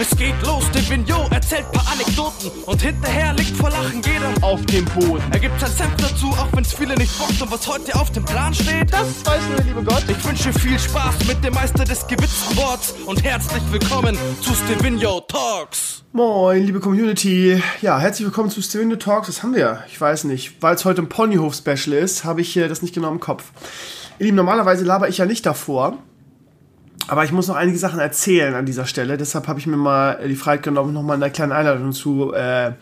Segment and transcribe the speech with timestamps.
[0.00, 4.64] Es geht los, der Vignot erzählt paar Anekdoten und hinterher liegt vor Lachen jeder auf
[4.64, 5.22] dem Boden.
[5.30, 8.24] Er gibt sein Senf dazu, auch wenn's viele nicht bockt und was heute auf dem
[8.24, 8.90] Plan steht.
[8.90, 10.02] Das weiß nur der liebe Gott.
[10.08, 15.20] Ich wünsche viel Spaß mit dem Meister des gewitzten Worts und herzlich willkommen zu Stevino
[15.20, 16.02] Talks.
[16.14, 17.62] Moin, liebe Community.
[17.82, 19.28] Ja, herzlich willkommen zu Stevino Talks.
[19.28, 19.84] Was haben wir?
[19.88, 20.62] Ich weiß nicht.
[20.62, 23.52] Weil es heute ein Ponyhof-Special ist, habe ich äh, das nicht genau im Kopf.
[24.18, 25.98] Ihr Lieben, normalerweise laber ich ja nicht davor.
[27.10, 29.16] Aber ich muss noch einige Sachen erzählen an dieser Stelle.
[29.16, 32.74] Deshalb habe ich mir mal die Freiheit genommen, noch mal eine kleine Einladung zu äh,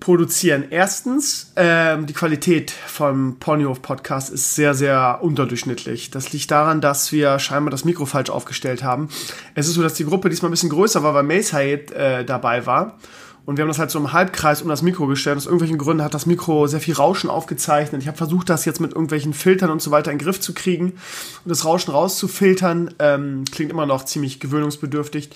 [0.00, 0.64] produzieren.
[0.70, 6.10] Erstens, ähm, die Qualität vom Ponyhof Podcast ist sehr, sehr unterdurchschnittlich.
[6.10, 9.08] Das liegt daran, dass wir scheinbar das Mikro falsch aufgestellt haben.
[9.54, 12.24] Es ist so, dass die Gruppe diesmal ein bisschen größer war, weil Mace Hayed äh,
[12.24, 12.98] dabei war.
[13.44, 15.36] Und wir haben das halt so im Halbkreis um das Mikro gestellt.
[15.36, 18.00] Aus irgendwelchen Gründen hat das Mikro sehr viel Rauschen aufgezeichnet.
[18.00, 20.54] Ich habe versucht, das jetzt mit irgendwelchen Filtern und so weiter in den Griff zu
[20.54, 22.94] kriegen und das Rauschen rauszufiltern.
[23.00, 25.30] Ähm, klingt immer noch ziemlich gewöhnungsbedürftig.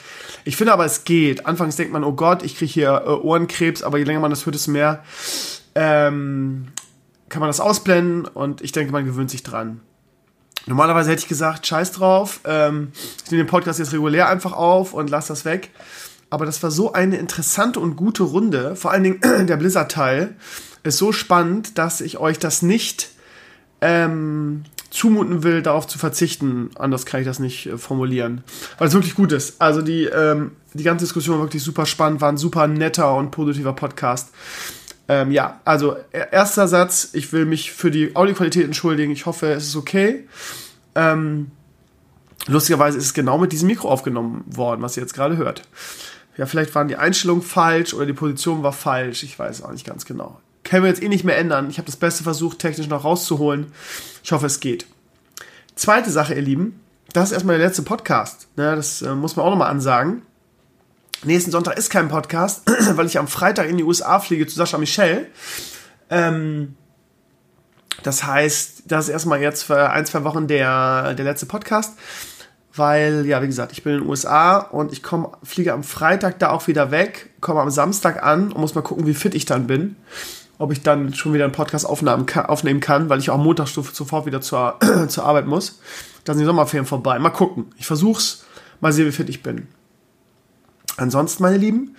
[0.45, 1.47] Ich finde aber, es geht.
[1.47, 4.47] Anfangs denkt man, oh Gott, ich kriege hier äh, Ohrenkrebs, aber je länger man das
[4.47, 5.03] hört, desto mehr
[5.75, 6.69] ähm,
[7.29, 9.81] kann man das ausblenden und ich denke, man gewöhnt sich dran.
[10.67, 12.93] Normalerweise hätte ich gesagt, scheiß drauf, ähm,
[13.25, 15.71] ich nehme den Podcast jetzt regulär einfach auf und lass das weg.
[16.31, 18.77] Aber das war so eine interessante und gute Runde.
[18.77, 20.37] Vor allen Dingen der Blizzard-Teil
[20.83, 23.11] ist so spannend, dass ich euch das nicht
[23.81, 26.71] ähm, zumuten will, darauf zu verzichten.
[26.77, 28.43] Anders kann ich das nicht äh, formulieren.
[28.79, 29.61] Weil es wirklich gut ist.
[29.61, 33.31] Also die, ähm, die ganze Diskussion war wirklich super spannend, war ein super netter und
[33.31, 34.31] positiver Podcast.
[35.09, 39.13] Ähm, ja, also erster Satz, ich will mich für die Audioqualität entschuldigen.
[39.13, 40.27] Ich hoffe, es ist okay.
[40.95, 41.51] Ähm,
[42.47, 45.63] lustigerweise ist es genau mit diesem Mikro aufgenommen worden, was ihr jetzt gerade hört.
[46.37, 49.23] Ja, vielleicht waren die Einstellungen falsch oder die Position war falsch.
[49.23, 50.41] Ich weiß auch nicht ganz genau.
[50.65, 51.71] Können wir jetzt eh nicht mehr ändern.
[51.71, 53.73] Ich habe das Beste versucht, technisch noch rauszuholen.
[54.23, 54.87] Ich hoffe, es geht.
[55.77, 56.81] Zweite Sache, ihr Lieben.
[57.13, 58.49] Das ist erstmal der letzte Podcast.
[58.57, 60.23] Ne, das äh, muss man auch nochmal ansagen.
[61.25, 62.63] Nächsten Sonntag ist kein Podcast,
[62.97, 65.29] weil ich am Freitag in die USA fliege zu Sascha Michel.
[66.11, 66.75] Ähm,
[68.03, 71.97] das heißt, das ist erstmal jetzt für ein, zwei Wochen der, der letzte Podcast
[72.77, 76.39] weil, ja, wie gesagt, ich bin in den USA und ich komme, fliege am Freitag
[76.39, 79.45] da auch wieder weg, komme am Samstag an und muss mal gucken, wie fit ich
[79.45, 79.97] dann bin.
[80.59, 83.45] Ob ich dann schon wieder einen Podcast aufnehmen kann, aufnehmen kann weil ich auch am
[83.45, 84.79] Montag sofort wieder zur,
[85.09, 85.81] zur Arbeit muss.
[86.25, 87.19] Dann sind die Sommerferien vorbei.
[87.19, 87.67] Mal gucken.
[87.77, 88.45] Ich versuch's.
[88.81, 89.69] Mal sehen, wie fit ich bin.
[90.97, 91.97] Ansonsten, meine Lieben,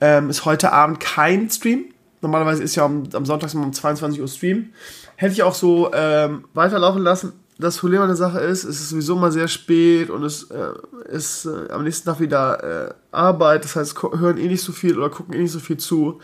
[0.00, 1.86] ähm, ist heute Abend kein Stream.
[2.20, 4.70] Normalerweise ist ja am, am Sonntag um 22 Uhr Stream.
[5.16, 8.90] Hätte ich auch so ähm, weiterlaufen lassen, das Problem an der Sache ist, es ist
[8.90, 10.72] sowieso mal sehr spät und es äh,
[11.08, 13.64] ist äh, am nächsten Tag wieder äh, Arbeit.
[13.64, 16.20] Das heißt, hören eh nicht so viel oder gucken eh nicht so viel zu.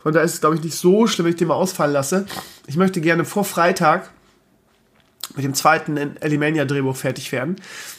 [0.00, 2.26] Von daher ist es, glaube ich, nicht so schlimm, wenn ich den mal ausfallen lasse.
[2.68, 4.10] Ich möchte gerne vor Freitag
[5.34, 7.56] mit dem zweiten Elimania-Drehbuch fertig werden.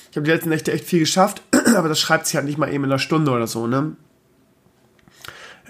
[0.10, 1.42] Ich habe die letzten Nächte echt viel geschafft,
[1.76, 3.98] aber das schreibt sich halt nicht mal eben in einer Stunde oder so, ne?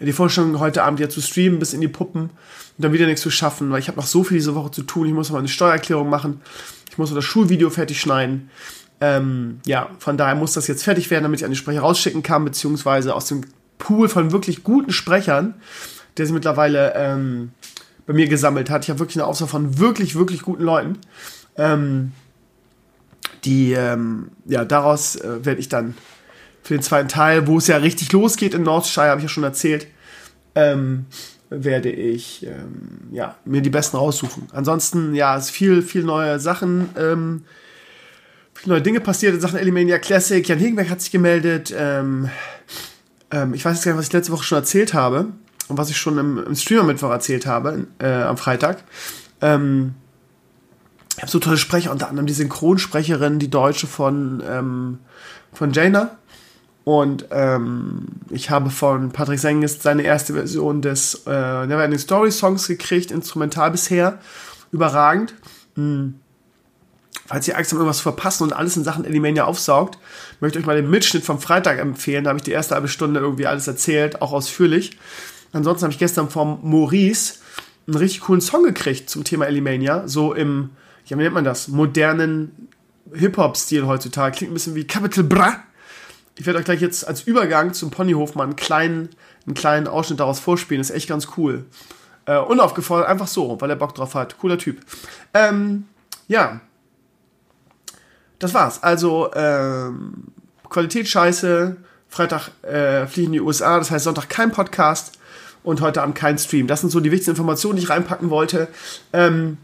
[0.01, 2.31] Die Vorstellung heute Abend ja zu streamen bis in die Puppen und
[2.77, 5.07] dann wieder nichts zu schaffen, weil ich habe noch so viel diese Woche zu tun.
[5.07, 6.41] Ich muss noch mal eine Steuererklärung machen.
[6.89, 8.49] Ich muss noch das Schulvideo fertig schneiden.
[8.99, 12.23] Ähm, ja, von daher muss das jetzt fertig werden, damit ich an die Sprecher rausschicken
[12.23, 13.41] kann, beziehungsweise aus dem
[13.77, 15.55] Pool von wirklich guten Sprechern,
[16.17, 17.51] der sich mittlerweile ähm,
[18.05, 18.83] bei mir gesammelt hat.
[18.83, 20.97] Ich habe wirklich eine Auswahl von wirklich, wirklich guten Leuten.
[21.57, 22.13] Ähm,
[23.45, 25.95] die, ähm, ja, daraus äh, werde ich dann
[26.67, 29.45] für den zweiten Teil, wo es ja richtig losgeht in Northshire, habe ich ja schon
[29.45, 29.87] erzählt,
[30.53, 31.05] ähm,
[31.49, 34.49] werde ich ähm, ja, mir die besten raussuchen.
[34.51, 37.45] Ansonsten, ja, es viel, viel neue Sachen, ähm,
[38.53, 40.45] viele neue Dinge passiert in Sachen Elimania Classic.
[40.45, 41.73] Jan Hegenberg hat sich gemeldet.
[41.75, 42.29] Ähm,
[43.31, 45.27] ähm, ich weiß jetzt gar nicht, was ich letzte Woche schon erzählt habe
[45.69, 48.83] und was ich schon im, im Streamer-Mittwoch erzählt habe, äh, am Freitag.
[49.39, 49.93] Ähm,
[51.15, 54.99] ich habe so tolle Sprecher, unter anderem die Synchronsprecherin, die Deutsche von, ähm,
[55.53, 56.16] von Jaina
[56.87, 62.65] und ähm, ich habe von Patrick Sengist seine erste Version des äh, Neverending Story Songs
[62.65, 64.19] gekriegt, instrumental bisher.
[64.71, 65.33] Überragend.
[65.75, 66.13] Hm.
[67.25, 69.97] Falls ihr Angst habt, irgendwas zu verpassen und alles in Sachen Elimania aufsaugt,
[70.39, 72.23] möchte ich euch mal den Mitschnitt vom Freitag empfehlen.
[72.23, 74.97] Da habe ich die erste halbe Stunde irgendwie alles erzählt, auch ausführlich.
[75.51, 77.39] Ansonsten habe ich gestern vom Maurice
[77.85, 80.07] einen richtig coolen Song gekriegt zum Thema Elimania.
[80.07, 80.69] So im,
[81.05, 81.67] ja, wie nennt man das?
[81.67, 82.69] Modernen
[83.13, 84.37] Hip-Hop-Stil heutzutage.
[84.37, 85.66] Klingt ein bisschen wie Capital Bra
[86.37, 89.09] ich werde euch gleich jetzt als Übergang zum Ponyhof mal einen kleinen,
[89.45, 90.79] einen kleinen Ausschnitt daraus vorspielen.
[90.79, 91.65] Das ist echt ganz cool.
[92.25, 94.37] Äh, unaufgefordert, einfach so, weil er Bock drauf hat.
[94.37, 94.81] Cooler Typ.
[95.33, 95.85] Ähm,
[96.27, 96.61] ja.
[98.39, 98.83] Das war's.
[98.83, 100.25] Also, ähm,
[100.69, 101.77] Qualität scheiße.
[102.09, 105.17] Freitag äh, fliegen in die USA, das heißt Sonntag kein Podcast
[105.63, 106.67] und heute Abend kein Stream.
[106.67, 108.69] Das sind so die wichtigsten Informationen, die ich reinpacken wollte.
[109.11, 109.57] Ähm,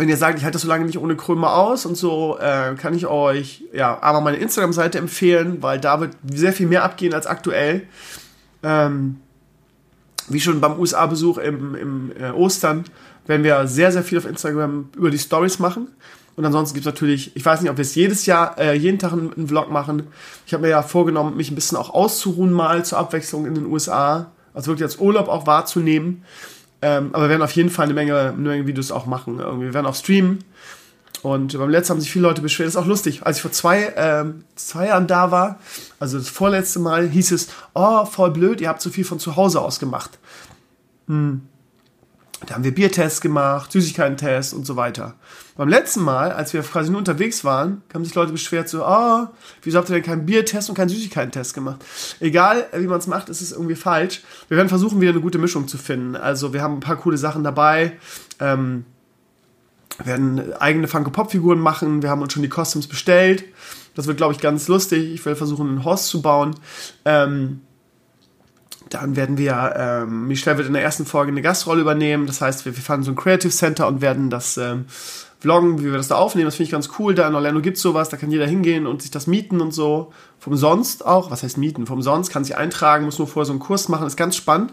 [0.00, 2.74] wenn ihr sagt, ich halte das so lange nicht ohne Krömer aus und so, äh,
[2.74, 7.14] kann ich euch ja aber meine Instagram-Seite empfehlen, weil da wird sehr viel mehr abgehen
[7.14, 7.82] als aktuell.
[8.62, 9.20] Ähm,
[10.28, 12.84] wie schon beim USA-Besuch im, im äh, Ostern
[13.26, 15.88] werden wir sehr, sehr viel auf Instagram über die Stories machen.
[16.36, 18.98] Und ansonsten gibt es natürlich, ich weiß nicht, ob wir es jedes Jahr, äh, jeden
[18.98, 20.04] Tag einen, einen Vlog machen.
[20.46, 23.66] Ich habe mir ja vorgenommen, mich ein bisschen auch auszuruhen mal zur Abwechslung in den
[23.66, 24.30] USA.
[24.54, 26.24] Also wirklich als Urlaub auch wahrzunehmen.
[26.82, 29.38] Ähm, aber wir werden auf jeden Fall eine Menge, eine Menge Videos auch machen.
[29.38, 30.44] Wir werden auch streamen.
[31.22, 32.68] Und beim letzten haben sich viele Leute beschwert.
[32.68, 33.26] Das ist auch lustig.
[33.26, 35.58] Als ich vor zwei, ähm, zwei Jahren da war,
[35.98, 39.36] also das vorletzte Mal, hieß es, oh, voll blöd, ihr habt zu viel von zu
[39.36, 40.18] Hause aus gemacht.
[41.08, 41.42] Hm.
[42.46, 45.14] Da haben wir Biertests gemacht, Süßigkeiten-Tests und so weiter.
[45.56, 49.26] Beim letzten Mal, als wir quasi nur unterwegs waren, haben sich Leute beschwert, so, oh,
[49.62, 51.84] wieso habt ihr denn keinen Biertest und keinen Süßigkeiten-Test gemacht?
[52.20, 54.22] Egal, wie man es macht, ist es irgendwie falsch.
[54.48, 56.16] Wir werden versuchen, wieder eine gute Mischung zu finden.
[56.16, 57.92] Also wir haben ein paar coole Sachen dabei.
[58.38, 58.84] Ähm,
[59.98, 62.02] wir werden eigene Funko-Pop-Figuren machen.
[62.02, 63.44] Wir haben uns schon die Costumes bestellt.
[63.94, 65.12] Das wird, glaube ich, ganz lustig.
[65.12, 66.54] Ich will versuchen, einen Horst zu bauen.
[67.04, 67.60] Ähm,
[68.88, 72.26] dann werden wir, ähm, Michelle wird in der ersten Folge eine Gastrolle übernehmen.
[72.26, 74.86] Das heißt, wir, wir fahren so ein Creative Center und werden das ähm,
[75.40, 76.46] vloggen, wie wir das da aufnehmen.
[76.46, 77.14] Das finde ich ganz cool.
[77.14, 79.72] Da in Orlando gibt es sowas, da kann jeder hingehen und sich das mieten und
[79.72, 80.12] so.
[80.38, 81.86] Vom Sonst auch, was heißt mieten?
[81.86, 84.72] Vom Sonst kann sich eintragen, muss nur vorher so einen Kurs machen, ist ganz spannend.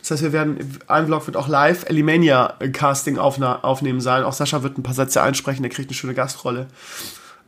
[0.00, 4.24] Das heißt, wir werden, ein Vlog wird auch live Elimania Casting aufnehmen sein.
[4.24, 6.66] Auch Sascha wird ein paar Sätze einsprechen, der kriegt eine schöne Gastrolle.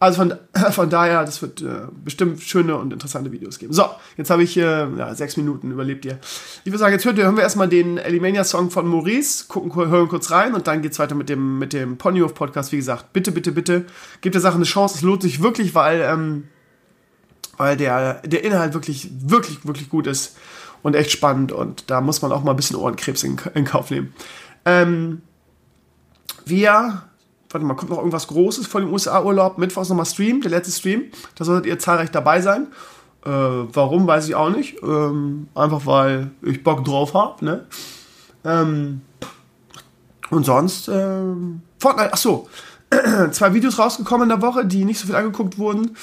[0.00, 0.34] Also von,
[0.72, 3.74] von daher, das wird äh, bestimmt schöne und interessante Videos geben.
[3.74, 3.84] So,
[4.16, 6.18] jetzt habe ich äh, ja, sechs Minuten überlebt ihr.
[6.64, 10.30] Ich würde sagen, jetzt hört hören wir erstmal den Elimania-Song von Maurice, gucken, hören kurz
[10.30, 12.72] rein und dann geht es weiter mit dem, mit dem Ponyhof-Podcast.
[12.72, 13.84] Wie gesagt, bitte, bitte, bitte,
[14.22, 14.96] gebt der Sache eine Chance.
[14.96, 16.48] Es lohnt sich wirklich, weil, ähm,
[17.58, 20.38] weil der, der Inhalt wirklich, wirklich, wirklich gut ist
[20.82, 23.90] und echt spannend und da muss man auch mal ein bisschen Ohrenkrebs in, in Kauf
[23.90, 24.14] nehmen.
[24.64, 25.20] Ähm,
[26.46, 27.02] wir
[27.50, 29.58] warte mal, kommt noch irgendwas Großes vor dem USA-Urlaub.
[29.58, 31.04] Mittwochs nochmal Stream, der letzte Stream.
[31.34, 32.68] Da solltet ihr zahlreich dabei sein.
[33.24, 34.82] Äh, warum, weiß ich auch nicht.
[34.82, 37.44] Ähm, einfach weil ich Bock drauf habe.
[37.44, 37.66] Ne?
[38.44, 39.02] Ähm,
[40.30, 42.48] und sonst, ähm, Fortnite, ach so,
[43.32, 45.96] zwei Videos rausgekommen in der Woche, die nicht so viel angeguckt wurden.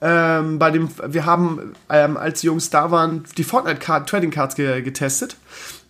[0.00, 4.30] Ähm, bei dem, wir haben, ähm, als die Jungs da waren, die Fortnite Card, Trading
[4.30, 5.36] Cards ge getestet.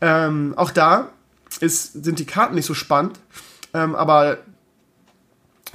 [0.00, 1.08] Ähm, auch da
[1.60, 3.18] ist, sind die Karten nicht so spannend,
[3.72, 4.38] ähm, aber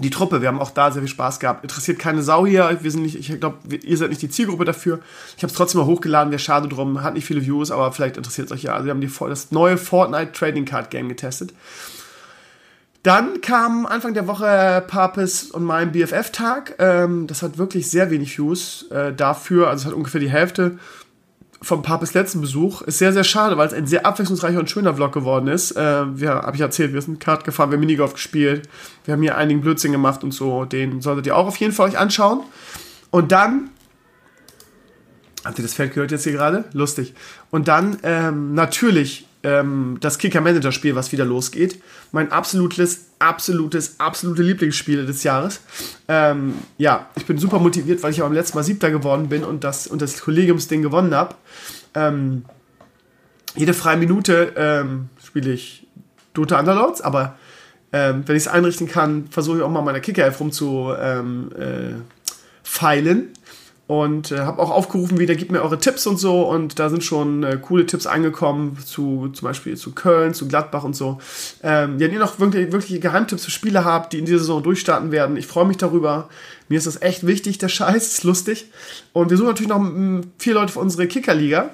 [0.02, 1.64] die Truppe, wir haben auch da sehr viel Spaß gehabt.
[1.64, 2.78] Interessiert keine Sau hier.
[2.82, 5.00] Wir sind nicht, ich glaube, ihr seid nicht die Zielgruppe dafür.
[5.36, 8.18] Ich habe es trotzdem mal hochgeladen, wäre schade drum, hat nicht viele Views, aber vielleicht
[8.18, 8.74] interessiert es euch ja.
[8.74, 11.54] Also wir haben die, das neue Fortnite Trading Card Game getestet.
[13.04, 16.76] Dann kam Anfang der Woche Papes und mein BFF-Tag.
[16.80, 19.70] Ähm, das hat wirklich sehr wenig Views äh, dafür.
[19.70, 20.80] Also es hat ungefähr die Hälfte
[21.62, 22.82] vom Papes letzten Besuch.
[22.82, 25.72] Ist sehr, sehr schade, weil es ein sehr abwechslungsreicher und schöner Vlog geworden ist.
[25.72, 28.70] Äh, wir, habe ich erzählt, wir sind Kart gefahren, wir haben Minigolf gespielt,
[29.06, 30.66] wir haben hier einigen Blödsinn gemacht und so.
[30.66, 32.42] Den solltet ihr auch auf jeden Fall euch anschauen.
[33.12, 33.72] Und dann
[35.46, 36.66] Habt ihr das Feld gehört jetzt hier gerade?
[36.74, 37.14] Lustig.
[37.50, 41.82] Und dann ähm, natürlich ähm, das Kicker-Manager-Spiel, was wieder losgeht.
[42.12, 45.62] Mein absolutes, absolutes, absolute Lieblingsspiel des Jahres.
[46.08, 49.64] Ähm, ja, ich bin super motiviert, weil ich beim letzten Mal Siebter geworden bin und
[49.64, 51.36] das, und das Kollegiumsding gewonnen habe.
[51.96, 52.46] Ähm,
[53.56, 55.88] jede freie Minute ähm, spiele ich
[56.34, 57.38] Dota Underlords, aber
[57.92, 61.96] ähm, wenn ich es einrichten kann, versuche ich auch mal meine Kicker-Elf rumzu ähm, äh,
[63.90, 67.04] und äh, habe auch aufgerufen, wieder gebt mir eure Tipps und so und da sind
[67.04, 71.18] schon äh, coole Tipps angekommen zu zum Beispiel zu Köln, zu Gladbach und so.
[71.64, 75.12] Ähm, wenn ihr noch wirklich, wirklich Geheimtipps für Spiele habt, die in dieser Saison durchstarten
[75.12, 76.30] werden, ich freue mich darüber.
[76.68, 78.70] Mir ist das echt wichtig, der Scheiß, ist lustig.
[79.12, 81.72] Und wir suchen natürlich noch m, vier Leute für unsere Kickerliga.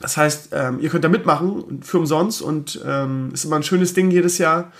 [0.00, 3.94] Das heißt, ähm, ihr könnt da mitmachen für umsonst und ähm, ist immer ein schönes
[3.94, 4.72] Ding jedes Jahr.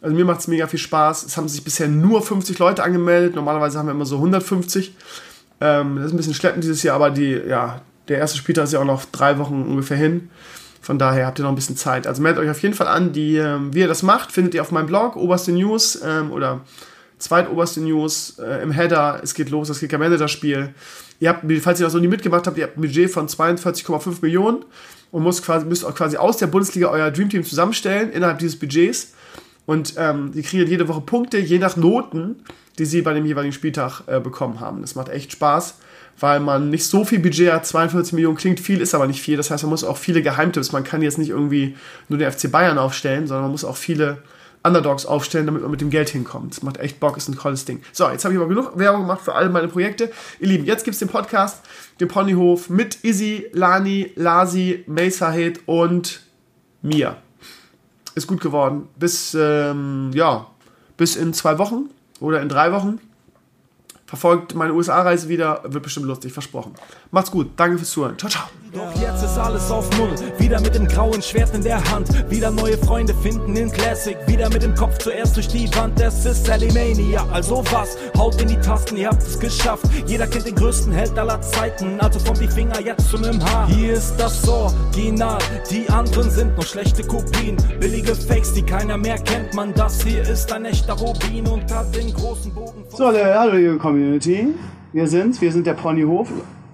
[0.00, 1.24] Also mir macht es mega viel Spaß.
[1.24, 3.34] Es haben sich bisher nur 50 Leute angemeldet.
[3.34, 4.94] Normalerweise haben wir immer so 150.
[5.60, 8.72] Ähm, das ist ein bisschen schleppend dieses Jahr, aber die, ja, der erste Spieltag ist
[8.72, 10.30] ja auch noch drei Wochen ungefähr hin.
[10.80, 12.06] Von daher habt ihr noch ein bisschen Zeit.
[12.06, 13.12] Also meldet euch auf jeden Fall an.
[13.12, 16.62] Die, ähm, wie ihr das macht, findet ihr auf meinem Blog, oberste News ähm, oder
[17.18, 19.20] zweitoberste News äh, im Header.
[19.22, 20.74] Es geht los, das Kicker Manager Spiel.
[21.20, 24.22] Ihr habt, falls ihr das noch nie mitgemacht habt, ihr habt ein Budget von 42,5
[24.22, 24.64] Millionen
[25.10, 29.12] und müsst quasi, müsst auch quasi aus der Bundesliga euer Dreamteam zusammenstellen innerhalb dieses Budgets.
[29.66, 32.36] Und ähm, die kriegen jede Woche Punkte, je nach Noten
[32.80, 34.80] die sie bei dem jeweiligen Spieltag äh, bekommen haben.
[34.80, 35.76] Das macht echt Spaß,
[36.18, 37.66] weil man nicht so viel Budget hat.
[37.66, 39.36] 42 Millionen klingt viel, ist aber nicht viel.
[39.36, 40.72] Das heißt, man muss auch viele Geheimtipps.
[40.72, 41.76] Man kann jetzt nicht irgendwie
[42.08, 44.22] nur den FC Bayern aufstellen, sondern man muss auch viele
[44.62, 46.56] Underdogs aufstellen, damit man mit dem Geld hinkommt.
[46.56, 47.82] Das macht echt Bock, ist ein tolles Ding.
[47.92, 50.10] So, jetzt habe ich aber genug Werbung gemacht für alle meine Projekte.
[50.38, 51.60] Ihr Lieben, jetzt gibt es den Podcast,
[52.00, 56.22] den Ponyhof mit Izzy, Lani, Lasi, Mesahed und
[56.80, 57.18] mir.
[58.20, 58.86] Ist gut geworden.
[58.98, 60.44] Bis, ähm, ja,
[60.98, 61.88] bis in zwei Wochen
[62.20, 63.00] oder in drei Wochen.
[64.04, 66.74] Verfolgt meine USA-Reise wieder, wird bestimmt lustig, versprochen.
[67.12, 68.16] Macht's gut, danke fürs Zuhören.
[68.18, 68.44] Ciao, ciao.
[68.72, 70.10] Doch jetzt ist alles auf Null.
[70.38, 72.08] Wieder mit dem grauen Schwert in der Hand.
[72.30, 74.16] Wieder neue Freunde finden in Classic.
[74.28, 76.00] Wieder mit dem Kopf zuerst durch die Wand.
[76.00, 77.26] Es ist Alimania.
[77.32, 77.96] Also was?
[78.16, 79.82] Haut in die Tasten, ihr habt es geschafft.
[80.06, 81.98] Jeder kennt den größten Held aller Zeiten.
[82.00, 83.66] Also vom die Finger jetzt zum im Haar.
[83.66, 85.38] Hier ist das Original.
[85.68, 87.56] Die anderen sind nur schlechte Kopien.
[87.80, 89.52] Billige Fakes, die keiner mehr kennt.
[89.52, 92.84] Man, das hier ist ein echter Rubin und hat den großen Bogen.
[92.88, 94.54] von- So, äh, hallo liebe Community.
[94.92, 96.28] Wir sind's, wir sind der Ponyhof.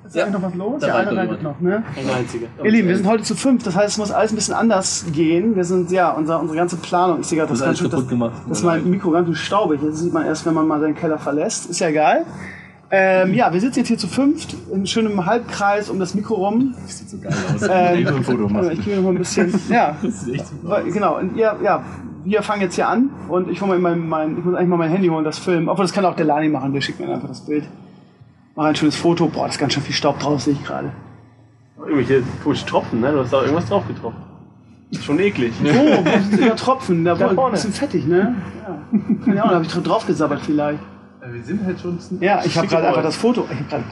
[0.07, 0.25] Ist Ja.
[0.25, 0.81] eigentlich noch was los?
[0.81, 1.43] Da ja, einer jemand.
[1.43, 1.83] noch, ne?
[1.97, 2.47] Ein einziger.
[2.63, 5.07] Ihr Lieben, wir sind heute zu fünf, das heißt, es muss alles ein bisschen anders
[5.13, 5.57] gehen.
[5.57, 7.91] Wir sind, ja, unser, unsere ganze Planung, sehe gerade, das, Das ist ganz alles schön-
[7.91, 8.33] kaputt das, gemacht.
[8.49, 9.81] das ist mein Mikro ganz schön staubig.
[9.85, 11.69] Das sieht man erst, wenn man mal seinen Keller verlässt.
[11.71, 12.25] Ist ja egal.
[12.89, 16.75] Ähm, ja, wir sitzen jetzt hier zu fünft, in schönem Halbkreis um das Mikro rum.
[16.87, 17.63] Sieht so geil aus.
[17.69, 18.71] Ähm, Ich will ein Foto machen.
[18.71, 20.95] Ich will noch mal ein bisschen, ja, Das sieht echt super aus.
[20.95, 21.19] genau.
[21.19, 21.83] Und ihr, ja,
[22.25, 24.77] wir fangen jetzt hier an und ich hole mal mein, mein, ich muss eigentlich mal
[24.77, 25.67] mein Handy holen, das Film.
[25.69, 27.65] Obwohl, das kann auch der Lani machen, der schickt mir einfach das Bild.
[28.57, 29.29] Mach ein schönes Foto.
[29.29, 30.91] Boah, das ist ganz schön viel Staub drauf, sehe ich gerade.
[31.79, 33.13] Irgendwelche komischen Tropfen, ne?
[33.13, 34.17] Du hast da irgendwas drauf getroffen.
[35.03, 35.53] Schon eklig.
[35.63, 37.05] Oh, wo sind da Tropfen?
[37.05, 38.35] Da war ein bisschen fettig, ne?
[38.63, 38.79] Ja.
[39.25, 40.81] Keine Ahnung, da habe ich drauf gesabbert vielleicht.
[41.29, 41.99] Wir sind halt schon.
[42.21, 43.47] Ja, ich habe gerade einfach das Foto.
[43.51, 43.85] Ich habe gerade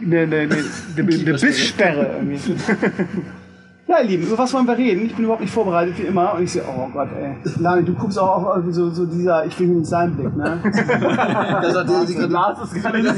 [0.00, 0.56] eine, eine, eine,
[0.96, 2.38] eine Bisssperre irgendwie.
[3.88, 5.06] Ja, ihr Lieben, über was wollen wir reden?
[5.06, 6.34] Ich bin überhaupt nicht vorbereitet, wie immer.
[6.34, 7.36] Und ich sehe, oh Gott, ey.
[7.60, 10.34] Lani, du guckst auch auf irgendwie so, so dieser Ich will hier nicht sein Blick,
[10.36, 10.58] ne?
[11.62, 13.14] Das hat der, die Lars ist gar nicht.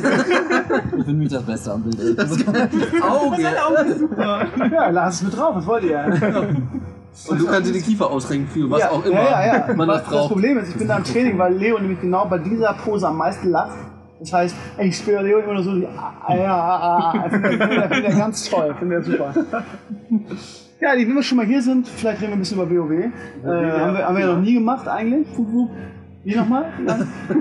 [0.98, 1.98] Ich bin mich das Beste am Bild.
[2.00, 2.14] ey.
[2.14, 3.42] Das Auge.
[4.70, 6.04] Ja, Lars ist mit drauf, was wollt ihr?
[7.28, 9.74] Und du kannst dir die Kiefer ausrenken für was ja, auch immer Ja, ja, ja.
[9.74, 10.32] man Was das das braucht.
[10.32, 13.16] Problem ist, ich bin da im Training, weil Leo nämlich genau bei dieser Pose am
[13.16, 13.72] meisten lacht.
[14.20, 18.08] Das heißt, ich spüre Leo immer nur so, die, ah, ja, ah, ah, finde ich
[18.08, 19.32] ich ganz toll, finde ich super.
[20.80, 22.90] Ja, die, wenn wir schon mal hier sind, vielleicht reden wir ein bisschen über WoW.
[22.92, 23.10] Äh,
[23.44, 25.26] haben, wir, haben wir ja noch nie gemacht eigentlich.
[25.36, 25.70] Wup, wup.
[26.24, 26.66] Wie nochmal?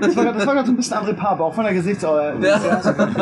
[0.00, 2.34] Das war das gerade so ein bisschen André Pape, auch von der Gesichtsaue.
[2.40, 2.58] Ja.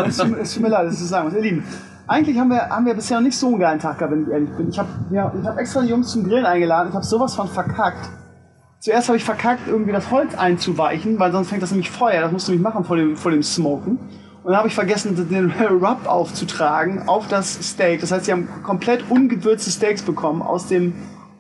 [0.06, 1.26] Es tut, es tut mir leid, das zu sagen.
[1.26, 1.34] muss.
[1.34, 1.64] Ihr Lieben,
[2.06, 4.28] eigentlich haben wir, haben wir bisher noch nicht so einen geilen Tag gehabt, wenn ich
[4.30, 4.68] ehrlich bin.
[4.68, 6.90] Ich habe ja, ich hab extra die Jungs zum Grillen eingeladen.
[6.90, 8.08] Ich habe sowas von verkackt.
[8.78, 12.20] Zuerst habe ich verkackt, irgendwie das Holz einzuweichen, weil sonst fängt das nämlich Feuer.
[12.20, 13.98] Das musst du nämlich machen vor dem, vor dem Smoken.
[14.46, 15.50] Und dann habe ich vergessen, den
[15.82, 18.00] Rub aufzutragen auf das Steak.
[18.00, 20.94] Das heißt, sie haben komplett ungewürzte Steaks bekommen aus dem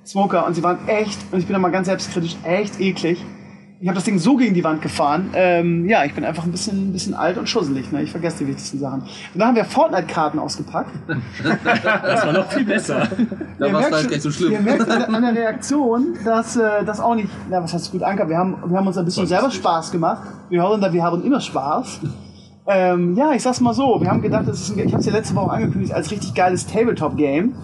[0.04, 3.24] Smoker und sie waren echt, und ich bin da mal ganz selbstkritisch, echt eklig.
[3.78, 5.30] Ich habe das Ding so gegen die Wand gefahren.
[5.34, 7.92] Ähm, ja, ich bin einfach ein bisschen, ein bisschen alt und schusselig.
[7.92, 8.02] Ne?
[8.02, 9.02] Ich vergesse die wichtigsten Sachen.
[9.02, 10.92] Und dann haben wir Fortnite-Karten ausgepackt.
[11.62, 13.06] Das war noch viel besser.
[13.58, 14.52] Da Ihr war es merkt halt nicht so schlimm.
[14.52, 18.28] Ihr merkt an der, Reaktion, dass äh, das auch nicht, na, was heißt gut Anker,
[18.28, 20.22] wir haben, wir haben uns ein bisschen selber Spaß gemacht.
[20.48, 22.00] Wir Holländer, wir haben immer Spaß.
[22.66, 25.06] Ähm, ja, ich sag's mal so, wir haben gedacht, das ist ein, ich habe es
[25.06, 27.54] ja letzte Woche angekündigt, als richtig geiles Tabletop-Game.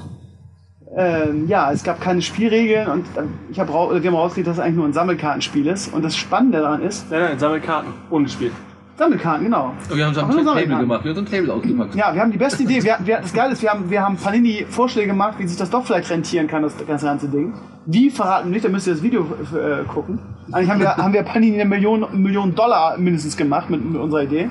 [0.94, 4.58] Ähm, ja, es gab keine Spielregeln und äh, ich hab, rau- wir haben rausgekriegt, dass
[4.58, 5.92] es eigentlich nur ein Sammelkartenspiel ist.
[5.94, 7.88] Und das Spannende daran ist, Nein, nein, sammel Karten.
[8.10, 8.50] Ohne Spiel.
[8.98, 9.72] Sammelkarten, genau.
[9.90, 10.78] Und wir haben so ein Table Sammelkarten.
[10.80, 11.04] gemacht.
[11.04, 11.94] Wir haben so ein Table ausgepackt.
[11.94, 12.82] Ja, wir haben die beste Idee.
[12.84, 15.70] Wir, wir, das Geile ist, wir haben, wir haben Panini Vorschläge gemacht, wie sich das
[15.70, 17.54] doch vielleicht rentieren kann, das, das ganze Ding.
[17.86, 20.18] Wie verraten wir nicht, da müsst ihr das Video äh, gucken.
[20.52, 24.24] Eigentlich haben wir, haben wir Panini eine Million, Million Dollar mindestens gemacht mit, mit unserer
[24.24, 24.50] Idee.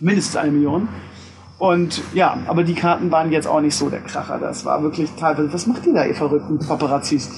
[0.00, 0.88] Mindestens eine Million.
[1.58, 4.38] Und ja, aber die Karten waren jetzt auch nicht so der Kracher.
[4.38, 5.52] Das war wirklich teilweise.
[5.52, 7.30] Was macht ihr da, ihr verrückten Paparazzis?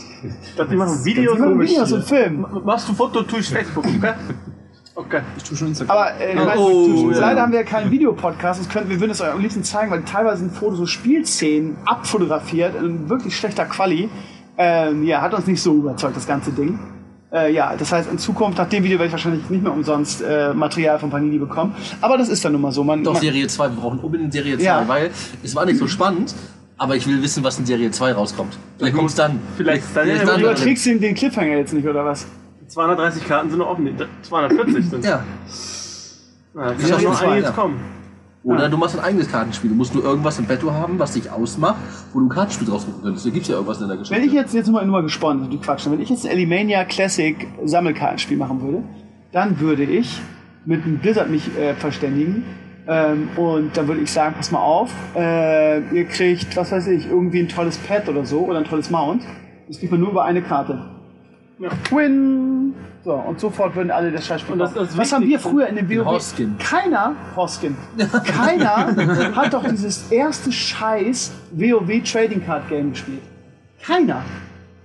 [0.43, 2.47] Ich dachte, die machen Videos Die machen und Videos und Film.
[2.65, 4.15] Machst du Foto, tue ich Facebook, okay?
[4.95, 5.21] Okay.
[5.37, 5.95] Ich tue schon Instagram.
[5.97, 7.19] Aber äh, ich meine, Oh, ja.
[7.19, 9.91] leider haben wir ja keinen Videopodcast, das könnten wir würden es euch am liebsten zeigen,
[9.91, 14.09] weil teilweise sind Fotos so Spielszenen abfotografiert in wirklich schlechter Quali.
[14.57, 16.79] Ähm, ja, hat uns nicht so überzeugt, das ganze Ding.
[17.33, 20.23] Äh, ja, das heißt, in Zukunft, nach dem Video werde ich wahrscheinlich nicht mehr umsonst
[20.23, 21.75] äh, Material von Panini bekommen.
[22.01, 22.85] Aber das ist dann nun mal so.
[22.85, 24.87] Man, Doch man, Serie 2, wir brauchen unbedingt Serie 2, Ja.
[24.87, 25.11] weil
[25.43, 26.35] es war nicht so spannend,
[26.79, 28.57] aber ich will wissen, was in Serie 2 rauskommt.
[28.79, 29.41] Vielleicht kommt es dann.
[29.57, 30.41] Vielleicht dann- vielleicht Ja, du dann.
[30.41, 32.27] überträgst den, den Cliffhanger jetzt nicht, oder was?
[32.69, 33.89] 230 Karten sind noch offen.
[34.23, 35.25] 240 sind Ja.
[36.55, 37.51] Na, Ja, kann doch noch einiges ja.
[37.51, 37.81] kommen.
[38.47, 39.71] Oder du machst ein eigenes Kartenspiel.
[39.71, 41.79] Du musst nur irgendwas im Betto haben, was dich ausmacht,
[42.13, 43.27] wo du ein Kartenspiel draus gucken könntest.
[43.27, 44.23] Da gibt's ja irgendwas in der Geschichte.
[44.23, 46.85] Wenn ich jetzt, jetzt mal, nur mal gesponnen, die Quatsch, wenn ich jetzt ein Elimania
[46.85, 48.85] Classic Sammelkartenspiel machen würde,
[49.33, 50.21] dann würde ich
[50.65, 52.45] mit einem Blizzard mich äh, verständigen
[52.87, 57.09] ähm, und dann würde ich sagen, pass mal auf, äh, ihr kriegt, was weiß ich,
[57.09, 59.23] irgendwie ein tolles Pad oder so oder ein tolles Mount.
[59.67, 60.96] Das kriegt man nur über eine Karte.
[61.59, 61.71] Ja.
[61.91, 62.75] Win!
[63.05, 65.89] So, und sofort würden alle das Scheißspiel das ist Was haben wir früher in dem
[65.89, 66.05] WoW?
[66.05, 66.57] Horskin.
[66.59, 67.77] Keiner, Horskin,
[68.25, 68.95] keiner
[69.37, 73.23] hat doch dieses erste scheiß WoW Trading Card Game gespielt.
[73.83, 74.23] Keiner.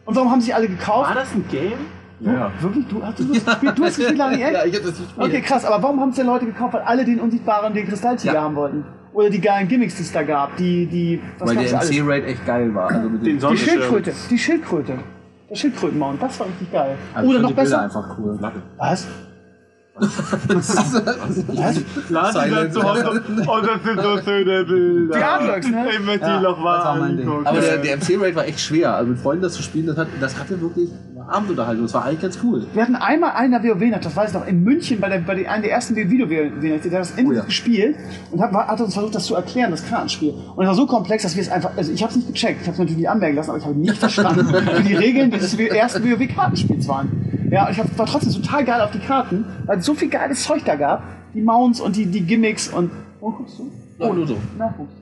[0.06, 1.10] Und warum haben sie alle gekauft?
[1.10, 1.80] War das ein Game?
[2.20, 2.52] Ja.
[2.62, 2.88] Wirklich?
[2.88, 3.78] Du hast du das gespielt?
[3.78, 4.40] Du hast gespielt, Lani?
[4.40, 5.18] Ja, ich hab das nicht gespielt.
[5.18, 5.66] Okay, krass.
[5.66, 6.74] Aber warum haben es denn Leute gekauft?
[6.76, 8.42] Weil alle den unsichtbaren, den Kristalltiger Ja.
[8.44, 8.86] haben wollten.
[9.14, 10.56] Oder die geilen Gimmicks, die es da gab.
[10.58, 11.80] Die, die, was Weil der?
[11.80, 12.92] MC-Raid echt geil war.
[12.92, 13.58] Also Die.
[13.58, 14.14] Schildkröte.
[14.30, 15.00] Die Schildkröte.
[15.52, 16.22] Der Schildkrötenmount.
[16.22, 16.98] Das war richtig geil.
[17.14, 17.82] Also Oder ich noch die Bilder besser.
[18.00, 18.40] einfach cool.
[18.78, 19.06] Was?
[22.10, 25.18] Lars sagt zu Hause, oh, das sind so schöne Bilder.
[25.18, 25.90] Die Artworks, ne?
[25.92, 27.44] Ich möchte Ja, die noch mal.
[27.44, 28.96] Aber der, der MC-Raid war echt schwer.
[28.96, 30.90] Also mit Freunden das zu spielen, das, hat, das hatte wirklich
[31.28, 31.84] Abendunterhaltung.
[31.86, 32.66] Das war eigentlich ganz cool.
[32.74, 35.36] Wir hatten einmal einen der WoW, das weiß ich noch, in München bei, der, bei
[35.36, 37.44] der, einem der ersten video WoW, der hat das intensiv Oh ja.
[37.44, 37.96] gespielt
[38.32, 40.34] und hat, hat uns versucht, das zu erklären, das Kartenspiel.
[40.56, 42.62] Und es war so komplex, dass wir es einfach, also ich habe es nicht gecheckt,
[42.62, 44.48] ich habe es natürlich nicht anmerken lassen, aber ich habe nicht verstanden,
[44.78, 47.48] wie die Regeln W- ersten WoW-Kartenspiels waren.
[47.52, 50.10] Ja, und ich hab, war trotzdem total geil auf die Karten, weil es so viel
[50.10, 52.92] geiles Zeug da gab, die Mounts und die, die Gimmicks und...
[53.20, 53.70] Wo guckst du?
[54.00, 54.38] Ja, nur so.
[54.58, 54.96] Na, guckst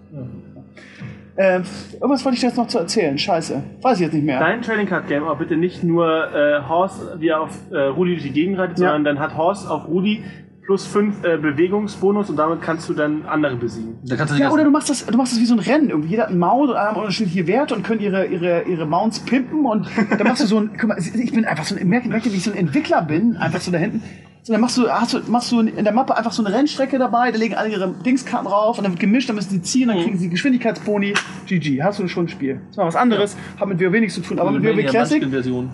[1.40, 1.62] äh,
[1.94, 3.64] irgendwas wollte ich dir jetzt noch zu erzählen, scheiße.
[3.82, 4.40] Weiß ich jetzt nicht mehr.
[4.40, 8.12] Dein Trading Card Game, aber bitte nicht nur äh, Horst, wie er auf äh, Rudi
[8.12, 8.92] durch die Gegend reitet, Ja.
[8.92, 10.24] sondern dann hat Horst auf Rudi
[10.66, 13.98] plus 5 äh, Bewegungsbonus und damit kannst du dann andere besiegen.
[14.04, 15.90] Da kannst du Ja, oder du machst das, du machst das wie so ein Rennen.
[15.90, 18.86] Irgendwie jeder hat einen Mount und alle haben unterschiedliche Werte und können ihre, ihre, ihre
[18.86, 21.88] Mounts pimpen und dann machst du so ein, guck mal, ich bin einfach so ein,
[21.88, 24.04] merkt ihr, wie ich so ein Entwickler bin, einfach so da hinten.
[24.42, 26.98] So, dann machst du, hast du, machst du in der Mappe einfach so eine Rennstrecke
[26.98, 29.90] dabei, da legen alle ihre Dingskarten drauf und dann wird gemischt, dann müssen die ziehen,
[29.90, 31.14] dann kriegen sie Geschwindigkeitsboni.
[31.46, 32.62] GG, hast du schon ein Spiel.
[32.70, 35.22] Das war was anderes, hat mit WoW nichts zu tun, aber mit WoW Mania Classic,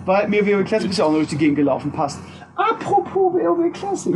[0.04, 2.18] weil mir WoW Classic ist ja auch noch durch die Gegend gelaufen, passt.
[2.56, 4.14] Apropos WoW Classic.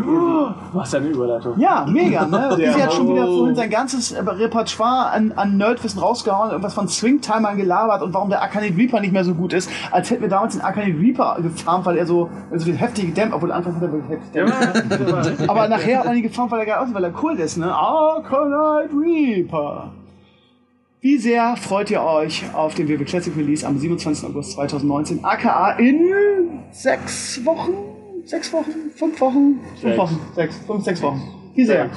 [0.73, 1.59] Was eine Überleitung.
[1.59, 2.55] Ja, mega, ne?
[2.59, 6.73] Der Easy hat schon wieder vorhin sein ganzes äh, Repertoire an, an Nerdwissen rausgehauen, irgendwas
[6.73, 10.23] von Swingtimern gelabert und warum der Arcanid Reaper nicht mehr so gut ist, als hätten
[10.23, 13.77] wir damals den Arcanid Reaper gefarmt, weil er so, so viel heftige Dämpf, obwohl Anfang
[13.77, 16.95] hat er wirklich heftig war, Aber nachher hat man ihn gefarmt, weil er geil aussieht,
[16.95, 17.75] weil er cool ist, ne?
[17.75, 19.93] Arcanid Reaper.
[21.03, 24.29] Wie sehr freut ihr euch auf den WoW Classic Release am 27.
[24.31, 27.90] August 2019, aka in sechs Wochen?
[28.25, 28.71] Sechs Wochen?
[28.97, 29.61] Fünf Wochen?
[29.61, 29.99] Fünf Sechs.
[29.99, 30.21] Wochen?
[30.35, 31.23] Sechs, fünf, sechs Wochen.
[31.55, 31.85] Wie sehr?
[31.85, 31.97] Sechs.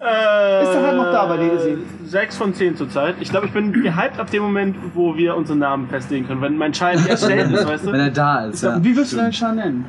[0.00, 1.78] äh, Ist er halt noch da bei dir, Isi?
[2.04, 3.16] 6 von 10 zurzeit.
[3.20, 6.40] Ich glaube, ich bin gehypt ab dem Moment, wo wir unseren Namen festlegen können.
[6.40, 7.98] Wenn mein Schein erstellt ist, weißt Wenn du?
[8.00, 8.76] er da ist, ja.
[8.76, 9.84] Und wie willst du deinen Schein nennen?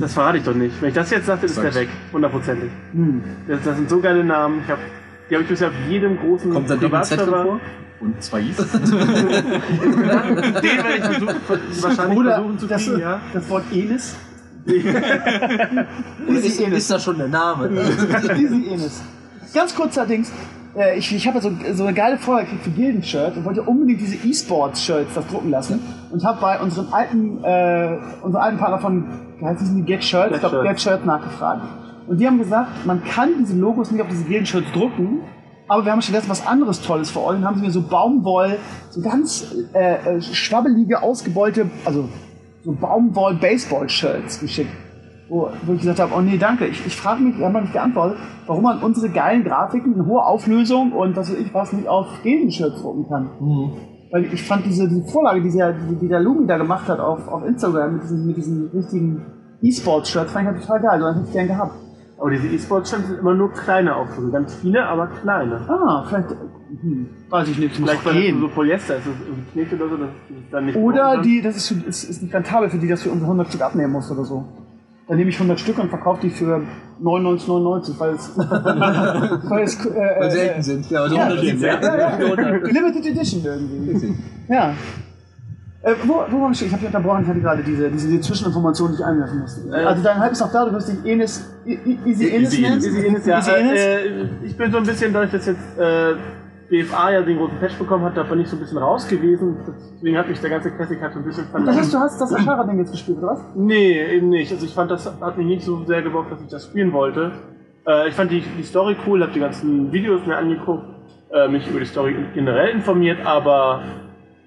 [0.00, 0.80] Das verrate ich doch nicht.
[0.82, 1.88] Wenn ich das jetzt sage, ist der weg.
[2.12, 2.70] Hundertprozentig.
[3.46, 4.60] Das, das sind so geile Namen.
[4.64, 4.78] Ich hab,
[5.30, 7.60] die habe ich bisher auf jedem großen Kommt da Privatserver- vor?
[7.98, 8.56] Und zwei Is?
[8.56, 8.92] Den
[10.62, 11.36] werde ich versuchen,
[11.82, 13.20] wahrscheinlich Oder versuchen zu das, kriegen, ja.
[13.32, 14.16] das Wort Enis?
[16.28, 17.68] Oder ist, ist das schon der Name?
[18.36, 19.02] Easy Enis.
[19.54, 20.32] Ganz kurz allerdings,
[20.76, 24.16] äh, ich, ich habe so, so eine geile Vorlage für Gilden-Shirt und wollte unbedingt diese
[24.16, 29.04] E-Sports-Shirts das drucken lassen und habe bei unserem alten, äh, unserem alten Partner von,
[29.38, 31.62] wie heißt diesen Get Shirt, ich glaube Get Get Shirt nachgefragt.
[32.08, 35.20] Und die haben gesagt, man kann diese Logos nicht auf diese Gilden-Shirts drucken,
[35.68, 38.58] aber wir haben stattdessen was anderes Tolles für euch und haben sie mir so Baumwoll,
[38.90, 42.08] so ganz äh, äh, schwabbelige, ausgebeulte, also
[42.66, 44.70] so Baumwoll-Baseball-Shirts geschickt.
[45.28, 46.66] Wo, wo ich gesagt habe, oh nee, danke.
[46.66, 50.26] Ich, ich frage mich, wir haben nicht geantwortet, warum man unsere geilen Grafiken in hoher
[50.26, 53.30] Auflösung und was weiß ich was nicht auf Gilden-Shirts drucken kann.
[54.10, 57.00] Weil ich fand diese, diese Vorlage, die der, die, die der Lumi da gemacht hat
[57.00, 59.22] auf, auf Instagram mit diesen, mit diesen richtigen
[59.62, 61.00] E-Sport-Shirts, fand ich halt total geil.
[61.00, 61.85] So hätte ich gern gehabt.
[62.18, 64.30] Aber diese E-Sports-Shirts sind immer nur kleine Aufdrücke.
[64.30, 65.60] Ganz viele, aber kleine.
[65.68, 68.40] Ah, vielleicht, hm, weiß ich nicht, das muss Vielleicht weil das gehen.
[68.40, 71.42] so Polyester ist, das ist irgendwie Knete oder so, dass es dann nicht Oder die,
[71.42, 74.10] das ist, ist, ist nicht rentabel für die, dass du unsere 100 Stück abnehmen musst
[74.10, 74.44] oder so.
[75.08, 76.62] Dann nehme ich 100 Stück und verkaufe die für
[77.02, 80.90] 99,99, weil es, weil es äh, Weil äh, selten sind.
[80.90, 82.18] Ja, also Ja, 100 Stück, ja, ja.
[82.18, 82.56] ja.
[82.56, 84.14] Limited Edition irgendwie.
[84.48, 84.74] Ja.
[85.86, 86.60] Äh, wo, wo war ich?
[86.66, 89.72] Ich habe dich unterbrochen, ich hatte gerade diese, diese, diese Zwischeninformation, die ich einwerfen musste.
[89.72, 92.76] Also dein Hype ist noch da, du wirst dich Enes, I- Easy Enes nennen?
[92.78, 93.38] Easy Enes, ja.
[93.38, 93.80] Easy Enes?
[93.80, 96.14] Äh, äh, ich bin so ein bisschen, dadurch, dass jetzt äh,
[96.68, 99.58] BFA ja den großen Patch bekommen hat, davon nicht so ein bisschen raus gewesen.
[99.94, 101.92] Deswegen hat mich der ganze Classic halt so ein bisschen Das heißt, verlassen.
[101.92, 103.40] du hast das Ashara-Ding jetzt gespielt, oder was?
[103.54, 104.50] Nee, eben nicht.
[104.50, 107.30] Also ich fand, das hat mich nicht so sehr gebockt, dass ich das spielen wollte.
[107.86, 110.82] Äh, ich fand die, die Story cool, habe die ganzen Videos mir angeguckt,
[111.32, 113.82] äh, mich über die Story generell informiert, aber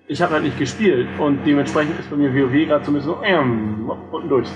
[0.10, 3.12] ich habe halt nicht gespielt und dementsprechend ist bei mir WoW gerade so ein bisschen
[3.12, 4.50] so, ähm, unten durch.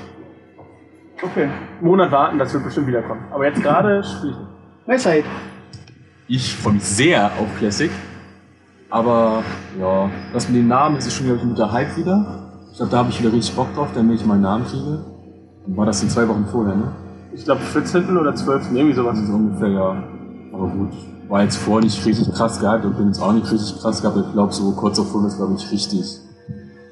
[1.22, 1.48] Okay.
[1.80, 3.22] Monat warten, das wird bestimmt wiederkommen.
[3.32, 4.88] Aber jetzt gerade spiele ich nicht.
[4.88, 5.26] Message.
[6.28, 7.92] Ich freue mich sehr auf Classic.
[8.90, 9.44] Aber
[9.80, 12.50] ja, das mit den Namen, das ist schon, glaube ich, mit der Hype wieder.
[12.72, 15.06] Ich glaube, da habe ich wieder richtig Bock drauf, damit ich meinen Namen kriege.
[15.68, 16.92] Dann war das in zwei Wochen vorher, ne?
[17.32, 18.18] Ich glaube 14.
[18.18, 18.72] oder 12.
[18.74, 19.20] irgendwie sowas.
[19.20, 20.04] So ungefähr, ja.
[20.52, 20.94] Aber gut,
[21.30, 24.18] war jetzt vorher nicht richtig krass gehypt und bin jetzt auch nicht richtig krass gehabt.
[24.28, 26.20] Ich glaube, so kurz davor ist, glaube ich, richtig.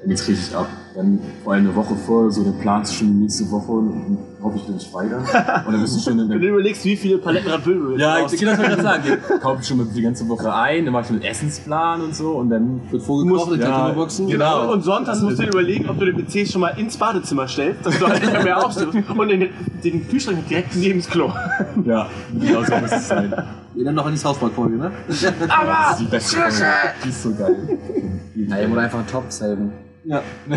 [0.00, 0.66] Dann geht's richtig ab.
[0.96, 4.18] Dann vor allem eine Woche vor, so den planst du schon die nächste Woche und,
[4.42, 5.18] hoffe ich dann nicht weiter.
[5.66, 8.26] Und dann bist du schon in der Wenn du überlegst, wie viele Paletten jetzt Ja,
[8.26, 9.40] ich genau das wollte ich gerade sagen.
[9.40, 12.32] Kaufe ich schon mal die ganze Woche ein, dann mache ich einen Essensplan und so
[12.32, 14.26] und dann Wird vorgekocht, in Ja, Kartonboxen.
[14.26, 14.72] genau.
[14.72, 17.86] Und sonntags musst du dir überlegen, ob du den PC schon mal ins Badezimmer stellst,
[17.86, 19.48] dass du halt nicht mehr aufstehst und den,
[19.84, 21.30] den Kühlschrank direkt neben das Klo.
[21.84, 23.32] Ja, genau so muss es sein.
[23.74, 24.92] Ja, dann noch in die South Park-Folge, ne?
[25.08, 25.22] Ist
[26.00, 26.66] die beste Folge.
[27.04, 27.78] Die ist so geil.
[28.34, 29.72] Na, ihr wollt einfach einen Top saven.
[30.04, 30.22] Ja.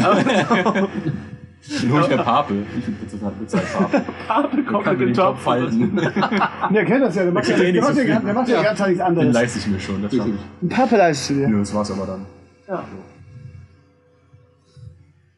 [1.81, 2.53] Den hol ich mir Pape.
[2.77, 4.03] Ich bin Pizza Pizza Pape.
[4.27, 5.41] Pape Dann kommt kann mit den den Job Topf.
[5.41, 5.95] falten.
[5.95, 8.97] Der kennt das ja, der macht ja, der macht ja, der macht ja ganz nichts
[8.97, 9.33] Den anderes.
[9.33, 10.35] leiste ich mir schon, das schaffe ich.
[10.61, 11.47] Ein Pappe leistest du dir.
[11.47, 12.25] Nö, das war's aber dann.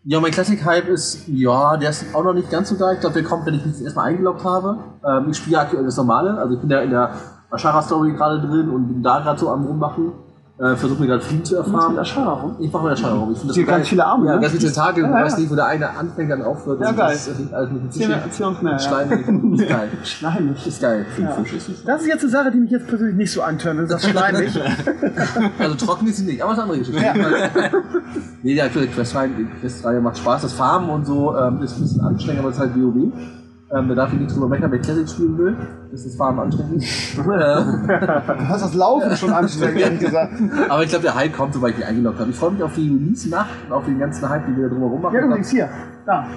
[0.03, 2.93] Ja, mein Classic-Hype ist, ja, der ist auch noch nicht ganz so da.
[2.93, 4.79] Ich glaube, der kommt, wenn ich mich erstmal eingeloggt habe.
[5.05, 7.11] Ähm, ich spiele aktuell das Normale, also ich bin ja in der
[7.51, 10.11] Ashara-Story gerade drin und bin da gerade so am rummachen.
[10.59, 11.91] Äh, Versuche mir gerade Frieden zu erfahren.
[11.91, 12.55] mit Ashara rum?
[12.57, 13.31] Ich mache mit Ashara rum.
[13.31, 14.41] Ich finde das ganz viele Arme, Ja, ne?
[14.41, 15.01] ganz viele Tage.
[15.01, 15.41] Du Ja, weißt ja.
[15.43, 16.81] nicht, wo der eine anfängt, dann aufhört.
[16.81, 17.11] Ja, Und geil.
[17.13, 18.15] Das ist alles mit dem Erzähl, Fisch.
[18.25, 18.71] erzähl uns mehr.
[18.71, 18.79] Ja.
[18.79, 19.89] Schleim, ist geil.
[20.03, 20.65] Schleimig.
[20.67, 21.05] Ist geil.
[21.55, 21.83] Ist es.
[21.85, 23.81] Das ist jetzt eine Sache, die mich jetzt persönlich nicht so antörnt.
[23.81, 24.59] Du sagst schleimig.
[25.59, 27.81] Also trocken ist sie nicht, aber es ist eine andere Geschichte.
[28.41, 30.41] nee, die aktuelle Questreihe, die Questreihe macht Spaß.
[30.41, 33.11] Das Farmen und so ähm, ist ein bisschen anstrengend, aber es ist halt WoW.
[33.69, 35.57] Ähm, da darf ich nicht drüber meckern, wer Classic spielen will.
[35.91, 36.81] Das ist das Farmen anstrengend.
[37.17, 40.33] Du hast das Laufen schon anstrengend, ehrlich gesagt.
[40.69, 42.29] aber ich glaube, der Hype kommt, sobald ich mich eingeloggt habe.
[42.29, 45.01] Ich freue mich auf die Release-Nacht und auf den ganzen Hype, den wir da drumherum
[45.01, 45.15] machen.
[45.15, 45.69] Ja, übrigens hier.
[46.05, 46.27] Da.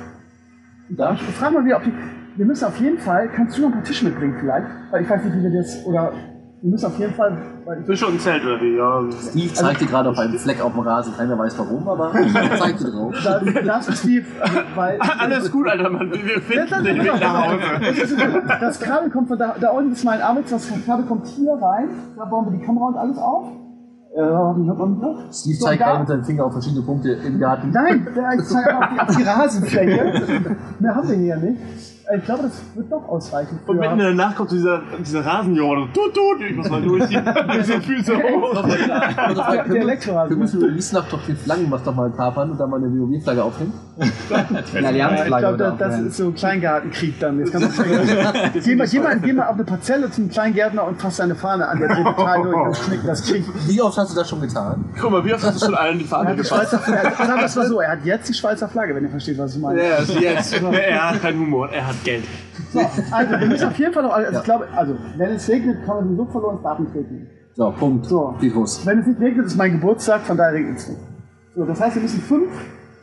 [0.89, 1.13] Da?
[1.13, 1.93] Ich frage mal wieder, ob die.
[2.37, 3.29] Wir müssen auf jeden Fall.
[3.29, 4.67] Kannst du noch ein paar Tische mitbringen, vielleicht?
[4.91, 5.85] Weil ich weiß nicht, wie wir das.
[5.87, 6.13] Oder.
[6.63, 7.39] Wir müssen auf jeden Fall.
[7.81, 8.77] Ich, Fisch und ein Zelt oder wie?
[8.77, 9.03] Ja.
[9.31, 11.15] Steve zeigte gerade auf einem Fleck auf dem Rasen.
[11.17, 13.15] Keiner weiß warum, aber er zeigte drauf.
[13.25, 14.99] da, das ist Steve, also, weil.
[15.19, 16.13] Alles gut, Alter, Mann.
[16.13, 17.59] Wir Das, finden das, den Weg nach Hause.
[17.81, 21.53] das, das Kabel kommt von da, da unten ist mein Arbeitsplatz, das Kabel kommt hier
[21.53, 23.49] rein, da bauen wir die Kamera und alles auf.
[24.15, 25.33] Äh.
[25.33, 27.71] Steve So, zeigt gerade mit seinem Finger auf verschiedene Punkte im Garten.
[27.71, 30.57] Nein, der, ich zeige auf die, auf die Rasenfläche.
[30.81, 31.61] Mehr haben wir hier nicht.
[32.11, 33.59] Äh, Ich glaube, das wird doch ausreichen.
[33.67, 35.89] Und mitten in der Nacht kommt dieser, dieser Rasenjunge.
[35.95, 37.09] so, Tut, tut, ich muss mal durch.
[37.11, 38.65] Mit so Füße hoch.
[40.29, 43.43] Wir müssen Release nach doch den Flaggenmast doch mal kapern und dann mal eine WoW-Flagge
[43.45, 43.73] aufhängen.
[43.99, 47.39] Eine Ja, ich Allianzflagge glaube, das, das ist so Kleingartenkrieg dann.
[47.39, 51.01] Jetzt kannst du geh, mal, geh, mal, geh mal auf eine Parzelle zum Kleingärtner und
[51.01, 51.79] fass seine Fahne an.
[51.79, 53.45] Der dreht total durch und knickt das Krieg.
[53.67, 54.85] Wie oft hast du das schon getan?
[55.01, 56.73] Guck mal, wie oft hast du schon allen die Fahne die gefasst?
[56.73, 59.83] Es mal so, er hat jetzt die Schweizer Flagge, wenn ihr versteht, was ich meine.
[59.87, 60.61] Ja, also jetzt.
[60.61, 62.25] Er hat keinen Humor, er hat Geld.
[62.73, 65.85] So, also, wir müssen auf jeden Fall noch, also ich glaube, also, wenn es regnet,
[65.85, 67.27] kann man sowieso verloren, es darf nicht regnen.
[67.55, 68.07] So, Punkt.
[68.07, 68.35] So.
[68.41, 68.85] Geht los.
[68.87, 71.01] Wenn es nicht regnet, ist mein Geburtstag, von daher regnet es nicht.
[71.55, 72.51] So, das heißt, wir müssen fünf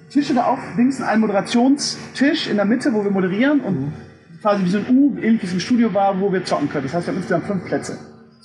[0.10, 3.93] Tische da auf, links einen Moderationstisch in der Mitte, wo wir moderieren und
[4.41, 6.86] quasi wie so ein U, ähnlich wie es im Studio war, wo wir zocken können.
[6.86, 7.97] Das heißt, wir haben insgesamt fünf Plätze.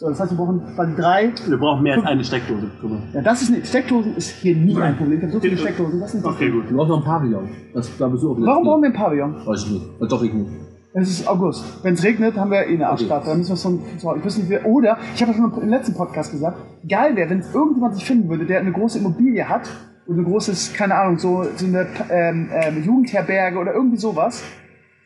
[0.03, 1.33] So, das heißt, wir brauchen quasi drei.
[1.47, 2.69] Wir brauchen mehr als eine Steckdose.
[3.13, 5.19] Ja, das ist nicht, Steckdosen ist hier nie ein Problem.
[5.19, 6.69] Ich habe so viele Steckdosen, das ist nicht das Okay, gut.
[6.69, 7.49] Du brauchst noch ein Pavillon.
[7.73, 9.47] Das da bist du auch Warum brauchen wir ein Pavillon?
[9.47, 9.87] Weiß ich nicht.
[10.01, 10.49] Weil doch regnet.
[10.93, 11.65] Es ist August.
[11.85, 13.29] Wenn es regnet, haben wir eh eine Arschkarte.
[13.29, 13.81] Da müssen wir schon.
[13.97, 17.31] Ich weiß nicht, wer, oder, ich habe ja schon im letzten Podcast gesagt, geil wäre,
[17.31, 19.71] wenn es irgendjemand sich finden würde, der eine große Immobilie hat
[20.09, 24.43] und ein großes, keine Ahnung, so, so eine ähm, ähm, Jugendherberge oder irgendwie sowas,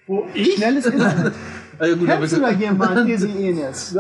[0.07, 1.35] wo schnelles Internet.
[1.79, 3.97] Also gut, Kennst du da jemanden, Esi Enes?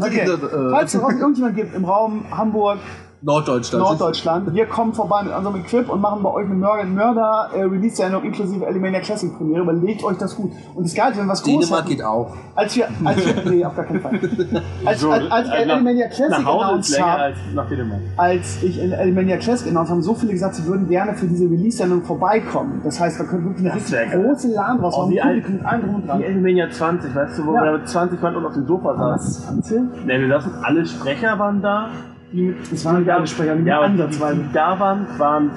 [0.00, 0.26] Okay.
[0.70, 2.78] Falls es irgendjemand gibt im Raum Hamburg,
[3.22, 3.84] Norddeutschland.
[3.84, 7.62] Norddeutschland, wir kommen vorbei mit unserem Equip und machen bei euch eine Mörder, Mörder äh,
[7.64, 9.60] Release-Sendung inklusive Alimania Classic Premiere.
[9.62, 10.52] Überlegt euch das gut.
[10.74, 12.34] Und das Geile, wenn was Großes Dänemark hätten- geht auch.
[12.54, 14.12] als wir, als wir, nee, auf gar keinen Fall.
[14.86, 17.36] Als, So, als, als äh, nach- Alimania Classic Nach Hause ist announced länger habe, als
[17.54, 18.00] nach Dänemark.
[18.16, 21.44] als ich in Alimania Classic announced haben so viele gesagt, sie würden gerne für diese
[21.44, 22.80] Release-Sendung vorbeikommen.
[22.84, 25.10] Das heißt, wir können wirklich eine richtig große LAN raus Oh, machen.
[25.10, 25.24] wie mit
[25.66, 26.22] alt- dran.
[26.22, 27.62] Animania 20, weißt du, wo Ja.
[27.64, 29.42] wir da mit 20 Mann und auf dem Sofa saßen?
[29.44, 29.48] Was?
[29.48, 29.90] Anzählen?
[30.06, 31.88] Ne, wir saßen, alle Sprecher waren da.
[32.32, 34.36] Die mit, Es waren nicht alle Sprecher, nur ja, ansatzweise.
[34.36, 35.50] Die, die da waren, waren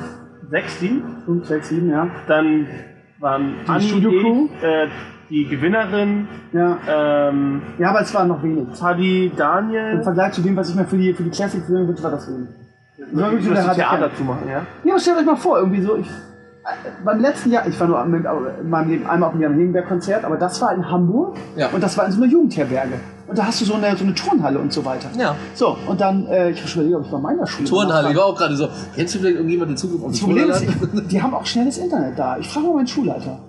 [0.50, 1.04] sechs, sieben.
[1.26, 2.08] 5, 6, 7, ja.
[2.28, 2.68] Dann
[3.20, 4.48] waren Die Anni, Studio-Crew?
[4.58, 4.88] ich, äh,
[5.30, 6.78] die Gewinnerin, Ja.
[6.88, 8.68] ähm, Ja, aber es waren noch wenig.
[8.78, 10.04] Taddy, Im Daniel.
[10.04, 12.28] Vergleich zu dem, was ich mir für die, für die Classic filmen würde, war das
[12.28, 12.50] wenig.
[13.12, 14.62] Musst der das Theater zu machen, ja?
[14.84, 17.88] Ja, aber stellt euch mal vor, irgendwie so, ich, äh, beim letzten Jahr, ich war
[17.88, 18.24] nur mit,
[18.62, 21.70] in meinem Leben einmal auf dem Jan Hegenberg-Konzert, aber das war in Hamburg Ja.
[21.74, 22.94] und das war in so einer Jugendherberge.
[23.28, 25.10] Und da hast du so eine, so eine Turnhalle und so weiter.
[25.18, 25.36] Ja.
[25.56, 28.18] So, und dann, äh, ich habe schon überlegt, ob ich bei meiner Schule Turnhalle, ich
[28.18, 28.68] war auch gerade so.
[28.96, 31.12] Kennst du vielleicht irgendjemand, der Zugriff auf die Turnhalle hat?
[31.12, 32.38] die haben auch schnelles Internet da.
[32.38, 33.40] Ich frage mal meinen Schulleiter.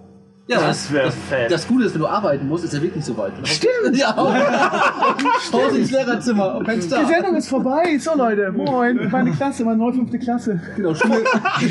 [0.46, 1.50] Ja, Das wär das, fett.
[1.50, 3.33] das Gute ist, wenn du arbeiten musst, ist der Weg nicht so weit.
[3.44, 3.96] Stimmt!
[3.96, 6.57] Ja, Pause ins Lehrerzimmer.
[6.57, 7.96] Und Die Sendung ist vorbei.
[7.98, 9.09] So, Leute, moin.
[9.12, 10.61] Meine Klasse, meine neue fünfte Klasse.
[10.76, 11.24] Genau, Schule.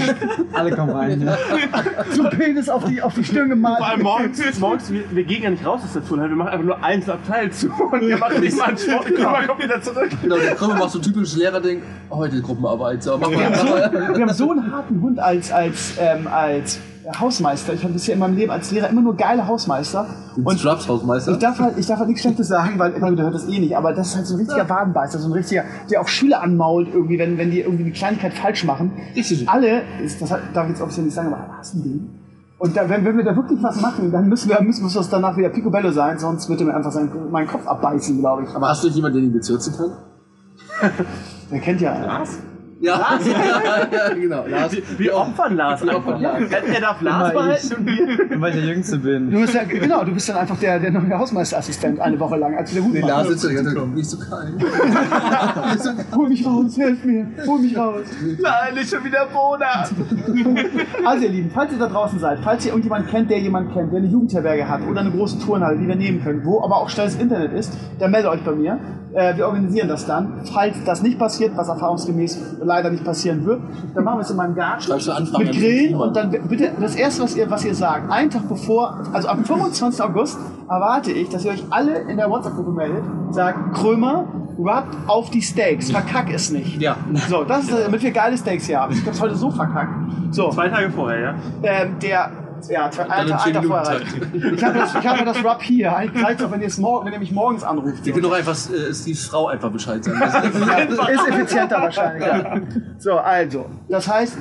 [0.54, 1.22] Alle kommen rein.
[1.22, 1.38] Ja.
[2.14, 3.78] So Penis auf die, auf die Stirn gemalt.
[3.78, 6.50] Vor allem morgens, morgens wir, wir gehen ja nicht raus aus der Turnhalle, wir machen
[6.50, 9.82] einfach nur eins Abteil zu und wir machen nicht mal einen Sport, man kommt wieder
[9.82, 10.10] zurück.
[10.22, 11.84] Genau, der Krümmer macht so typisches Lehrerding.
[12.10, 13.04] Heute Gruppenarbeit.
[13.04, 13.38] So, mach mal.
[13.38, 13.92] Wir haben, so, mal.
[13.92, 16.80] wir haben so einen harten Hund als, als, ähm, als
[17.20, 17.74] Hausmeister.
[17.74, 20.06] Ich habe bisher in meinem Leben als Lehrer immer nur geile Hausmeister.
[20.36, 21.32] Und Und Hausmeister.
[21.32, 23.60] ich darf halt, ich darf halt nichts Schlechtes sagen, weil immer wieder hört das eh
[23.60, 23.76] nicht.
[23.76, 26.88] Aber das ist halt so ein richtiger Wadenbeißer, so ein richtiger, der auch Schüler anmault
[26.94, 28.92] irgendwie, wenn, wenn die irgendwie eine Kleinigkeit falsch machen.
[29.16, 29.48] Richtig.
[29.50, 32.20] Alle, ist, das darf ich jetzt offiziell nicht sagen, aber hassen den.
[32.58, 35.10] Und da, wenn, wenn wir da wirklich was machen, dann müssen wir, müssen wir das
[35.10, 38.56] danach wieder Picobello sein, sonst wird er mir einfach seinen, meinen Kopf abbeißen, glaube ich.
[38.56, 39.92] Aber hast du jemanden, der ihn bezirzen kann?
[41.52, 41.94] Der kennt ja.
[41.94, 42.24] Ja,
[42.84, 44.46] Ja, ja, ja, genau.
[44.46, 44.76] Lars.
[44.98, 46.19] Wir opfern Lars einfach.
[46.19, 48.41] Er, er darf Lars Immer behalten und wir.
[48.41, 49.32] Weil ich der Jüngste bin.
[49.32, 52.58] Du bist ja, genau, du bist dann einfach der, der neue Hausmeisterassistent eine Woche lang,
[52.58, 54.54] als der Nee, Hut Lars sitzt da die ganze Zeit, nicht so kalt.
[56.15, 58.06] Hol mich raus, helf mir, hol mich raus.
[58.41, 59.89] Nein, nicht schon wieder Monat.
[61.06, 63.91] Also ihr Lieben, falls ihr da draußen seid, falls ihr irgendjemanden kennt, der jemanden kennt,
[63.93, 66.89] der eine Jugendherberge hat oder eine große Turnhalle, die wir nehmen können, wo aber auch
[66.89, 68.80] schnelles Internet ist, dann meldet euch bei mir.
[69.13, 70.41] Äh, wir organisieren das dann.
[70.52, 73.62] Falls das nicht passiert, was erfahrungsgemäß leider nicht passieren wird,
[73.94, 76.72] dann machen wir es in meinem Garten Schreibst du Anfragen mit Grillen und dann bitte
[76.80, 80.02] das erste, was ihr, was ihr sagt, einen Tag bevor, also am 25.
[80.02, 80.38] August
[80.70, 84.26] erwarte ich, dass ihr euch alle in der WhatsApp-Gruppe meldet, sagt Krömer,
[84.58, 86.82] rub auf die Steaks, verkack es nicht.
[86.82, 86.98] Ja.
[87.30, 88.94] So, das ist, damit wir geile Steaks hier haben.
[88.94, 89.94] Ich hab's heute so verkackt.
[90.32, 91.36] So, Zwei Tage vorher, ja?
[91.64, 92.32] ähm, der,
[92.69, 94.02] ja, zehn Tag Minuten vorher.
[94.54, 95.95] Ich habe das, ich habe das Rub hier.
[95.95, 98.06] Eigentlich reicht auch, wenn ihr es morgen, wenn ihr mich morgens anruft.
[98.06, 100.19] Wir können doch einfach äh, Steves Frau einfach Bescheid sagen.
[101.13, 102.26] Ist effizienter wahrscheinlich.
[102.26, 102.62] Ja.
[102.97, 104.38] So, also, das heißt,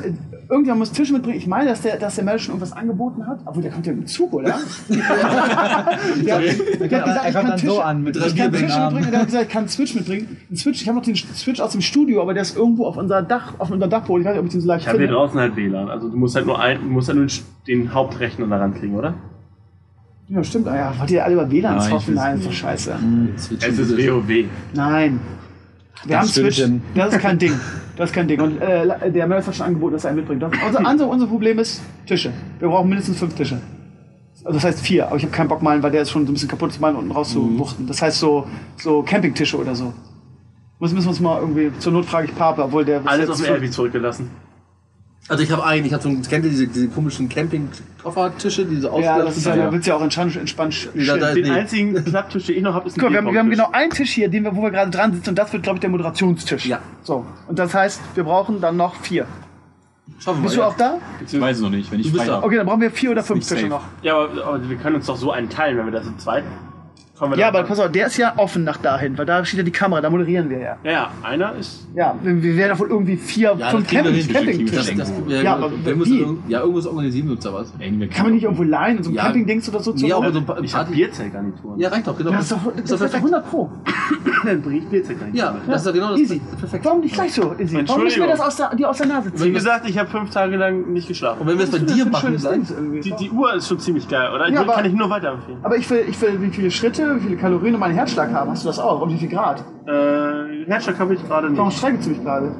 [0.52, 1.38] irgendjemand muss Tisch mitbringen.
[1.38, 3.40] Ich meine, dass der, dass der Mensch schon irgendwas angeboten hat.
[3.46, 4.58] Obwohl, der kommt ja mit dem Zug, oder?
[4.88, 4.96] der,
[6.24, 8.92] der hat gesagt, er ich kann dann Tische, so an mit ich kann im Arm.
[8.94, 9.10] mitbringen.
[9.10, 10.36] Der hat gesagt, ich kann einen Switch mitbringen.
[10.48, 12.96] Einen Switch, ich habe noch den Switch aus dem Studio, aber der ist irgendwo auf
[12.96, 14.22] unser Dach, auf unserem Dachboden.
[14.22, 15.18] Ich weiß nicht, ob ich den so leicht Ich habe hier finde.
[15.18, 15.88] draußen halt WLAN.
[15.88, 17.26] Also du musst halt nur ein, du musst halt nur
[17.66, 19.14] den Hauptrechner daran kriegen, oder?
[20.28, 20.68] Ja, stimmt.
[20.68, 22.14] Ah Ja, wollt ihr alle über WLAN Nein, ich zocken?
[22.14, 22.94] Nein, ist doch scheiße.
[23.36, 24.44] Es ist WoW.
[24.74, 25.20] Nein.
[26.04, 26.62] Wir haben Switch.
[26.94, 27.58] Das ist kein Ding.
[27.94, 28.40] Das ist kein Ding.
[28.40, 30.42] Und äh, der Mörder hat schon angeboten, dass er einen mitbringt.
[30.42, 32.32] Das, unser, unser, unser Problem ist Tische.
[32.58, 33.60] Wir brauchen mindestens fünf Tische.
[34.44, 36.32] Also das heißt vier, aber ich habe keinen Bock malen, weil der ist schon so
[36.32, 37.86] ein bisschen kaputt zu malen unten rauszubuchten.
[37.86, 38.46] Das heißt so,
[38.78, 39.92] so Campingtische oder so.
[40.80, 43.02] Müssen, müssen wir uns mal irgendwie, zur Not frage ich Papa, obwohl der...
[43.04, 44.30] Alles auf jetzt dem Airbnb zurückgelassen.
[45.28, 48.88] Also ich habe einen, ich habe so einen, kennt ihr diese, diese komischen Camping-Koffertische, diese
[49.00, 49.72] Ja, das ist ja, da ja.
[49.72, 51.32] willst du ja auch entspannt, entspannt da- da-.
[51.34, 51.50] Den Nee.
[51.50, 53.90] einzigen Klapptisch, den ich noch habe, ist ein Guck wir haben, wir haben genau einen
[53.92, 55.90] Tisch hier, den wir, wo wir gerade dran sitzen und das wird, glaube ich, der
[55.90, 56.66] Moderationstisch.
[56.66, 56.80] Ja.
[57.02, 59.26] So, und das heißt, wir brauchen dann noch vier.
[60.18, 60.98] Schaffen wir Bist mal, du auch da?
[61.26, 62.42] Ich weiß es noch nicht, wenn ich Du bist frei da.
[62.42, 63.68] Okay, dann brauchen wir vier oder fünf Tische safe.
[63.68, 63.82] noch.
[64.02, 66.44] Ja, aber, aber wir können uns doch so einen teilen, wenn wir das in zweit.
[67.22, 69.44] Kommen wir Ja, da- aber pass auf, der ist ja offen nach dahin, weil da
[69.44, 70.76] steht ja die Kamera, da moderieren wir ja.
[70.82, 71.86] Ja, ja, einer ist.
[71.94, 74.14] Ja, wir, wir werden wohl irgendwie vier, Ja, fünf Camping,
[74.72, 74.92] das,
[75.28, 76.18] ja, Ja, aber wir müssen, wie?
[76.18, 77.72] irgend- ja, irgendwas organisieren wir uns da was.
[77.78, 79.22] Kann man nicht irgendwo leihen und so ein Ja.
[79.26, 80.96] Campingdings oder so zu Ja, aber so ein paar Ich habe Party.
[80.96, 81.78] Bierzeltgarnituren.
[81.78, 82.32] Ja, reicht doch, genau.
[82.32, 83.70] Das ist doch, das ist doch 100 Pro.
[84.44, 85.54] dann bringe ich Bierzeltgarnituren.
[85.54, 86.18] Ja, das ist doch genau das.
[86.20, 86.40] Easy.
[86.58, 86.84] Perfekt.
[86.84, 87.84] Warum nicht gleich so, Izzy?
[87.86, 89.54] Warum müssen wir das aus der, die aus der Nase Wie ziehen?
[89.54, 91.42] gesagt, ich habe fünf Tage lang nicht geschlafen.
[91.42, 92.36] Und wenn wir es bei dir machen?
[93.04, 94.46] Die, die Uhr ist schon ziemlich geil, oder?
[94.60, 95.58] Aber- kann ich nur weiterempfehlen.
[95.62, 98.50] Aber ich will, ich will, wie viele Schritte, wie viele Kalorien und meinen Herzschlag haben.
[98.50, 99.00] Hast du das auch?
[99.02, 99.64] Und wie viel Grad?
[99.86, 101.78] Äh, Herzschlag habe ich gerade Warum nicht.
[101.78, 102.52] streikst du mich gerade?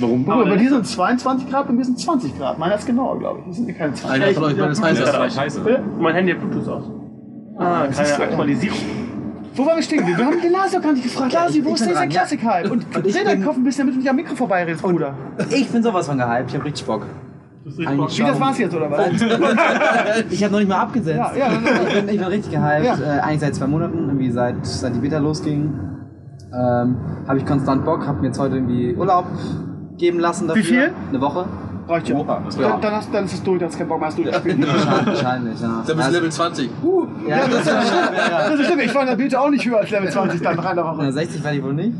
[0.00, 0.24] Warum?
[0.24, 2.58] Guck mal, bei dir sind 22 Grad, bei mir sind 20 Grad.
[2.58, 3.46] Meiner ist genauer, glaube ich.
[3.46, 4.22] Das sind mir keine 20.
[4.22, 5.12] einer von euch beiden ist Das ist heißer.
[5.14, 5.60] vielleicht scheiße.
[5.60, 5.82] Bitte?
[5.98, 6.84] Mein Handy hat Bluetooth aus.
[7.58, 8.30] Ah, siehst keine.
[8.30, 8.78] Aktualisierung.
[9.56, 10.04] Wo waren wir stehen?
[10.04, 11.32] Wir haben den Lasi auch gar nicht gefragt.
[11.32, 12.06] Lasi, wo ich ist dieser ja.
[12.08, 12.70] Klassik-Hype?
[12.72, 15.14] Und Und ich dreh deinen Kopf ein bisschen, damit du nicht am Mikro vorbeiredest, Bruder.
[15.50, 17.02] Ich bin sowas von gehypt, ich hab richtig Bock.
[17.86, 19.08] Eigentlich Wie, das war's jetzt, oder was?
[20.30, 21.16] Ich habe noch nicht mal abgesetzt.
[21.16, 22.84] Ja, ja, ich, bin, ich bin richtig gehypt.
[22.84, 22.94] Ja.
[22.94, 25.72] Äh, eigentlich seit zwei Monaten, irgendwie seit, seit die Beta losging.
[26.52, 26.96] Ähm,
[27.26, 29.24] habe ich konstant Bock, habe mir jetzt heute irgendwie Urlaub
[29.96, 30.62] geben lassen dafür.
[30.62, 30.92] Wie viel?
[31.08, 31.46] Eine Woche.
[31.88, 32.18] Reicht ja.
[32.18, 32.42] Ja.
[32.58, 34.22] Dann, dann, hast, dann ist es durch, dann hast du keinen Bock mehr, hast du
[34.24, 34.66] gespielt.
[34.66, 35.68] Wahrscheinlich, wahrscheinlich ja.
[35.68, 36.70] Dann bist du Also- Level 20.
[37.28, 39.90] ja, das ist Das ist schlimm, ich war in der Beta auch nicht höher als
[39.90, 41.12] Level 20 dann nach einer Woche.
[41.12, 41.92] 60 werde ich wohl nicht.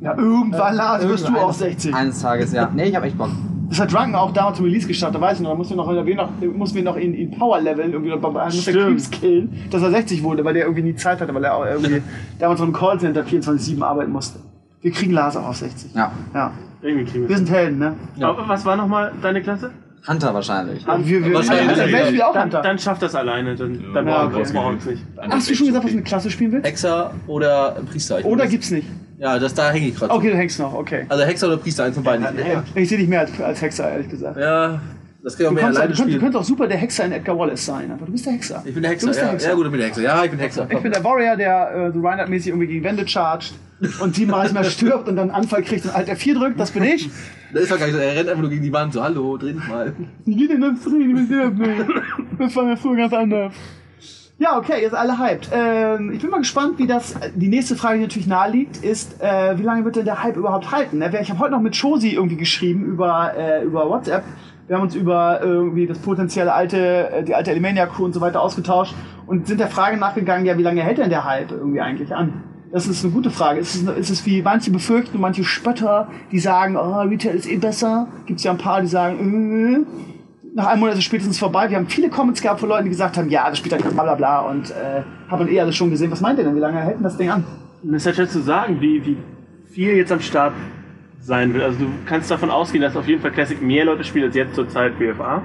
[0.00, 1.94] Ja, irgendwann, Lasi, wirst du auch 60.
[1.94, 2.68] Eines Tages, ja.
[2.74, 3.30] Nee, ich habe echt Bock.
[3.68, 5.50] Das hat Drunken auch damals zum Release gestartet, da weiß ich noch.
[5.50, 5.92] Da mussten wir noch,
[6.40, 8.74] noch, mussten wir noch in, in Power leveln, irgendwie noch bei einem der.
[8.74, 11.66] Creeps killen, dass er 60 wurde, weil der irgendwie nie Zeit hatte, weil er auch
[11.66, 12.02] irgendwie
[12.38, 14.38] damals noch im Callcenter 24-7 arbeiten musste.
[14.82, 15.94] Wir kriegen Lars auch auf 60.
[15.94, 16.12] Ja.
[16.32, 16.52] Ja.
[16.82, 17.94] Irgendwie kriegen Wir wir sind Helden, ne?
[18.20, 19.70] Aber was war nochmal deine Klasse?
[20.06, 20.86] Hunter wahrscheinlich.
[20.86, 21.68] Wir, wir, Wahrscheinlich.
[21.68, 22.62] also, wer spielt auch Dann, Hunter?
[22.62, 23.56] dann schafft das alleine.
[23.56, 25.02] Dann, dann Ja, brauchen wir uns nicht.
[25.18, 26.66] Hast du schon gesagt, was du eine Klasse spielen willst?
[26.66, 28.24] Hexer oder Priester.
[28.24, 28.86] Oder gibt's nicht?
[29.18, 30.12] Ja, das, da hänge ich gerade.
[30.12, 31.06] Okay, du hängst noch, okay.
[31.08, 32.26] Also Hexer oder Priester, eins von beiden.
[32.74, 34.36] Ich sehe dich mehr als, als Hexer, ehrlich gesagt.
[34.38, 34.80] Ja,
[35.22, 36.20] das kann ich auch Du, mehr alleine du, könntest, du spielen.
[36.20, 38.62] könntest auch super der Hexer in Edgar Wallace sein, aber du bist der Hexer.
[38.64, 39.06] Ich bin der Hexer.
[39.06, 39.32] Du bist der ja.
[39.32, 39.48] Hexer.
[39.48, 40.02] ja, gut, ich bin der Hexer.
[40.02, 40.68] Ja, ich bin Hexer.
[40.70, 43.54] Ich bin der Warrior, der äh, so Reinhardt-mäßig irgendwie gegen Wände chargt
[44.00, 46.84] und siebenmal mehr stirbt und dann einen Anfall kriegt und Alt F4 drückt, das bin
[46.84, 47.10] ich.
[47.52, 48.00] Das ist doch gar nicht so.
[48.00, 48.92] Er rennt einfach nur gegen die Wand.
[48.92, 49.92] So, hallo, dreh dich mal.
[50.26, 51.86] Ich geh in den Frieden mit dir nicht.
[52.38, 53.52] Das war mir früher ganz anders.
[54.38, 55.48] Ja, okay, jetzt alle hyped.
[55.50, 57.14] Ähm, ich bin mal gespannt, wie das.
[57.34, 60.72] Die nächste Frage, die natürlich naheliegt, ist, äh, wie lange wird denn der Hype überhaupt
[60.72, 60.98] halten?
[60.98, 61.10] Ne?
[61.22, 64.24] Ich habe heute noch mit Shosi irgendwie geschrieben über, äh, über WhatsApp.
[64.66, 68.20] Wir haben uns über irgendwie das potenzielle alte, äh, die alte Elimania Crew und so
[68.20, 68.94] weiter ausgetauscht
[69.26, 72.44] und sind der Frage nachgegangen, ja, wie lange hält denn der Hype irgendwie eigentlich an?
[72.72, 73.60] Das ist eine gute Frage.
[73.60, 77.56] Ist es, ist es wie manche befürchten manche Spötter, die sagen, oh, Retail ist eh
[77.56, 78.08] besser?
[78.26, 80.15] Gibt es ja ein paar, die sagen, äh,
[80.56, 81.68] nach einem Monat ist es spätestens vorbei.
[81.68, 84.02] Wir haben viele Comments gehabt von Leuten, die gesagt haben, ja, das spielt dann bla
[84.02, 86.10] bla bla und äh, haben eh alles schon gesehen.
[86.10, 86.56] Was meint ihr denn?
[86.56, 87.44] Wie lange hält denn das Ding an?
[87.82, 89.16] Das ist halt schwer zu sagen, wie, wie
[89.70, 90.54] viel jetzt am Start
[91.20, 91.62] sein wird.
[91.62, 94.54] Also du kannst davon ausgehen, dass auf jeden Fall Classic mehr Leute spielen als jetzt
[94.54, 95.42] zur Zeit BFA.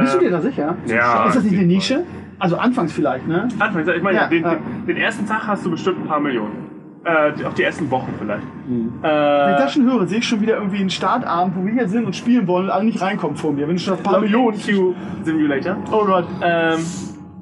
[0.00, 0.76] Bist du dir Ähm, da sicher?
[0.86, 2.02] Ja, Ist das nicht eine Nische?
[2.38, 3.48] Also anfangs vielleicht, ne?
[3.58, 4.56] Anfangs, ich meine, Ja, den, ja.
[4.56, 6.65] den, den ersten Tag hast du bestimmt ein paar Millionen.
[7.06, 8.42] Äh, auch die ersten Wochen vielleicht.
[8.66, 11.72] Wenn ich Äh, das schon höre, sehe ich schon wieder irgendwie einen Startabend, wo wir
[11.72, 13.68] hier sind und spielen wollen und alle nicht reinkommen vor mir.
[13.68, 14.58] Wenn ich schon ein paar Millionen.
[14.60, 15.76] Q Simulator.
[15.92, 16.26] Oh Gott.
[16.42, 16.80] Ähm,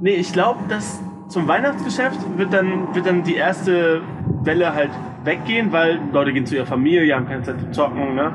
[0.00, 4.02] nee, ich glaube, dass zum Weihnachtsgeschäft wird dann, wird dann die erste
[4.42, 4.90] Welle halt
[5.24, 8.32] weggehen, weil Leute gehen zu ihrer Familie, haben keine Zeit zu zocken, ne?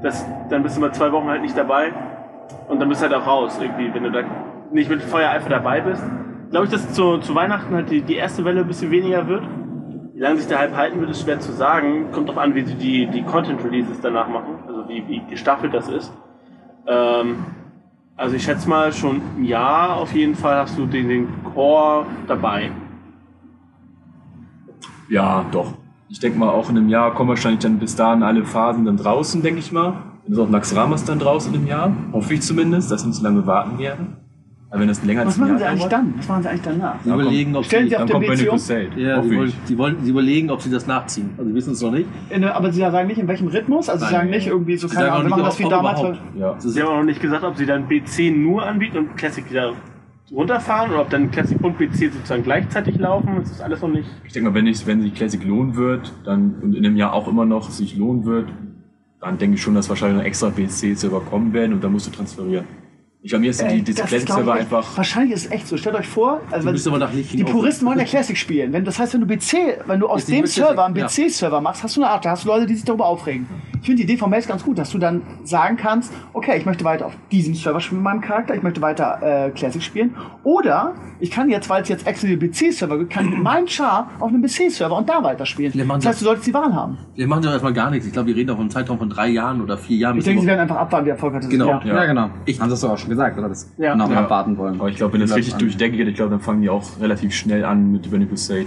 [0.00, 1.92] Das, dann bist du mal zwei Wochen halt nicht dabei
[2.68, 4.20] und dann bist du halt auch raus irgendwie, wenn du da
[4.70, 6.04] nicht mit Feuereifer dabei bist.
[6.52, 9.42] Glaube ich, dass zu, zu Weihnachten halt die, die erste Welle ein bisschen weniger wird.
[10.18, 12.10] Wie lange sich der Hype halten wird, ist schwer zu sagen.
[12.10, 15.88] Kommt drauf an, wie sie die, die Content-Releases danach machen, also wie, wie gestaffelt das
[15.88, 16.12] ist.
[16.88, 17.36] Ähm,
[18.16, 22.04] also ich schätze mal schon ein Jahr auf jeden Fall hast du den, den Core
[22.26, 22.72] dabei.
[25.08, 25.74] Ja, doch.
[26.08, 28.96] Ich denke mal, auch in einem Jahr kommen wahrscheinlich dann bis dahin alle Phasen dann
[28.96, 30.02] draußen, denke ich mal.
[30.24, 31.92] Dann ist auch Naxramas dann draußen im Jahr.
[32.12, 34.16] Hoffe ich zumindest, dass sie nicht so lange warten werden.
[34.70, 36.14] Aber wenn das länger als Was machen sie eigentlich dauert, dann?
[36.18, 36.96] Was machen sie eigentlich danach?
[37.02, 38.46] Sie überlegen, ob Stellen sie, Sie auf dann kommt Burning?
[38.48, 38.88] Crusade.
[38.96, 41.30] ja, sie, wollen, sie, wollen, sie überlegen, ob sie das nachziehen.
[41.38, 42.06] Also sie wissen es noch nicht.
[42.28, 43.88] In, aber sie sagen nicht, in welchem Rhythmus?
[43.88, 46.18] Also sie sagen nicht irgendwie so, Sie keine Ahnung, wir machen das wie damals.
[46.38, 46.54] Ja.
[46.58, 49.72] Sie haben auch noch nicht gesagt, ob sie dann BC nur anbieten und Classic wieder
[50.30, 53.36] runterfahren oder ob dann Classic und BC sozusagen gleichzeitig laufen.
[53.38, 54.08] Das ist alles noch nicht.
[54.24, 57.14] Ich denke mal, wenn, ich, wenn sich Classic lohnen wird, dann und in einem Jahr
[57.14, 58.50] auch immer noch sich lohnen wird,
[59.20, 62.10] dann denke ich schon, dass wahrscheinlich noch extra BC-Server kommen werden und dann musst du
[62.10, 62.66] transferieren.
[63.20, 64.96] Ich glaube, mir ist die, Ey, die das Classic-Server einfach.
[64.96, 65.76] Wahrscheinlich ist es echt so.
[65.76, 68.72] Stellt euch vor, also du wenn- die Puristen wollen ja Classic spielen.
[68.72, 71.96] Wenn, das heißt, wenn du BC, wenn du aus dem Server einen BC-Server machst, hast
[71.96, 73.46] du eine Art, da hast du Leute, die sich darüber aufregen.
[73.80, 76.66] Ich finde die Idee von Mails ganz gut, dass du dann sagen kannst, okay, ich
[76.66, 80.14] möchte weiter auf diesem Server spielen mit meinem Charakter, ich möchte weiter äh, Classic spielen.
[80.44, 83.66] Oder ich kann jetzt, weil es jetzt extra den BC-Server gibt, kann ich mit meinem
[83.66, 85.72] Char auf einem BC-Server und da weiterspielen.
[85.88, 86.98] Das heißt, du solltest die Wahl haben.
[87.16, 88.06] Wir machen doch erstmal gar nichts.
[88.06, 90.18] Ich glaube, wir reden auch vom Zeitraum von drei Jahren oder vier Jahren.
[90.18, 91.78] Ich denke, sie werden einfach abwarten, wie erfolgreich das Genau.
[91.78, 91.84] ist.
[91.86, 91.94] Ja.
[91.94, 92.30] Ja, genau.
[92.46, 93.48] Ich- Haben das auch schon gesagt, oder?
[93.48, 93.94] Das Ja.
[93.94, 94.22] noch Ja.
[94.24, 94.78] abwarten wollen.
[94.78, 97.34] Aber ich glaube, wenn das richtig durchdenkt geht, ich glaube, dann fangen die auch relativ
[97.34, 98.66] schnell an mit Burning Crusade.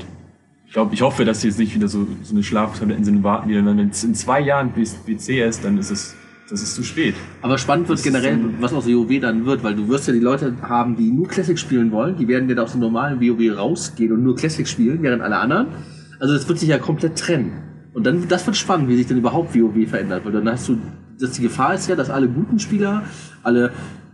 [0.66, 3.56] Ich glaube, ich hoffe, dass die jetzt nicht wieder so, so eine Schlaftablettensinne warten, wie
[3.56, 6.16] dann, wenn es in zwei Jahren bis BC ist, dann ist es,
[6.50, 7.14] das ist zu spät.
[7.42, 10.54] Aber spannend wird generell, was aus WoW dann wird, weil du wirst ja die Leute
[10.62, 14.14] haben, die nur Classic spielen wollen, die werden ja da aus dem normalen WoW rausgehen
[14.14, 15.68] und nur Classic spielen, während alle anderen.
[16.22, 17.52] Also das wird sich ja komplett trennen.
[17.94, 20.78] Und dann, das wird spannend, wie sich dann überhaupt WoW verändert, weil dann hast du,
[21.20, 23.04] dass die Gefahr ist ja, dass alle guten Spieler,
[23.44, 23.72] alle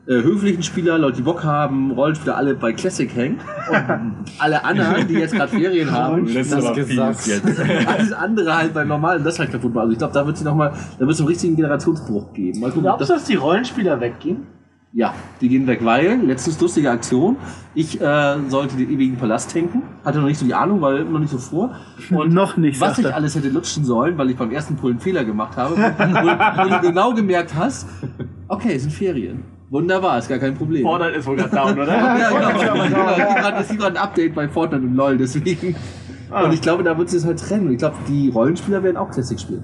[0.08, 3.40] äh, höflichen Spieler, Leute, die Bock haben, Rollenspieler, alle bei Classic hängen.
[3.70, 7.28] Und alle anderen, die jetzt gerade Ferien haben, Das ist Das gesagt.
[7.28, 7.60] jetzt.
[7.88, 9.82] alles andere halt beim normalen das halt kaputt machen.
[9.84, 12.60] Also ich glaube, da wird es nochmal, da wird es einen richtigen Generationsbruch geben.
[12.60, 14.48] Mal gucken, Glaubst du, dass die Rollenspieler weggehen?
[14.94, 17.36] ja, die gehen weg, weil, letztens lustige Aktion,
[17.76, 21.20] ich äh, sollte den ewigen Palast tanken, hatte noch nicht so die Ahnung, weil noch
[21.20, 21.76] nicht so vor.
[22.10, 23.14] Und Noch nicht, was ich er.
[23.14, 25.84] alles hätte lutschen sollen, weil ich beim ersten Pull einen Fehler gemacht habe, wo,
[26.64, 27.88] wo du genau gemerkt hast,
[28.48, 29.44] okay, es sind Ferien.
[29.70, 30.84] Wunderbar, ist gar kein Problem.
[30.84, 31.88] Fortnite ist wohl gerade down, oder?
[31.98, 33.10] ja, genau.
[33.10, 35.76] Es gibt gerade- Es gibt gerade ein Update bei Fortnite und LOL, deswegen.
[36.46, 37.68] Und ich glaube, da wird es halt trennen.
[37.68, 39.64] Und ich glaube, die Rollenspieler werden auch Classic spielen.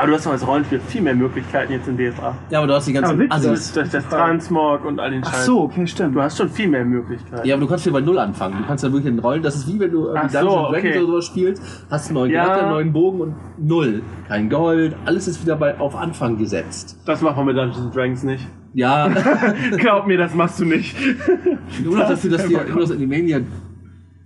[0.00, 2.34] Aber du hast doch als Rollenspieler viel mehr Möglichkeiten jetzt in BFA.
[2.48, 3.72] Ja, aber du hast die ganzen du Assis.
[3.72, 5.44] Durch das Transmog und all den Ach Scheiß.
[5.44, 6.16] so, okay, stimmt.
[6.16, 7.46] Du hast schon viel mehr Möglichkeiten.
[7.46, 8.56] Ja, aber du kannst hier bei Null anfangen.
[8.62, 9.42] Du kannst ja wirklich in Rollen.
[9.42, 10.98] Das ist wie wenn du irgendwie Ach so, Dungeons Dragons okay.
[10.98, 12.44] oder sowas spielst, hast einen neuen Ja.
[12.44, 14.02] Charakter, einen neuen Bogen und Null.
[14.26, 14.96] Kein Gold.
[15.04, 16.98] Alles ist wieder bei, auf Anfang gesetzt.
[17.04, 18.46] Das macht man mit Dungeons Dragons nicht.
[18.72, 19.08] Ja,
[19.76, 20.96] Glaub mir, das machst du nicht.
[21.84, 23.40] nur noch dafür, dass die nur das Animania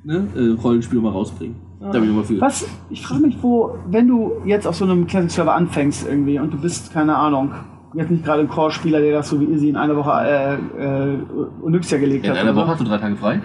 [0.04, 1.56] ne, äh, Rollenspiel mal rausbringen.
[1.92, 2.40] Da bin ich nochmal für.
[2.40, 2.66] Was?
[2.90, 6.58] Ich frage mich, wo, wenn du jetzt auf so einem Classic-Server anfängst irgendwie und du
[6.58, 7.52] bist, keine Ahnung,
[7.94, 11.18] jetzt nicht gerade ein Core-Spieler, der das so wie Izzy in einer Woche äh, äh,
[11.62, 12.38] Onyxia gelegt In hat.
[12.38, 13.40] einer oder Woche hast du drei Tage frei.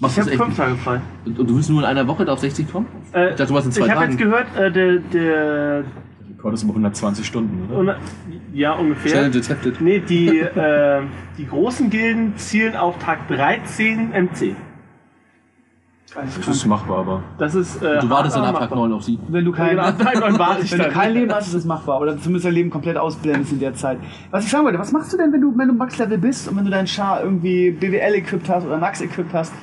[0.00, 0.56] Machst Ich du habe fünf?
[0.56, 1.00] Tage frei.
[1.24, 2.86] Und, und du willst nur in einer Woche da auf 60 kommen?
[3.12, 5.84] Äh, Ich dachte, du warst in zwei ich habe jetzt gehört, äh, der, der
[6.30, 7.78] Rekord ist immer 120 Stunden, oder?
[7.80, 7.94] und,
[8.52, 9.10] ja ungefähr.
[9.10, 9.80] Challenge accepted.
[9.80, 11.00] Nee, die, äh,
[11.36, 14.54] die großen Gilden zielen auf Tag 13 MC.
[16.14, 17.22] Das ist machbar, aber.
[17.36, 17.82] Das ist.
[17.82, 18.88] Äh, Du wartest dann ab aber Tag machbar.
[18.88, 19.18] 9 auf sie.
[19.28, 21.54] Wenn du kein, Genau, ab Tag 9 warte ich wenn du kein Leben hast, ist
[21.54, 22.00] es machbar.
[22.00, 23.98] Oder zumindest dein Leben komplett ausblendest in der Zeit.
[24.30, 26.56] Was ich sagen wollte, was machst du denn, wenn du, wenn du Max-Level bist und
[26.56, 29.52] wenn du deinen Char irgendwie BWL equipped hast oder Max equipped hast?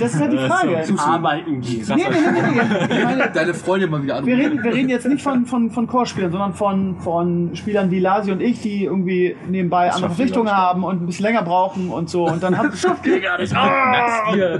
[0.00, 0.82] Das ist halt die Frage.
[0.84, 1.84] Zum Arbeiten gehen.
[1.88, 2.96] Nee, nee, nee, nee, nee.
[2.98, 4.50] Ich meine, Deine Freundin mal wieder wir anrufen.
[4.52, 8.32] reden, wir reden jetzt nicht von, von, von Core-Spielern, sondern von, von Spielern wie Lasi
[8.32, 11.90] und ich, die irgendwie nebenbei andere schafft viel, Verpflichtungen haben und ein bisschen länger brauchen
[11.90, 12.26] und so.
[12.26, 14.58] Und dann haben Naxgear,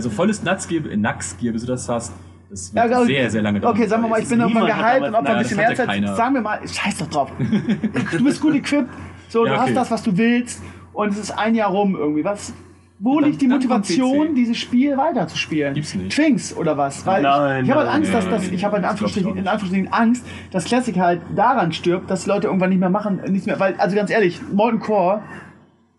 [0.00, 2.12] also volles Naxgear, Naxgear, bis du das hast,
[2.48, 3.74] das wird Ja, also- sehr, sehr lange dauern.
[3.76, 5.74] Okay, sagen wir mal, ich bin hat gehypt damals- und ob wir ein bisschen mehr
[5.74, 5.86] Zeit.
[5.86, 6.16] keiner.
[6.16, 7.30] Sagen wir mal, scheiß doch drauf.
[8.18, 8.88] Du bist gut equipped,
[9.28, 9.74] so, Ja, du hast okay.
[9.74, 12.24] das, was du willst und es ist ein Jahr rum irgendwie.
[12.24, 12.52] Was,
[12.98, 15.74] wo Dann- liegt die Motivation, dieses Spiel weiterzuspielen?
[15.74, 16.10] Gibt's nicht.
[16.14, 17.06] Twinks oder was?
[17.06, 18.90] Weil Nein, ich, ich habe halt nein, Angst, dass nein, das, ich habe halt in
[18.90, 19.48] Anführungsstrichen, in nicht.
[19.48, 23.60] Anführungsstrichen Angst, dass Classic halt daran stirbt, dass Leute irgendwann nicht mehr machen, nichts mehr,
[23.60, 25.22] weil, also ganz ehrlich, Molten Core,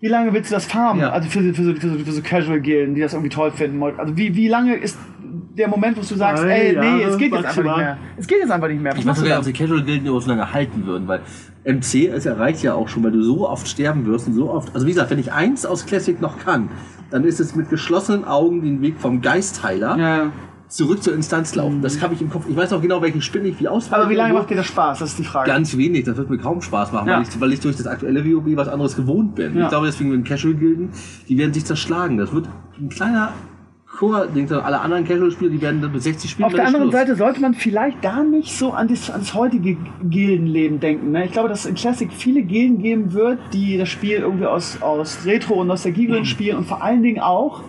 [0.01, 1.01] wie lange willst du das farmen?
[1.01, 1.11] Ja.
[1.11, 3.77] Also für, für, so- für, so- für so Casual-Gilden, die das irgendwie toll finden.
[3.77, 4.97] Molten- Also wie, wie lange ist
[5.57, 7.97] der Moment, wo du sagst, Drei ey, nee, Jahre es geht jetzt einfach nicht mehr.
[8.17, 8.91] Es geht jetzt einfach nicht mehr.
[8.93, 11.21] Was Ich weiß sogar, ob die Casual Gilden überhaupt so lange halten würden, weil
[11.65, 14.73] MC, es erreicht ja auch schon, weil du so oft sterben wirst und so oft.
[14.73, 16.69] Also wie gesagt, wenn ich eins aus Classic noch kann,
[17.11, 20.31] dann ist es mit geschlossenen Augen den Weg vom Geistheiler Ja.
[20.72, 21.82] Zurück zur Instanz laufen.
[21.82, 22.45] Das habe ich im Kopf.
[22.49, 24.67] Ich weiß noch genau, welchen Spin ich wie ausfallen Aber wie lange macht dir das
[24.67, 24.99] Spaß?
[24.99, 25.49] Das ist die Frage.
[25.49, 27.17] Ganz wenig, das wird mir kaum Spaß machen, Ja.
[27.17, 29.57] weil, ich, weil ich durch das aktuelle WoW was anderes gewohnt bin.
[29.57, 29.63] Ja.
[29.63, 30.89] Ich glaube deswegen mit den Casual-Gilden,
[31.28, 32.17] die werden sich zerschlagen.
[32.17, 32.47] Das wird
[32.80, 33.34] ein kleiner
[33.97, 36.93] Chor, denkt alle anderen Casual-Spieler, die werden dann mit 60 Spielen Auf der anderen Schluss.
[36.93, 41.11] Seite sollte man vielleicht da nicht so an das, an das heutige Gildenleben denken.
[41.11, 41.26] Ne?
[41.26, 44.82] Ich glaube, dass es in Classic viele Gilden geben wird, die das Spiel irgendwie aus,
[44.82, 47.63] aus Retro- und Nostalgie-Gründen spielen und vor allen Dingen auch,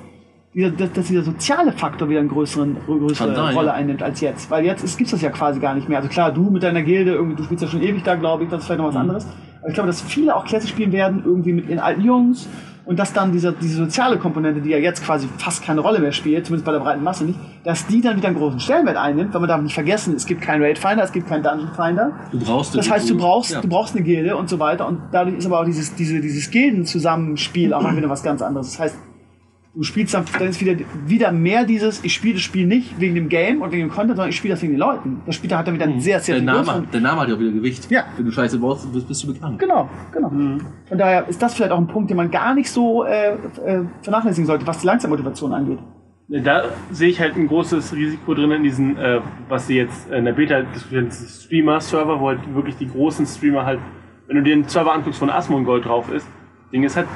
[0.55, 3.73] dass, dass dieser soziale Faktor wieder eine größere Kann sein, Rolle ja.
[3.75, 4.51] einnimmt als jetzt.
[4.51, 5.99] Weil jetzt gibt es das ja quasi gar nicht mehr.
[5.99, 8.51] Also klar, du mit deiner Gilde, irgendwie, du spielst ja schon ewig da, glaube ich,
[8.51, 8.95] das ist vielleicht noch Mhm.
[8.95, 9.27] was anderes.
[9.61, 12.49] Aber ich glaube, dass viele auch Classic spielen werden, irgendwie mit ihren alten Jungs.
[12.85, 16.11] Und dass dann diese, diese soziale Komponente, die ja jetzt quasi fast keine Rolle mehr
[16.11, 19.33] spielt, zumindest bei der breiten Masse nicht, dass die dann wieder einen großen Stellenwert einnimmt,
[19.33, 22.11] weil man darf nicht vergessen, es gibt keinen Raid Finder, es gibt keinen Dungeon Finder.
[22.33, 23.61] Du brauchst Das heißt, du brauchst, Ja.
[23.61, 24.89] du brauchst eine Gilde und so weiter.
[24.89, 28.73] Und dadurch ist aber auch dieses, diese, dieses Gildenzusammenspiel auch wieder was ganz anderes.
[28.73, 28.97] Das heißt,
[29.75, 33.15] du spielst dann, dann ist wieder, wieder mehr dieses, ich spiele das Spiel nicht wegen
[33.15, 35.23] dem Game und wegen dem Content, sondern ich spiele das wegen den Leuten.
[35.25, 37.35] Das Spiel hat dann wieder einen sehr, sehr Der viel Name, der Name hat ja
[37.35, 37.91] auch wieder Gewicht.
[37.91, 38.05] Ja.
[38.17, 39.59] Wenn du Scheiße brauchst, bist, bist du bekannt.
[39.59, 40.29] Genau, genau.
[40.29, 43.85] Von daher ist das vielleicht auch ein Punkt, den man gar nicht so äh, äh,
[44.03, 45.79] vernachlässigen sollte, was die Langzeitmotivation angeht.
[46.29, 50.25] Da sehe ich halt ein großes Risiko drin in diesen, äh, was sie jetzt in
[50.25, 53.81] der Beta diskutieren, Streamer-Server, wo halt wirklich die großen Streamer halt,
[54.29, 56.27] wenn du dir einen Server anguckst, wo ein Asmongold drauf ist,
[56.73, 57.07] Ding ist halt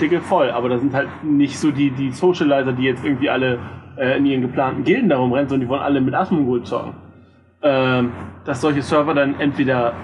[0.00, 3.58] dicke voll, aber da sind halt nicht so die, die Socializer, die jetzt irgendwie alle
[3.96, 6.94] äh, in ihren geplanten Gilden darum rennen, sondern die wollen alle mit Asmongold zocken.
[7.62, 8.10] Ähm,
[8.44, 9.94] dass solche Server dann entweder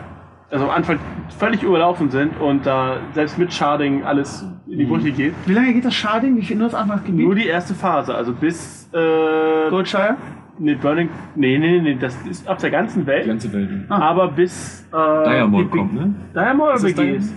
[0.50, 0.98] also am Anfang
[1.38, 5.32] völlig überlaufen sind und da selbst mit Sharding alles in die Brüche geht.
[5.46, 6.36] Wie lange geht das Sharding?
[6.36, 7.24] Wie viel nur das Anfangsgebiet?
[7.24, 10.16] Nur die erste Phase, also bis äh, Goldshire?
[10.58, 11.08] nee, Burning.
[11.34, 13.24] Nee, nee, nee, das ist auf der ganzen Welt.
[13.24, 13.70] Die ganze Welt.
[13.88, 16.14] Aber bis äh, Diamond die- kommt, ne?
[16.34, 17.34] Diamond Ist oder BGs?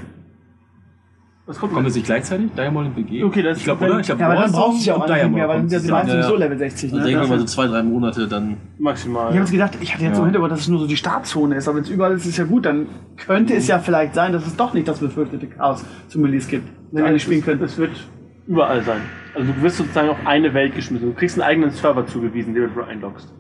[1.48, 1.84] Was kommt denn?
[1.84, 2.52] das nicht gleichzeitig?
[2.58, 3.24] Diamond und BG?
[3.24, 4.00] Okay, das ich glaube, ist- oder?
[4.00, 5.78] Ich glaube, Ja, aber dann brauchst du ja auch nicht mehr, weil dann sind ja
[5.80, 5.92] die zusammen.
[5.92, 6.40] meisten Ja, sowieso ja.
[6.46, 6.84] Level 60.
[6.92, 7.04] Also Ne?
[7.12, 9.26] denken wir mal so zwei, drei Monate, dann maximal?
[9.26, 10.98] Ich habe jetzt gedacht, ich hatte jetzt so im Hintergrund, dass es nur so die
[10.98, 12.88] Startzone ist, aber wenn es überall ist, ist ja gut, dann
[13.18, 16.68] könnte es ja vielleicht sein, dass es doch nicht das befürchtete Chaos zum Release gibt,
[16.92, 17.64] wenn wir Nein, nicht spielen es, können.
[17.64, 17.92] es wird
[18.48, 19.02] überall sein.
[19.36, 21.10] Also du wirst sozusagen auf eine Welt geschmissen.
[21.10, 23.32] Du kriegst einen eigenen Server zugewiesen, den du einloggst.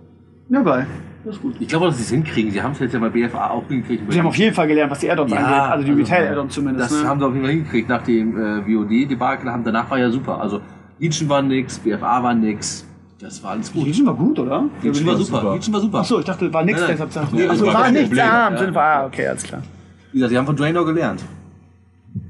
[0.50, 0.86] Ja, geil.
[1.26, 1.56] Das ist gut.
[1.60, 2.52] Ich glaube, dass sie es hinkriegen.
[2.52, 4.04] Sie haben es jetzt ja bei BFA auch hingekriegt.
[4.12, 6.54] Sie haben auf jeden Fall gelernt, was die Add-ons Ja, angeht, also die also, Retail-Add-ons
[6.54, 6.92] zumindest.
[6.92, 7.10] Das ne?
[7.10, 9.52] haben sie auf jeden Fall hingekriegt nach dem äh, VOD-Debakel.
[9.52, 10.40] haben- Danach war ja super.
[10.40, 10.62] Also
[11.00, 12.86] Legion war nix, BFA war nix.
[13.20, 13.86] Das war alles gut.
[13.88, 14.66] Legion war gut, oder?
[14.84, 15.40] Legion war super.
[15.42, 15.54] super.
[15.56, 15.98] Legion war super.
[16.00, 17.08] Achso, ich dachte, war nichts, Nein, nein.
[17.12, 18.58] deshalb Nee, Achso, war war nichts, ah, im Ja.
[18.60, 19.64] Sinne ah, okay, alles klar.
[20.12, 21.24] Wie gesagt, sie haben von Draenor gelernt.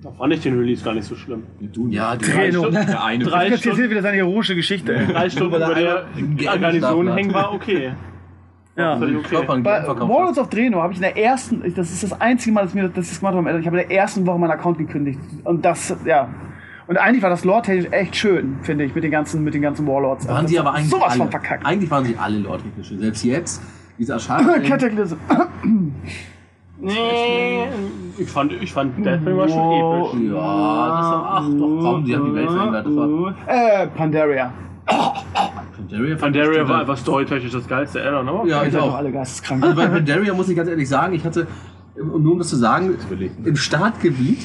[0.02, 1.44] Da fand ich den Release gar nicht so schlimm.
[1.60, 3.24] Du, Ja, die Drei Stunden, der eine.
[3.24, 4.96] drei Jetzt Stunden, wieder seine heroische Geschichte.
[5.12, 6.06] drei Stunden Weil er
[6.58, 7.92] Garnison hängen war okay.
[8.78, 8.98] Ja.
[8.98, 9.46] Okay.
[9.46, 10.02] verkauft.
[10.02, 12.86] Warlords of Draenor habe ich in der ersten, das ist das einzige Mal, dass, mir,
[12.86, 15.20] ich das gemacht habe, ich habe in der ersten Woche meinen Account gekündigt.
[15.44, 16.28] Und das, ja.
[16.88, 19.88] Und eigentlich war das lore-technisch echt schön, finde ich, mit den ganzen, mit den ganzen
[19.88, 20.28] Warlords.
[20.28, 21.18] waren Das sie aber eigentlich sowas alle.
[21.18, 21.66] von verkackt.
[21.66, 23.00] Eigentlich waren sie alle Lord schön.
[23.00, 23.62] Selbst jetzt,
[23.98, 24.64] dieser Schaden.
[24.64, 25.18] Cataclysm.
[26.78, 27.68] Nee,
[28.18, 30.30] ich fand, ich fand Deathwing war schon episch.
[30.30, 31.26] ja, das war.
[31.30, 33.36] Ach doch, komm, die haben die Welt verändert.
[33.48, 34.54] Äh, Pandaria.
[34.86, 38.96] Pandaria, Pandaria war einfach storytechnisch das geilste Addon, aber Ja, Ihr ich auch.
[38.96, 39.64] alle geisteskrank.
[39.64, 41.48] Also bei Pandaria muss ich ganz ehrlich sagen, ich hatte,
[42.00, 42.96] um nur um das zu sagen,
[43.44, 44.40] im Startgebiet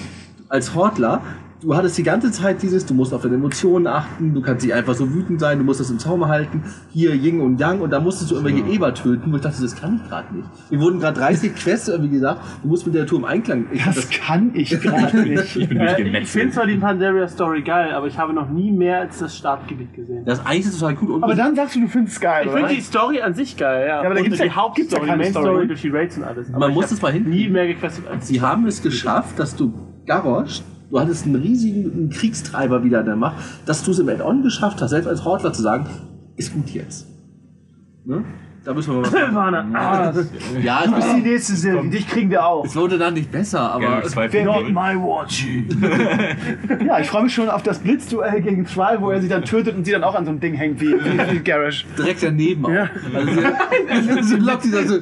[0.49, 1.23] als Hortler,
[1.63, 4.75] du hattest die ganze Zeit dieses, du musst auf deine Emotionen achten, du kannst nicht
[4.75, 7.91] einfach so wütend sein, du musst das im Zaum halten, hier Yin und Yang und
[7.91, 10.49] da musstest du irgendwelche Eber töten, wo ich dachte, das kann ich gerade nicht.
[10.71, 13.67] Mir wurden gerade 30 Quests irgendwie gesagt, du musst mit der Tour im Einklang.
[13.73, 15.57] Ich, das kann ich gerade nicht.
[15.57, 16.29] Ich bin Äh, ich durchgemetzelt.
[16.29, 19.93] finde zwar die Pandaria Story geil, aber ich habe noch nie mehr als das Startgebiet
[19.95, 20.25] gesehen.
[20.25, 21.11] das ist eigentlich total gut.
[21.11, 23.57] Und Aber dann sagst du, du findest es geil, Ich finde die Story an sich
[23.57, 24.01] geil, ja.
[24.01, 25.45] aber da gibt's die ja- Hauptstory, ja die Main Story.
[25.47, 26.49] Story durch die Raids und alles.
[26.51, 27.39] Aber Man ich muss es mal hinkriegen.
[27.39, 29.73] Nie mehr gequestet als Sie haben es geschafft, dass du
[30.07, 33.37] Garrosh, du hattest einen riesigen einen Kriegstreiber wieder in der Macht,
[33.67, 35.87] dass du es im Add-on geschafft hast, selbst als Hortler zu sagen,
[36.37, 37.07] ist gut jetzt.
[38.05, 38.25] Ne?
[38.63, 39.25] Da müssen wir mal was machen.
[39.27, 39.67] Silvaner.
[39.73, 40.13] Ah,
[40.63, 42.67] Ja, Du bist die nächste Silvi, dich kriegen wir auch.
[42.67, 44.45] es wurde dann nicht besser, aber 2.0.
[44.45, 45.47] Not my watch.
[46.87, 49.77] ja, ich freue mich schon auf das Blitzduell gegen Thrall, wo er sie dann tötet
[49.77, 51.87] und sie dann auch an so einem Ding hängt wie, wie, wie Garrosh.
[51.97, 52.71] direkt daneben auch.
[53.15, 54.97] Also sie, sie lockt sie dann so.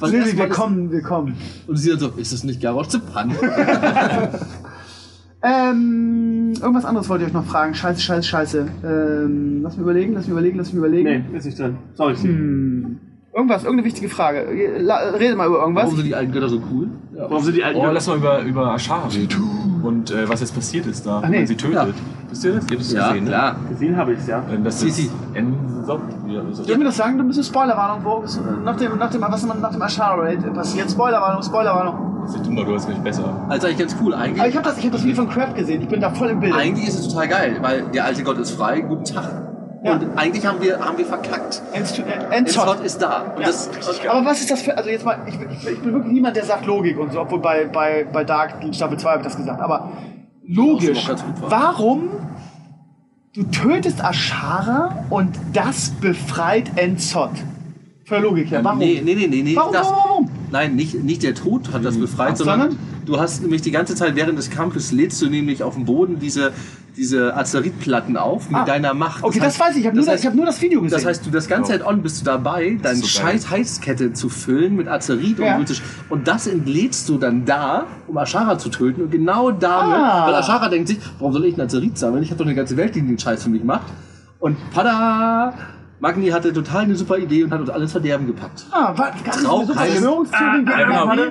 [0.00, 1.34] Was Silvi, wir kommen, wir kommen.
[1.66, 3.32] Und sie dann so, ist das nicht Garrosh zu Pan?
[5.42, 7.74] Ähm, irgendwas anderes wollte ich euch noch fragen.
[7.74, 8.66] Scheiße, scheiße, scheiße.
[8.84, 11.24] Ähm, lass mich überlegen, lass mich überlegen, lass mich überlegen.
[11.30, 11.76] Nee, ist nicht drin.
[11.94, 12.32] Sorry, Steve.
[12.32, 12.98] Hm.
[13.34, 14.46] Irgendwas, irgendeine wichtige Frage.
[14.78, 15.84] La, rede mal über irgendwas.
[15.84, 16.88] Warum sind die alten Götter so cool?
[17.12, 19.80] Warum sind die alten Oh, Götter- lass mal über, über Ashara reden.
[19.84, 21.74] Und äh, was jetzt passiert ist da, Ach nee, wenn man sie tötet.
[21.76, 21.86] ja.
[22.30, 22.64] Wisst ihr das?
[22.64, 23.56] Ihr habt es Ja, gesehen, klar.
[23.70, 24.40] Gesehen habe ich es, ja.
[24.40, 24.54] ne?
[24.56, 25.02] Äh, Das Sisi.
[25.02, 26.00] ist Ensop.
[26.26, 27.16] Ja, Soll ich mir das sagen?
[27.16, 28.24] Du bist eine Spoilerwarnung.
[28.64, 30.90] Nach dem, nach dem, was nach dem Ashara-Raid passiert?
[30.90, 32.17] Spoilerwarnung, Spoilerwarnung.
[32.28, 33.46] Sieht du mal, du hast mich besser.
[33.48, 34.14] Also eigentlich ganz cool.
[34.14, 35.82] Aber Eigentlich, ich habe das, ich hab das Video von Craft gesehen.
[35.82, 36.54] Ich bin da voll im Bild.
[36.54, 38.80] eigentlich ist es total geil, weil der alte Gott ist frei.
[38.80, 39.48] Guten Tag.
[39.84, 39.92] Ja.
[39.92, 41.62] Und eigentlich haben wir, haben wir verkackt.
[41.72, 42.04] Endzot.
[42.30, 43.32] Enzot ist da.
[43.34, 43.46] Und Ja.
[43.46, 46.12] das, und, Aber was ist das für, also jetzt mal, ich, ich, ich bin wirklich
[46.12, 49.24] niemand, der sagt Logik und so, obwohl bei, bei, bei Dark Staffel 2 habe ich
[49.26, 49.92] das gesagt, aber
[50.44, 51.08] logisch,
[51.48, 52.08] warum
[53.34, 57.30] du tötest Ashara und das befreit Enzot?
[58.04, 58.78] Für Logik her, warum?
[58.78, 59.42] Nee, nee, nee, nee.
[59.42, 60.27] nee Warum, das, warum, warum?
[60.50, 62.76] Nein, nicht, nicht der Tod hat das befreit, Sondern?
[63.06, 66.18] du hast nämlich die ganze Zeit während des Kampfes lädst du nämlich auf dem Boden
[66.18, 66.52] diese,
[66.96, 68.64] diese Azeritplatten auf mit Ah.
[68.64, 69.22] deiner Macht.
[69.24, 70.96] Okay, das, weiß ich, ich habe nur, das- heißt, ich hab nur das Video gesehen.
[70.96, 73.10] Das heißt, du das ganze Zeit on bist du dabei, deine so geil.
[73.34, 75.56] scheiß Heißkette zu füllen mit Azerit Ja.
[75.56, 75.82] und.
[76.08, 79.02] Und das entlädst du dann da, um Ashara zu töten.
[79.02, 80.26] Und genau damit, Ah.
[80.26, 82.22] weil Ashara denkt sich, warum soll ich ein Azerit sammeln?
[82.22, 83.86] Ich habe doch eine ganze Welt, die den Scheiß für mich macht.
[84.40, 85.52] Und pada!
[86.00, 88.66] Magni hatte total eine super Idee und hat uns alles Verderben gepackt.
[88.70, 91.22] ah, war, gar nicht Trau so keinem- Verschwörungstheorien gegen Ah, genau.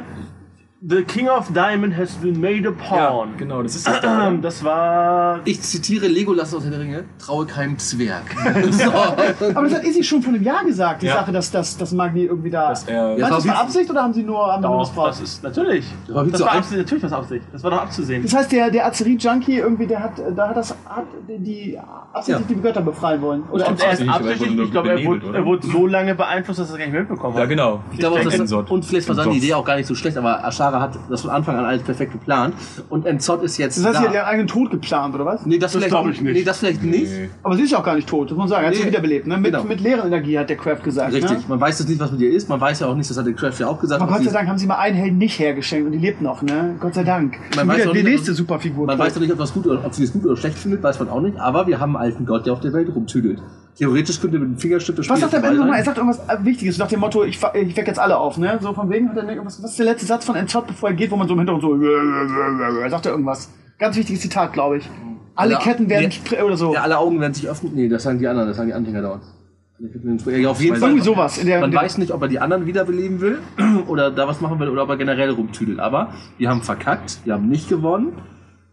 [0.79, 3.29] The King of Diamond has been made a Ja, pawn.
[3.35, 4.27] genau, das ist das da.
[4.27, 5.39] Ähm, Das war.
[5.43, 8.21] Ich zitiere Legolas aus der Ringe, traue keinem Zwerg.
[8.69, 8.91] so.
[8.91, 11.15] Aber das hat Izzy schon vor einem Jahr gesagt, die Ja.
[11.15, 12.69] Sache, dass, dass, dass Magni irgendwie da...
[12.69, 15.09] Dass er- Ja, das war Absicht oder haben sie nur, nur Doch, missbraucht?
[15.09, 15.85] das ist natürlich.
[16.05, 17.45] Das war Das war Absicht, natürlich was Absicht.
[17.51, 18.21] Das war doch abzusehen.
[18.21, 21.75] Das heißt, der, der Azerit-Junkie irgendwie, der hat, da hat das, hat die
[22.13, 22.55] absichtlich Ja.
[22.55, 23.41] die Götter befreien wollen.
[23.51, 26.73] Oder Und er ist Absichtlich, ich glaube, er er wurde so lange beeinflusst, dass er
[26.73, 27.39] es gar nicht mehr mitbekommen hat.
[27.41, 27.79] Ja, genau.
[27.91, 28.69] Ich glaube auch, dass Enzot.
[28.69, 29.33] und vielleicht war seine.
[29.33, 32.11] Idee auch gar nicht so schlecht, aber Ashara hat das von Anfang an alles perfekt
[32.11, 32.53] geplant.
[32.89, 33.99] Und Enzot ist jetzt Das heißt, da.
[34.01, 35.45] sie hat ihren eigenen Tod geplant, oder was?
[35.45, 36.33] nee, das, Das vielleicht glaub ich nicht.
[36.33, 37.11] Nee, das vielleicht nicht.
[37.43, 38.63] Aber sie ist ja auch gar nicht tot, das muss man sagen.
[38.63, 38.87] Er hat sie Nee.
[38.89, 39.37] wiederbelebt, ne?
[39.37, 39.63] Mit, Genau.
[39.63, 41.13] mit leeren Energie, hat der Craft gesagt.
[41.13, 41.31] Richtig.
[41.39, 41.43] Ne?
[41.47, 42.49] Man weiß jetzt nicht, was mit ihr ist.
[42.49, 44.01] Man weiß ja auch nicht, das hat der Craft ja auch gesagt.
[44.01, 46.21] Aber Gott sei sie- Dank haben sie mal einen Helden nicht hergeschenkt und die lebt
[46.21, 46.75] noch, ne?
[46.79, 47.37] Gott sei Dank.
[47.55, 48.85] Man weiß auch die nicht, nächste Superfigur.
[48.85, 50.83] Man weiß doch nicht, ob, das gut oder, ob sie das gut oder schlecht findet,
[50.83, 51.37] weiß man auch nicht.
[51.39, 53.39] Aber wir haben einen alten Gott, der auf der Welt rumtüdelt.
[53.77, 55.77] Theoretisch könnte mit dem Fingerstift das Was sagt er am Ende nochmal?
[55.77, 58.57] Er sagt irgendwas äh, Wichtiges, nach dem Motto, ich, ich weck jetzt alle auf, ne?
[58.59, 60.95] So von wegen, hat er irgendwas, was ist der letzte Satz von Enzot, bevor er
[60.95, 63.51] geht, wo man so im Hintergrund so, er sagt er irgendwas.
[63.77, 64.89] Ganz wichtiges Zitat, glaube ich.
[65.35, 66.43] Alle Ja, Ketten werden, ja.
[66.43, 66.73] oder so.
[66.73, 67.73] Ja, alle Augen werden sich öffnen.
[67.75, 69.21] Nee, das sagen die anderen, das sagen die Anhänger dort.
[69.79, 70.89] Ja, auf jeden Fall.
[70.89, 71.39] Irgendwie sowas.
[71.39, 73.37] Der, Man der, weiß nicht, ob er die anderen wiederbeleben will
[73.87, 75.79] oder da was machen will oder ob er generell rumtüdelt.
[75.79, 78.13] Aber wir haben verkackt, wir haben nicht gewonnen.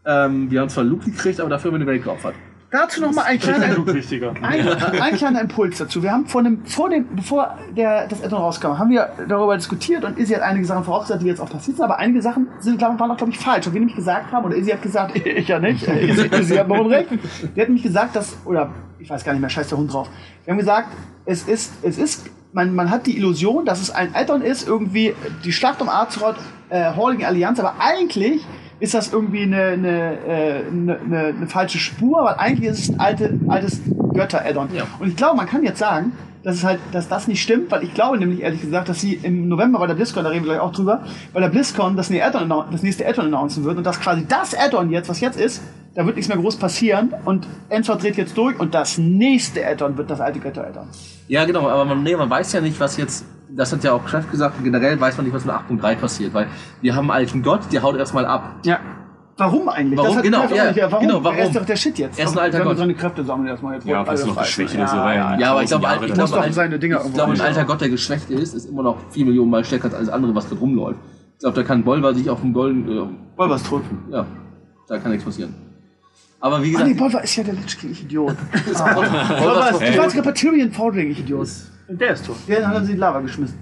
[0.06, 2.34] Ähm, wir haben zwar Loot gekriegt, aber dafür haben wir eine Welt geopfert.
[2.74, 6.02] Dazu nochmal ein Das ist kleiner, ein, ein kleiner Impuls dazu.
[6.02, 10.04] Wir haben vor dem, vor dem, bevor der, das Addon rauskam, haben wir darüber diskutiert
[10.04, 12.78] und Izzy hat einige Sachen vorausgesagt, die jetzt auch passiert sind, aber einige Sachen sind,
[12.78, 13.68] glaub, waren auch, glaube ich, falsch.
[13.68, 16.56] Und wir nämlich gesagt haben, oder Izzy hat gesagt, ich ja nicht, äh, Izzy, Izzy
[16.56, 17.10] hat noch Unrecht.
[17.54, 20.10] Der hat nämlich gesagt, dass, oder ich weiß gar nicht mehr, scheiß der Hund drauf.
[20.44, 20.88] Wir haben gesagt,
[21.26, 25.14] es ist, es ist, man, man hat die Illusion, dass es ein Addon ist, irgendwie
[25.44, 26.38] die Schlacht um Azeroth,
[26.70, 28.44] äh, gegen Allianz, aber eigentlich
[28.84, 32.90] ist das irgendwie eine, eine, äh, eine, eine, eine falsche Spur, weil eigentlich ist es
[32.90, 33.80] ein alte, altes
[34.12, 34.68] Götter-Addon.
[34.74, 34.84] Ja.
[35.00, 36.12] Und ich glaube, man kann jetzt sagen,
[36.44, 39.14] dass es halt, dass das nicht stimmt, weil ich glaube nämlich ehrlich gesagt, dass sie
[39.14, 42.10] im November bei der BlizzCon, da reden wir gleich auch drüber, bei der BlizzCon das,
[42.10, 45.20] nächste Addon, annou- das nächste Addon announcen wird und dass quasi das Addon jetzt, was
[45.20, 45.62] jetzt ist,
[45.94, 49.96] da wird nichts mehr groß passieren und Enzor dreht jetzt durch und das nächste Addon
[49.96, 50.86] wird das alte Götter-Addon.
[51.28, 53.24] Ja, genau, aber man, nee, man weiß ja nicht, was jetzt,
[53.56, 56.46] das hat ja auch Kraft gesagt, generell weiß man nicht, was mit 8.3 passiert, weil
[56.80, 58.56] wir haben einen alten Gott, der haut erstmal ab.
[58.64, 58.78] Ja.
[59.36, 59.98] Warum eigentlich?
[59.98, 60.08] Warum?
[60.10, 61.06] Das hat Genau, ja, nicht- warum?
[61.08, 61.36] genau, warum?
[61.38, 62.18] Er ist doch der Shit jetzt.
[62.20, 62.78] Er ist ein alter Gott.
[62.78, 63.84] seine Kräfte sammeln erstmal jetzt.
[63.86, 64.42] Ja, Alles was noch frei.
[64.42, 65.16] geschwächt Ja, ist, so ja, rein.
[65.18, 65.38] ja.
[65.40, 67.80] Ja, aber ich glaube, ich glaube, doch ein, seine Dinger ich glaube, ein alter Gott,
[67.80, 70.54] der geschwächt ist, ist immer noch 4 Millionen Mal stärker als alles andere, was da
[70.56, 71.00] rumläuft.
[71.32, 73.82] Ich glaube, da kann Bolvar sich auf dem Golden, äh, Wolvers tot.
[74.12, 74.24] ja,
[74.86, 75.52] da kann nichts passieren.
[76.40, 78.36] Aber wie Ah, gesagt, nee, Bolvar ist ja der Lich King, ich Idiot.
[78.66, 81.48] Bolvar ist Du warst Repetirian Fordring, ich Idiot.
[81.88, 82.36] Der ist tot.
[82.48, 83.58] Den hat er sie in die Lava geschmissen.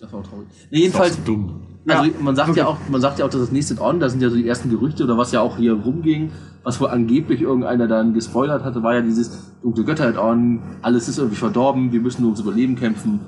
[0.00, 0.48] Das war auch traurig.
[0.70, 1.62] Nee, jedenfalls, dumm.
[1.86, 4.08] also Ja, man sagt ja auch, man sagt ja auch, dass das nächste On, da
[4.08, 6.32] sind ja so die ersten Gerüchte oder was ja auch hier rumging,
[6.64, 11.18] was wohl angeblich irgendeiner dann gespoilert hatte, war ja dieses dunkle Götter On, alles ist
[11.18, 13.20] irgendwie verdorben, wir müssen nur ums Überleben kämpfen.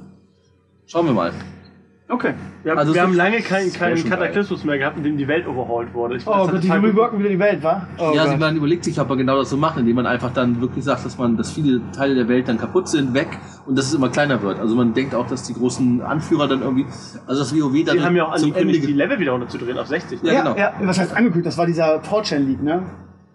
[0.87, 1.33] Schauen wir mal.
[2.09, 2.35] Okay.
[2.65, 5.47] Wir haben, Also wir haben lange keinen schon Kataklysmus mehr gehabt, in dem die Welt
[5.47, 6.17] overhauled wurde.
[6.17, 7.87] Ich, Oh Gott, die reworken wieder die Welt, wa?
[7.99, 10.33] Oh ja, also man überlegt sich, ob man genau das so macht, indem man einfach
[10.33, 13.29] dann wirklich sagt, dass man, dass viele Teile der Welt dann kaputt sind, weg
[13.67, 14.59] und dass es immer kleiner wird.
[14.61, 16.87] Also man denkt auch, dass die großen Anführer dann irgendwie,
[17.27, 19.77] also das WoW dann Die haben ja auch zum angekündigt, Ende die Level wieder runterzudrehen
[19.77, 20.23] auf 60.
[20.23, 20.57] Ja, ja, genau.
[20.57, 21.47] ja, was heißt angekündigt?
[21.47, 22.83] Das war dieser 4chan League, ne?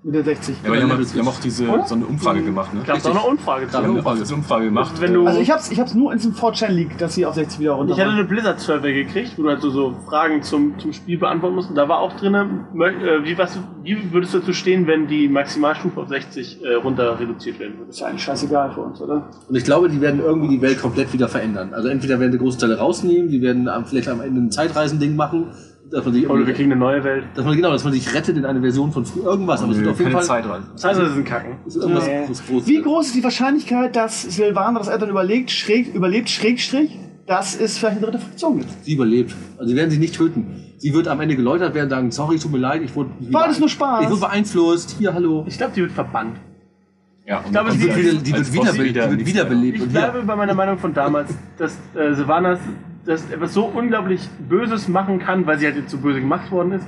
[0.02, 0.56] Mit der 60.
[0.64, 1.86] Ja, aber die haben, die haben auch diese, Oder?
[1.86, 2.80] so eine Umfrage gemacht, ne?
[2.86, 3.78] Da gab es auch eine Umfrage zu.
[3.78, 4.94] haben auch diese Umfrage gemacht.
[5.02, 7.36] Wenn du, Also ich hab's, ich hab's nur in diesem 4chan League, dass sie auf
[7.36, 10.80] 60 wieder runter ich hatte eine Blizzard-Survey gekriegt, wo du halt so, so Fragen zum,
[10.80, 11.70] zum Spiel beantworten musst.
[11.70, 15.28] Und da war auch drin, äh, wie, was, wie würdest du dazu stehen, wenn die
[15.28, 17.90] Maximalstufe auf 60 äh, runter reduziert werden würde?
[17.90, 19.30] Ist ja eigentlich scheißegal für uns, oder?
[19.50, 21.74] Und ich glaube, die werden irgendwie die Welt komplett wieder verändern.
[21.74, 25.18] Also entweder werden die große Teile rausnehmen, die werden am- vielleicht am Ende ein Zeitreisending
[25.18, 25.48] machen,
[25.92, 27.26] dass man sich Oder wir kriegen eine neue Welt.
[27.36, 29.80] dass man genau, dass man sich rettet in eine Version von früher irgendwas, aber es
[29.80, 30.64] wird auf jeden keine Fall Zeit rein.
[30.74, 31.52] Das heißt, das ist ein Kacken.
[31.66, 32.26] ist irgendwas Nee.
[32.28, 37.60] groß, Wie groß ist die Wahrscheinlichkeit, dass Silvaner das Eltern überlegt, schräg, überlebt, Schrägstrich, dass
[37.60, 38.70] es vielleicht eine dritte Fraktion gibt?
[38.84, 39.36] Sie überlebt.
[39.58, 40.64] Also sie werden sie nicht töten.
[40.78, 43.60] Sie wird am Ende geläutert werden, sagen, sorry, tut mir leid, ich wurde War alles
[43.60, 44.04] nur Spaß.
[44.04, 44.96] Ich wurde beeinflusst.
[44.98, 45.44] Hier, hallo.
[45.48, 46.38] Ich glaube, die wird verbannt.
[47.28, 49.78] Ja, und glaube, dann die kommt wird sie wieder- die wird wiederbelebt.
[49.78, 52.60] Ich bleibe bei meiner Meinung von damals, dass äh, Sylvanas
[53.10, 56.74] das etwas so unglaublich Böses machen kann, weil sie halt jetzt so böse gemacht worden
[56.74, 56.86] ist,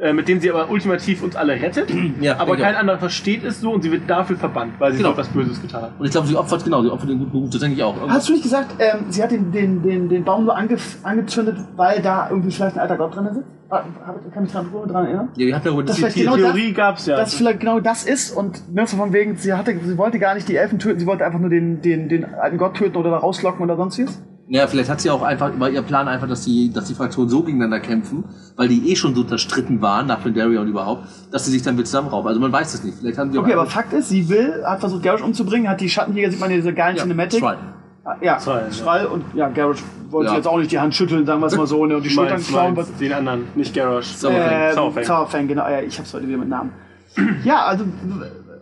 [0.00, 1.88] äh, mit dem sie aber ultimativ uns alle rettet.
[2.20, 2.80] Ja, aber kein auch.
[2.80, 5.10] anderer versteht es so und sie wird dafür verbannt, weil sie Genau.
[5.10, 5.92] so etwas Böses getan hat.
[5.98, 7.94] Und ich glaube, sie opfert, genau, sie opfert den guten Beruf, das denke ich auch.
[8.08, 11.56] Hast du nicht gesagt, ähm, sie hat den, den, den, den Baum nur ange, angezündet,
[11.76, 13.46] weil da irgendwie vielleicht ein alter Gott drin sitzt?
[13.70, 15.28] Hab- Kann mich dran, dran erinnern?
[15.36, 17.16] Ja, die hat darüber Das genau Theorie gab's ja.
[17.16, 20.34] Dass vielleicht genau das ist und ne, so von wegen, sie, hatte, sie wollte gar
[20.34, 23.10] nicht die Elfen töten, sie wollte einfach nur den, den, den alten Gott töten oder
[23.10, 24.22] da rauslocken oder sonst was.
[24.46, 27.30] Ja, vielleicht hat sie auch einfach, war ihr Plan einfach, dass die, dass die Fraktionen
[27.30, 28.24] so gegeneinander kämpfen,
[28.56, 31.74] weil die eh schon so zerstritten waren, nach Pandaria und überhaupt, dass sie sich dann
[31.76, 32.28] wieder zusammenrauben.
[32.28, 32.98] Also man weiß es nicht.
[32.98, 35.88] Vielleicht haben sie Okay, aber Fakt ist, sie will, hat versucht, Garrosh umzubringen, hat die
[35.88, 37.40] Schattenjäger, sieht man in dieser geilen ja, Cinematic.
[37.40, 37.56] Schwein.
[38.04, 38.70] Ah, Ja, Zwei, ja.
[38.70, 40.36] Strahl und ja, Garrosh wollte Ja.
[40.36, 42.42] jetzt auch nicht die Hand schütteln, sagen wir es mal so, ne, und die Schultern
[42.42, 42.74] klauen.
[42.74, 44.08] meinst den anderen, nicht Garrosh.
[44.08, 44.92] Sauerfang.
[44.92, 45.48] Ähm, Sauerfang.
[45.48, 45.66] Genau.
[45.66, 46.70] Ja, ich hab's heute wieder mit Namen.
[47.44, 47.84] Ja, also,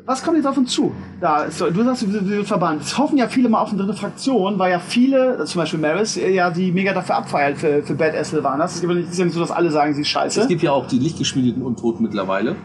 [0.04, 0.92] was kommt jetzt auf uns zu?
[1.20, 2.04] Da ist, so- du sagst,
[2.44, 2.82] verbannt.
[2.82, 6.16] Es hoffen ja viele mal auf eine dritte Fraktion, weil ja viele, zum Beispiel Maris,
[6.16, 8.72] äh, ja die mega dafür abfeiert für, für Badass Sylvanas.
[8.72, 10.40] Es ist ja nicht- es ist ja nicht so, dass alle sagen, sie ist scheiße.
[10.42, 12.56] Es gibt ja auch die lichtgeschmiedeten Untoten mittlerweile.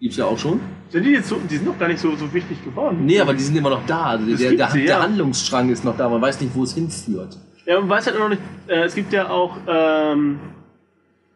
[0.00, 0.60] Gibt's ja auch schon.
[0.88, 3.04] Sind die jetzt so, die sind noch gar nicht so, so wichtig geworden.
[3.04, 4.04] Nee, aber die sind immer noch da.
[4.04, 5.02] Also der, gibt der, sie, der ja.
[5.02, 6.08] Handlungsstrang ist noch da.
[6.08, 7.36] Man weiß nicht, wo es hinführt.
[7.66, 10.40] Ja, man weiß halt noch nicht, äh, es gibt ja auch ähm,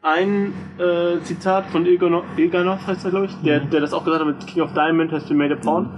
[0.05, 4.29] ein äh, Zitat von Ilganoth heißt er, glaube ich, der, der das auch gesagt hat
[4.29, 5.91] mit King of Diamond has been made a pawn.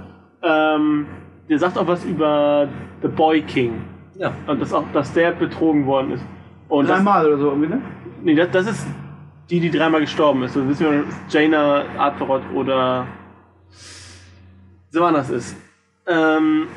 [0.42, 1.06] Ähm,
[1.48, 2.68] der sagt auch was über
[3.02, 3.82] The Boy King.
[4.14, 4.32] Ja.
[4.46, 6.24] Und dass auch, dass der betrogen worden ist.
[6.68, 7.82] Und das, Dreimal oder so irgendwie, ne?
[8.22, 8.86] nee, das, das ist
[9.50, 10.54] die, die dreimal gestorben ist.
[10.54, 13.08] Das wissen wir, Jaina, Arthurot oder
[14.90, 15.56] Sylvanas ist.
[16.06, 16.68] Ähm,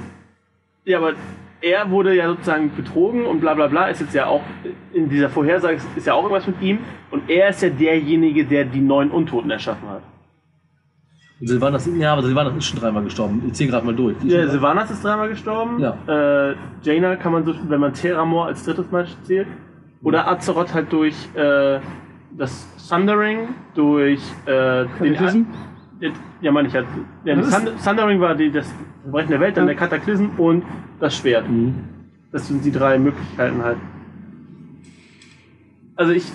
[0.83, 1.13] ja, aber
[1.61, 4.41] er wurde ja sozusagen betrogen und bla bla bla, ist jetzt ja auch
[4.93, 6.79] in dieser Vorhersage ist ja auch irgendwas mit ihm.
[7.11, 10.03] Und er ist ja derjenige, der die neuen Untoten erschaffen hat.
[11.39, 13.43] Und Silvanas, ja, aber Silvanas ist schon dreimal gestorben.
[13.47, 14.17] Ich zähle gerade mal durch.
[14.23, 15.79] Ja, Sylvanas ist dreimal gestorben.
[15.79, 15.95] Ja.
[16.49, 19.47] Äh, Jaina kann man so, wenn man Terramor als drittes Mal zählt.
[20.03, 21.79] Oder Azeroth halt durch äh,
[22.37, 25.47] das Thundering, durch äh, den?
[25.99, 26.09] Ja,
[26.41, 26.87] Ja, meine ich halt.
[27.25, 28.73] Ja, Das Thund- Thundering war die, das
[29.03, 29.73] Verbrechen der Welt, dann Ja.
[29.73, 30.63] der Kataklysm und
[30.99, 31.45] das Schwert.
[32.31, 33.77] Das sind die drei Möglichkeiten halt.
[35.95, 36.31] Also ich.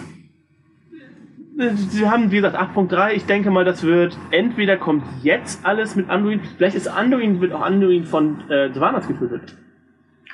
[1.76, 3.12] Sie haben, wie gesagt, 8.3.
[3.12, 6.40] Ich denke mal, das wird entweder kommt jetzt alles mit Anduin.
[6.56, 9.56] Vielleicht ist Anduin, wird auch Anduin von äh, Sylvanas getötet.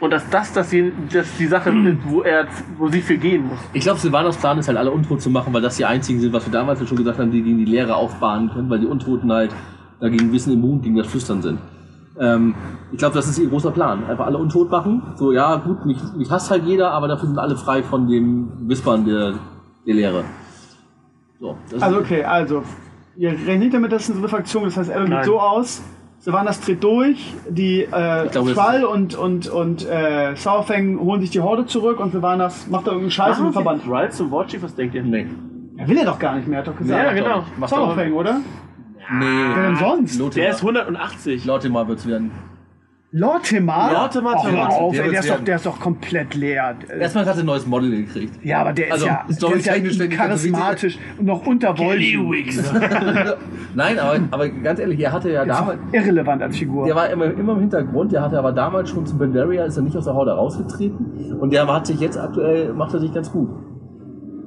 [0.00, 2.46] Und dass das, dass die, dass die Sache, ist, wo er,
[2.78, 3.58] wo sie für gehen muss.
[3.74, 6.32] Ich glaube, Silvanas Plan ist halt alle untot zu machen, weil das die einzigen sind,
[6.32, 8.86] was wir damals ja schon gesagt haben, die gegen die Leere aufbahnen können, weil die
[8.86, 9.54] Untoten halt
[10.00, 11.58] dagegen Wissen immun gegen das Flüstern sind.
[12.18, 12.54] Ähm,
[12.92, 14.04] ich glaube, das ist ihr großer Plan.
[14.06, 15.02] Einfach alle untot machen.
[15.16, 18.68] So, ja, gut, mich, mich hasst halt jeder, aber dafür sind alle frei von dem
[18.68, 19.34] Wispern der,
[19.86, 20.24] der Leere.
[21.38, 22.62] So, das Also ist- okay, also,
[23.16, 24.76] ihr rechnet damit, dass es eine Fraktion ist.
[24.78, 25.10] Das heißt, Nein.
[25.10, 25.82] geht so aus,
[26.20, 31.98] Sylvanas tritt durch, die äh, und, und, und äh, Sauerfang holen sich die Horde zurück
[31.98, 33.84] und Sylvanas macht da irgendeinen Scheiß und wird verbannt.
[33.84, 35.02] Thrall zum Warchief, was denkt ihr?
[35.02, 35.26] Nee.
[35.78, 37.02] Er will er doch gar nicht mehr, hat doch gesagt.
[37.02, 37.44] Ja, genau.
[37.66, 38.40] Sauerfang, oder?
[39.12, 39.24] Nee.
[39.54, 40.18] Wer denn sonst?
[40.18, 40.42] Lothar.
[40.42, 41.46] Der ist 180.
[41.46, 42.30] Lortimer wird's werden.
[43.12, 43.90] Lortimer?
[43.92, 44.68] Lortimer, oh, Lortimer.
[44.68, 46.76] auf, Der ey, der, ist doch, der ist doch komplett leer.
[47.00, 48.44] Erstmal hat er ein neues Model gekriegt.
[48.44, 52.64] Ja, aber der ist Also, ja, der ist ja charismatisch und noch unter Wolken.
[53.74, 55.80] Nein, aber, aber ganz ehrlich, er hatte ja damals.
[55.90, 56.86] Irrelevant als Figur.
[56.86, 59.82] Der war immer, immer im Hintergrund, der hatte aber damals schon zu Pandaria, ist er
[59.82, 63.32] nicht aus der Horde rausgetreten und der hat sich jetzt aktuell, macht er sich ganz
[63.32, 63.48] gut.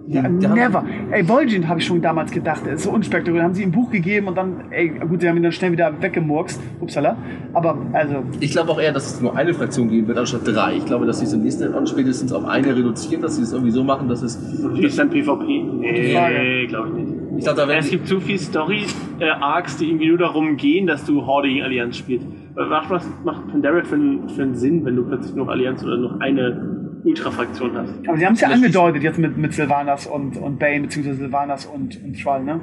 [0.08, 0.84] Ja, never.
[1.12, 3.44] Ey, Vol'jin habe ich schon damals gedacht, ist so unspektakulär.
[3.44, 5.72] Haben sie ihm ein Buch gegeben und dann, ey, gut, die haben ihn dann schnell
[5.72, 6.60] wieder weggemurkst.
[6.82, 7.16] Upsala.
[7.54, 10.76] Aber, also, Ich glaube auch eher, dass es nur eine Fraktion geben wird, anstatt drei.
[10.76, 13.54] Ich glaube, dass sie es im nächsten und spätestens auf eine reduzieren, dass sie es
[13.54, 14.36] irgendwie so machen, dass es.
[14.36, 15.64] Ist dann PvP?
[15.64, 16.68] Nee, Frage.
[16.68, 17.14] glaube ich nicht.
[17.38, 20.86] Ich glaube, da werden Es sie, gibt zu viel Story-Arcs, die irgendwie nur darum gehen,
[20.86, 22.28] dass du Horde gegen Allianz spielst.
[22.56, 22.88] Was
[23.24, 26.73] macht, Pandaria für einen, für einen Sinn, wenn du plötzlich noch Allianz oder noch eine
[27.04, 28.08] Ultra-Fraktion hast?
[28.08, 31.66] aber sie haben es ja angedeutet jetzt mit, mit Sylvanas und, und Bane, beziehungsweise Sylvanas
[31.66, 32.60] und, und Thrall, ne?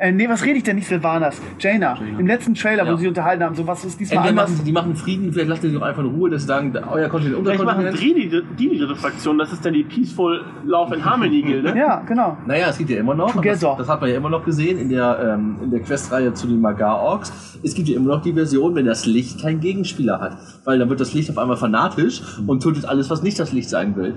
[0.00, 1.38] Äh, nee, was rede ich denn nicht, Silvanas?
[1.58, 1.98] Jaina.
[2.18, 2.96] Im letzten Trailer, wo Ja.
[2.96, 4.56] sie unterhalten haben, so was ist diesmal Entweder anders.
[4.56, 7.08] machen, die machen Frieden, vielleicht lassen die doch einfach in Ruhe, dass sie sagen, euer
[7.10, 10.42] Kontinent, unser Vielleicht machen die die, die, die dritte Fraktion, das ist dann die Peaceful
[10.64, 11.74] Love and Harmony Gilde.
[11.76, 12.38] Ja, genau.
[12.46, 14.88] Naja, es gibt ja immer noch, das, das hat man ja immer noch gesehen in
[14.88, 18.74] der, ähm, in der Questreihe zu den Magar-Orks, es gibt ja immer noch die Version,
[18.74, 20.38] wenn das Licht keinen Gegenspieler hat.
[20.64, 23.68] Weil dann wird das Licht auf einmal fanatisch und tötet alles, was nicht das Licht
[23.68, 24.14] sein will.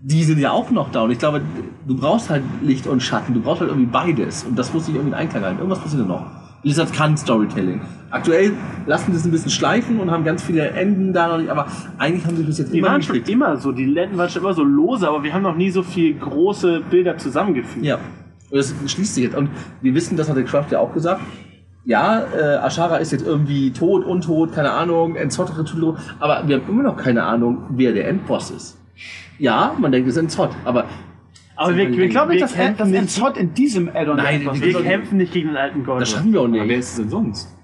[0.00, 1.40] Die sind ja auch noch da und ich glaube,
[1.86, 4.94] du brauchst halt Licht und Schatten, du brauchst halt irgendwie beides und das muss sich
[4.94, 5.58] irgendwie in Einklang halten.
[5.58, 6.26] Irgendwas passiert noch.
[6.62, 7.80] Blizzard kann Storytelling.
[8.10, 8.52] Aktuell
[8.86, 11.66] lassen sie es ein bisschen schleifen und haben ganz viele Enden da noch nicht, aber
[11.98, 14.42] eigentlich haben sie bis jetzt Die immer waren schon immer so, die Länden waren schon
[14.42, 17.84] immer so lose, aber wir haben noch nie so viel große Bilder zusammengefügt.
[17.84, 17.98] Ja,
[18.50, 19.36] und das schließt sich jetzt.
[19.36, 21.20] Und wir wissen, das hat der Craft ja auch gesagt.
[21.84, 26.68] Ja, äh, Ashara ist jetzt irgendwie tot, untot, keine Ahnung, Enzot Retulo, aber wir haben
[26.68, 28.78] immer noch keine Ahnung, wer der Endboss ist.
[29.38, 30.84] Ja, man denkt, es ist Enzot, aber
[31.56, 34.40] Aber wir, wir, Ich glaube nicht, dass, kämpfen dass nicht, Enzot in diesem Addon Nein,
[34.42, 34.84] etwas wir wir ist.
[34.86, 36.00] kämpfen nicht gegen den alten Gott.
[36.00, 36.78] das schaffen wir auch Aber wer nicht.
[36.78, 37.56] ist es denn sonst?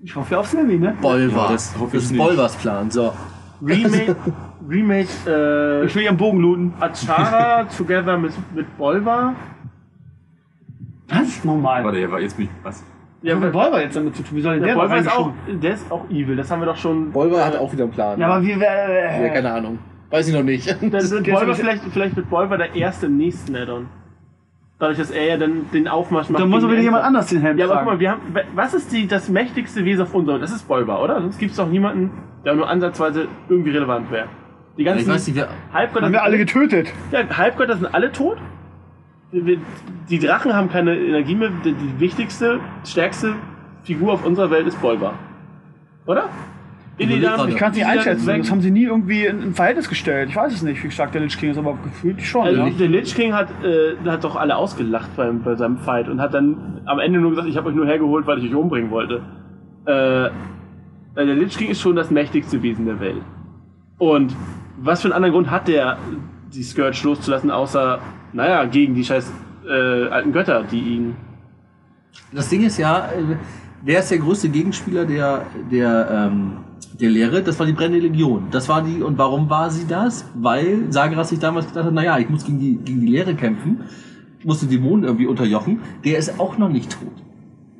[0.00, 0.96] Ich hoffe auf Silvi, ne?
[1.00, 1.46] Bolvar.
[1.46, 2.20] Ja, das, das hoffe das ich ist nicht.
[2.24, 2.90] Bolvars Plan.
[2.90, 3.12] So.
[3.60, 4.14] Remake,
[4.68, 6.72] Remake äh, Ich will ihren Bogen looten.
[6.78, 9.34] Achara together mit, mit Bolvar.
[11.08, 11.44] Was?
[11.44, 11.84] Normal.
[11.84, 12.50] Warte, ja, jetzt bin ich.
[12.62, 12.84] Was?
[13.22, 14.36] Ja, was hat Volver jetzt damit zu tun?
[14.36, 15.60] Wie soll denn Der der da Bolvar ist auch, reingeschoben?
[15.60, 17.10] der ist auch evil, das haben wir doch schon.
[17.10, 18.20] Bolvar hat auch wieder einen Plan.
[18.20, 18.56] Ja, aber wir.
[18.56, 19.78] ja, Äh, keine Ahnung.
[20.10, 20.66] Weiß ich noch nicht.
[20.80, 23.86] Ist Bolvar aber- vielleicht, vielleicht mit Bolvar der erste im nächsten Addon.
[24.78, 26.40] Dadurch, dass er ja dann den Aufmarsch macht.
[26.40, 27.96] dann muss aber wieder jemand anders den Helm Ja, aber guck tragen.
[27.96, 28.20] mal, wir haben,
[28.54, 30.44] was ist die, das mächtigste Wesen auf unserer Welt?
[30.44, 31.20] Das ist Bolvar, oder?
[31.20, 32.12] Sonst gibt es doch niemanden,
[32.44, 34.28] der nur ansatzweise irgendwie relevant wäre.
[34.76, 35.48] Die ich ganzen weiß nicht, wer.
[35.72, 36.92] Halbgötter haben wir alle getötet.
[37.10, 38.38] Ja, Halbgötter sind alle tot.
[39.32, 39.58] Wir- wir-
[40.08, 41.50] Die Drachen haben keine Energie mehr.
[41.64, 43.34] Die, die wichtigste, stärkste
[43.82, 45.14] Figur auf unserer Welt ist Bolvar.
[46.06, 46.28] Oder?
[47.06, 47.50] Gerade.
[47.50, 48.26] Ich kann es nicht einschätzen.
[48.26, 50.28] Das haben sie nie irgendwie in ein Verhältnis gestellt.
[50.30, 52.46] Ich weiß es nicht, wie stark der Lich King ist, aber gefühlt schon.
[52.46, 52.70] Also, ja.
[52.70, 56.34] der Lich King hat, äh, hat doch alle ausgelacht beim, bei seinem Fight und hat
[56.34, 59.22] dann am Ende nur gesagt, ich habe euch nur hergeholt, weil ich euch umbringen wollte.
[59.84, 60.30] Äh,
[61.16, 63.22] der Lich King ist schon das mächtigste Wesen der Welt.
[63.98, 64.34] Und
[64.76, 65.98] was für einen anderen Grund hat der,
[66.54, 67.98] die Scourge loszulassen, außer,
[68.32, 69.32] naja, gegen die scheiß
[69.68, 71.16] äh, alten Götter, die ihn
[72.32, 73.36] Das Ding ist ja, äh,
[73.82, 76.52] wer ist der größte Gegenspieler der, der, ähm,
[77.00, 77.42] der Lehre?
[77.42, 78.48] Das war die brennende Legion.
[78.50, 80.24] Das war die, und warum war sie das?
[80.34, 83.80] Weil Sageras sich damals gedacht hat, naja, ich muss gegen die, gegen die Lehre kämpfen,
[84.44, 85.80] muss die Dämonen irgendwie unterjochen.
[86.04, 87.12] Der ist auch noch nicht tot.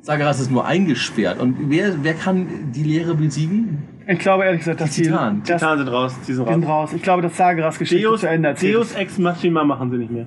[0.01, 1.39] Sageras ist nur eingesperrt.
[1.39, 3.83] Und wer, wer kann die Lehre besiegen?
[4.07, 5.43] Ich glaube ehrlich gesagt, dass Die die, Titanen.
[5.45, 6.89] das, Titanen sind raus, die sind die sind raus.
[6.89, 6.93] raus.
[6.93, 8.95] Ich glaube, dass Sageras Geschichte Deus, zu Ende erzählt Deus.
[8.95, 10.25] Ex Machina machen sie nicht mehr.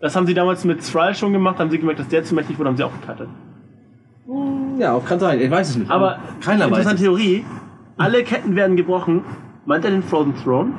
[0.00, 2.56] Das haben sie damals mit Thrall schon gemacht, haben sie gemerkt, dass der zu mächtig
[2.58, 3.28] wurde, haben sie auch gecuttet.
[4.78, 5.40] Ja, auch kann sein.
[5.40, 5.90] Ich weiß es nicht.
[5.90, 6.78] Aber keiner weiß.
[6.78, 7.02] interessante es.
[7.02, 7.44] Theorie,
[7.96, 9.22] alle Ketten werden gebrochen.
[9.66, 10.72] Meint er den Frozen Throne?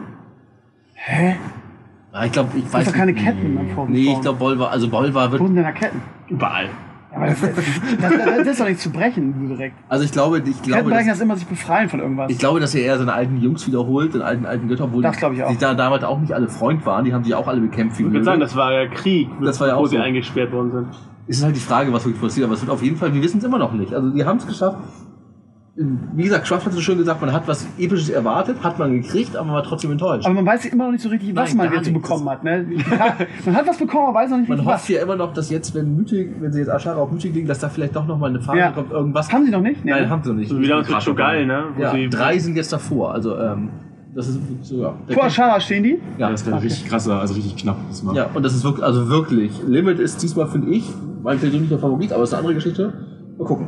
[2.12, 3.14] Ah, ich glaube, ich Das weiß ist doch keine.
[3.14, 3.90] Ketten am Vordergrund.
[3.92, 6.02] Nee, ich glaube, Bolvar, also Bolvar wird Wo sind denn da Ketten?
[6.28, 6.66] Überall.
[7.12, 9.76] Ja, aber das, das, das, das ist doch nicht zu brechen, du direkt.
[9.90, 12.30] Also ich glaube, ich Ketten glaube, brechen dass, das immer sich befreien von irgendwas.
[12.32, 15.18] ich glaube, dass er eher seine alten Jungs wiederholt, den alten alten Götter, obwohl Das
[15.18, 15.50] glaube ich auch.
[15.50, 17.98] die da damals auch nicht alle Freund waren, die haben sich auch alle bekämpft.
[17.98, 18.26] wie Ich würde blöde.
[18.26, 20.02] sagen, das war ja Krieg, Das war ja wo auch sie so.
[20.04, 20.88] eingesperrt worden sind.
[21.30, 23.22] Es ist halt die Frage, was wirklich passiert, aber es wird auf jeden Fall, wir
[23.22, 23.94] wissen es immer noch nicht.
[23.94, 24.78] Also die haben es geschafft.
[26.14, 29.38] Wie gesagt, Schwaff hat so schön gesagt, man hat was Episches erwartet, hat man gekriegt,
[29.38, 30.26] aber man war trotzdem enttäuscht.
[30.26, 32.02] aber man weiß immer noch nicht so richtig, was Nein, man jetzt nichts.
[32.02, 32.44] bekommen hat.
[32.44, 32.66] Ne?
[33.46, 34.90] man hat was bekommen, aber weiß noch nicht man richtig hofft was.
[34.90, 37.60] ja immer noch, dass jetzt, wenn Mythik, wenn sie jetzt Ashara auf Mythik legen, dass
[37.60, 38.72] da vielleicht doch noch mal eine Phase Ja.
[38.72, 39.32] kommt, irgendwas.
[39.32, 39.86] Haben sie noch nicht?
[39.86, 40.10] Nee, Nein, ne?
[40.10, 40.50] haben sie noch nicht.
[40.50, 41.64] So wie damals mit Shogal, ne?
[41.78, 43.14] Wo Ja, drei sind jetzt davor.
[43.14, 43.70] Also, ähm,
[44.14, 44.94] das ist so, ja.
[45.08, 46.00] Der Vor Ashara stehen die?
[46.18, 47.78] ja, Das wäre richtig krasser, also richtig knapp.
[47.88, 48.14] Das war.
[48.16, 49.52] ja, und das ist wirklich, also wirklich.
[49.66, 50.92] Limit ist diesmal, finde ich,
[51.22, 52.94] mein persönlicher Favorit, aber es ist eine andere Geschichte.
[53.38, 53.68] Mal gucken.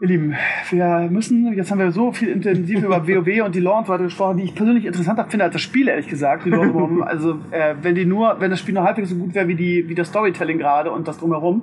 [0.00, 0.34] Ihr Lieben,
[0.70, 3.92] wir müssen, jetzt haben wir so viel intensiv über WoW und die Lore und so
[3.92, 6.44] weiter gesprochen, die ich persönlich interessanter finde als das Spiel, ehrlich gesagt.
[6.44, 9.54] Lore also, äh, wenn die nur, wenn das Spiel nur halbwegs so gut wäre wie,
[9.54, 11.62] die, wie das Storytelling gerade und das drumherum,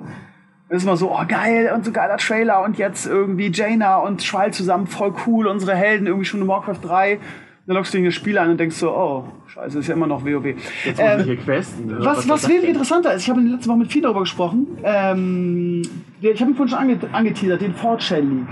[0.70, 4.24] dann ist immer so, oh geil und so geiler Trailer und jetzt irgendwie Jaina und
[4.24, 7.20] Schwall zusammen, voll cool, unsere Helden irgendwie schon in Warcraft 3.
[7.68, 10.08] Dann lockst du in das Spiel ein und denkst so, oh, scheiße, ist ja immer
[10.08, 10.46] noch WoW.
[10.46, 11.88] jetzt Ähm, muss ich hier questen.
[11.88, 11.98] ne?
[12.00, 12.70] was, was wesentlich denn?
[12.72, 15.84] interessanter ist, ich habe in der letzten Woche mit viel darüber gesprochen, ähm,
[16.20, 18.48] ich habe ihn vorhin schon ange angeteasert, den Fortshell League.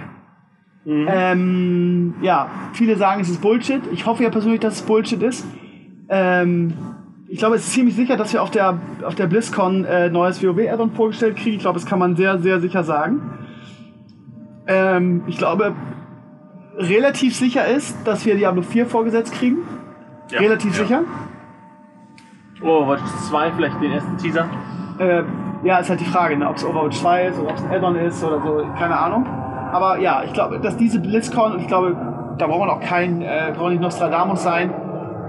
[0.86, 3.82] Ähm, ja, viele sagen, es ist Bullshit.
[3.92, 5.46] Ich hoffe ja persönlich, dass es Bullshit ist.
[6.08, 6.74] Ähm,
[7.28, 10.42] ich glaube, es ist ziemlich sicher, dass wir auf der, auf der BlizzCon äh, neues
[10.42, 11.58] WoW-Addon vorgestellt kriegen.
[11.58, 13.22] Ich glaube, das kann man sehr, sehr sicher sagen.
[14.66, 15.76] Ähm, ich glaube,
[16.78, 19.58] relativ sicher ist, dass wir Diablo 4 vorgesetzt kriegen.
[20.32, 20.84] Ja, relativ ja.
[20.86, 21.04] sicher.
[22.62, 24.50] Oh, Watch 2, vielleicht den ersten Teaser.
[25.00, 25.24] Äh,
[25.64, 27.72] ja, ist halt die Frage, ne, ob es Overwatch 2 ist oder ob es ein
[27.72, 29.26] Add-on ist oder so, keine Ahnung.
[29.72, 31.96] Aber ja, ich glaube, dass diese BlizzCon, und ich glaube,
[32.38, 34.74] da braucht man auch kein, äh, braucht nicht Nostradamus sein,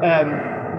[0.03, 0.33] ähm,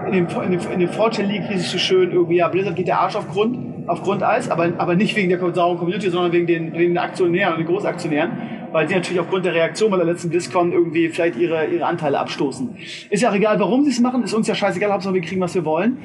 [0.06, 2.76] in dem, in dem, in dem Fortune League hieß es so schön, irgendwie, ja, Blizzard
[2.76, 3.72] geht der Arsch auf Grund.
[3.86, 7.54] auf Grundeis, aber, aber nicht wegen der sauren Community, sondern wegen den, wegen den Aktionären
[7.54, 8.30] und den Großaktionären,
[8.72, 12.18] weil die natürlich aufgrund der Reaktion bei der letzten BlizzCon irgendwie vielleicht ihre, ihre Anteile
[12.18, 12.76] abstoßen.
[13.10, 15.40] Ist ja auch egal, warum sie es machen, ist uns ja scheißegal, Hauptsache wir kriegen,
[15.40, 15.98] was wir wollen.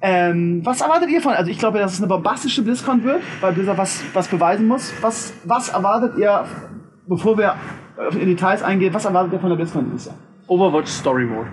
[0.00, 1.32] Ähm, was erwartet ihr von?
[1.32, 4.92] Also ich glaube, dass es eine bombastische BlizzCon wird, weil Blizzard was, was beweisen muss.
[5.00, 6.44] Was, was erwartet ihr,
[7.06, 7.54] bevor wir
[8.12, 10.12] in Details eingehen, was erwartet ihr von der BlizzCon dieses?
[10.46, 11.48] Overwatch Story Mode.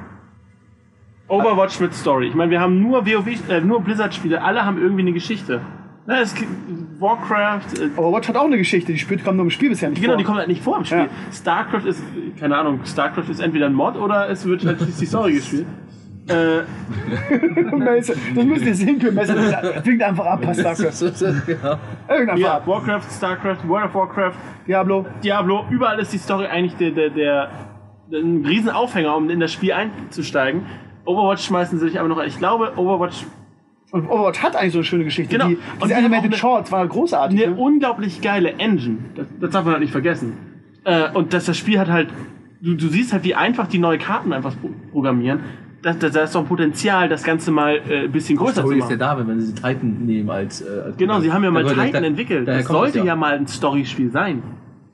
[1.28, 2.28] Overwatch mit Story.
[2.28, 5.62] Ich meine, wir haben nur WoW, äh, nur Blizzard-Spiele, alle haben irgendwie eine Geschichte.
[6.08, 6.52] Ne, es gibt
[7.00, 10.02] Warcraft, äh, Overwatch hat auch eine Geschichte, die spielt kommt nur im Spiel bisher nicht
[10.02, 10.18] genau, vor.
[10.18, 11.00] die kommen halt nicht vor im Spiel.
[11.00, 11.08] Ja.
[11.34, 12.04] StarCraft ist,
[12.40, 15.66] keine Ahnung, StarCraft ist entweder ein Mod oder es wird halt die Story gespielt.
[16.28, 16.62] Äh,
[18.36, 19.16] das müsst ihr sehen können.
[19.16, 21.80] Messe, das klingt einfach ab, passt ja.
[22.08, 22.68] Irgendein ja, Farb.
[22.68, 24.36] Warcraft, StarCraft, World of Warcraft,
[24.68, 25.06] Diablo.
[25.24, 27.50] Diablo, überall ist die Story eigentlich der, der, der,
[28.12, 30.68] der ein Riesenaufhänger, um in das Spiel einzusteigen.
[31.06, 32.24] Overwatch schmeißen sie sich aber noch.
[32.24, 33.26] Ich glaube, Overwatch
[33.96, 35.32] Und Overwatch hat eigentlich so eine schöne Geschichte.
[35.38, 35.48] Genau.
[35.48, 37.42] Die, Und diese die Animated eine- Shorts waren großartig.
[37.46, 37.62] eine Ne?
[37.62, 38.98] unglaublich geile Engine.
[39.16, 40.34] Das, das darf man halt nicht vergessen.
[40.84, 42.10] Äh, und dass das Spiel hat halt,
[42.62, 45.40] du, du siehst halt, wie einfach die neue Karten einfach pro- programmieren.
[45.82, 48.62] Da da- da ist doch ein Potenzial, das Ganze mal äh, ein bisschen größer zu
[48.62, 49.20] Story ist ja machen.
[49.20, 50.62] da, wenn sie Titan nehmen als.
[50.62, 52.48] Äh, als Genau, sie haben ja mal Titan da- entwickelt.
[52.50, 53.16] Das sollte es ja.
[53.16, 54.44] mal ein Story-Spiel sein.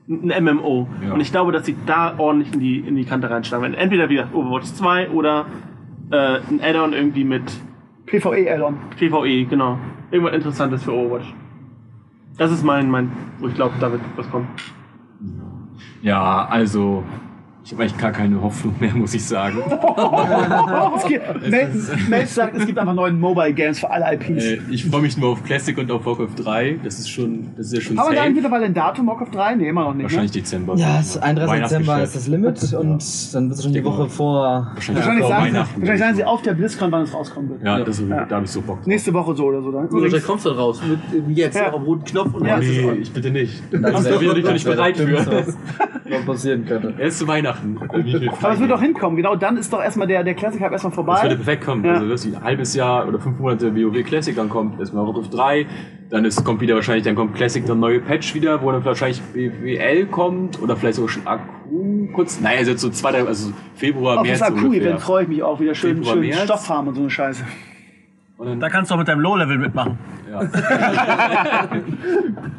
[0.08, 0.86] Ein MMO.
[1.04, 1.14] Ja.
[1.14, 3.74] Und ich glaube, dass sie da ordentlich in die, in die Kante reinschlagen werden.
[3.74, 5.46] Entweder wie gesagt Overwatch 2 oder
[6.10, 6.16] äh,
[6.50, 7.42] ein Add-on irgendwie mit
[8.12, 8.76] PvE-Add-on.
[8.98, 9.78] PvE, genau.
[10.10, 11.32] Irgendwas Interessantes für Overwatch.
[12.36, 14.48] Das ist mein, mein, wo ich glaube, da wird was kommen.
[16.02, 17.04] Ja, also
[17.64, 19.58] ich habe eigentlich gar keine Hoffnung mehr, muss ich sagen.
[22.08, 24.44] Mel sagt, es gibt einfach neue Mobile Games für alle IPs.
[24.44, 26.80] äh, ich freue mich nur auf Classic und auf Warcraft 3.
[26.82, 28.34] Das ist schon, das ist ja schon Haben wir da safe.
[28.34, 29.54] mittlerweile ein Datum, Warcraft 3?
[29.56, 30.04] Nee, immer noch nicht.
[30.04, 30.40] Wahrscheinlich Ne?
[30.40, 30.74] Dezember.
[30.76, 31.62] Ja, es ist 31.
[31.68, 32.78] Dezember ist das Limit Ja.
[32.78, 34.70] und dann wird es schon die Woche vor.
[34.74, 35.80] Wahrscheinlich, Wahrscheinlich vor sagen, sie, Weihnachten.
[35.80, 37.62] wahrscheinlich sagen sie auf der BlizzCon, wann es rauskommen wird.
[37.62, 38.24] Ja, das, Ja.
[38.24, 38.86] da habe ich so Bock drauf.
[38.86, 39.70] Nächste Woche so oder so.
[39.70, 39.86] Dann.
[39.88, 41.68] Oder vielleicht kommst du dann raus, mit, jetzt, Ja.
[41.68, 42.56] auf dem roten Knopf und Ja.
[42.56, 43.62] dann Nee, ich bitte nicht.
[43.70, 45.12] Das Da bin ich noch nicht bereit für.
[45.12, 46.92] Was passieren könnte.
[46.98, 47.51] Erst zu Weihnachten.
[47.56, 49.36] Ich mir Aber es wird doch hinkommen, genau.
[49.36, 51.34] Dann ist doch erstmal der, der Classic Hype erstmal Das würde vorbei.
[51.36, 51.84] perfekt kommen.
[51.84, 51.92] Ja.
[51.94, 55.66] Also, dass ein halbes Jahr oder fünf Monate WoW Classic dann kommt, erstmal Warcraft 3,
[56.10, 59.20] dann ist, kommt wieder wahrscheinlich, dann kommt Classic der neue Patch wieder, wo dann wahrscheinlich
[59.22, 62.40] BWL kommt oder vielleicht sogar schon Akku kurz.
[62.40, 64.68] Nein, also jetzt so zwei, also Februar, Auf März das ungefähr.
[64.70, 65.74] Akku-Event freue ich mich auch wieder.
[65.74, 66.42] Schön, Februar, schön März.
[66.44, 67.44] Stofffarm und so eine Scheiße.
[68.36, 69.98] Und dann, Da kannst du auch mit deinem Low-Level mitmachen.
[70.30, 70.42] ja.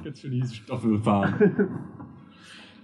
[0.03, 1.33] Jetzt für diese Stoffe fahren.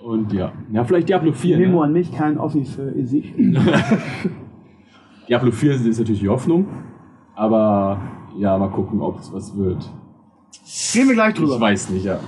[0.04, 1.58] Und ja, ja, vielleicht Diablo 4.
[1.58, 1.84] Memo Ne?
[1.86, 3.34] an mich, kein Offi für Isi.
[5.28, 6.68] Diablo 4 ist natürlich die Hoffnung,
[7.36, 8.00] aber
[8.38, 9.90] ja, mal gucken, ob es was wird.
[10.94, 11.60] Gehen wir gleich Ich drüber.
[11.60, 12.20] weiß nicht, ja.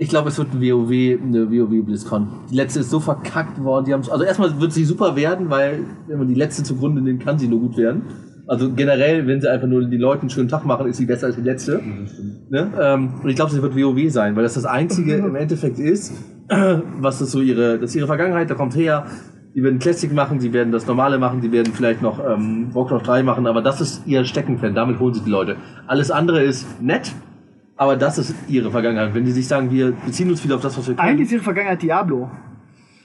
[0.00, 0.90] Ich glaube, es wird ein WoW,
[1.22, 2.28] eine WoW BlizzCon.
[2.50, 3.84] Die letzte ist so verkackt worden.
[3.84, 7.24] Die haben's- also erstmal wird sie super werden, weil wenn man die letzte zugrunde nimmt,
[7.24, 8.02] kann sie nur gut werden.
[8.46, 11.26] Also generell, wenn sie einfach nur den Leuten einen schönen Tag machen, ist sie besser
[11.26, 11.82] als die letzte.
[12.48, 12.70] Ne?
[12.80, 16.12] Ähm, und ich glaube, sie wird WoW sein, weil das das einzige im Endeffekt ist,
[17.00, 19.06] was das so ihre, das ist ihre Vergangenheit, da kommt her.
[19.54, 23.02] Die werden Classic machen, die werden das Normale machen, die werden vielleicht noch ähm, Warcraft
[23.04, 25.56] 3 machen, aber das ist ihr Steckenpferd, damit holen sich die Leute.
[25.86, 27.12] Alles andere ist nett,
[27.76, 29.14] aber das ist ihre Vergangenheit.
[29.14, 31.08] Wenn die sich sagen, wir beziehen uns wieder auf das, was wir können.
[31.08, 32.30] Eigentlich ist ihre Vergangenheit Diablo.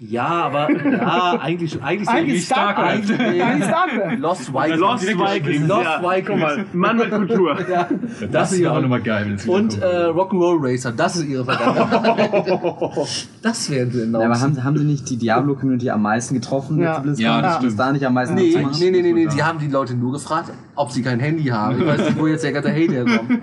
[0.10, 2.89] Ja, aber ja, eigentlich, eigentlich, Eigentlich StarCraft.
[2.89, 4.18] Eigentlich, Eigentlich StarCraft.
[4.18, 4.80] Lost Vikings.
[4.80, 5.68] Lost Vikings.
[5.68, 6.01] Lost ja.
[6.01, 6.28] Vikings.
[6.28, 7.58] Guck mal, Mann mit Kultur.
[7.70, 7.88] Ja,
[8.30, 11.28] das, ist wäre auch nochmal geil, wenn es wieder Und äh, Rock'n'Roll Racer, das ist
[11.28, 12.32] ihre Vergangenheit.
[13.41, 16.80] das wären sie Ja, aber haben, haben sie nicht die Diablo-Community am meisten getroffen?
[16.80, 17.01] Ja.
[17.16, 17.80] Ja, das Ist stimmt.
[17.80, 20.51] da nicht am meisten Nee, nee, nee, nee, nee, die haben die Leute nur gefragt,
[20.76, 21.80] ob sie kein Handy haben.
[21.80, 23.39] Ich weiß nicht, wo jetzt der ganze Hate herkommt.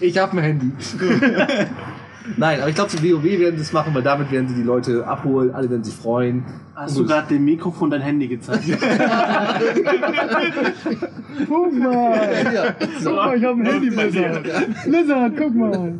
[0.00, 0.72] Ich habe ein Handy.
[2.36, 4.62] Nein, aber ich glaube, zu WoW werden sie es machen, weil damit werden sie die
[4.62, 6.44] Leute abholen, alle werden sich freuen.
[6.74, 8.64] Hast du gerade dem Mikrofon dein Handy gezeigt?
[11.48, 12.16] Guck mal.
[12.52, 14.42] Ja, Guck mal, ich habe ein Handy, Blizzard.
[14.84, 15.92] Blizzard, guck mal.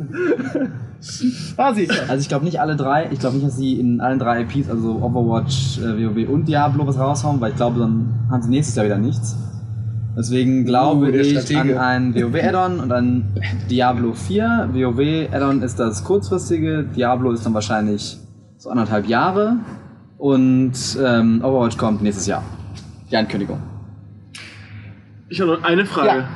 [1.59, 3.09] Also ich glaube nicht alle drei.
[3.13, 6.87] Ich glaube nicht, dass sie in allen drei IPs, also Overwatch, äh, WoW und Diablo
[6.87, 9.37] was raushauen, weil ich glaube, dann haben sie nächstes Jahr wieder nichts.
[10.17, 11.81] Deswegen glaube Uh, ich Stratege.
[11.81, 13.35] an ein WoW-Add-on und an
[13.71, 14.71] Diablo 4.
[14.73, 18.19] WoW-Add-on ist das kurzfristige, Diablo ist dann wahrscheinlich
[18.57, 19.57] so anderthalb Jahre
[20.19, 20.73] und
[21.05, 22.43] ähm, Overwatch kommt nächstes Jahr.
[23.11, 23.59] Die Ankündigung.
[25.29, 26.21] Ich habe noch eine Frage.
[26.21, 26.29] Ja.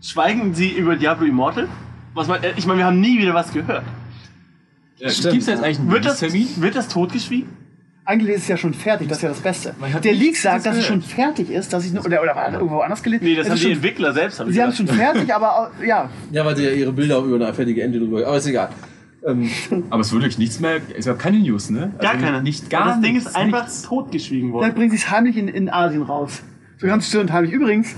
[0.00, 1.68] Schweigen Sie über Diablo Immortal?
[2.14, 3.82] Was man, ich meine, wir haben nie wieder was gehört.
[4.96, 5.32] Ja, stimmt.
[5.34, 7.50] Gibt es jetzt eigentlich einen Wird das, wird das totgeschwiegen?
[8.08, 9.74] Eigentlich ist es ja schon fertig, das ist ja das Beste.
[10.02, 12.54] Der Leak sagt, dass es schon fertig ist, dass ich nur, oder, oder war das
[12.54, 13.22] irgendwo anders gelesen?
[13.22, 14.40] Nee, das haben die schon, Entwickler selbst.
[14.40, 17.36] Hab Sie haben es schon fertig, aber ja, Ja, weil sie ja ihre Bilder über
[17.36, 18.26] eine fertige Ente drüber.
[18.26, 18.70] Aber ist egal.
[19.26, 19.50] Ähm,
[19.90, 20.80] Aber es wird wirklich nichts mehr.
[20.96, 21.92] Es gab keine News, ne?
[21.98, 22.40] Gar Also keine.
[22.40, 23.82] Nicht gar Das Ding ist einfach nichts.
[23.82, 24.74] totgeschwiegen dann worden.
[24.74, 26.42] bringen sie es heimlich in, in Asien raus.
[26.78, 27.52] So ganz still und heimlich.
[27.52, 27.94] Übrigens,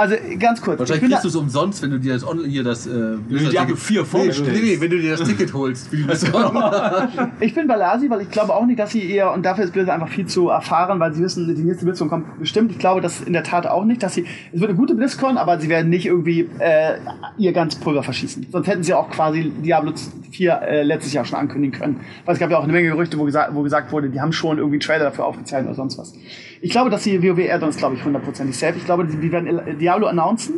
[0.00, 0.78] Also ganz kurz.
[0.78, 2.90] Wahrscheinlich kriegst du es umsonst, wenn du dir das, On- hier das, äh,
[3.28, 4.52] Diablo Ticket- 4 nee, vorbestellst.
[4.52, 5.88] nee, nee, wenn du dir das Ticket holst.
[5.88, 6.62] Für die BlizzCon.
[7.40, 9.72] Ich bin bei Lasi, weil ich glaube auch nicht, dass sie eher, und dafür ist
[9.72, 12.70] Blizzard einfach viel zu erfahren, weil sie wissen, die nächste BlizzCon kommt bestimmt.
[12.72, 15.36] Ich glaube das in der Tat auch nicht, dass sie, es wird eine gute BlizzCon,
[15.36, 16.94] aber sie werden nicht irgendwie äh,
[17.36, 18.46] ihr ganz Pulver verschießen.
[18.50, 19.92] Sonst hätten sie auch quasi Diablo
[20.32, 22.00] 4 äh, letztes Jahr schon ankündigen können.
[22.24, 24.32] Weil es gab ja auch eine Menge Gerüchte, wo, gesa wo gesagt wurde, die haben
[24.32, 26.14] schon irgendwie einen Trailer dafür aufgezeichnet oder sonst was.
[26.62, 28.74] Ich glaube, dass sie WoW Add-ons, glaube ich, hundertprozentig safe.
[28.76, 30.54] Ich glaube, die, die werden El- Diablo announcen.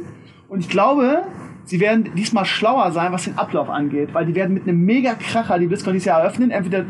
[0.48, 1.22] Und ich glaube,
[1.64, 5.14] sie werden diesmal schlauer sein, was den Ablauf angeht, weil die werden mit einem mega
[5.14, 6.50] Kracher die BlizzCon dieses Jahr eröffnen.
[6.50, 6.84] Entweder,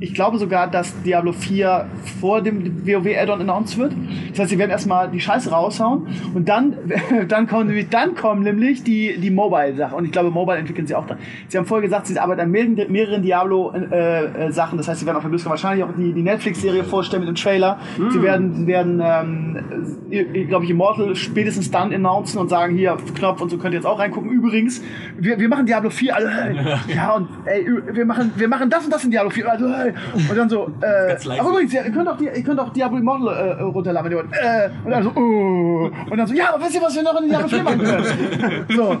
[0.00, 1.86] ich glaube sogar, dass Diablo 4
[2.20, 3.92] vor dem WoW Add-on announced wird.
[4.30, 6.74] Das heißt, sie werden erstmal die Scheiße raushauen und dann,
[7.28, 9.96] dann kommen nämlich, dann kommen nämlich die, die Mobile-Sachen.
[9.96, 11.18] Und ich glaube, Mobile entwickeln sie auch dann.
[11.48, 14.78] Sie haben vorher gesagt, sie arbeiten an mehreren, mehreren Diablo-Sachen.
[14.78, 17.34] das heißt, sie werden auf der BlizzCon wahrscheinlich auch die, die Netflix-Serie vorstellen mit dem
[17.34, 17.78] Trailer.
[18.10, 23.40] Sie werden, sie werden, ähm, glaube ich, Immortal spätestens dann announcen und sagen, hier, Knopf
[23.40, 24.30] und so könnt ihr jetzt auch reingucken.
[24.30, 24.82] Übrigens,
[25.18, 26.28] wir, wir machen Diablo 4, also,
[26.88, 29.66] äh, ja, und ey, wir machen, wir machen das und das in Diablo 4, also,
[29.88, 32.70] äh, und dann so, äh, aber übrigens, ja, ihr könnt auch, die, ihr könnt auch
[32.70, 34.32] Diablo Immortal äh, runterladen, wenn ihr wollt.
[34.32, 37.20] Äh, und dann so, oh, und dann so, ja, aber wisst ihr, was wir noch
[37.20, 38.66] in Diablo 4 machen können?
[38.76, 38.96] so,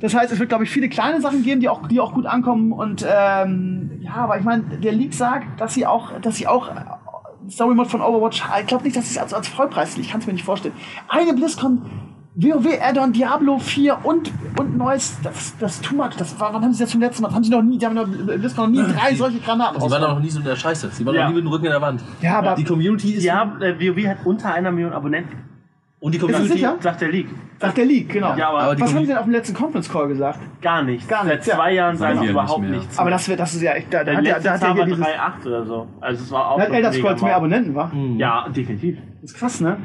[0.00, 2.26] das heißt, es wird, glaube ich, viele kleine Sachen geben, die auch, die auch gut
[2.26, 6.46] ankommen und, ähm, ja, aber ich meine, der Leak sagt, dass sie auch, dass sie
[6.46, 6.70] auch
[7.50, 10.20] Story Mode von Overwatch, ich glaube nicht, dass sie es als, als Vollpreis ich kann
[10.20, 10.74] es mir nicht vorstellen.
[11.08, 11.82] Eine BlizzCon,
[12.40, 14.30] WoW Add-on, Diablo 4 und,
[14.60, 16.14] und neues, das, das ist too much.
[16.16, 17.34] Das war, wann haben sie das zum letzten Mal?
[17.34, 19.90] Haben sie noch nie, die haben noch, BlizzCon noch nie drei solche Granaten Sie waren
[19.92, 20.14] rausgebracht.
[20.14, 20.88] noch nie so in der Scheiße.
[20.92, 21.22] Sie waren Ja.
[21.24, 22.00] noch nie mit dem Rücken in der Wand.
[22.22, 23.24] Ja, aber Die Community ist.
[23.24, 25.36] Ja, äh, WoW hat unter einer Million Abonnenten.
[26.00, 26.58] Und die Ist das Community.
[26.60, 26.76] sicher?
[26.78, 27.28] Sagt der League.
[27.60, 28.36] sagt der Leak, genau.
[28.36, 30.38] Ja, aber, Aber die Was haben sie denn auf dem letzten Conference Call gesagt?
[30.62, 31.08] gar nichts.
[31.08, 32.78] Gar nichts, Seit zwei Jahren sagen sie überhaupt nicht mehr.
[32.78, 32.96] nichts.
[33.00, 34.74] Aber das, wird- das ist ja echt, da, da der hat ja, letzte da hat
[34.76, 35.88] hier dieses, 3,8 oder so.
[36.00, 37.34] Also es war auch da hat Elder Scrolls mehr.
[37.34, 37.90] Abonnenten, wa?
[38.16, 38.96] Ja, definitiv.
[39.22, 39.76] Das ist krass, ne?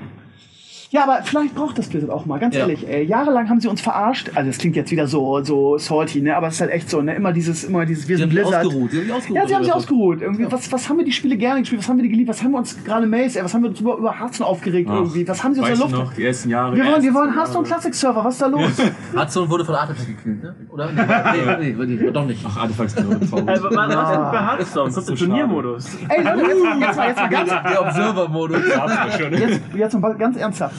[0.94, 2.62] Ja, aber vielleicht braucht das Blizzard auch mal, ganz Ja.
[2.62, 2.88] ehrlich.
[2.88, 4.30] Ey, jahrelang haben sie uns verarscht.
[4.36, 6.38] Also das klingt jetzt wieder so so salty, ne?
[6.38, 7.16] Aber es ist halt echt so, ne?
[7.16, 8.66] Immer dieses, immer dieses, wir Die sind haben sich Blizzard.
[8.68, 8.92] ausgeruht.
[8.94, 9.36] Die haben sich ausgeruht.
[9.38, 9.76] Ja, sie haben sich Ja.
[9.76, 10.22] ausgeruht.
[10.22, 11.82] Irgendwie, was, was haben wir die Spiele gerne gespielt?
[11.82, 12.30] Was haben wir die geliebt?
[12.30, 14.88] Was haben wir uns gerade Maze, ey, was haben wir uns über, über Hearthstone aufgeregt
[14.92, 15.28] Ach, irgendwie?
[15.28, 15.96] Was haben sie uns in der Luft?
[15.96, 16.76] noch, die ersten Jahre.
[16.76, 17.34] wir wollen, wir wollen.
[17.36, 18.72] Hearthstone Classic Server, was ist da los?
[19.18, 20.56] Hudson wurde von Artefact gekillt, ne?
[20.70, 20.92] Oder?
[20.92, 22.46] Nee, nee, nee, doch nicht.
[22.48, 22.64] Ach.
[22.64, 24.92] Äh, was was ist denn für Hearthstone?
[24.92, 25.98] Kommt der so Turniermodus?
[26.08, 28.58] ey, Leute, jetzt, mal, jetzt mal ganz, Der Observer-Modus.
[28.68, 30.76] Ja jetzt, jetzt mal ganz ernsthaft.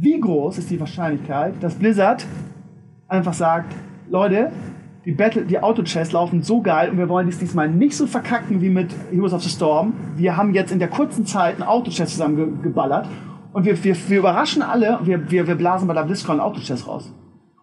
[0.00, 2.24] Wie groß ist die Wahrscheinlichkeit, dass Blizzard
[3.08, 3.74] einfach sagt,
[4.08, 4.52] Leute,
[5.04, 8.60] die Battle, die Auto-Chests laufen so geil und wir wollen dies diesmal nicht so verkacken
[8.60, 9.94] wie mit Heroes of the Storm.
[10.16, 13.08] Wir haben jetzt in der kurzen Zeit einen Auto-Chest zusammengeballert
[13.52, 16.40] und wir, wir, wir überraschen alle und wir, wir, wir blasen bei der BlizzCon einen
[16.40, 17.12] Auto-Chest raus.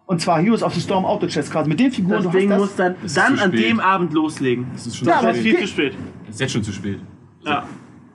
[0.06, 1.68] Und zwar Heroes of the Storm Auto-Chest quasi.
[1.68, 3.70] Mit den Figuren, Das du Ding hast muss dann, dann an spät.
[3.70, 4.66] dem Abend loslegen.
[4.72, 5.60] Das ist schon Ja, Das zu viel spät.
[5.62, 5.94] zu spät.
[6.26, 6.98] Das ist jetzt schon zu spät.
[7.44, 7.64] Ja.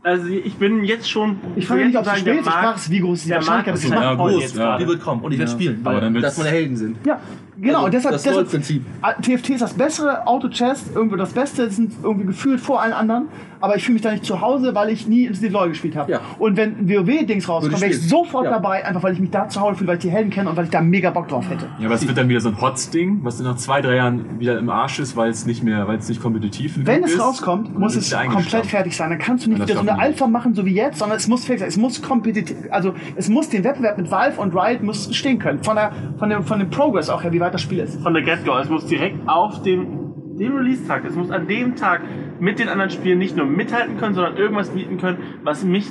[0.04, 1.40] Also ich bin jetzt schon.
[1.56, 2.40] Ich frage mich, ob es sagen, spät.
[2.40, 4.56] Ich frage es, wie groß ist die der Wahrscheinlichkeit, Markt dass ist sie ja, groß,
[4.56, 4.78] ja.
[4.80, 7.06] Die wird kommen und ich werde spielen, Aber weil das meine Helden sind.
[7.06, 7.20] Ja,
[7.62, 7.74] genau.
[7.76, 12.28] Also, und deshalb, das deshalb TFT ist das bessere Auto-Chest, irgendwie das Beste, sind irgendwie
[12.28, 13.28] gefühlt vor allen anderen,
[13.60, 16.12] aber ich fühle mich da nicht zu Hause, weil ich nie ins LoL gespielt habe.
[16.12, 16.20] Ja.
[16.40, 18.52] Und wenn ein WoW-Dings rauskommt, Würde wäre ich sofort Ja.
[18.52, 20.56] dabei, einfach weil ich mich da zu Hause fühle, weil ich die Helden kenne und
[20.58, 21.68] weil ich da mega Bock drauf hätte.
[21.80, 24.40] Ja, aber es wird dann wieder so ein Hotz-Ding, was dann nach zwei, drei Jahren
[24.40, 27.14] wieder im Arsch ist, weil es nicht mehr, weil es nicht kompetitiv Wenn genug es
[27.14, 27.22] ist.
[27.22, 29.10] rauskommt, muss es ist komplett fertig sein.
[29.12, 30.00] Dann kannst du nicht wieder so eine.
[30.00, 31.70] Alpha machen, so wie jetzt, sondern es muss fertig sein.
[31.70, 35.64] Es muss kompetitiv, also es muss den Wettbewerb mit Valve und Riot muss stehen können.
[35.64, 38.02] Von, der, von, dem, von dem Progress auch her, wie weit das Spiel ist.
[38.02, 38.58] Von der Get-Go.
[38.58, 42.02] Es muss direkt auf dem, dem Release-Tag, es muss an dem Tag
[42.40, 45.90] mit den anderen Spielen nicht nur mithalten können, sondern irgendwas bieten können, was mich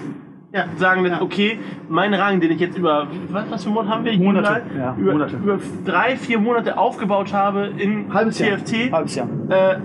[0.53, 1.23] ja, sagen lässt, Ja.
[1.23, 1.59] okay,
[1.89, 4.19] mein Rang, den ich jetzt über, was, was für Monate haben wir?
[4.19, 4.81] Monate, Juli?
[4.81, 5.37] ja, über, Monate.
[5.37, 8.57] über drei, vier Monate aufgebaut habe in Halbes Jahr.
[8.59, 8.91] TFT.
[8.93, 9.29] Halbes Jahr.
[9.49, 9.77] äh,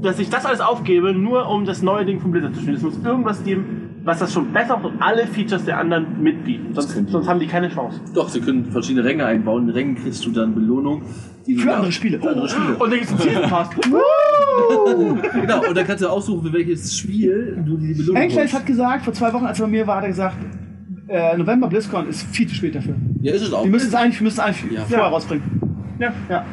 [0.00, 2.76] dass ich das alles aufgebe, nur um das neue Ding von Blizzard zu spielen.
[2.76, 6.74] Es muss irgendwas geben, was das schon besser macht und alle Features der anderen mitbieten.
[6.74, 8.00] Sonst, sonst haben die keine Chance.
[8.14, 9.68] Doch, sie können verschiedene Ränge einbauen.
[9.68, 11.02] In Rängen kriegst du dann Belohnung.
[11.46, 12.20] Die Für andere Spiele.
[12.20, 12.74] Für andere Spiele.
[12.74, 13.68] Und dann gibt es einen Season Pass.
[15.40, 18.54] Genau, und dann kannst du aussuchen, für welches Spiel du die Belohnung holst.
[18.54, 20.36] hat gesagt, vor zwei Wochen, als er bei mir war, hat er gesagt,
[21.08, 22.94] äh, November BlizzCon ist viel zu spät dafür.
[23.20, 23.62] Ja, ist es auch.
[23.64, 24.84] Die müssen es eigentlich, wir müssen es eigentlich Ja.
[24.84, 25.42] vorher rausbringen.
[25.98, 26.12] Ja.
[26.28, 26.44] Ja.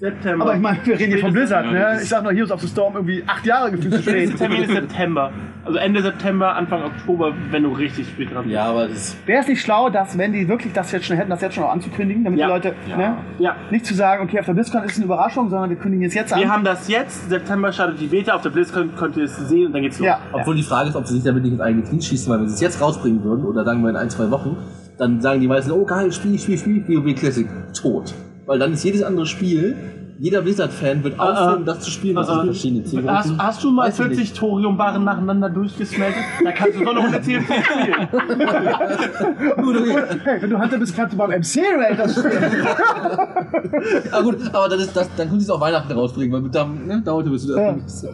[0.00, 0.44] September.
[0.46, 1.92] Aber ich meine, wir reden hier von Blizzard, ne?
[1.96, 4.36] ist- Ich sag nur Heroes of the Storm irgendwie acht Jahre gefühlt zu Der spät.
[4.38, 5.30] Termin ist September.
[5.64, 8.54] Also Ende September, Anfang Oktober, wenn du richtig spät dran bist.
[8.54, 11.28] Ja, aber das Wäre es nicht schlau, dass, wenn die wirklich das jetzt schon hätten,
[11.28, 12.46] das jetzt schon auch anzukündigen, damit Ja.
[12.46, 12.96] die Leute, Ja.
[12.96, 13.16] ne?
[13.38, 13.56] Ja.
[13.70, 16.32] Nicht zu sagen, okay, auf der BlizzCon ist eine Überraschung, sondern wir kündigen es jetzt
[16.32, 16.40] an.
[16.40, 19.66] Wir haben das jetzt, September startet die Beta, auf der BlizzCon könnt ihr es sehen
[19.66, 20.06] und dann geht's los.
[20.06, 20.18] ja.
[20.32, 22.48] Obwohl die Frage ist, ob sie sich damit nicht ins eigene Knie schießen, weil wenn
[22.48, 24.56] sie es jetzt rausbringen würden, oder sagen wir in ein, zwei Wochen,
[24.96, 27.46] dann sagen die meisten, oh geil, Spiel, Spiel, Spiel, WoW Classic,
[27.78, 28.14] tot.
[28.50, 29.76] Weil dann ist jedes andere Spiel
[30.20, 32.14] Jeder Blizzard-Fan wird aufhören, das zu spielen.
[32.14, 33.38] was äh, verschiedene Hast, Zielgruppen.
[33.42, 36.22] hast du mal Weiß ich 40 Thoriumbarren nacheinander durchgesmeltet?
[36.44, 38.08] Da kannst du doch noch eine TFT spielen.
[40.24, 42.32] Hey, wenn du Hunter bist, kannst du beim MC-Raid das spielen.
[44.12, 46.54] Ah gut, aber das ist, das, dann können sie es auch Weihnachten rausbringen, weil mit
[46.54, 47.72] dem, ne, dauerte bis du Ja.
[47.72, 48.06] das.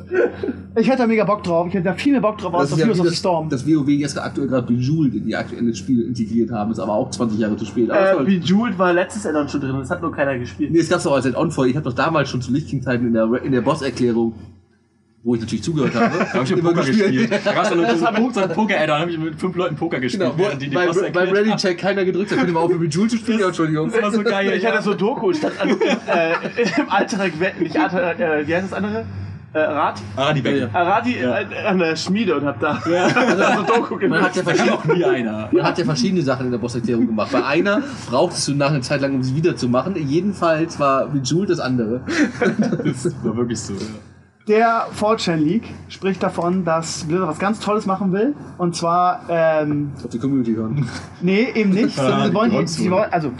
[0.77, 1.67] Ich hätte da mega Bock drauf.
[1.69, 3.19] Ich hätte da viel mehr Bock drauf als Das ja Heroes wie of the das,
[3.19, 3.49] Storm.
[3.49, 7.11] das WoW jetzt aktuell gerade Bejeweled in die aktuelle Spiel integriert haben, ist aber auch
[7.11, 7.91] 20 Jahre zu spät.
[7.91, 10.71] Aber Äh, soll- Bejeweled war letztes Addon schon drin, das hat nur keiner gespielt.
[10.71, 11.67] Nee, es gab's doch als Add-on vor.
[11.67, 14.35] Ich habe doch damals schon zu Lichtking-Zeiten in der, in der Boss-Erklärung,
[15.23, 17.31] wo ich natürlich zugehört habe, Da habe ich mit Poker gespielt.
[17.45, 18.07] Da gab es so
[18.41, 20.33] einen Poker-Add, da habe ich mit fünf Leuten Poker gespielt.
[20.37, 21.59] Genau, wo, die bei, Boss bei erklärt Ready haben.
[21.59, 23.41] Check keiner gedrückt hat, ihr mal aufhören, mit Jules zu spielen?
[23.41, 23.91] Ja, Entschuldigung.
[23.91, 24.53] Das war so geil.
[24.53, 25.71] Ich hatte so Doku statt an,
[26.07, 26.33] äh,
[26.81, 27.27] im Alter,
[27.59, 29.05] nicht Alter, äh, wie heißt das andere?
[29.57, 30.03] Äh, Rat?
[30.17, 30.69] Ah, die Bäcke.
[30.73, 34.23] Arati äh, an der Schmiede und hab da so Doku Man gemacht.
[34.25, 35.49] hat, ja verschiedene, auch nie einer.
[35.51, 37.31] man hat ja verschiedene Sachen in der Boss-Erklärung gemacht.
[37.33, 39.97] Bei einer brauchtest du nach einer Zeit lang, um sie wiederzumachen.
[39.97, 42.03] Jedenfalls war Bejeweled das andere.
[42.85, 43.73] Das war wirklich so.
[43.73, 43.81] ja.
[44.49, 48.35] Der 4chan League spricht davon, dass Blizzard was ganz Tolles machen will.
[48.59, 50.87] Und zwar, ähm, Auf die Community hören.
[51.21, 51.97] nee, eben nicht.
[51.97, 53.33] sondern sie wollen, Grund sie wollen, also.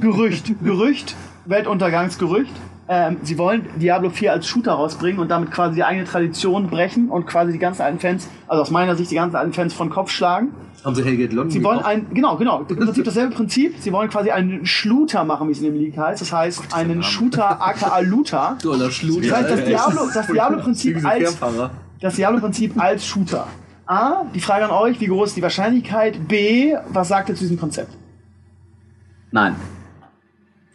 [0.00, 1.16] Gerücht, Gerücht,
[1.46, 2.52] Weltuntergangsgerücht.
[2.86, 7.08] Ähm, sie wollen Diablo 4 als Shooter rausbringen und damit quasi die eigene Tradition brechen
[7.08, 9.88] und quasi die ganzen alten Fans, also aus meiner Sicht die ganzen alten Fans von
[9.88, 10.48] Kopf schlagen.
[10.84, 13.76] Haben sie Hellgate London Sie wollen ein, genau, genau, im Prinzip dasselbe Prinzip.
[13.80, 16.20] Sie wollen quasi einen Shooter machen, wie es in dem League heißt.
[16.20, 18.58] Das heißt, einen Shooter aka Looter.
[18.62, 19.24] Du, oder Schlut.
[19.24, 21.38] Das heißt, das Alter, Diablo, das Diablo-Prinzip diese als,
[22.00, 23.46] das Diablo-Prinzip als Shooter.
[23.86, 26.28] A, die Frage an euch, wie groß ist die Wahrscheinlichkeit?
[26.28, 27.92] B, was sagt ihr zu diesem Konzept?
[29.30, 29.56] Nein.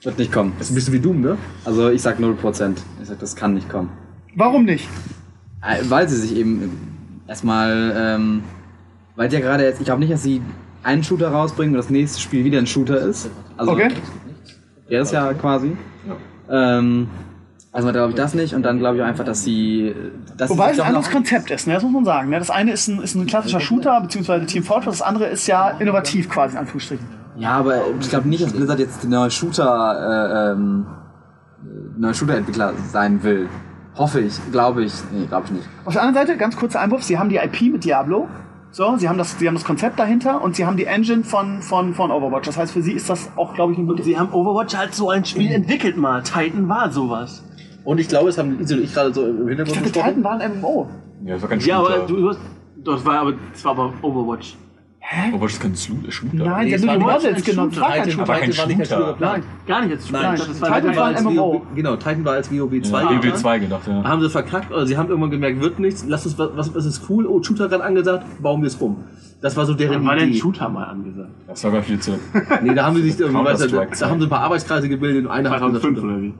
[0.04, 0.54] Wird nicht kommen.
[0.58, 1.38] Das ist ein bisschen wie Doom, ne?
[1.66, 2.78] Also ich sag 0%.
[3.02, 3.89] Ich sag, das kann nicht kommen.
[4.36, 4.88] Warum nicht?
[5.62, 8.43] Äh, Weil sie sich eben erstmal, ähm,
[9.16, 10.41] weil ja gerade jetzt, ich glaube nicht, dass sie
[10.84, 13.30] einen Shooter rausbringen und das nächste Spiel wieder ein Shooter ist.
[13.58, 13.89] Also, Okay.
[14.88, 15.78] Ja, ist ja quasi.
[16.50, 17.08] Ähm,
[17.72, 19.93] also glaube ich das nicht und dann glaube ich einfach, dass sie.
[20.36, 21.76] Dass Wobei es ein anderes Konzept ist, ne?
[21.76, 22.30] das muss man sagen.
[22.30, 22.39] Ne?
[22.39, 25.70] Das eine ist ein, ist ein klassischer Shooter, beziehungsweise Team Fortress, das andere ist ja
[25.70, 27.18] innovativ quasi, in Anführungsstrichen.
[27.40, 30.86] Ja, aber ich glaube nicht, dass Blizzard jetzt der neue Shooter, äh, ähm,
[31.64, 33.48] äh, neuer Shooter-Entwickler sein will.
[33.96, 34.94] Hoffe ich, glaube ich.
[35.12, 35.70] Nee, glaube ich nicht.
[35.86, 38.28] Auf der anderen Seite, ganz kurzer Einwurf, sie haben die IP mit Diablo.
[38.72, 41.62] So, sie haben das, sie haben das Konzept dahinter und sie haben die Engine von,
[41.62, 42.46] von, von Overwatch.
[42.46, 44.76] Das heißt, für sie ist das auch, glaube ich, eine Und gute sie haben Overwatch
[44.76, 46.22] als so ein Spiel entwickelt mal.
[46.22, 47.44] Titan war sowas.
[47.84, 50.24] Und ich glaube, es haben Isel und ich gerade so im Ich Hintergrund dachte, Titan
[50.24, 50.88] war ein MMO.
[51.26, 52.06] Ja, das war kein Ja, aber Shooter.
[52.08, 52.40] du, du hast,
[52.84, 54.56] das war aber, das war aber Overwatch.
[55.34, 56.34] Aber das ist kein Shooter.
[56.34, 57.72] Nein, Nee, sie die nicht Models ein genommen.
[57.72, 59.14] Das war kein Titan, Shooter.
[59.14, 59.43] kein Nein.
[59.66, 60.22] Gar nicht als Shooter.
[60.22, 61.54] Nein, das war Titan der war ein als MMO.
[61.54, 61.62] WoW.
[61.76, 63.02] Genau, Titan war als WoW 2.
[63.02, 63.38] Ja, geplant.
[63.38, 64.04] WW2 gedacht, ja.
[64.04, 67.10] Haben sie verkackt, oder sie haben irgendwann gemerkt, wird nichts, lass uns was, was, ist
[67.10, 68.97] cool, oh, Shooter gerade angesagt, bauen wir es um.
[69.41, 70.39] Das war so deren Wann war denn Idee.
[70.39, 71.32] Shooter mal angesagt?
[71.47, 72.12] Das war gar viel zu.
[72.62, 75.32] Nee, da haben sie sich irgendwie, Counter-Strike da haben sie ein paar Arbeitskreise gebildet und
[75.32, 76.08] einer hat 2005 Shooter.
[76.14, 76.34] oder wie?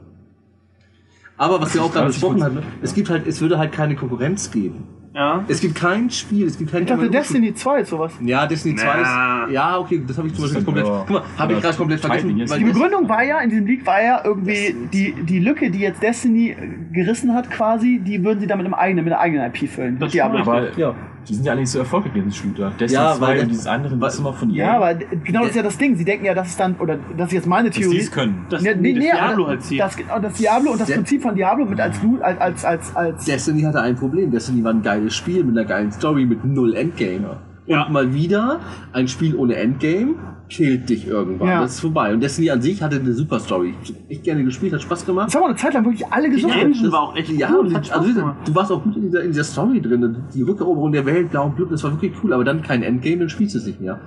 [1.38, 3.96] Aber was wir auch gerade 20 besprochen haben, es gibt halt, es würde halt keine
[3.96, 4.84] Konkurrenz geben.
[5.12, 5.44] Ja.
[5.48, 7.10] Es gibt kein Spiel, es gibt kein Ich dachte, MMO.
[7.10, 8.12] Destiny 2 ist sowas.
[8.20, 9.44] Ja, Destiny 2 Na.
[9.46, 9.52] ist.
[9.52, 10.86] Ja, okay, das habe ich zum Das Beispiel komplett.
[10.86, 12.28] ja- Guck mal, habe ich gerade komplett vergessen.
[12.48, 15.68] weil Die das- Begründung war ja, in diesem League war ja irgendwie, die, die Lücke,
[15.70, 16.56] die jetzt Destiny
[16.92, 19.98] gerissen hat quasi, die würden sie dann mit einem eigenen, mit einer eigenen IP füllen.
[19.98, 20.38] Mit Diablo.
[20.40, 20.94] Aber Ja.
[21.28, 22.70] Die sind ja alle nicht so erfolgreich den Shooter.
[22.78, 24.64] Destiny Ja, 2 weil- und dieses andere, ist immer von ihr.
[24.64, 25.94] Ja, aber genau das ist ja das Ding.
[25.96, 27.98] Sie denken ja, das ist dann, oder das ist jetzt meine Dass die Theorie.
[27.98, 28.46] es können.
[28.48, 29.80] Das, Nee, nee, das nee, Diablo halt zieht.
[29.80, 30.96] das, genau, das Diablo und das Ja.
[30.96, 34.30] Prinzip von Diablo mit als, Du- als, als, als, als Destiny hatte ein Problem.
[34.30, 37.36] Destiny war ein geiles Spiel mit einer geilen Story, mit null Endgame.
[37.70, 37.84] Ja.
[37.84, 38.58] Und mal wieder,
[38.92, 40.16] ein Spiel ohne Endgame
[40.48, 41.48] killt dich irgendwann.
[41.48, 41.60] Ja.
[41.60, 42.12] Das ist vorbei.
[42.12, 43.74] Und Destiny an sich hatte eine super Story.
[43.84, 45.28] Ich hab echt gerne gespielt, hat Spaß gemacht.
[45.28, 46.52] Das haben wir eine Zeit lang wirklich alle gesucht.
[46.52, 48.36] Ja, Engine war auch echt ja, cool, hat Spaß also, gemacht.
[48.44, 50.16] du warst auch gut in dieser, in dieser Story drin.
[50.34, 52.32] Die Rückeroberung der Welt, blau und blut, das war wirklich cool.
[52.32, 54.00] Aber dann kein Endgame, dann spielst du es nicht mehr.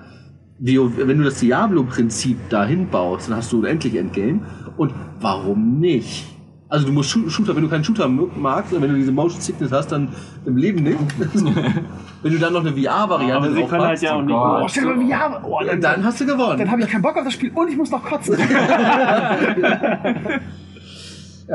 [0.60, 4.42] Wenn du das Diablo-Prinzip dahin baust, dann hast du endlich Endgame.
[4.76, 6.33] Und warum nicht?
[6.74, 9.40] Also du musst Shoo- Shooter, wenn du keinen Shooter magst, oder wenn du diese Motion
[9.40, 10.08] Sickness hast, dann
[10.44, 10.98] im Leben nicht.
[12.24, 14.36] wenn du dann noch eine VR-Variante Aber sie drauf können halt ja auch nicht.
[14.36, 16.58] Oh, stell dir mal, ja, oh, dann, dann hast du gewonnen.
[16.58, 18.36] dann habe ich keinen Bock auf das Spiel und ich muss noch kotzen.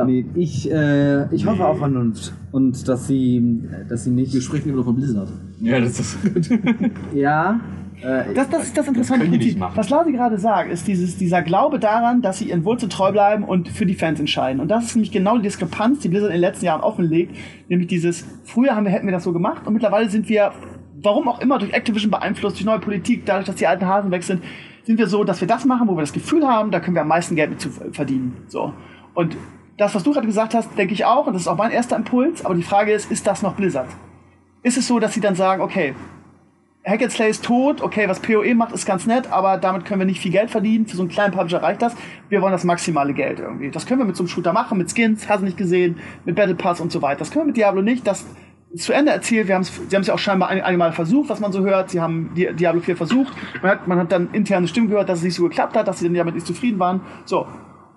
[0.04, 2.32] Nee, ich, äh, ich hoffe auf Vernunft.
[2.52, 4.42] Und dass sie, dass sie Wir nicht.
[4.42, 5.28] sprechen immer noch von Blizzard.
[5.60, 6.18] Ja, das ist.
[7.14, 7.58] Ja.
[8.02, 9.76] Äh, Das, das ist das interessante nicht Prinzip.
[9.76, 13.44] Was Lasi gerade sagt, ist dieses, dieser Glaube daran, dass sie ihren Wurzeln treu bleiben
[13.44, 14.60] und für die Fans entscheiden.
[14.60, 17.36] Und das ist nämlich genau die Diskrepanz, die Blizzard in den letzten Jahren offenlegt.
[17.68, 20.52] Nämlich dieses, früher haben wir, hätten wir das so gemacht und mittlerweile sind wir,
[21.02, 24.22] warum auch immer, durch Activision beeinflusst, durch neue Politik, dadurch, dass die alten Hasen weg
[24.22, 24.42] sind,
[24.84, 27.02] sind wir so, dass wir das machen, wo wir das Gefühl haben, da können wir
[27.02, 28.36] am meisten Geld mit zu verdienen.
[28.46, 28.72] So.
[29.14, 29.36] Und
[29.76, 31.96] das, was du gerade gesagt hast, denke ich auch, und das ist auch mein erster
[31.96, 33.88] Impuls, aber die Frage ist, ist das noch Blizzard?
[34.62, 35.94] Ist es so, dass sie dann sagen, okay,
[36.88, 40.00] Hack and Slay ist tot, okay, was PoE macht, ist ganz nett, aber damit können
[40.00, 40.86] wir nicht viel Geld verdienen.
[40.86, 41.94] Für so einen kleinen Publisher reicht das.
[42.28, 43.70] Wir wollen das maximale Geld irgendwie.
[43.70, 46.34] Das können wir mit so einem Shooter machen, mit Skins, hast du nicht gesehen, mit
[46.36, 47.18] Battle Pass und so weiter.
[47.18, 48.06] Das können wir mit Diablo nicht.
[48.06, 48.24] Das
[48.72, 49.48] ist zu Ende erzählt.
[49.48, 51.90] Wir haben's, sie haben es ja auch scheinbar ein, einmal versucht, was man so hört.
[51.90, 53.32] Sie haben Di- Diablo 4 versucht.
[53.62, 55.98] Man hat, man hat dann interne Stimmen gehört, dass es nicht so geklappt hat, dass
[55.98, 57.00] sie dann damit nicht zufrieden waren.
[57.24, 57.46] So.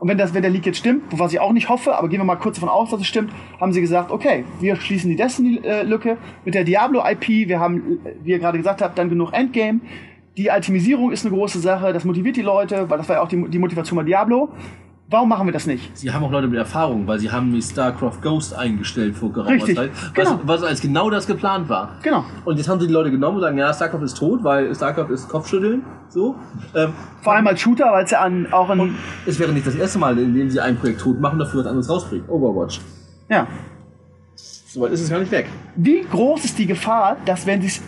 [0.01, 2.19] Und wenn, das, wenn der Leak jetzt stimmt, was ich auch nicht hoffe, aber gehen
[2.19, 5.15] wir mal kurz davon aus, dass es stimmt, haben sie gesagt, okay, wir schließen die
[5.15, 7.47] Destiny-Lücke mit der Diablo-IP.
[7.47, 9.79] Wir haben, äh, wie ihr gerade gesagt habt, dann genug Endgame.
[10.37, 13.27] Die Ultimisierung ist eine große Sache, das motiviert die Leute, weil das war ja auch
[13.27, 14.49] die, die Motivation bei Diablo.
[15.11, 15.97] Warum machen wir das nicht?
[15.97, 19.51] Sie haben auch Leute mit Erfahrung, weil sie haben die StarCraft Ghost eingestellt vor geraumer
[19.51, 19.91] Richtig, Zeit.
[19.93, 20.39] Was, genau.
[20.45, 21.97] was als genau das geplant war.
[22.01, 22.23] Genau.
[22.45, 25.09] Und jetzt haben sie die Leute genommen und sagen, ja, StarCraft ist tot, weil StarCraft
[25.09, 25.83] ist Kopfschütteln.
[26.07, 26.38] So.
[26.73, 26.93] Ähm,
[27.23, 29.99] Vor allem als Shooter, weil es ja an, auch in, es wäre nicht das erste
[29.99, 32.29] Mal, in dem sie ein Projekt tot machen, dafür was anderes rausbringen.
[32.29, 32.79] Overwatch.
[33.29, 33.47] ja.
[34.35, 35.49] Soweit ist es gar nicht weg.
[35.75, 37.81] Wie groß ist die Gefahr, dass wenn sie es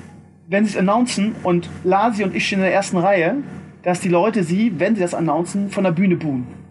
[0.50, 3.38] wenn sie's announcen und Lasi und ich stehen in der ersten Reihe,
[3.84, 6.63] dass die Leute sie, wenn sie das announcen, von der Bühne buhen?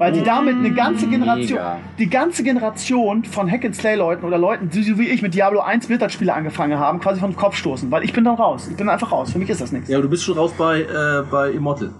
[0.00, 1.76] Weil sie damit eine ganze Generation, Mega.
[1.98, 5.34] die ganze Generation von Hack and Slay Leuten oder Leuten, die so wie ich mit
[5.34, 7.90] Diablo 1 Blizzard-Spiele angefangen haben, quasi vom Kopf stoßen.
[7.90, 8.66] Weil ich bin dann raus.
[8.70, 9.32] Ich bin einfach raus.
[9.32, 9.90] Für mich ist das nichts.
[9.90, 11.90] Ja, aber du bist schon raus bei, äh, bei Immortal.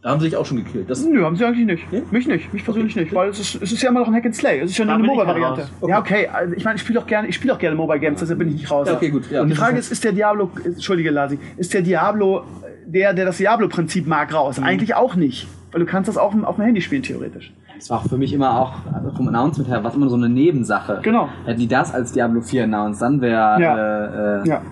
[0.00, 0.88] Da haben sie sich auch schon gekillt.
[0.88, 2.12] Das, Nö, haben sie eigentlich nicht.
[2.12, 2.54] Mich nicht.
[2.54, 3.12] Mich persönlich nicht.
[3.12, 4.60] Weil es ist, es ist ja immer noch ein Hack and Slay.
[4.60, 5.62] Es ist ja nur Da eine Mobile-Variante.
[5.62, 5.88] raus.
[5.90, 6.28] Ja, okay.
[6.28, 8.46] Also ich meine, ich spiele auch gerne, ich spiele auch gerne Mobile Games, deshalb bin
[8.50, 8.86] ich nicht raus.
[8.86, 9.42] Ja, okay, gut, ja.
[9.42, 12.44] Und die Frage ist, ist der Diablo, entschuldige Lasi, ist der Diablo
[12.86, 14.58] der, der das Diablo-Prinzip mag, raus?
[14.58, 14.66] Mhm.
[14.66, 15.48] Eigentlich auch nicht.
[15.72, 17.52] Weil du kannst das auch auf dem Handy spielen, theoretisch.
[17.76, 20.28] Das war auch für mich immer auch also vom Announcement her, was immer so eine
[20.28, 21.00] Nebensache.
[21.02, 21.28] Genau.
[21.46, 23.60] Hätten die das als Diablo 4 announced, dann wäre.
[23.60, 23.76] Ja.
[23.76, 24.62] Äh, äh, Ja.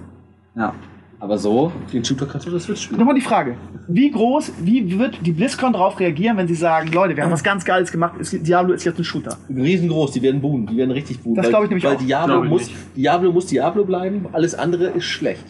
[0.56, 0.74] ja.
[1.20, 3.00] Aber so, den Shooter kannst du das Switch spielen.
[3.00, 3.56] Nochmal die Frage.
[3.88, 7.42] Wie groß, wie wird die BlizzCon darauf reagieren, wenn sie sagen, Leute, wir haben was
[7.42, 9.36] ganz Geiles gemacht, ist- Diablo ist jetzt ein Shooter?
[9.48, 11.34] Riesengroß, die werden buhen, die werden richtig buhen.
[11.34, 12.00] Das weil- glaub ich nämlich weil auch.
[12.00, 12.76] Diablo Glaub ich muss, nicht.
[12.96, 15.44] Diablo muss Diablo bleiben, alles andere ist schlecht.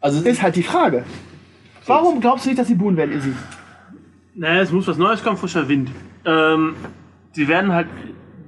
[0.00, 1.02] Also Ist halt die Frage.
[1.86, 3.32] Warum glaubst du nicht, dass sie buhen werden, Izzy?
[4.38, 5.90] Naja, es muss was Neues kommen, frischer Wind.
[6.24, 6.74] Ähm,
[7.32, 7.88] sie werden halt,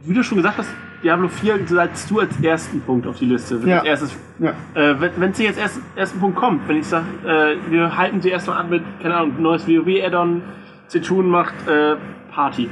[0.05, 0.71] wie du schon gesagt hast,
[1.03, 3.61] Diablo 4 setzt du als ersten Punkt auf die Liste.
[3.65, 3.83] Ja.
[3.83, 4.53] Erstes, Ja.
[4.75, 8.29] äh, wenn sie jetzt erst ersten Punkt kommt, wenn ich sage, äh, wir halten sie
[8.29, 10.43] erstmal an mit, keine Ahnung, neues WoW-Add-on,
[10.87, 11.97] Zitun macht äh,
[12.31, 12.71] Party.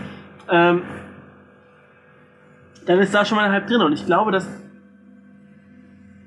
[0.48, 0.82] Ähm,
[2.86, 4.48] dann ist da schon mal halb drin und ich glaube, dass.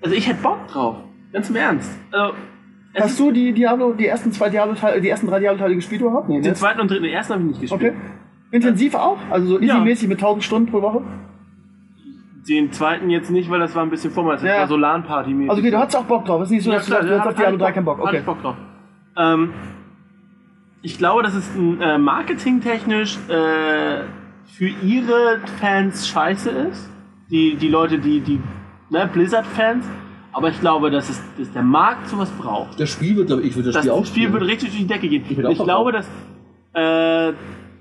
[0.03, 0.97] Also ich hätte Bock drauf.
[1.31, 1.91] Ganz im Ernst.
[2.11, 2.35] Also,
[2.99, 6.27] Hast du die Diablo, die ersten zwei Diablo-Teile, die ersten drei Diablo-Teile gespielt überhaupt?
[6.29, 6.53] Nee, den ne?
[6.53, 7.93] zweiten und dritten, den ersten habe ich nicht gespielt.
[7.93, 8.01] Okay.
[8.51, 9.17] Intensiv auch?
[9.29, 9.75] Also so Ja.
[9.75, 11.01] easy-mäßig mit 1000 Stunden pro Woche?
[12.49, 14.33] Den zweiten jetzt nicht, weil das war ein bisschen vor mir.
[14.33, 14.59] Das Ja.
[14.59, 15.49] war so LAN-Party-mäßig.
[15.49, 16.41] Also okay, du hattest auch Bock drauf.
[16.41, 17.99] Es ist nicht so, dass du sagst, du hast auf Diablo 3 keinen Bock.
[17.99, 18.17] Okay.
[18.17, 18.55] ich Bock drauf.
[19.17, 19.51] Ähm,
[20.81, 24.01] ich glaube, dass es äh, marketingtechnisch äh,
[24.45, 26.89] für ihre Fans scheiße ist.
[27.29, 28.41] Die, die Leute, die, die
[28.89, 29.85] ne, Blizzard-Fans.
[30.33, 32.79] Aber ich glaube, dass, es, dass der Markt sowas braucht.
[32.79, 34.33] das Spiel wird, glaube ich, wird das, Das Spiel auch Spiel spielen.
[34.33, 35.23] wird richtig durch die Decke gehen.
[35.29, 36.07] Ich Ich, glaube, dass,
[36.73, 37.33] äh,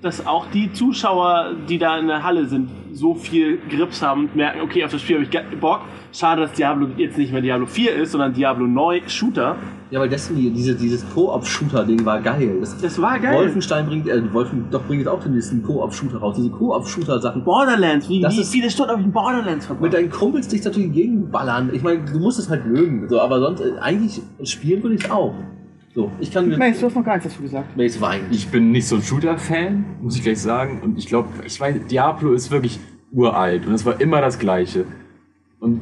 [0.02, 4.36] dass auch die Zuschauer, die da in der Halle sind, so viel Grips haben und
[4.36, 5.80] merken, okay, auf das Spiel habe ich Bock.
[6.12, 9.56] Schade, dass Diablo jetzt nicht mehr Diablo 4 ist, sondern Diablo neu Shooter.
[9.90, 12.56] Ja, weil Destiny, diese, dieses Co-op-Shooter-Ding war geil.
[12.60, 13.34] Das, Das war geil.
[13.36, 16.36] Wolfenstein bringt, äh, Wolfen, doch bringt jetzt auch den nächsten Co-op-Shooter raus.
[16.36, 17.44] Diese Co-op-Shooter-Sachen.
[17.44, 19.82] Borderlands, wie, Das wie ist- viele Stunden habe ich in Borderlands verbracht?
[19.82, 21.70] Mit deinen Kumpels dich natürlich gegenballern.
[21.72, 23.08] Ich meine, du musst es halt mögen.
[23.08, 25.34] So, aber sonst, äh, eigentlich spielen würde ich auch.
[25.94, 26.56] So, ich kann mir.
[26.56, 27.76] Mace, du hast noch gar nichts dazu gesagt.
[27.76, 28.24] Mace weint.
[28.30, 30.80] Ich bin nicht so ein Shooter-Fan, muss ich gleich sagen.
[30.82, 32.78] Und ich glaube, ich weiß, Diablo ist wirklich
[33.12, 34.84] uralt und es war immer das Gleiche.
[35.58, 35.80] Und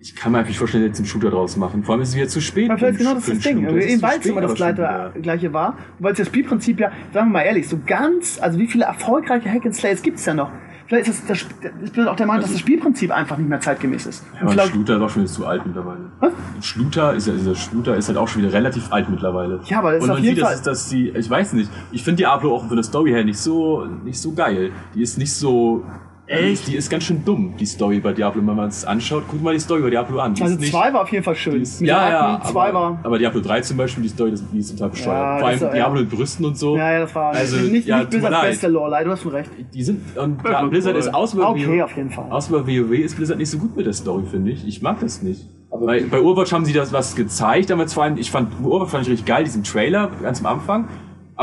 [0.00, 1.84] ich kann mir einfach nicht vorstellen, jetzt einen Shooter draus machen.
[1.84, 2.68] Vor allem ist es wieder zu spät.
[2.68, 3.64] Aber vielleicht genau das ist das Ding.
[3.64, 5.76] Es Eben weil es spät, immer das gleiche, gleiche war.
[5.98, 8.86] Und weil es das Spielprinzip ja, sagen wir mal ehrlich, so ganz, also wie viele
[8.86, 10.50] erfolgreiche Hack and Slays gibt es ja noch?
[10.86, 13.60] Vielleicht ist das, das, ich bin auch der Meinung, dass das Spielprinzip einfach nicht mehr
[13.60, 14.24] zeitgemäß ist.
[14.34, 16.00] Ja, aber Shooter ist auch schon wieder zu alt mittlerweile.
[16.20, 16.32] Was?
[16.60, 19.60] Shooter ist ja, dieser Shooter ist halt auch schon wieder relativ alt mittlerweile.
[19.64, 22.02] Ja, aber das ist Und man sieht, Fall- dass, dass die, ich weiß nicht, ich
[22.02, 24.72] finde Diablo auch von der Story her nicht so, nicht so geil.
[24.94, 25.84] Die ist nicht so,
[26.32, 26.66] Echt?
[26.68, 29.24] Die ist ganz schön dumm, die Story bei Diablo, wenn man es anschaut.
[29.28, 30.34] Guck mal die Story bei Diablo an.
[30.34, 31.60] Die also ist nicht, 2 war auf jeden Fall schön.
[31.62, 32.98] ist, ja, ja, aber, war.
[33.02, 35.16] aber Diablo 3 zum Beispiel, die Story, das, die ist total bescheuert.
[35.16, 36.00] Ja, Vor allem ist- Diablo ja.
[36.02, 36.76] mit Brüsten und so.
[36.76, 39.50] Ja, ja, das war Also, nicht, ja, nicht Blizzards beste Lore, du hast schon recht.
[39.74, 40.62] Die sind, und Ja.
[40.64, 42.26] Blizzard ist außer bei Okay, WoW auf jeden Fall.
[42.30, 44.66] Außer bei WoW ist Blizzard nicht so gut mit der Story, finde ich.
[44.66, 45.46] Ich mag das nicht.
[45.70, 49.04] bei, bei Overwatch haben sie das was gezeigt, aber vor allem, ich fand, Overwatch fand
[49.04, 50.88] ich richtig geil, diesen Trailer, ganz am Anfang.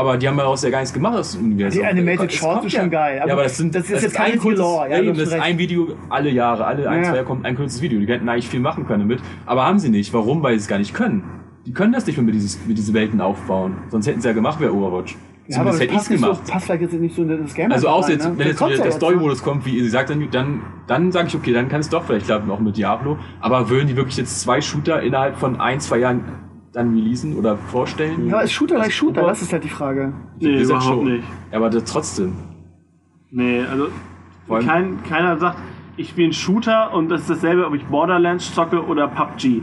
[0.00, 1.80] Aber die haben ja gar nichts gemacht aus dem Universum.
[1.82, 3.16] Die Animated Shorts ist schon geil.
[3.18, 5.16] Ja, Aber aber das sind, das ist jetzt keine ein kurzes, Lore, ja, ja, eben,
[5.18, 7.04] das ist ein Video alle Jahre, alle ein, Ja.
[7.04, 8.00] zwei Jahre kommt ein kurzes Video.
[8.00, 9.20] Die hätten eigentlich viel machen können damit.
[9.46, 10.12] Aber haben sie nicht.
[10.14, 10.42] Warum?
[10.42, 11.22] Weil sie es gar nicht können.
[11.66, 13.76] Die können das nicht mehr mit, dieses, mit diese Welten aufbauen.
[13.90, 15.16] Sonst hätten sie ja gemacht, wäre Overwatch.
[15.48, 16.46] Ja, aber Zumindest das hätte ich es gemacht.
[16.46, 17.72] so, passt vielleicht jetzt nicht so in das Game.
[17.72, 18.30] Also außer jetzt, ne?
[18.38, 21.28] wenn Das jetzt ja der jetzt, Story-Modus kommt, wie ihr sagt, dann, dann, dann sage
[21.28, 23.18] ich, okay, dann kann es doch vielleicht klappen, auch mit Diablo.
[23.40, 26.24] Aber würden die wirklich jetzt zwei Shooter innerhalb von ein, zwei Jahren
[26.72, 28.28] dann releasen oder vorstellen?
[28.28, 29.20] Ja, ist Shooter gleich Shooter?
[29.22, 30.12] Ober- Das ist halt die Frage.
[30.38, 31.12] Nee, Ist das überhaupt schon.
[31.16, 31.24] nicht.
[31.50, 32.32] Ja, aber das trotzdem.
[33.30, 33.88] Nee, also
[34.66, 35.58] kein, keiner sagt,
[35.96, 39.62] ich spiele einen Shooter und das ist dasselbe, ob ich Borderlands zocke oder PUBG.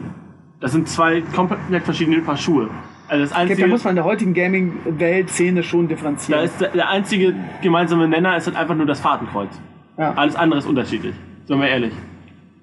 [0.60, 2.70] Das sind zwei komplett verschiedene Paar Schuhe.
[3.10, 6.44] Also das Ich glaube, einzige, da muss man in der heutigen Gaming-Welt-Szene schon da differenzieren.
[6.44, 9.50] ist der, der einzige gemeinsame Nenner ist halt einfach nur das Fahrtenkreuz.
[9.98, 10.14] Ja.
[10.16, 11.16] Alles andere ist unterschiedlich.
[11.46, 11.94] Sind wir ehrlich.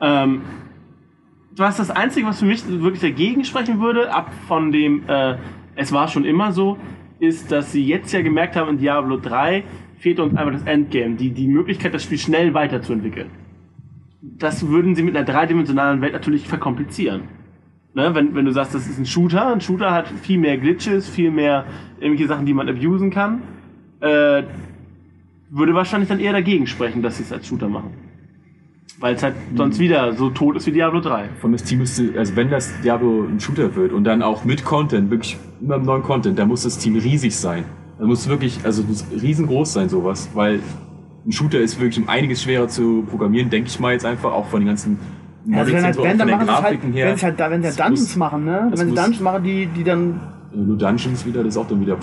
[0.01, 0.43] Ähm,
[1.57, 5.37] was das Einzige, was für mich wirklich dagegen sprechen würde, ab von dem, äh,
[5.77, 6.79] es war schon immer so,
[7.21, 9.65] ist, dass sie jetzt ja gemerkt haben, in Diablo 3
[9.99, 13.31] fehlt uns einfach das Endgame, die, die Möglichkeit, das Spiel schnell weiterzuentwickeln.
[14.21, 17.23] Das würden sie mit einer dreidimensionalen Welt natürlich verkomplizieren.
[17.95, 21.09] Ne, wenn, wenn du sagst, das ist ein Shooter, ein Shooter hat viel mehr Glitches,
[21.09, 21.65] viel mehr
[22.01, 23.43] irgendwelche Sachen, die man abusen kann,
[24.01, 24.43] äh,
[25.51, 27.93] würde wahrscheinlich dann eher dagegen sprechen, dass sie es als Shooter machen.
[29.01, 31.31] Weil es halt sonst wieder so tot ist wie Diablo 3.
[31.41, 34.65] Von das Team müsste, also wenn das Diablo ein Shooter wird und dann auch mit
[34.65, 37.65] Content, wirklich immer neuen Content, dann muss das Team riesig sein.
[37.99, 40.61] Da muss wirklich, also muss riesengroß sein sowas, weil
[41.27, 44.47] ein Shooter ist wirklich um einiges schwerer zu programmieren, denke ich mal jetzt einfach, auch
[44.47, 44.99] von den ganzen
[45.47, 47.07] Ja, also wenn, halt, wenn, dann machen halt, Grafiken her.
[47.09, 48.67] wenn sie halt da, wenn sie Das Dungeons muss- machen, ne?
[48.71, 50.21] Wenn sie Dungeons machen, die, die dann,
[50.55, 51.97] Nur Dungeons wieder, das ist auch dann wieder.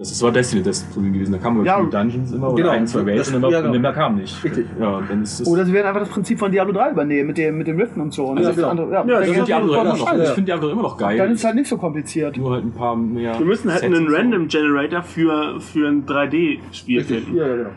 [0.00, 1.32] Das ist war Destiny das Problem gewesen.
[1.32, 1.78] Da kamen Ja.
[1.78, 2.68] ja, Dungeons immer Genau.
[2.68, 3.82] oder ein, zwei Das- und dann, ja, und genau.
[3.82, 4.42] dann kam nicht.
[4.42, 4.66] Richtig.
[4.80, 5.46] Ja, und dann ist das.
[5.46, 8.00] oder sie werden einfach das Prinzip von Diablo 3 übernehmen, mit dem, mit dem Riften
[8.00, 8.24] und so.
[8.28, 8.68] Und Also das genau.
[8.70, 11.18] andere, ja, Ja, das finde Diablo immer noch, ich finde Diablo immer noch geil.
[11.18, 12.38] Dann ist es halt nicht so kompliziert.
[12.38, 13.38] nur halt ein paar mehr.
[13.38, 14.08] Wir müssen halt Sets einen.
[14.08, 17.36] Random Generator für, für ein 3D-Spiel finden.
[17.36, 17.70] Ja, ja, genau.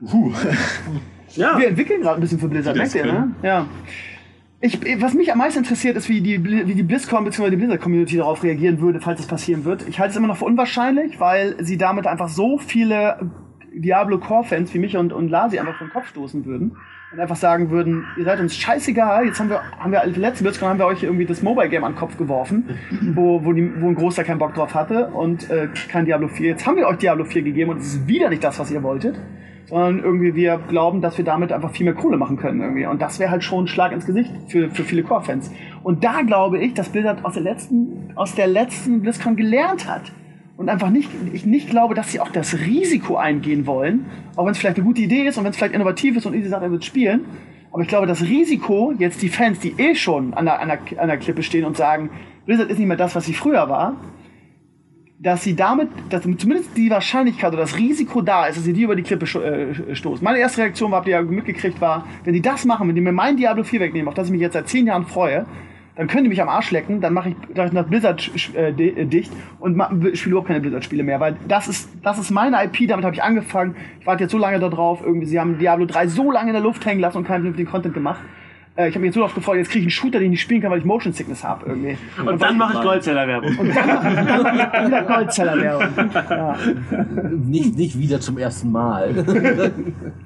[1.36, 1.58] Ja.
[1.58, 3.30] Wir entwickeln gerade ein bisschen für Blizzard, das merkt ihr, ne?
[3.42, 3.66] Ja.
[4.62, 7.48] Ich, was mich am meisten interessiert, ist, wie die, wie die BlizzCon bzw.
[7.48, 9.88] die Blizzard-Community darauf reagieren würde, falls es passieren wird.
[9.88, 13.30] Ich halte es immer noch für unwahrscheinlich, weil sie damit einfach so viele
[13.72, 16.76] Diablo-Core-Fans wie mich und, und Lasi einfach vom Kopf stoßen würden.
[17.10, 20.68] Und einfach sagen würden, ihr seid uns scheißegal, jetzt haben wir, haben wir, letzte BlizzCon
[20.68, 22.68] haben wir euch irgendwie das Mobile-Game an den Kopf geworfen,
[23.14, 26.50] wo, wo, die, wo ein Großteil keinen Bock drauf hatte und äh, kein Diablo 4.
[26.50, 28.82] Jetzt haben wir euch Diablo 4 gegeben und es ist wieder nicht das, was ihr
[28.82, 29.18] wolltet
[29.66, 32.86] sondern irgendwie wir glauben, dass wir damit einfach viel mehr Kohle machen können irgendwie.
[32.86, 35.52] Und das wäre halt schon ein Schlag ins Gesicht für, für viele Core-Fans.
[35.82, 40.12] Und da glaube ich, dass Blizzard aus der letzten, aus der letzten BlizzCon gelernt hat.
[40.56, 44.04] Und einfach nicht, ich nicht glaube, dass sie auch das Risiko eingehen wollen,
[44.36, 46.44] auch wenn es vielleicht eine gute Idee ist und wenn es vielleicht innovativ ist und
[46.44, 47.24] sagt, er wird spielen.
[47.72, 51.00] Aber ich glaube, das Risiko, jetzt die Fans, die eh schon an der, an der,
[51.00, 52.10] an der Klippe stehen und sagen,
[52.44, 53.96] Blizzard ist nicht mehr das, was sie früher war,
[55.22, 58.82] dass sie damit, dass zumindest die Wahrscheinlichkeit oder das Risiko da ist, dass sie die
[58.82, 60.24] über die Klippe äh, stoßen.
[60.24, 63.12] Meine erste Reaktion, habt ihr ja mitgekriegt, war, wenn die das machen, wenn die mir
[63.12, 65.44] mein Diablo 4 wegnehmen, auf das ich mich jetzt seit zehn Jahren freue,
[65.94, 69.30] dann können die mich am Arsch lecken, dann mache ich nach Blizzard äh, äh, dicht
[69.58, 69.74] und
[70.16, 73.22] spiele überhaupt keine Blizzard-Spiele mehr, weil das ist, das ist meine IP, damit habe ich
[73.22, 73.76] angefangen.
[74.00, 76.54] Ich warte jetzt so lange da drauf, irgendwie, sie haben Diablo 3 so lange in
[76.54, 78.20] der Luft hängen lassen und keinen vernünftigen Content gemacht.
[78.80, 80.30] Äh, ich habe mich jetzt so oft gefreut, jetzt kriege ich einen Shooter, den ich
[80.30, 81.96] nicht spielen kann, weil ich Motion Sickness habe irgendwie.
[82.24, 83.50] Und dann mache ich Goldzeller-Werbung.
[83.50, 86.10] Wieder Goldzeller-Werbung.
[86.30, 86.56] Ja,
[87.30, 89.14] Nicht, nicht wieder zum ersten Mal.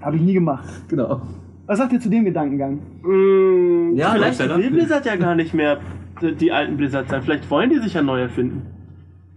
[0.00, 0.64] habe ich nie gemacht.
[0.88, 1.22] genau.
[1.66, 2.78] Was sagt ihr zu dem Gedankengang?
[3.02, 5.78] Mm, Ja, vielleicht will Blizzard ja gar nicht mehr
[6.20, 7.22] die, die alten Blizzard sein.
[7.22, 8.66] Vielleicht wollen die sich ja neu erfinden.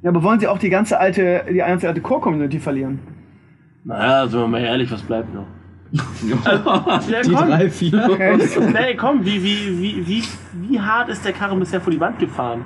[0.03, 2.99] Ja, aber wollen sie auch die ganze alte, die ganze alte Core-Community verlieren?
[3.85, 5.47] Naja, sind wir mal ehrlich, was bleibt noch?
[6.43, 6.63] Also,
[7.11, 7.47] ja, Die komm.
[7.47, 8.69] drei, vier.
[8.73, 10.23] Nee, komm, wie, wie, wie, wie,
[10.53, 12.65] wie hart ist der Karren bisher vor die Wand gefahren?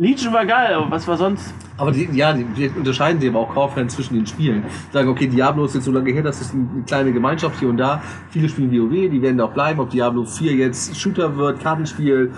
[0.00, 1.52] Legion war geil, aber was war sonst?
[1.76, 4.62] Aber die, ja, die, die unterscheiden sich aber auch Core-Fans zwischen den Spielen.
[4.92, 7.78] Sagen, okay, Diablo ist jetzt so lange her, das ist eine kleine Gemeinschaft hier und
[7.78, 8.00] da.
[8.30, 9.80] Viele spielen WoW, die werden da auch bleiben.
[9.80, 12.32] Ob Diablo 4 jetzt Shooter wird, Kartenspiel,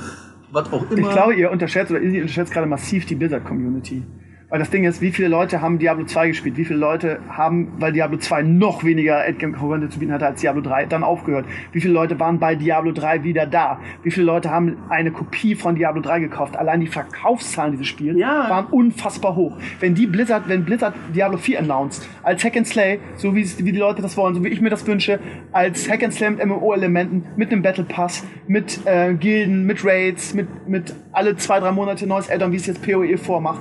[0.52, 1.08] was auch immer.
[1.08, 4.04] Ich glaube, ihr unterschätzt oder ihr unterschätzt gerade massiv die Blizzard-Community.
[4.50, 6.56] Weil das Ding ist, wie viele Leute haben Diablo 2 gespielt?
[6.56, 10.60] Wie viele Leute haben, weil Diablo 2 noch weniger Endgame-Content zu bieten hatte als Diablo
[10.60, 11.46] 3, dann aufgehört?
[11.70, 13.78] Wie viele Leute waren bei Diablo 3 wieder da?
[14.02, 16.56] Wie viele Leute haben eine Kopie von Diablo 3 gekauft?
[16.56, 18.50] Allein die Verkaufszahlen dieses Spiels Ja.
[18.50, 19.56] waren unfassbar hoch.
[19.78, 23.64] Wenn die Blizzard, wenn Blizzard Diablo 4 announced, als Hack and Slay, so wie, es-
[23.64, 25.20] wie die Leute das wollen, so wie ich mir das wünsche,
[25.52, 30.34] als Hack and Slay mit MMO-Elementen, mit einem Battle Pass, mit äh, Gilden, mit Raids,
[30.34, 33.60] mit, mit alle zwei, drei Monate neues Addon, wie es jetzt PoE vormacht,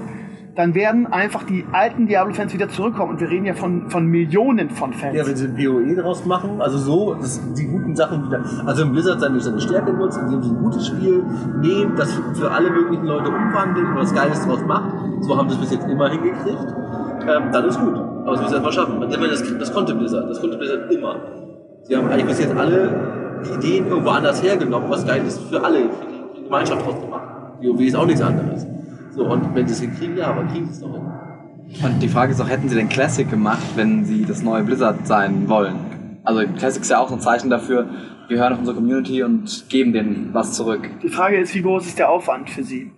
[0.59, 3.11] dann werden einfach die alten Diablo-Fans wieder zurückkommen.
[3.11, 5.15] Und wir reden ja von, von Millionen von Fans.
[5.15, 8.83] Ja, wenn sie ein PoE draus machen, also so, dass die guten Sachen wieder, also
[8.83, 11.23] wenn Blizzard seine, seine Stärke nutzt, indem sie ein gutes Spiel
[11.61, 14.91] nehmen, das für, alle möglichen Leute umwandeln und was Geiles draus macht,
[15.21, 16.67] so haben sie es bis jetzt immer hingekriegt,
[17.21, 17.95] ähm, dann ist gut.
[17.95, 18.99] Aber sie müssen es einfach schaffen.
[18.99, 21.15] Das, das konnte Blizzard, das konnte Blizzard immer.
[21.83, 25.83] Sie haben eigentlich bis jetzt alle Ideen irgendwo anders hergenommen, was geil ist für alle,
[25.83, 27.23] für die, Gemeinschaft draus gemacht.
[27.61, 28.67] WoW ist auch nichts anderes.
[29.11, 31.83] So, und wenn sie es hinkriegen, ja, aber kriegen sie es doch hin.
[31.83, 35.05] Und die Frage ist auch, hätten sie den Classic gemacht, wenn sie das neue Blizzard
[35.05, 35.75] sein wollen?
[36.23, 37.87] Also Classic ist ja auch ein Zeichen dafür,
[38.27, 40.89] wir hören auf unsere Community und geben denen was zurück.
[41.01, 42.91] Die Frage ist, wie groß ist der Aufwand für sie?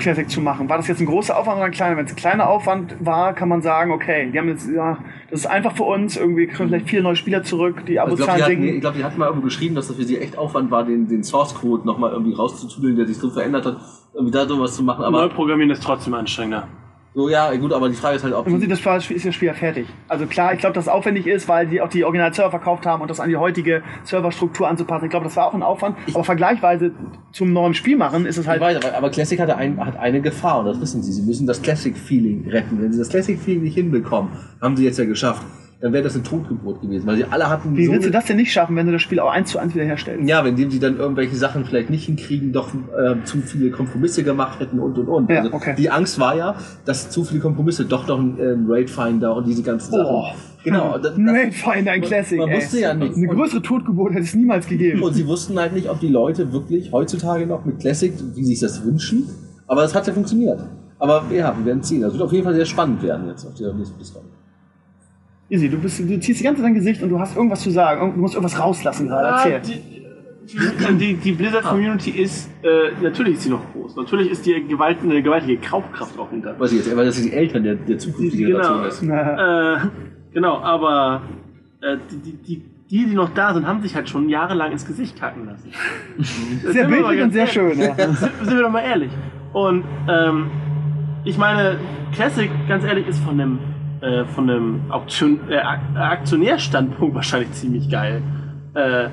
[0.00, 0.68] Classic zu machen.
[0.68, 1.96] War das jetzt ein großer Aufwand oder ein kleiner?
[1.96, 4.98] Wenn es ein kleiner Aufwand war, kann man sagen, okay, die haben jetzt, ja,
[5.30, 8.16] das ist einfach für uns, irgendwie kriegen vielleicht viele neue Spieler zurück, die Also ich
[8.16, 8.74] glaube, Abo-Zahlen die, hatten- sinken.
[8.76, 11.06] ich glaub, die hatten mal irgendwo geschrieben, dass das für sie echt Aufwand war, den,
[11.06, 13.76] den Source Code nochmal irgendwie rauszutudeln, der sich so verändert hat,
[14.14, 15.02] irgendwie da sowas zu machen.
[15.02, 16.66] Neu Aber programmieren ist trotzdem anstrengender.
[17.14, 19.34] So, ja, gut, aber die Frage ist halt, ob Im Prinzip die, das ist das
[19.34, 19.86] Spiel ja fertig.
[20.08, 23.02] Also klar, ich glaube, dass es aufwendig ist, weil die auch die Original-Server verkauft haben
[23.02, 25.04] und das an die heutige Serverstruktur anzupassen.
[25.04, 25.96] Ich glaube, das war auch ein Aufwand.
[26.14, 26.92] Aber vergleichsweise
[27.32, 28.62] zum neuen Spiel machen ist es ich halt.
[28.62, 31.12] weiß, aber, aber Classic hatte ein, hat eine Gefahr und das wissen sie.
[31.12, 32.80] Sie müssen das Classic-Feeling retten.
[32.80, 34.32] Wenn sie das Classic-Feeling nicht hinbekommen,
[34.62, 35.42] haben sie jetzt ja geschafft,
[35.82, 38.24] dann wäre das eine Totgeburt gewesen, weil sie alle hatten Wie so willst du das
[38.26, 40.28] denn nicht schaffen, wenn du das Spiel auch eins zu eins wiederherstellst?
[40.28, 44.60] Ja, indem sie dann irgendwelche Sachen vielleicht nicht hinkriegen, doch äh, zu viele Kompromisse gemacht
[44.60, 45.28] hätten und und und.
[45.28, 45.74] Ja, also okay.
[45.76, 46.54] Die Angst war ja,
[46.84, 49.96] dass zu viele Kompromisse doch noch ein ähm, Raid Finder und diese ganzen Oh.
[50.22, 50.38] Sachen.
[50.62, 50.96] Genau.
[50.98, 52.38] Das, Ein das, Raidfinder, ein Classic.
[52.38, 52.56] man ey.
[52.58, 53.16] wusste ja nicht.
[53.16, 55.02] Eine größere Totgeburt hätte es niemals gegeben.
[55.02, 58.54] und sie wussten halt nicht, ob die Leute wirklich heutzutage noch mit Classic, wie sie
[58.54, 59.24] sich das wünschen.
[59.66, 60.60] Aber es hat ja funktioniert.
[61.00, 62.02] Aber ja, wir werden sehen.
[62.02, 64.22] Das wird auf jeden Fall sehr spannend werden jetzt auf der nächsten BlizzCon.
[65.52, 67.70] Easy, du, bist, du ziehst die ganze Zeit dein Gesicht und du hast irgendwas zu
[67.70, 68.14] sagen.
[68.14, 69.52] Du musst irgendwas rauslassen gerade.
[69.52, 69.82] Erzähl.
[70.48, 73.96] die, die, die Blizzard-Community ist, äh, natürlich ist sie noch groß.
[73.96, 76.58] Natürlich ist die Gewalt, eine gewaltige Kaufkraft auch hinter.
[76.58, 78.62] Weiß ich jetzt, weil das sind die Eltern der, der zukünftigen Genau.
[78.62, 79.84] Generation ist.
[79.84, 79.88] Äh,
[80.32, 81.20] genau, aber
[81.82, 84.86] äh, die, die, die, die, die noch da sind, haben sich halt schon jahrelang ins
[84.86, 85.70] Gesicht kacken lassen.
[86.72, 87.78] sehr bildlich und sehr schön.
[87.78, 87.94] Ja.
[87.96, 89.10] sind, sind wir doch mal ehrlich.
[89.52, 90.50] Und ähm,
[91.24, 91.76] ich meine,
[92.14, 93.58] Classic, ganz ehrlich, ist von einem,
[94.02, 98.22] äh, von einem Auktion, äh, Ak- Aktionärstandpunkt wahrscheinlich ziemlich geil.
[98.74, 99.08] Äh,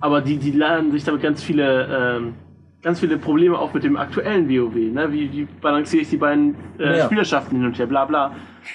[0.00, 2.34] aber die, die laden sich damit ganz viele, ähm,
[2.82, 4.74] ganz viele Probleme auf mit dem aktuellen WoW.
[4.92, 5.08] Ne?
[5.12, 7.04] Wie, wie balanciere ich die beiden äh, Ja.
[7.06, 8.32] Spielerschaften hin und her, bla bla.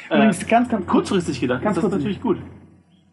[0.09, 1.09] Äh, Übrigens, ganz, ganz kurz.
[1.09, 2.37] kurzfristig gedacht Ganz ist das kurz- natürlich gut.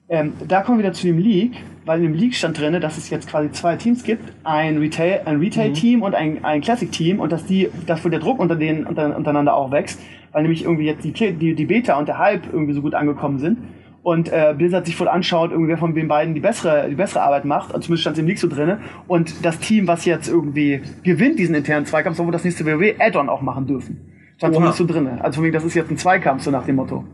[0.09, 1.55] Ähm, da kommen wir wieder zu dem League,
[1.86, 5.20] weil in dem League stand drin, dass es jetzt quasi zwei Teams gibt, ein Retail,
[5.24, 8.86] ein Retail-Team und ein, ein Classic-Team und dass die, dass wohl der Druck unter denen
[8.86, 10.01] unter, untereinander auch wächst,
[10.32, 13.39] weil nämlich irgendwie jetzt die, die, die Beta und der Hype irgendwie so gut angekommen
[13.39, 13.59] sind
[14.02, 17.23] und äh, Blizzard sich wohl anschaut, irgendwie wer von den beiden die bessere, die bessere
[17.23, 20.28] Arbeit macht, also zumindest stand es im League so drin und das Team, was jetzt
[20.28, 24.01] irgendwie gewinnt diesen internen Zweikampf, soll wohl das nächste WoW Add-on auch machen dürfen.
[24.40, 25.07] Stand zumindest so drin.
[25.20, 27.05] Also von wegen, das ist jetzt ein Zweikampf, so nach dem Motto.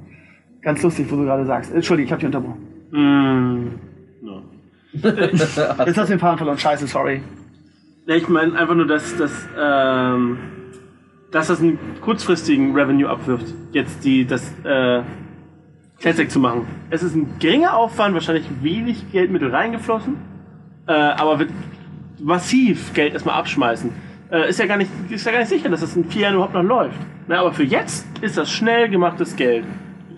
[0.62, 1.74] Ganz lustig, wo du gerade sagst.
[1.74, 2.60] Entschuldige, ich habe dich unterbrochen.
[2.92, 4.42] Mm, no.
[4.92, 6.58] Jetzt hast du den Faden verloren.
[6.58, 7.20] Scheiße, sorry.
[8.06, 10.38] Ja, ich meine einfach nur, dass, dass, ähm,
[11.36, 15.02] dass das einen kurzfristigen Revenue abwirft, jetzt die, das äh,
[16.00, 16.66] Classic zu machen.
[16.88, 20.16] Es ist ein geringer Aufwand, wahrscheinlich wenig Geldmittel reingeflossen,
[20.86, 21.50] äh, aber wird
[22.18, 23.92] massiv Geld erstmal abschmeißen.
[24.30, 26.36] Äh, ist, ja gar nicht, ist ja gar nicht sicher, dass das in vier Jahren
[26.36, 26.98] überhaupt noch läuft.
[27.26, 29.66] Na, aber für jetzt ist das schnell gemachtes Geld.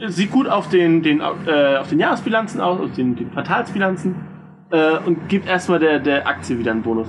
[0.06, 4.14] Sieht gut auf den, den, äh, auf den Jahresbilanzen aus, auf den, den Quartalsbilanzen
[4.70, 7.08] äh, und gibt erstmal der, der Aktie wieder einen Bonus.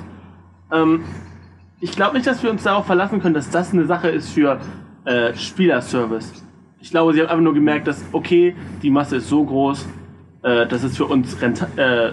[0.72, 1.03] Ähm,
[1.82, 4.60] ich glaube nicht, dass wir uns darauf verlassen können, dass das eine Sache ist für
[5.06, 6.46] äh, Spielerservice.
[6.82, 9.88] Ich glaube, sie haben einfach nur gemerkt, dass, okay, die Masse ist so groß,
[10.44, 12.12] äh, dass es für uns renta äh,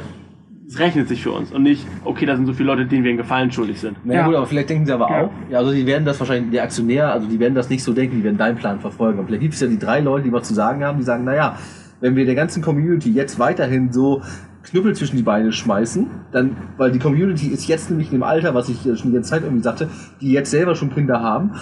[0.69, 3.11] es rechnet sich für uns und nicht, okay, da sind so viele Leute, denen wir
[3.11, 3.97] einen Gefallen schuldig sind.
[4.03, 4.21] Na ja.
[4.21, 4.27] Ja.
[4.27, 5.23] gut, aber vielleicht denken sie aber Ja.
[5.23, 7.93] auch, ja, also die werden das wahrscheinlich, der Aktionär, also die werden das nicht so
[7.93, 9.21] denken, die werden deinen Plan verfolgen.
[9.21, 11.23] Und vielleicht gibt es ja die drei Leute, die was zu sagen haben, die sagen,
[11.23, 11.57] naja,
[12.01, 14.23] wenn wir der ganzen Community jetzt weiterhin so
[14.67, 18.55] Knüppel zwischen die Beine schmeißen, dann, weil die Community ist jetzt nämlich in dem Alter,
[18.55, 19.89] was ich äh, schon die ganze Zeit irgendwie sagte,
[20.21, 21.53] die jetzt selber schon Kinder haben,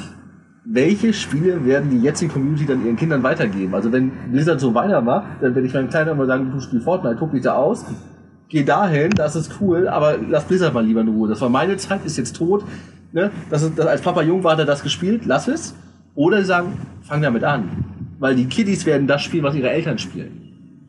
[0.64, 3.74] welche Spiele werden die jetzige Community dann ihren Kindern weitergeben?
[3.74, 7.16] Also wenn Blizzard so weitermacht, dann werde ich meinem Kleinen immer sagen, du spielst Fortnite,
[7.18, 7.84] guck dich da aus,
[8.48, 11.28] geh dahin, das ist cool, aber lass Blizzard mal lieber in Ruhe.
[11.28, 12.64] Das war meine Zeit, ist jetzt tot.
[13.12, 13.30] Ne?
[13.50, 15.74] Das ist, das, als Papa jung war, hat er das gespielt, lass es.
[16.14, 17.68] Oder sagen, fang damit an.
[18.18, 20.43] Weil die Kiddies werden das spielen, was ihre Eltern spielen.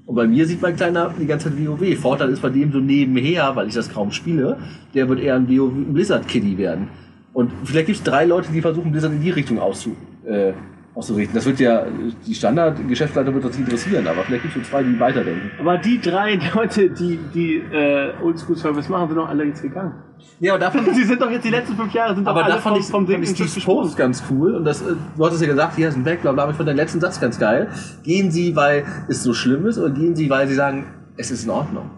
[0.05, 1.97] Und bei mir sieht mein Kleiner die ganze Zeit WoW.
[1.97, 4.57] Vorteil ist bei dem so nebenher, weil ich das kaum spiele,
[4.93, 6.89] der wird eher ein, WoW ein Blizzard-Kiddie werden.
[7.33, 9.95] Und vielleicht gibt es drei Leute, die versuchen, Blizzard in die Richtung auszu,
[10.25, 10.53] äh,
[10.95, 11.35] auszurichten.
[11.35, 11.85] Das wird ja,
[12.25, 15.51] die Standard-Geschäftsleiter wird das interessieren, aber vielleicht gibt es so zwei, die weiterdenken.
[15.59, 19.93] Aber die drei Leute, die, die äh, Oldschool-Service machen, sind doch alle jetzt gegangen.
[20.39, 22.55] Ja, aber davon Sie sind doch jetzt die letzten fünf Jahre, sind Aber doch alle
[22.55, 24.55] da fand vom, ich, vom Sinken Steve's Post ganz cool.
[24.55, 26.69] Und das, äh, du hattest ja gesagt, hier sind weg, bla bla, aber ich fand
[26.69, 27.69] den letzten Satz ganz geil.
[28.03, 30.85] Gehen Sie, weil es so schlimm ist, oder gehen Sie, weil Sie sagen,
[31.17, 31.89] es ist in Ordnung.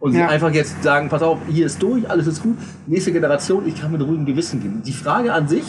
[0.00, 0.28] Und Sie Ja.
[0.28, 2.56] einfach jetzt sagen, pass auf, hier ist durch, alles ist gut,
[2.86, 4.82] nächste Generation, ich kann mit ruhigem Gewissen gehen.
[4.84, 5.64] Die Frage an sich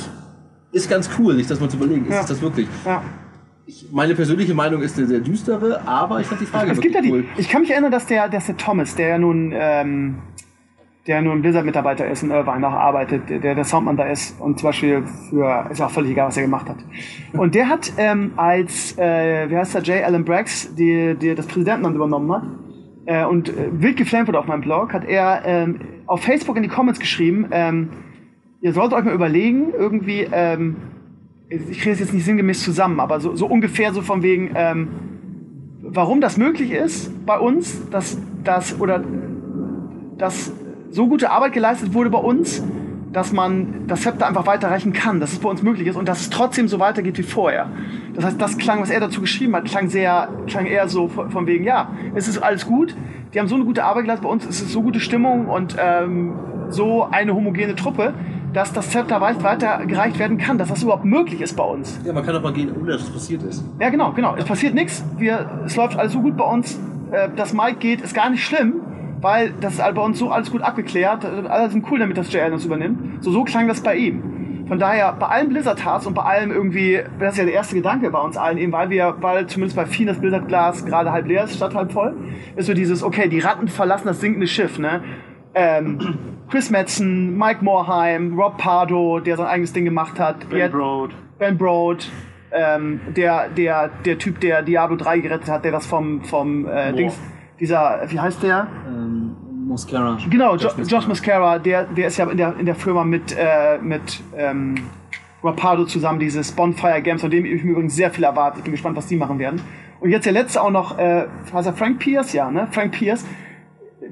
[0.71, 2.21] ist ganz cool, nicht das mal zu überlegen, ist Ja.
[2.21, 2.67] das wirklich?
[2.85, 3.01] Ja.
[3.65, 6.95] Ich, meine persönliche Meinung ist eine sehr düstere, aber ich fand die Frage Es gibt
[6.95, 7.11] ja die.
[7.11, 7.25] cool.
[7.37, 10.15] Ich kann mich erinnern, dass der, dass der Thomas, der ja nun, ähm,
[11.07, 14.69] der nun Blizzard-Mitarbeiter ist in Irvine auch arbeitet, der der Soundmann da ist und zum
[14.69, 16.77] Beispiel für, ist auch völlig egal, was er gemacht hat.
[17.33, 20.03] Und der hat ähm, als, äh, wie heißt der, J.
[20.05, 22.43] Allen Braggs, die, die das Präsidentenamt übernommen hat,
[23.05, 26.63] äh, und äh, wild geflammt wurde auf meinem Blog, hat er ähm, auf Facebook in
[26.63, 27.89] die Comments geschrieben, ähm,
[28.61, 30.77] ihr solltet euch mal überlegen, irgendwie, ähm,
[31.49, 34.87] ich kriege es jetzt nicht sinngemäß zusammen, aber so, so ungefähr so von wegen, ähm,
[35.81, 39.03] warum das möglich ist bei uns, dass, dass, oder,
[40.17, 40.53] dass
[40.91, 42.63] so gute Arbeit geleistet wurde bei uns,
[43.11, 46.21] dass man das Zepter einfach weiterreichen kann, dass es bei uns möglich ist und dass
[46.21, 47.69] es trotzdem so weitergeht wie vorher.
[48.13, 51.45] Das heißt, das klang, was er dazu geschrieben hat, klang sehr, klang eher so von
[51.47, 52.95] wegen, ja, es ist alles gut,
[53.33, 55.75] die haben so eine gute Arbeit geleistet, bei uns ist es so gute Stimmung und
[55.77, 56.33] ähm,
[56.69, 58.13] so eine homogene Truppe,
[58.53, 61.99] dass das Zepter weit weitergereicht werden kann, dass das überhaupt möglich ist bei uns.
[62.05, 63.63] Ja, man kann doch mal gehen, ohne dass es passiert ist.
[63.79, 64.35] Ja, genau, genau.
[64.35, 65.03] Es passiert nichts.
[65.17, 66.79] Wir, es läuft alles so gut bei uns.
[67.11, 68.75] Äh, dass Mike geht, ist gar nicht schlimm,
[69.21, 71.23] weil das ist all- bei uns so alles gut abgeklärt.
[71.23, 73.23] Äh, Alle sind cool damit, dass JL uns übernimmt.
[73.23, 74.65] So, so klang das bei ihm.
[74.67, 78.09] Von daher, bei allen Blizzard-Hearts und bei allem irgendwie, das ist ja der erste Gedanke
[78.09, 81.43] bei uns allen, eben weil wir, weil zumindest bei vielen das Blizzard-Glas gerade halb leer
[81.43, 82.15] ist, statt halb voll,
[82.55, 85.01] ist so dieses, okay, die Ratten verlassen das sinkende Schiff, ne?
[85.53, 85.99] Ähm,
[86.51, 91.11] Chris Metzen, Mike Morheim, Rob Pardo, der sein eigenes Ding gemacht hat, Ben Broad.
[91.39, 92.11] Ben Broad,
[92.51, 96.91] ähm, der, der, der Typ, der Diablo 3 gerettet hat, der das vom, vom äh,
[96.91, 97.17] Dings,
[97.57, 98.67] dieser, wie heißt der?
[98.85, 99.33] Ähm,
[99.65, 100.17] Muscara.
[100.29, 103.77] Genau, jo Josh Mascara, der, der ist ja in der, in der Firma mit, äh,
[103.81, 104.75] mit ähm,
[105.41, 108.57] Rapardo zusammen, dieses Bonfire Games, von dem ich mir übrigens sehr viel erwarte.
[108.57, 109.61] Ich bin gespannt, was die machen werden.
[110.01, 112.33] Und jetzt der letzte auch noch, äh, heißt er Frank Pierce?
[112.33, 112.67] Ja, ne?
[112.71, 113.23] Frank Pierce.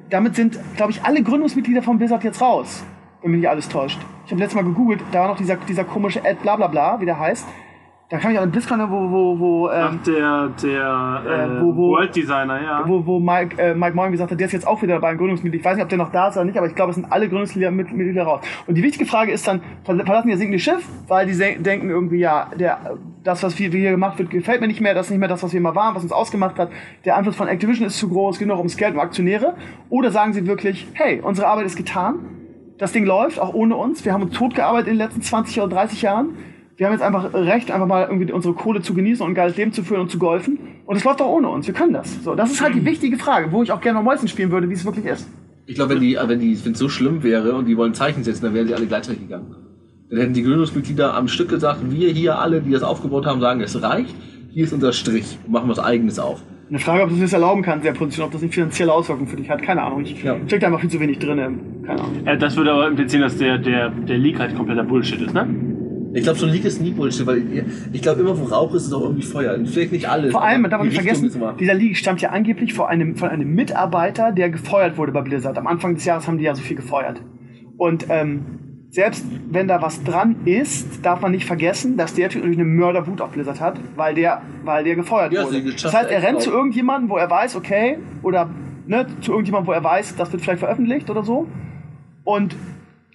[0.10, 2.84] Damit sind, glaube ich, alle Gründungsmitglieder von Blizzard jetzt raus,
[3.22, 4.00] wenn mich nicht alles täuscht.
[4.26, 7.20] Ich habe letztes Mal gegoogelt, da war noch dieser, dieser komische Ed Blablabla, wie der
[7.20, 7.48] heißt.
[8.12, 11.62] Da kam ich an den BlizzCon, wo, wo, wo, Ach, ähm, der, der Äh, äh,
[11.62, 12.84] wo- wo- World Designer, ja.
[12.88, 15.18] wo, wo Mike, äh, Mike Moyen gesagt hat, der ist jetzt auch wieder dabei, ein
[15.20, 15.60] Gründungsmitglied.
[15.62, 17.12] Ich weiß nicht, ob der noch da ist oder nicht, aber ich glaube, es sind
[17.12, 18.42] alle Gründungsmitglieder mit- Mitglieder raus.
[18.66, 21.92] Und die wichtige Frage ist dann, ver- verlassen die das sinkende Schiff, weil die denken
[21.92, 22.80] irgendwie, ja, der,
[23.24, 25.30] das, was wir, wir hier gemacht wird, gefällt mir nicht mehr, das ist nicht mehr
[25.30, 26.72] das, was wir mal waren, was uns ausgemacht hat.
[27.06, 29.54] Der Einfluss von Activision ist zu groß, genug ums Geld und Aktionäre.
[29.90, 32.16] Oder sagen sie wirklich, hey, unsere Arbeit ist getan,
[32.80, 34.04] das Ding läuft, auch ohne uns.
[34.04, 36.30] Wir haben uns totgearbeitet in den letzten 20 oder 30 Jahren.
[36.80, 39.58] Wir haben jetzt einfach Recht, einfach mal irgendwie unsere Kohle zu genießen und ein geiles
[39.58, 40.58] Leben zu führen und zu golfen.
[40.86, 41.68] Und es läuft auch ohne uns.
[41.68, 42.24] Wir können das.
[42.24, 44.70] So, das ist halt die wichtige Frage, wo ich auch gerne mal Mäuschen spielen würde,
[44.70, 45.28] wie es wirklich ist.
[45.66, 48.24] Ich glaube, wenn die, wenn die, wenn es so schlimm wäre und die wollen Zeichen
[48.24, 49.54] setzen, dann wären sie alle gleichzeitig gegangen.
[50.10, 53.60] Dann hätten die Gründungsmitglieder am Stück gesagt, wir hier alle, die das aufgebaut haben, sagen,
[53.60, 54.16] es reicht,
[54.50, 56.42] hier ist unser Strich und machen was eigenes auf.
[56.70, 59.36] Eine Frage, ob du das erlauben kannst, der Position, ob das nicht finanzielle Auswirkungen für
[59.36, 59.62] dich hat.
[59.62, 60.02] Keine Ahnung.
[60.04, 60.38] Ich Ja.
[60.48, 61.38] steck da einfach viel zu wenig drin.
[61.86, 62.26] Keine Ahnung.
[62.26, 65.46] Äh, das würde aber implizieren, dass der, der, der Leak halt kompletter Bullshit ist, ne?
[66.14, 67.44] Ich glaube, so ein Leak ist nie Bullshit, weil
[67.92, 69.58] ich, glaube, immer wo Rauch ist, ist auch irgendwie Feuer.
[69.66, 70.32] Vielleicht nicht alles.
[70.32, 73.54] Vor allem, man darf nicht vergessen, dieser League stammt ja angeblich von einem, von einem
[73.54, 75.58] Mitarbeiter, der gefeuert wurde bei Blizzard.
[75.58, 77.22] Am Anfang des Jahres haben die ja so viel gefeuert.
[77.78, 78.46] Und ähm,
[78.90, 82.68] selbst wenn da was dran ist, darf man nicht vergessen, dass der Typ natürlich eine
[82.68, 85.62] Mörderwut auf Blizzard hat, weil der, weil der gefeuert Ja, wurde.
[85.64, 86.56] Das heißt, er rennt zu out.
[86.56, 88.50] irgendjemandem, wo er weiß, okay, oder
[88.88, 91.48] ne, zu irgendjemandem, wo er weiß, das wird vielleicht veröffentlicht oder so.
[92.24, 92.56] Und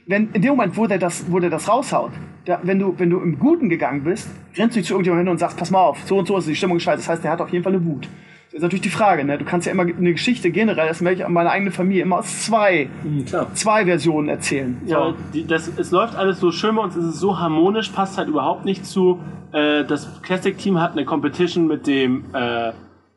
[0.06, 2.12] wenn in dem Moment, wo der das, wo der das raushaut,
[2.44, 5.32] da, wenn, du, wenn du im Guten gegangen bist, rennst du nicht zu irgendjemandem hin
[5.32, 6.98] und sagst, pass mal auf, so und so ist die Stimmung scheiße.
[6.98, 8.08] Das heißt, der hat auf jeden Fall eine Wut.
[8.54, 9.36] Das ist natürlich die Frage, ne?
[9.36, 12.18] Du kannst ja immer eine Geschichte generell, das merke ich an meiner eigenen Familie, immer
[12.18, 12.88] aus zwei,
[13.26, 13.52] klar.
[13.54, 14.80] zwei Versionen erzählen.
[14.84, 14.92] So.
[14.92, 18.16] Ja, die, das, es läuft alles so schön bei uns, es ist so harmonisch, passt
[18.16, 19.18] halt überhaupt nicht zu.
[19.50, 22.70] Äh, das Classic-Team hat eine Competition mit dem, äh,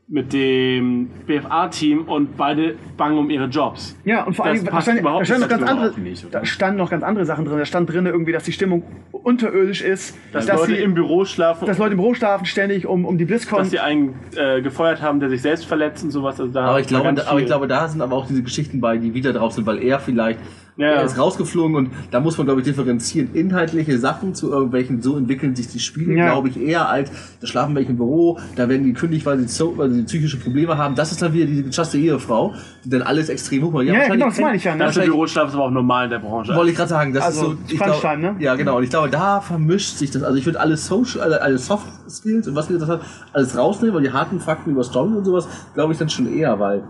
[0.10, 3.98] mit dem BFA-Team und beide bangen um ihre Jobs.
[4.06, 6.40] Ja, und vor allem, da standen, da standen noch ganz andere, nicht, oder?
[6.40, 7.58] da standen noch ganz andere Sachen drin.
[7.58, 11.26] Da stand drin irgendwie, dass die Stimmung unterirdisch ist, Dass, dass, Leute sie, im Büro
[11.26, 13.60] schlafen, dass Leute im Büro schlafen ständig um, um die BlizzCon.
[13.60, 16.40] dass sie einen äh, gefeuert haben, der sich selbst verletzt und sowas.
[16.40, 18.98] Also da Aber ich, glaube, aber ich glaube, da sind aber auch diese Geschichten bei,
[18.98, 20.40] die wieder drauf sind, weil er vielleicht,
[20.78, 20.88] Ja.
[20.91, 23.30] er ist rausgeflogen und da muss man, glaube ich, differenzieren.
[23.34, 26.32] Inhaltliche Sachen zu irgendwelchen, so entwickeln sich die Spiele, Ja.
[26.32, 29.48] glaube ich, eher als, da schlafen welche im Büro, da werden die gekündigt, weil sie,
[29.48, 30.94] so, weil sie psychische Probleme haben.
[30.95, 33.86] Das ist dann wieder diese gechasste Ehefrau, die dann alles extrem hoch macht.
[33.86, 34.84] Ja, wahrscheinlich genau, das meine ich ja, ne?
[34.86, 36.54] Das Büroschlaf ist aber auch normal in der Branche.
[36.56, 37.74] wollte ich gerade sagen, das Also, ist so.
[37.76, 38.36] Ich glaube, ne?
[38.40, 38.78] Ja, genau.
[38.78, 40.22] Und ich glaube, da vermischt sich das.
[40.24, 43.02] Also ich würde alle Social, alle, alle Soft Skills und was wir das hat,
[43.34, 46.60] alles rausnehmen, weil die harten Fakten über Story und sowas, glaube ich dann schon eher,
[46.60, 46.84] weil.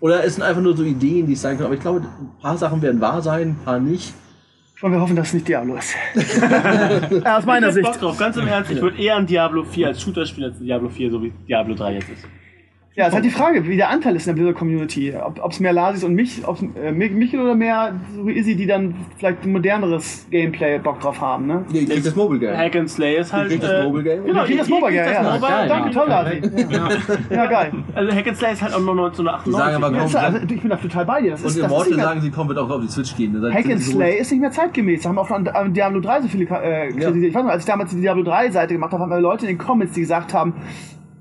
[0.00, 1.66] Oder es sind einfach nur so Ideen, die es sein können.
[1.66, 4.12] Aber ich glaube, ein paar Sachen werden wahr sein, ein paar nicht.
[4.82, 5.94] Und wir hoffen, dass es nicht Diablo ist.
[7.24, 8.02] ja, aus meiner ich hab Bock Sicht.
[8.02, 10.64] drauf, ganz im Ernst, ich würde eher ein Diablo 4 als Shooter spielen als ein
[10.64, 12.26] Diablo 4, so wie Diablo 3 jetzt ist.
[12.96, 15.12] Ja, es ist halt die Frage, wie der Anteil ist in der Blizzard-Community.
[15.42, 18.56] Ob es mehr Lasis und mich, ob's, äh, Mi- Michel oder mehr so wie Izzy,
[18.56, 21.64] die dann vielleicht ein moderneres Gameplay Bock drauf haben, ne?
[21.74, 22.56] Ihr kriegt das Mobile Game.
[22.56, 23.48] Hack and Slay ist halt.
[23.50, 24.24] kriegt das äh, Mobile Game.
[24.24, 25.66] Genau, Ich krieg das Mobile, kriegt ja, ja.
[25.66, 26.40] Danke, toll, Lasi.
[26.70, 26.88] Ja.
[27.36, 27.72] ja, geil.
[27.94, 29.44] Also Hack and Slay ist halt auch nur 1998.
[29.44, 31.30] Die sagen aber, Ja, komm, ist, also, ich bin da total bei dir.
[31.32, 33.38] Das und ist, ist Immortal sagen, sie kommen, wird auch auf die Switch gehen.
[33.52, 35.02] Hack and Slay ist nicht mehr zeitgemäß.
[35.02, 37.28] Da haben auch schon an Diablo 3 so viele äh, kritisiert.
[37.28, 39.44] Ich weiß noch, als ich damals die Diablo 3 Seite gemacht habe, haben wir Leute
[39.44, 40.54] in den Comments, die gesagt haben,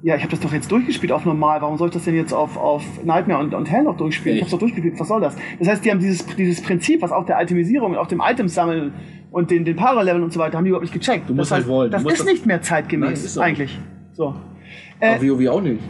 [0.03, 2.33] ja, ich habe das doch jetzt durchgespielt auf normal, warum soll ich das denn jetzt
[2.33, 4.37] auf, auf Nightmare und, und Hell noch durchspielen?
[4.37, 5.35] Ich habe doch durchgespielt, was soll das?
[5.59, 8.93] Das heißt, die haben dieses, dieses Prinzip, was auf der Itemisierung und auf dem Itemsammeln
[9.31, 11.29] und den, den Parallel und so weiter haben die überhaupt nicht gecheckt.
[11.29, 11.91] Du musst das halt wollen.
[11.91, 13.79] Das ist das- nicht mehr zeitgemäß, Nein, ist eigentlich.
[14.13, 14.35] So.
[14.99, 15.81] Äh, Aber WoW auch nicht.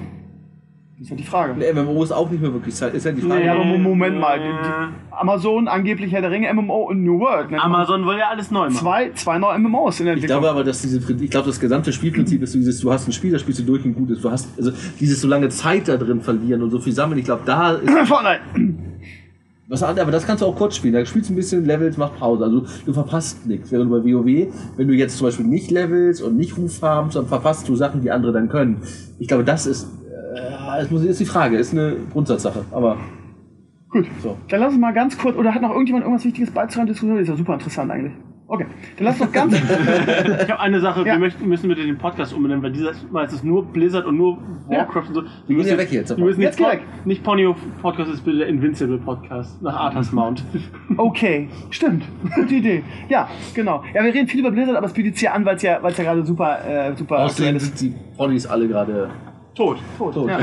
[0.98, 1.54] Das ist ja die Frage.
[1.54, 2.94] Ein MMO ist auch nicht mehr wirklich Zeit.
[2.94, 3.44] Ist ja die Frage.
[3.46, 4.40] Ja, aber Mo- Moment mal.
[4.40, 7.52] Die, die Amazon, angeblich Herr der Ringe, MMO und New World.
[7.52, 8.76] nennt man Amazon will ja alles neu machen.
[8.76, 10.42] Zwei, zwei neue MMOs in der Ich Entwicklung.
[10.42, 13.12] glaube aber, dass diese, ich glaube, das gesamte Spielprinzip ist so dieses, du hast ein
[13.12, 14.24] Spiel, das spielst du durch und gut ist.
[14.24, 17.20] Du hast, also dieses so lange Zeit da drin verlieren und so viel sammeln.
[17.20, 18.40] Ich glaube, da ist Fortnite.
[19.68, 20.94] was anderes, aber das kannst du auch kurz spielen.
[20.94, 22.44] Da spielst du ein bisschen Levels, mach Pause.
[22.46, 23.72] Also du verpasst nichts.
[23.72, 24.48] Während du bei WoW,
[24.78, 28.12] wenn du jetzt zum Beispiel nicht Levels und nicht Ruffarms, dann verpasst du Sachen, die
[28.12, 28.78] andere dann können.
[29.20, 29.88] Ich glaube, das ist,
[30.36, 32.66] äh, das ist die Frage, ist eine Grundsatzsache.
[32.72, 32.98] Aber
[33.90, 34.08] Gut.
[34.22, 34.38] So.
[34.50, 36.88] Dann lass uns mal ganz kurz, oder hat noch irgendjemand irgendwas Wichtiges beizutragen?
[36.88, 38.12] Diskussion ist ja super interessant eigentlich.
[38.48, 38.66] Okay.
[38.98, 39.56] Dann lass doch ganz.
[39.60, 41.14] Ich habe eine Sache, Ja.
[41.14, 44.18] wir möchten, müssen bitte den Podcast umbenennen, weil dieser Mal ist es nur Blizzard und
[44.18, 44.38] nur
[44.68, 45.24] Warcraft und so.
[45.48, 46.16] Wir gehen ja weg jetzt.
[46.16, 46.82] Wir müssen Jetzt geh weg.
[47.06, 50.44] nicht Ponyo Podcast ist bitte der Invincible Podcast nach Arthas Mount.
[50.98, 52.04] Okay, stimmt.
[52.36, 52.84] Gute Idee.
[53.10, 53.84] Ja, genau.
[53.94, 55.82] Ja, wir reden viel über Blizzard, aber es bietet sich ja an, weil es ja,
[55.82, 59.10] weil's ja gerade super, äh, super außerdem sind die Ponys alle gerade
[59.56, 59.78] Tot.
[59.98, 60.16] Tot.
[60.28, 60.38] Ja.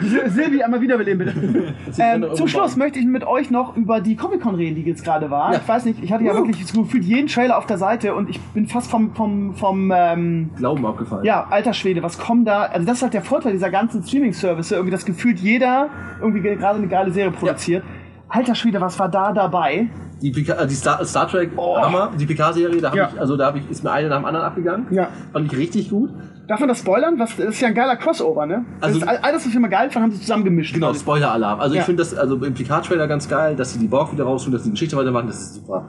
[0.00, 1.74] Sil- Silvi, einmal wiederbeleben, bitte.
[1.98, 5.30] Ähm, zum Schluss möchte ich mit euch noch über die Comic-Con reden, die jetzt gerade
[5.30, 5.52] war.
[5.52, 5.58] Ja.
[5.58, 8.28] Ich weiß nicht, ich hatte ja wirklich so gefühlt jeden Trailer auf der Seite und
[8.30, 11.24] ich bin fast vom, vom, vom ähm, Glauben abgefallen.
[11.24, 12.62] ja, alter Schwede, was kommt da?
[12.62, 15.88] Also das ist halt der Vorteil dieser ganzen Streaming-Service, irgendwie das gefühlt jeder
[16.20, 17.82] irgendwie ge- gerade eine geile Serie produziert.
[18.28, 19.88] Alter Schwede, was war da dabei?
[20.22, 21.76] Die, Pika äh, die Star, Star Trek Oh.
[21.78, 23.10] Hammer, die Picard-Serie, da habe Ja.
[23.12, 24.86] ich, also da ich, ist mir eine nach dem anderen abgegangen.
[24.90, 25.08] Ja.
[25.32, 26.10] Fand ich richtig gut.
[26.48, 27.18] Darf man das spoilern?
[27.18, 28.64] Was, das ist ja ein geiler Crossover, ne?
[28.80, 30.72] Also- ist all, das, was wir mal geil fanden, haben sie zusammengemischt.
[30.74, 31.60] Genau, Spoiler-Alarm.
[31.60, 31.80] Also Ja.
[31.80, 34.62] ich finde das, also im Picard-Trailer ganz geil, dass sie die Borg wieder rausholen, dass
[34.62, 35.86] sie die Geschichte weitermachen, das ist super.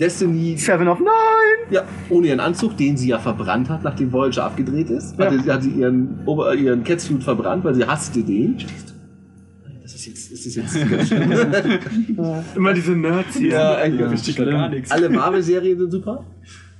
[0.00, 1.08] Destiny, Seven of Nine!
[1.70, 5.18] ja, ohne ihren Anzug, den sie ja verbrannt hat, nachdem Voyager abgedreht ist.
[5.18, 5.26] Ja.
[5.26, 8.58] Hatte, hat sie ihren, Ober, ihren Catsuit verbrannt, weil sie hasste den.
[10.10, 11.32] Das ist jetzt, das jetzt ganz schlimm.
[12.56, 13.50] Immer diese Nerds hier.
[13.50, 14.90] Ja, eigentlich richtig gar nichts.
[14.90, 16.24] Alle Marvel-Serien sind super,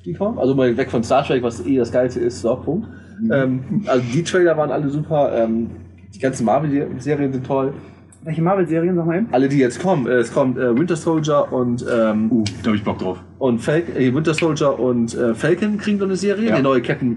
[0.05, 0.39] die kommen.
[0.39, 2.87] Also mal weg von Star Trek, was eh das Geilste ist, so, Punkt.
[3.33, 5.33] Ähm, also die Trailer waren alle super.
[5.35, 5.71] Ähm,
[6.15, 7.73] die ganzen Marvel-Serien sind toll.
[8.25, 9.29] Welche Marvel-Serien, sag mal eben?
[9.31, 10.07] Alle, die jetzt kommen.
[10.07, 13.19] Äh, es kommt äh, Winter Soldier und, ähm, Uh, da hab ich Bock drauf.
[13.39, 16.49] und Fal äh, Winter Soldier und äh, Falcon kriegen so eine Serie.
[16.49, 16.55] Ja.
[16.55, 17.17] Der neue Captain.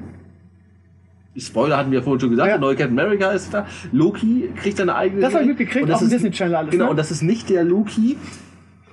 [1.37, 2.47] Spoiler hatten wir vorhin schon gesagt.
[2.49, 2.55] Ja.
[2.57, 3.65] Der neue Captain America ist da.
[3.91, 6.71] Loki kriegt seine eigene Das habe ich mitgekriegt, das auf dem ist- Disney-Channel alles.
[6.71, 6.89] Genau, ne?
[6.91, 8.17] und das ist nicht der Loki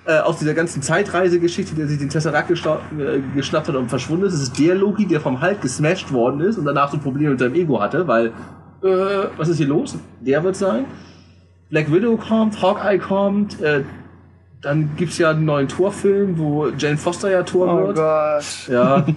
[0.06, 2.54] äh, aus dieser ganzen Zeitreisegeschichte, der sich den Tesseract äh,
[3.34, 4.34] geschnappt hat und verschwunden ist.
[4.34, 7.40] Es ist der Loki, der vom Hulk gesmashed worden ist und danach so Probleme mit
[7.40, 8.28] seinem Ego hatte, weil,
[8.82, 9.98] äh, was ist hier los?
[10.20, 10.84] Der wird sein.
[11.70, 13.82] Black Widow kommt, Hawkeye kommt, äh,
[14.62, 17.96] dann gibt's ja einen neuen Torfilm, wo Jane Foster ja Tor oh wird.
[17.96, 18.68] Gott.
[18.70, 19.04] Ja.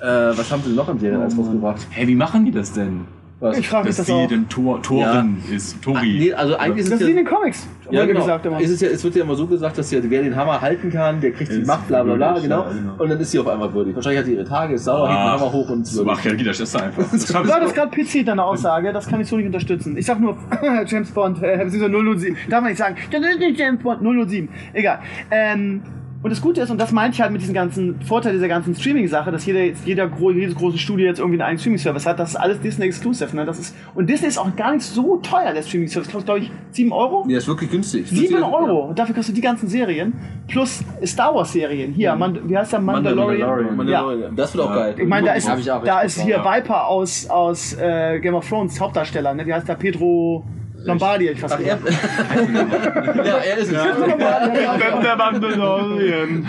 [0.00, 0.06] äh,
[0.36, 1.86] was haben sie noch an Serien alles rausgebracht?
[1.90, 3.06] Hey, wie machen die das denn?
[3.40, 3.56] Was?
[3.56, 4.26] Ich frage mich Dass das die auch.
[4.26, 6.18] den Tor, Torin ist, Ah, Tori.
[6.18, 7.68] nee, also eigentlich ist Das es ist wie ja, in den Comics.
[7.88, 8.18] Ja, genau.
[8.22, 8.60] gesagt immer.
[8.60, 10.90] Es, ist ja, es wird ja immer so gesagt, dass ja, wer den Hammer halten
[10.90, 12.64] kann, der kriegt die Ist Macht, bla bla bla, genau.
[12.64, 12.94] ja, genau.
[12.98, 13.94] Und dann ist sie auf einmal würdig.
[13.94, 16.24] Wahrscheinlich hat sie ihre Tage, ist sauer, hebt den Hammer hoch und ist so, ach
[16.24, 17.04] ja, geht der Schwester einfach.
[17.12, 19.96] Das Du hattest gerade PC deine Aussage, das kann ich so nicht unterstützen.
[19.96, 20.36] Ich sag nur
[20.88, 22.36] James Bond, äh, beziehungsweise 007.
[22.50, 24.48] Darf man nicht sagen, das ist nicht James Bond 007.
[24.72, 24.98] Egal.
[25.30, 25.82] Ähm,
[26.20, 28.74] und das Gute ist, und das meinte ich halt mit diesem ganzen Vorteil dieser ganzen
[28.74, 32.18] Streaming-Sache, dass jeder jetzt, jeder gro jedes große Studio jetzt irgendwie einen eigenen Streaming-Service hat,
[32.18, 33.36] das ist alles Disney-exclusive.
[33.36, 33.44] Ne?
[33.44, 36.10] Das ist, und Disney ist auch gar nicht so teuer, der Streaming-Service.
[36.10, 37.24] Kostet, glaube ich, 7 Euro?
[37.28, 38.08] Der ist wirklich günstig.
[38.08, 38.86] 7 Euro.
[38.88, 40.12] Und dafür kostet die ganzen Serien.
[40.48, 41.92] Plus Star Wars-Serien.
[41.92, 42.80] Hier, Mand wie heißt der?
[42.80, 43.38] Mandalorian.
[43.38, 43.68] Mandalorian.
[43.68, 43.76] Ja.
[43.76, 44.36] Mandalorian.
[44.36, 44.94] Das wird auch geil.
[44.98, 48.34] Ich meine, da ist, Hab ich auch da ist hier Viper aus, aus äh, Game
[48.34, 49.34] of Thrones Hauptdarsteller.
[49.34, 49.46] Ne?
[49.46, 49.74] Wie heißt der?
[49.74, 50.44] Pedro
[50.84, 51.78] Lombardi, ich fast Ach, er,
[53.24, 53.78] ja, er ist es.
[55.18, 56.46] Mandalorian.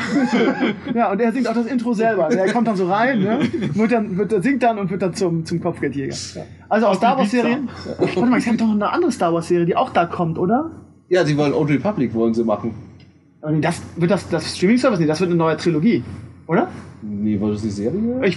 [0.93, 2.29] Ja, und er singt auch das Intro selber.
[2.29, 3.39] Er kommt dann so rein, ne?
[3.73, 6.15] wird dann, wird, singt dann und wird dann zum, zum Kopfgeldjäger.
[6.69, 7.69] Also aus Star Wars-Serien.
[7.97, 10.71] Warte mal, es gibt doch noch eine andere Star Wars-Serie, die auch da kommt, oder?
[11.09, 12.75] Ja, sie wollen Old Republic wollen sie machen.
[13.61, 14.99] Das wird das, das Streaming-Service?
[14.99, 16.03] Nee, das wird eine neue Trilogie.
[16.45, 16.67] Oder?
[17.01, 17.99] Nee, war das die Serie?
[18.25, 18.35] Ich,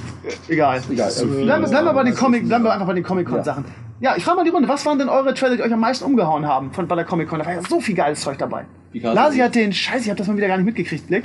[0.48, 0.80] äh, egal.
[0.90, 1.10] Egal.
[1.44, 3.64] Bleiben wir, bleiben wir bei den Comic, bleiben wir einfach bei den Comic-Con-Sachen.
[4.01, 4.14] Ja.
[4.16, 6.47] ich frage mal die Runde, was waren denn eure Trailer, die euch am meisten umgehauen
[6.47, 7.39] haben von, bei der Comic-Con?
[7.40, 8.64] Da war ja so viel geiles Zeug dabei.
[8.94, 11.24] Lasi hat den, scheiße, ich hab das mal wieder gar nicht mitgekriegt, Blick.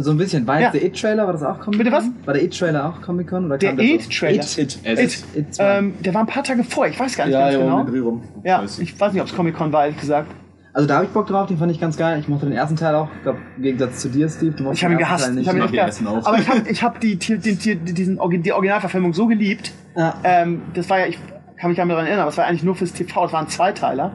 [0.00, 0.46] So ein bisschen.
[0.46, 0.70] War Ja.
[0.70, 1.78] der It-Trailer, war das auch Comic-Con?
[1.78, 2.04] Bitte was?
[2.24, 3.48] War der It-Trailer auch Comic-Con?
[3.60, 3.78] Der?
[3.78, 4.42] It-Trailer.
[4.42, 4.78] It, It.
[4.84, 5.78] Es It, It zwei.
[5.78, 8.20] ähm, der war ein paar Tage vor, ich weiß gar nicht Ja, ganz ja, genau.
[8.42, 10.28] Ja, ich weiß nicht, ob es Comic-Con war, ehrlich gesagt.
[10.74, 12.18] Also da habe ich Bock drauf, den fand ich ganz geil.
[12.18, 13.08] Ich mochte den ersten Teil auch.
[13.16, 14.50] Ich glaube, im Gegensatz zu dir, Steve.
[14.50, 15.24] Du Ich habe ihn gehasst.
[15.24, 16.02] Teil Ich habe ihn gehasst.
[16.04, 19.72] Aber ich habe ich hab die, die, die, die, diesen, die Originalverfilmung so geliebt.
[19.96, 20.16] Ja.
[20.24, 21.16] Ähm, das war ja, ich
[21.56, 24.14] kann mich ja daran erinnern, aber es war eigentlich nur fürs TV, es waren Zweiteiler.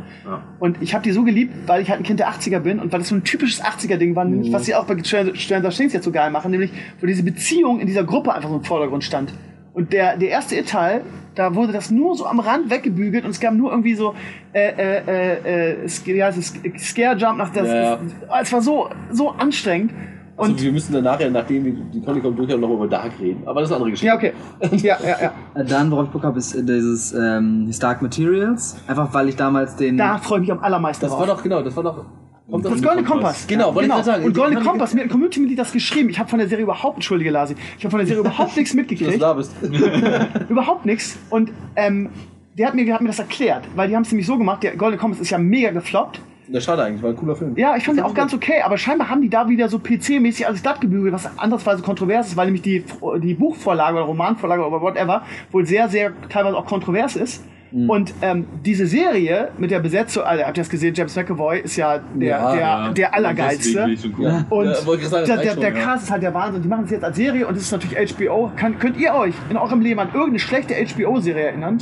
[0.59, 2.91] Und ich habe die so geliebt, weil ich halt ein Kind der 80er bin und
[2.91, 6.03] weil das so ein typisches 80er-Ding war, nämlich, was sie auch bei Stranger Things jetzt
[6.03, 9.33] so geil machen, nämlich wo diese Beziehung in dieser Gruppe einfach so im Vordergrund stand.
[9.73, 11.03] Und der, der erste It-Teil,
[11.39, 14.13] da wurde das nur so am Rand weggebügelt und es gab nur irgendwie so,
[14.51, 16.53] äh, äh, äh, äh, heißt es,
[16.89, 17.65] Scare Jump nach das.
[17.65, 17.97] Ja.
[18.41, 19.93] Es war so, so anstrengend.
[20.35, 23.11] Also, Und wir müssen dann nachher, nachdem wir die Comic-Con durch haben, noch über Dark
[23.21, 23.43] reden.
[23.45, 24.07] Aber das ist eine andere Geschichte.
[24.07, 24.33] ja, okay.
[24.85, 25.33] Ja, ja, ja.
[25.61, 28.77] Äh, Dann, worauf ich Bock habe, ist äh, dieses ähm, His Dark Materials.
[28.87, 29.97] Einfach weil ich damals den.
[29.97, 31.21] Da freue ich mich am allermeisten Das drauf.
[31.21, 32.05] war doch, genau, das war doch.
[32.49, 33.47] Kommt Das Goldene Kompass.
[33.47, 34.25] Genau, wollte ich gerade sagen.
[34.25, 36.09] Und Goldene Kompass, mir hat ein Community-Mitglied das geschrieben.
[36.09, 38.71] Ich habe von der Serie überhaupt, entschuldige Lasi, ich habe von der Serie überhaupt nichts
[38.71, 39.21] du mitgekriegt.
[39.21, 39.53] da bist.
[40.49, 41.17] Überhaupt nichts.
[41.29, 42.09] Und ähm,
[42.57, 44.75] der hat mir, hat mir das erklärt, weil die haben es nämlich so gemacht, der
[44.75, 46.21] Goldene Kompass ist ja mega gefloppt.
[46.51, 47.55] Na, schade eigentlich, war ein cooler Film.
[47.57, 50.47] Ja, ich fand den auch ganz okay, aber scheinbar haben die da wieder so PC-mäßig
[50.47, 52.83] alles glatt gebügelt, was andersweise kontrovers ist, weil nämlich die,
[53.21, 55.21] die Buchvorlage oder Romanvorlage oder whatever
[55.51, 57.43] wohl sehr, sehr teilweise auch kontrovers ist.
[57.71, 57.89] Mhm.
[57.89, 61.75] Und ähm, diese Serie mit der Besetzung, also habt ihr das gesehen, James McAvoy ist
[61.75, 63.87] ja der, Ja, der, Ja, der Allergeilste.
[64.19, 64.45] Ja.
[64.49, 65.79] Und Ja, ich sagen, das der, der, schon, der ja.
[65.79, 66.61] Cast ist halt der Wahnsinn.
[66.61, 68.51] Die machen es jetzt als Serie und es ist natürlich HBO.
[68.55, 71.77] Kann, könnt ihr euch in eurem Leben an irgendeine schlechte HBO-Serie erinnern?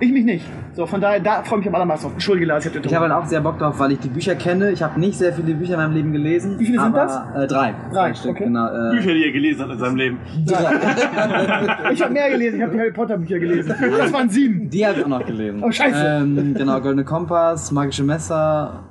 [0.00, 0.44] Ich mich nicht.
[0.74, 2.12] So, von daher, da freue ich mich am allermeisten drauf.
[2.12, 4.34] Entschuldige, Lars, ich hab Ich habe halt auch sehr Bock drauf, weil ich die Bücher
[4.36, 4.70] kenne.
[4.70, 6.58] Ich habe nicht sehr viele Bücher in meinem Leben gelesen.
[6.58, 7.74] Wie viele sind aber, Äh, drei.
[7.92, 8.44] Drei, Stück, okay.
[8.44, 8.66] genau.
[8.66, 10.18] Äh, Bücher, die er gelesen hat in seinem Leben.
[11.92, 13.74] Ich habe mehr gelesen, ich habe die Harry Potter Bücher gelesen.
[13.98, 14.70] Das waren sieben.
[14.70, 15.62] Die habe ich auch noch gelesen.
[15.62, 16.04] Oh, scheiße.
[16.04, 18.84] Ähm, genau, Goldene Kompass, Magische Messer.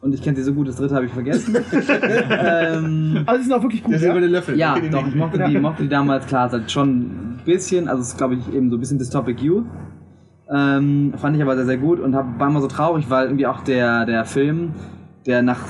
[0.00, 1.56] Und ich kenne sie so gut, das dritte habe ich vergessen.
[2.30, 3.92] ähm, Also, die sind auch wirklich gut.
[3.92, 4.04] Der Ja?
[4.06, 4.56] silberne Löffel.
[4.58, 7.40] ja, Den kenn doch, ich mochte die, mochte die damals, klar, es hat schon ein
[7.44, 9.64] bisschen, also es ist, glaube ich, eben so ein bisschen Dystopic Youth.
[10.50, 13.46] Ähm, fand ich aber sehr, sehr gut und hab, war immer so traurig, weil irgendwie
[13.46, 14.72] auch der, der Film,
[15.24, 15.60] der nach,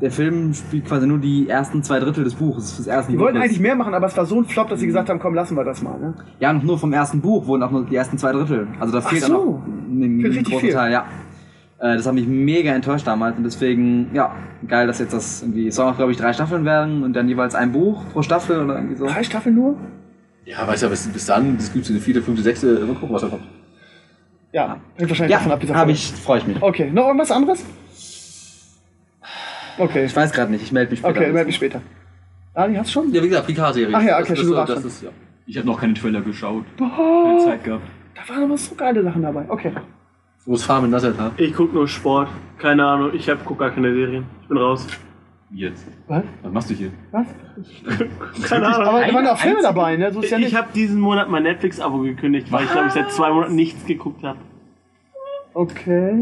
[0.00, 3.34] der Film spielt quasi nur die ersten zwei Drittel des Buches, des ersten Die wollten
[3.34, 3.48] Buches.
[3.48, 5.56] eigentlich mehr machen, aber es war so ein Flop, dass sie gesagt haben, komm, lassen
[5.56, 5.98] wir das mal.
[5.98, 6.14] Ne?
[6.38, 8.68] Ja, noch nur vom ersten Buch wurden auch nur die ersten zwei Drittel.
[8.78, 9.34] Also da fehlt so.
[9.34, 10.72] auch noch ein, ein großer viel.
[10.72, 11.06] Teil, ja.
[11.78, 14.34] Äh, das hat mich mega enttäuscht damals und deswegen, ja,
[14.68, 17.28] geil, dass jetzt das irgendwie, es sollen auch, glaube ich, drei Staffeln werden und dann
[17.28, 19.06] jeweils ein Buch pro Staffel oder irgendwie so.
[19.06, 19.76] Drei Staffeln nur?
[20.44, 23.14] Ja, weißt du, bis, bis dann, das gibt es eine vierte, fünfte, sechste, mal gucken,
[23.14, 23.42] was da kommt.
[24.52, 26.62] Ja, hängt wahrscheinlich Ja, davon ab, wie habe ich, freue ich mich.
[26.62, 27.64] Okay, noch irgendwas anderes?
[29.78, 31.18] Okay, Ich weiß gerade nicht, ich melde mich später.
[31.20, 31.82] okay, melde mich später.
[32.54, 33.12] Ali, hast du schon?
[33.12, 33.94] Ja, wie gesagt, PK-Serie.
[33.94, 35.10] Ach ja, okay, das, schon, das, das ist, ja.
[35.46, 36.64] Ich habe noch keine Trailer geschaut.
[36.78, 37.84] Keine Boah, Zeit gehabt.
[38.14, 39.44] da waren aber so geile Sachen dabei.
[39.48, 39.72] Okay.
[40.44, 41.32] Du musst farmen, das halt, ha?
[41.36, 42.28] Ich guck nur Sport.
[42.58, 44.24] Keine Ahnung, ich hab, guck gar keine Serien.
[44.42, 44.86] Ich bin raus.
[45.50, 45.86] Wie Jetzt.
[46.08, 46.24] Was?
[46.42, 46.90] Was machst du hier?
[47.12, 47.26] Was?
[48.48, 48.88] Keine Ahnung.
[48.88, 50.12] Aber da waren auch Filme dabei, ne?
[50.12, 53.12] So ist ja ich habe diesen Monat mein Netflix-Abo gekündigt, weil ich glaube ich seit
[53.12, 54.38] zwei Monaten nichts geguckt habe.
[55.56, 56.14] Okay.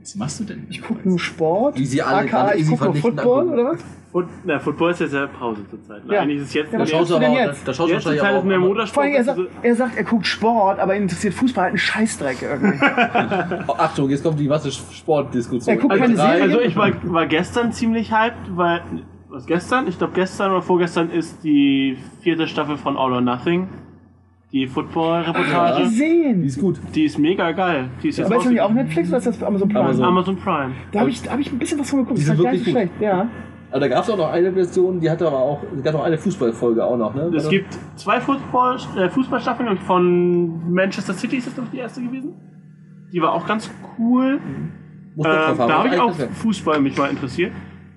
[0.00, 0.66] Was machst du denn?
[0.70, 1.78] Ich guck nur Sport.
[1.78, 3.60] Wie sie alle AKA, ich easy guck nur Football, angucken.
[3.60, 3.84] oder was?
[4.12, 6.02] Und, na, Football ist jetzt ja Pause zurzeit.
[6.10, 6.20] Ja.
[6.22, 7.68] Eigentlich ist es jetzt Ja, Da schaust du aber auch, jetzt?
[7.68, 8.44] da schaust du jetzt wahrscheinlich Zeit ist auch.
[8.44, 9.04] mehr aber- Vor Motorsport.
[9.06, 11.78] allem, er sagt, also- er sagt, er guckt Sport, aber ihn interessiert Fußball halt ein
[11.78, 12.78] Scheißdreck irgendwie.
[13.68, 15.76] Oh, Achtung, jetzt kommt die was Sportdiskussion.
[15.76, 16.42] Er guckt Also, keine Serien.
[16.42, 18.80] also ich war, war gestern ziemlich hyped, weil.
[19.28, 19.88] Was gestern?
[19.88, 23.68] Ich glaube gestern oder vorgestern ist die vierte Staffel von All or Nothing.
[24.54, 25.82] Die Football-Reportage.
[25.82, 26.44] gesehen.
[26.44, 26.78] ist gut.
[26.94, 27.90] Die ist mega geil.
[28.00, 28.78] Die ist jetzt Aber ist das nicht rausgekommen.
[28.78, 29.84] auf Netflix oder ist das für Amazon Prime?
[29.84, 30.04] Amazon.
[30.04, 30.72] Amazon Prime.
[30.92, 32.18] Da habe ich, da hab ich ein bisschen was von geguckt.
[32.18, 33.02] Die Das sind war gar nicht wirklich schlecht.
[33.02, 33.28] Ja.
[33.72, 36.04] Aber da gab es auch noch eine Version, die hatte aber auch, es gab noch
[36.04, 37.32] eine Fußballfolge auch noch, ne?
[37.34, 42.00] Es gibt zwei Football, äh, Fußballstaffeln ich, von Manchester City, ist das ich die erste
[42.00, 42.34] gewesen.
[43.12, 43.68] Die war auch ganz
[43.98, 44.38] cool.
[45.16, 47.50] Muss Äh, da habe ich auch Fußball mich mal interessiert.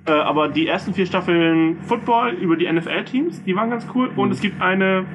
[0.08, 4.10] Äh, aber die ersten vier Staffeln Football über die NFL-Teams, die waren ganz cool.
[4.16, 5.06] Und es gibt eine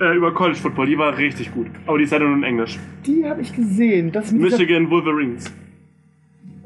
[0.00, 1.66] äh, über College Football, die war richtig gut.
[1.86, 2.78] Aber die ist leider nur in Englisch.
[3.06, 4.10] Die habe ich gesehen.
[4.12, 5.52] Das Michigan Wolverines.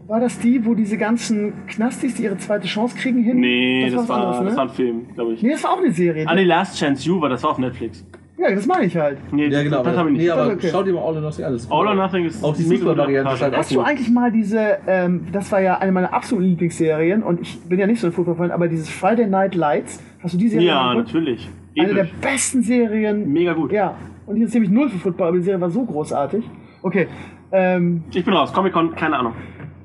[0.06, 3.40] war das die, wo diese ganzen Knastis, die ihre zweite Chance kriegen, hin?
[3.40, 4.56] Nee, das, was war, anderes, das ne?
[4.56, 5.42] war ein Film, glaube ich.
[5.42, 6.24] Nee, das war auch eine Serie.
[6.26, 8.04] Ah, nee, Last Chance You war, das war auf Netflix.
[8.40, 9.18] Ja, das meine ich halt.
[9.32, 9.82] Nee, Ja, genau.
[9.82, 10.24] das habe ich nicht.
[10.24, 10.68] nee, aber Okay.
[10.70, 11.52] schau dir mal All or Nothing an.
[11.54, 14.78] das ist All or Nothing ist Auch die Fußballvariante halt Hast du eigentlich mal diese,
[14.86, 18.12] ähm, das war ja eine meiner absoluten Lieblingsserien und ich bin ja nicht so ein
[18.12, 21.50] Fußballfreund, aber dieses Friday Night Lights, hast du die Serie Ja, natürlich.
[21.76, 23.32] Eine der besten Serien.
[23.32, 23.72] Mega gut.
[23.72, 23.94] Ja,
[24.26, 26.44] und die ist nämlich null für Football, aber die Serie war so großartig.
[26.82, 27.08] Okay,
[27.52, 28.52] ähm, Ich bin raus.
[28.52, 29.32] Comic-Con, keine Ahnung.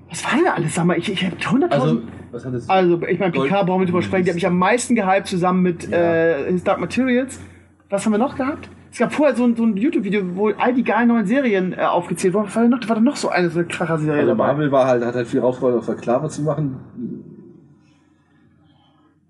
[0.09, 0.75] was war denn da alles?
[0.75, 1.69] Sag mal, ich, ich habe 100.000...
[1.71, 2.01] Also,
[2.31, 2.69] was hat es?
[2.69, 4.25] Also, ich meine, PK brauchen wir drüber sprechen.
[4.25, 7.39] Die hat mich am meisten gehypt zusammen mit äh, His Dark Materials.
[7.89, 8.69] Was haben wir noch gehabt?
[8.91, 11.77] Es gab vorher so ein, so ein YouTube-Video, wo all die geilen neuen Serien äh,
[11.81, 12.45] aufgezählt wurden.
[12.47, 14.47] Was war denn noch, da war da noch so eine, so eine Kracher-Serie Also dabei.
[14.47, 16.75] Marvel war halt, hat halt viel rausgeholt, auf Verklaver zu machen.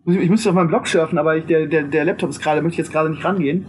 [0.05, 2.61] Ich, ich müsste auf meinen Blog surfen, aber ich, der, der, der Laptop ist gerade,
[2.61, 3.65] möchte ich jetzt gerade nicht rangehen.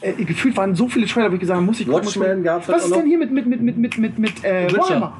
[0.00, 2.66] Äh, gefühlt waren so viele Trailer, wo ich gesagt habe, muss ich gucken, Watchmen gab's
[2.66, 4.78] halt Was ist denn hier mit, mit, mit, mit, mit, mit, mit äh, Witcher.
[4.78, 5.16] Warhammer?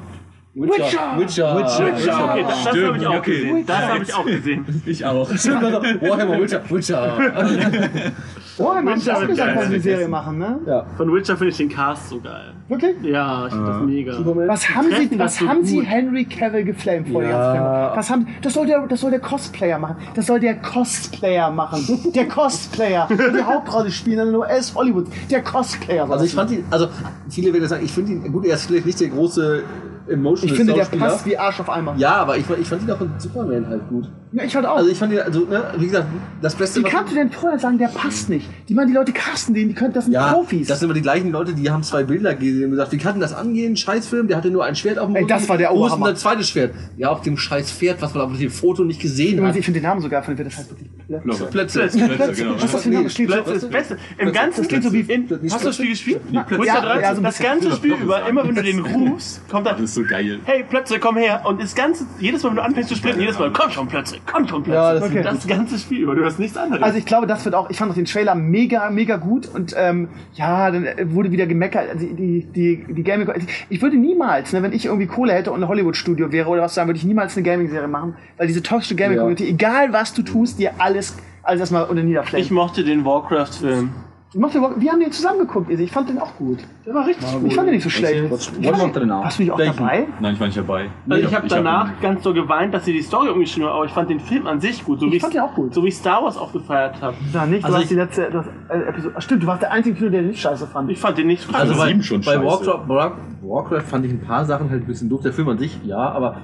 [0.55, 1.19] Witcher.
[1.19, 1.57] Witcher.
[1.57, 2.29] Witcher.
[2.29, 3.37] Okay, das, das Stimmt, habe ich auch okay.
[3.39, 3.65] gesehen.
[3.65, 4.65] Das habe ich auch gesehen.
[4.85, 5.29] Ich auch.
[5.29, 6.61] Warhammer, Witcher.
[6.69, 7.17] Witcher.
[8.57, 10.59] Warhammer, ich Witcher auch wird gesagt, dass die Serie machen, ne?
[10.65, 10.85] Ja.
[10.95, 12.53] Von Witcher finde ich den Cast so geil.
[12.69, 12.95] Wirklich?
[13.03, 14.13] Ja, ich finde das mega.
[14.13, 14.47] Superman.
[14.47, 15.81] Was haben Sie, was haben Sie.
[15.81, 17.91] Henry Cavill geflamed vor Ja.
[17.93, 19.97] Was haben, das soll der, das soll der Cosplayer machen.
[20.13, 22.11] Das soll der Cosplayer machen.
[22.15, 23.09] Der Cosplayer.
[23.09, 25.07] Der die Hauptrolle spielen in der US Hollywood.
[25.29, 26.09] Der Cosplayer.
[26.09, 26.87] Also ich fand ihn, also
[27.29, 29.63] viele werden sagen, ich finde ihn, gut, er ist vielleicht nicht der große
[30.07, 31.95] emotional Ich finde, der passt wie Arsch auf Eimer.
[31.97, 34.09] Ja, aber ich, fand- ich fand ihn auch in Superman halt gut.
[34.35, 34.75] Ja, ich fand auch.
[34.75, 36.07] Also ich fand also, ne, wie gesagt,
[36.41, 38.49] das Beste, wie kannst du denn vorher sagen, der passt nicht?
[38.67, 40.67] Die meinen, die Leute casten den, die können, das sind ja, Profis.
[40.67, 43.17] das sind immer die gleichen Leute, die haben zwei Bilder gesehen und gesagt, wie kann
[43.21, 43.77] das angehen?
[43.77, 46.03] Scheißfilm, der hatte nur ein Schwert auf dem Ey, das war der Wo ist denn
[46.03, 46.73] das zweite Schwert?
[46.97, 49.55] Ja, auf dem scheiß Pferd, was man auf dem Foto nicht gesehen hat.
[49.55, 50.89] ich finde den Namen so geil, von dem das heißt wirklich.
[51.07, 51.45] Locker.
[51.45, 51.79] Plätze.
[51.87, 51.97] Plätze,
[52.33, 52.55] genau.
[52.55, 53.09] Was ist das für ein Name?
[53.09, 53.97] Steht Plötzlich ist das Beste.
[54.17, 56.21] Im ganzen Das klingt so wie Hast du das Spiel gespielt?
[56.31, 57.01] Ja, 13?
[57.01, 59.83] ja, so ein das ganze Spiel über, immer wenn du den rufst, kommt Das dann.
[59.85, 60.39] ist so geil.
[60.45, 61.41] Hey, Plötze, komm her.
[61.45, 64.17] Und das ganze, jedes Mal, wenn du anfängst zu sprinten, jedes Mal, komm schon, Plötze,
[64.25, 64.77] komm schon, Plötze.
[64.77, 66.83] Ja, das ist das ganze Spiel über, du hast nichts anderes.
[66.83, 69.73] Also ich glaube, das wird auch, ich fand auch den Trailer mega, mega gut und
[69.77, 73.31] ähm, ja, dann äh, wurde wieder gemeckert, also die, die, die Gaming,
[73.69, 76.75] ich würde niemals, ne, wenn ich irgendwie Kohle hätte und ein Hollywood-Studio wäre oder was,
[76.75, 80.59] dann würde ich niemals eine Gaming-Serie machen, weil diese toxische Gaming-Community, egal was du tust,
[80.59, 82.55] dir alles, alles erstmal unter ich niederflächen.
[82.55, 83.91] mochte den Warcraft-Film.
[84.37, 85.83] Wir haben den zusammen geguckt, Izzy.
[85.83, 86.59] ich fand den auch gut.
[86.85, 87.43] Der war richtig gut.
[87.47, 88.29] Ich fand den nicht so schlecht.
[88.29, 89.23] Was denn auch?
[89.23, 89.77] Warst du nicht auch Welchen?
[89.77, 90.07] dabei?
[90.19, 90.89] Nein, ich war nicht dabei.
[91.09, 93.85] Also ich habe danach ihn- ganz so geweint, dass sie die Story umgeschrieben haben, aber
[93.85, 94.99] ich fand den Film an sich gut.
[94.99, 95.73] So Ich wie fand den auch gut.
[95.73, 97.15] So wie ich Star Wars auch gefeiert habe.
[97.33, 99.15] Na, nicht, du Also hast ich- die letzte das, äh, Episode.
[99.21, 100.91] Stimmt, du warst der einzige Kino, der den nicht scheiße fand.
[100.91, 102.45] Ich fand den nicht Also Also bei, schon bei scheiße.
[102.45, 105.21] Warcraft, Warcraft, fand ich ein paar Sachen halt ein bisschen doof.
[105.21, 106.35] Der Film an sich, ja, aber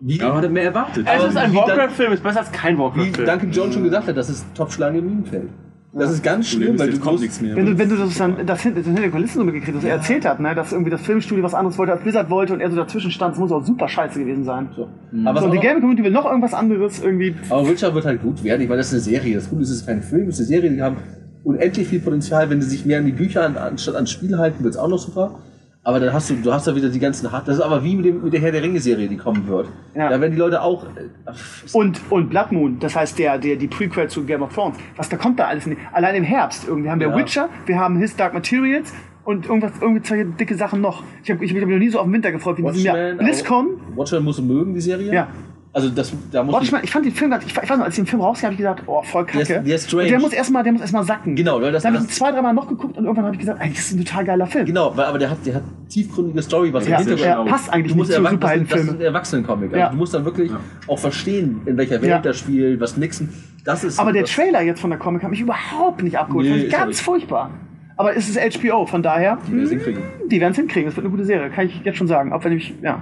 [0.00, 1.06] wie, Ja, man hat mehr erwartet.
[1.06, 3.26] Es Aber ist ein wie Warcraft-Film, ist besser als kein wie Warcraft-Film.
[3.28, 5.48] Duncan John schon gesagt hat, das ist Top-Schlange im Minenfeld.
[5.92, 7.56] Das ist ganz schlimm, weil du kommt musst, nichts mehr.
[7.56, 9.82] Wenn du, wenn du das dann das hinter, das hinter den Kulissen so mitgekriegt hast,
[9.82, 12.52] was er erzählt hat, ne, dass irgendwie das Filmstudio was anderes wollte, als Blizzard wollte
[12.52, 14.68] und er so dazwischen stand, das muss auch super scheiße gewesen sein.
[14.76, 14.88] So.
[15.24, 17.34] Aber, So, und die Gaming Community will noch irgendwas anderes irgendwie.
[17.48, 18.60] aber Witcher wird halt gut werden.
[18.62, 19.34] Ich meine, das ist eine Serie.
[19.34, 20.70] Das Gute ist, es ist kein Film, es ist eine Serie.
[20.70, 20.96] Die haben
[21.42, 22.48] unendlich viel Potenzial.
[22.50, 24.88] Wenn sie sich mehr an die Bücher an, anstatt ans Spiel halten, wird es auch
[24.88, 25.40] noch super.
[25.82, 27.48] Aber dann hast du, du hast da wieder die ganzen Hart.
[27.48, 29.66] Das ist aber wie mit, dem, mit der Herr der Ringe-Serie, die kommen wird.
[29.94, 30.10] Ja.
[30.10, 30.84] Da werden die Leute auch.
[30.84, 31.32] äh,
[31.72, 34.76] Und, und Blood Moon, das heißt der, der, die Prequel zu Game of Thrones.
[34.96, 35.80] Was da kommt da alles nicht.
[35.92, 37.16] Allein im Herbst irgendwie haben wir Ja.
[37.16, 38.92] Witcher, wir haben His Dark Materials
[39.24, 41.02] und irgendwas, irgendwie zwei dicke Sachen noch.
[41.24, 42.84] Ich habe ich hab mich noch nie so auf den Winter gefreut wie in diesem
[42.84, 43.14] Jahr.
[43.14, 43.66] BlizzCon,
[43.96, 45.12] Watchmen musst du mögen, die Serie.
[45.14, 45.28] Ja.
[45.72, 48.02] Also das, da muss Watchmen, ich fand den Film, ich, ich weiß noch, als ich
[48.02, 49.62] den Film rauskam, habe ich gesagt, oh, voll Der ist- kacke.
[49.62, 50.02] der ist strange.
[50.06, 51.36] Und der muss erstmal, der muss erstmal sacken.
[51.36, 53.60] Genau, weil das- Dann habe ich zwei, dreimal noch geguckt und irgendwann habe ich gesagt,
[53.62, 54.66] ey, das ist ein total geiler Film.
[54.66, 57.72] Genau, weil, aber der hat, der hat tiefgründige Story, was Ja, im Hintergrund er passt
[57.72, 58.94] eigentlich Du musst nicht zu erwachsen, das, das ist Superheldenfilmen.
[58.96, 59.68] ein Erwachsenencomic.
[59.68, 59.88] Also Ja.
[59.90, 60.50] Du musst dann wirklich
[60.88, 62.18] auch verstehen, in welcher Welt Ja.
[62.18, 63.28] das spielt, was Nixon.
[63.64, 64.00] Das ist.
[64.00, 66.46] Aber der Trailer jetzt von der Comic hat mich überhaupt nicht abgeholt.
[66.46, 67.50] Nee, Fand ich ganz furchtbar.
[67.96, 70.02] Aber es ist HBO, von daher, Die werden es hinkriegen.
[70.28, 70.86] die werden es hinkriegen.
[70.86, 72.32] Das wird eine gute Serie, kann ich jetzt schon sagen.
[72.32, 73.00] Auch wenn ich, ja.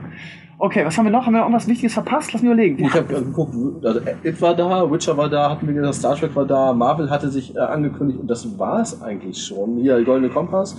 [0.61, 1.25] Okay, was haben wir noch?
[1.25, 2.33] Haben wir noch irgendwas Wichtiges verpasst?
[2.33, 2.85] Lass mich überlegen.
[2.85, 3.55] Ich habe geguckt,
[3.85, 7.09] also It war da, Witcher war da, hatten wir gesagt, Star Trek war da, Marvel
[7.11, 9.77] hatte sich äh, angekündigt und das war es eigentlich schon.
[9.79, 10.77] Hier, Goldene Kompass,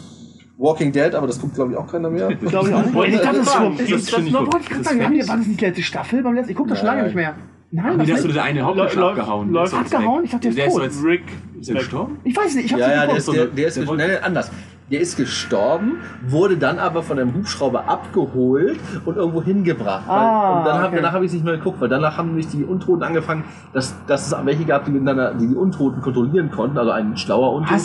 [0.58, 2.28] Walking Dead, aber das guckt glaube ich auch keiner mehr.
[2.36, 3.14] Glaube ich auch nicht.
[3.16, 3.80] Ich dachte, das ist.
[3.80, 4.42] Ist Ist das das noch-?
[4.42, 6.52] Wollte ich gerade sagen, haben wir, war das nicht die letzte Staffel beim letzten?
[6.52, 7.36] Ich gucke das schon lange nicht mehr.
[7.72, 8.30] Nein, Nee, was da hast nicht?
[8.30, 9.52] du der eine Hauptmensch Läuft- abgehauen.
[9.52, 10.24] läuft- Der ist abgehauen?
[10.26, 10.84] Ich dachte, der ist der ist tot.
[10.84, 11.22] jetzt Rick
[11.62, 12.18] Ist er gestorben?
[12.24, 13.28] Ich weiß nicht, ich hab's Ja, nicht ja, der geguckt.
[13.30, 14.52] ist, der, der ist Der wollte- nein, nein, anders.
[14.92, 15.98] Der ist gestorben,
[16.28, 20.08] wurde dann aber von einem Hubschrauber abgeholt und irgendwo hingebracht.
[20.08, 20.96] Weil, Ah, und dann hab, okay.
[20.96, 23.44] danach habe ich es nicht mehr geguckt, weil danach haben nämlich die Untoten angefangen,
[23.74, 27.54] dass, dass es welche gab, die miteinander, die die Untoten kontrollieren konnten, also ein schlauer
[27.54, 27.76] Untoter.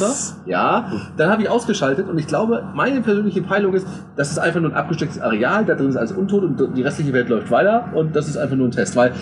[0.46, 0.90] Ja.
[1.16, 3.86] Dann habe ich ausgeschaltet und ich glaube, meine persönliche Peilung ist,
[4.16, 7.12] das ist einfach nur ein abgestecktes Areal, da drin ist alles untot und die restliche
[7.12, 9.12] Welt läuft weiter und das ist einfach nur ein Test, weil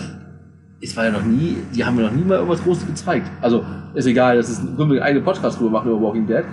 [0.81, 3.29] es war ja noch nie, die haben mir noch nie mal irgendwas Großes gezeigt.
[3.41, 6.43] Also, ist egal, das ist ein, eigenen Podcast drüber machen über Walking Dead.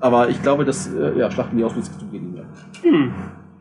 [0.00, 2.44] Aber ich glaube, das, äh, ja, schlachten die aus, bis es geht nicht mehr.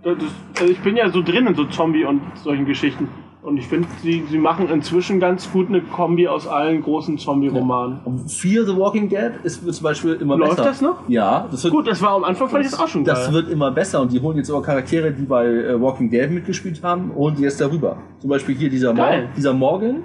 [0.02, 3.10] Das ist, also ich bin ja so drin in so Zombie und solchen Geschichten.
[3.42, 8.00] Und ich finde, sie, sie machen inzwischen ganz gut eine Kombi aus allen großen Zombie-Romanen.
[8.04, 10.70] Und Fear the Walking Dead ist zum Beispiel immer Läuft besser.
[10.70, 11.08] das noch?
[11.08, 13.16] Ja, das wird, Gut, das war am Anfang fand ich das auch schon geil.
[13.16, 16.30] das wird immer besser und die holen jetzt aber Charaktere, die bei äh, Walking Dead
[16.30, 17.98] mitgespielt haben, holen die jetzt darüber.
[18.20, 20.04] Zum Beispiel hier dieser, Mor dieser Morgan,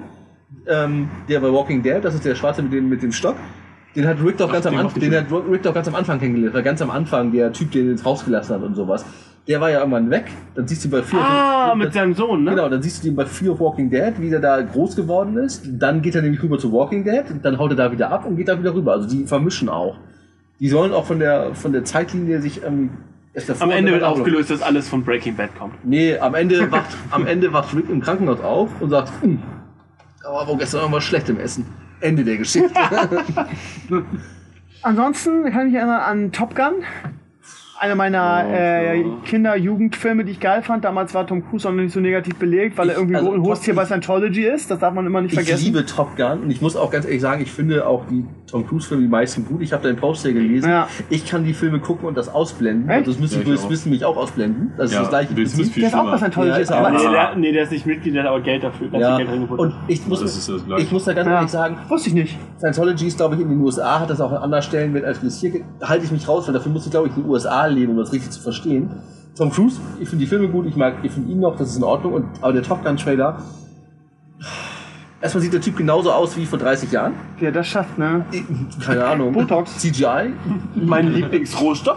[0.69, 3.35] ähm, der bei Walking Dead, das ist der Schwarze mit dem, mit dem Stock.
[3.95, 5.89] Den hat Rick doch ganz, am, den Anf mochte ich den hat Rick doch ganz
[5.89, 6.55] am Anfang kennengelernt.
[6.55, 9.05] War ganz am Anfang der Typ, den ins Haus gelassen hat und sowas.
[9.47, 10.25] Der war ja irgendwann weg.
[10.55, 12.51] Dann siehst du bei Fear ah, dann- mit seinem Sohn, ne?
[12.51, 15.37] Genau, dann siehst du ihn bei Fear of Walking Dead, wie der da groß geworden
[15.37, 15.62] ist.
[15.69, 18.37] Dann geht er nämlich rüber zu Walking Dead, dann haut er da wieder ab und
[18.37, 18.93] geht da wieder rüber.
[18.93, 19.99] Also die vermischen auch.
[20.61, 22.95] Die sollen auch von der, von der Zeitlinie sich irgendwie
[23.35, 25.75] erst davor Am Ende wird aufgelöst, dass alles von Breaking Bad kommt.
[25.85, 29.43] Nee, am Ende wacht, am Ende wacht Rick im Krankenhaus auf und sagt, hm,
[30.23, 31.66] da war wohl gestern irgendwas schlecht im Essen.
[32.05, 32.70] Ende der Geschichte.
[34.82, 36.85] Ansonsten kann ich mich erinnern an Top Gun.
[37.79, 40.85] Einer meiner äh, Kinder-Jugendfilme, die ich geil fand.
[40.85, 43.33] Damals war Tom Cruise auch noch nicht so negativ belegt, weil er Ich- irgendwie also
[43.33, 44.71] ein hohes Top- Tier bei Scientology ist.
[44.71, 45.65] Das darf man immer nicht Ich vergessen.
[45.65, 48.67] liebe Top Gun und ich muss auch ganz ehrlich sagen, ich finde auch die Tom
[48.67, 49.61] Cruise Filme die meisten gut.
[49.61, 50.71] Ich habe deinen Post hier gelesen.
[50.71, 50.87] Ja.
[51.11, 52.89] Ich kann die Filme gucken und das ausblenden.
[52.89, 52.99] Echt?
[53.01, 53.61] Also das müssen Ja, ich Will auch.
[53.67, 54.73] Smith mich auch ausblenden.
[54.77, 56.17] Das ist Ja, das gleiche Will Smith der ist auch bei.
[56.19, 56.51] Scientology.
[56.53, 56.93] Ja, ist er aber auch.
[57.03, 58.89] Nee der, nee, der ist nicht Mitglied, der hat aber Geld dafür.
[58.93, 59.17] Ja.
[59.17, 59.29] Geld.
[59.51, 60.49] Und ich muss,
[60.79, 61.35] ich muss da ganz Ja.
[61.37, 62.39] ehrlich sagen, wusste ich nicht.
[62.59, 65.21] Scientology ist, glaube ich, in den USA, hat das auch an anderen Stellen mit als
[65.21, 67.23] wir es hier, da halte ich mich raus, weil dafür muss ich, glaube ich, in
[67.25, 68.91] den USA leben, um das richtig zu verstehen.
[69.37, 71.77] Tom Cruise, ich finde die Filme gut, ich mag, ich finde ihn noch, das ist
[71.77, 73.39] in Ordnung, und, aber der Top Gun Trailer,
[75.21, 77.15] erstmal sieht der Typ genauso aus wie vor 30 Jahren.
[77.41, 78.25] Wer das schafft, ne?
[78.85, 79.33] Keine Ahnung.
[79.33, 79.79] Botox.
[79.79, 80.33] CGI.
[80.75, 81.97] Mein Lieblingsrohstoff.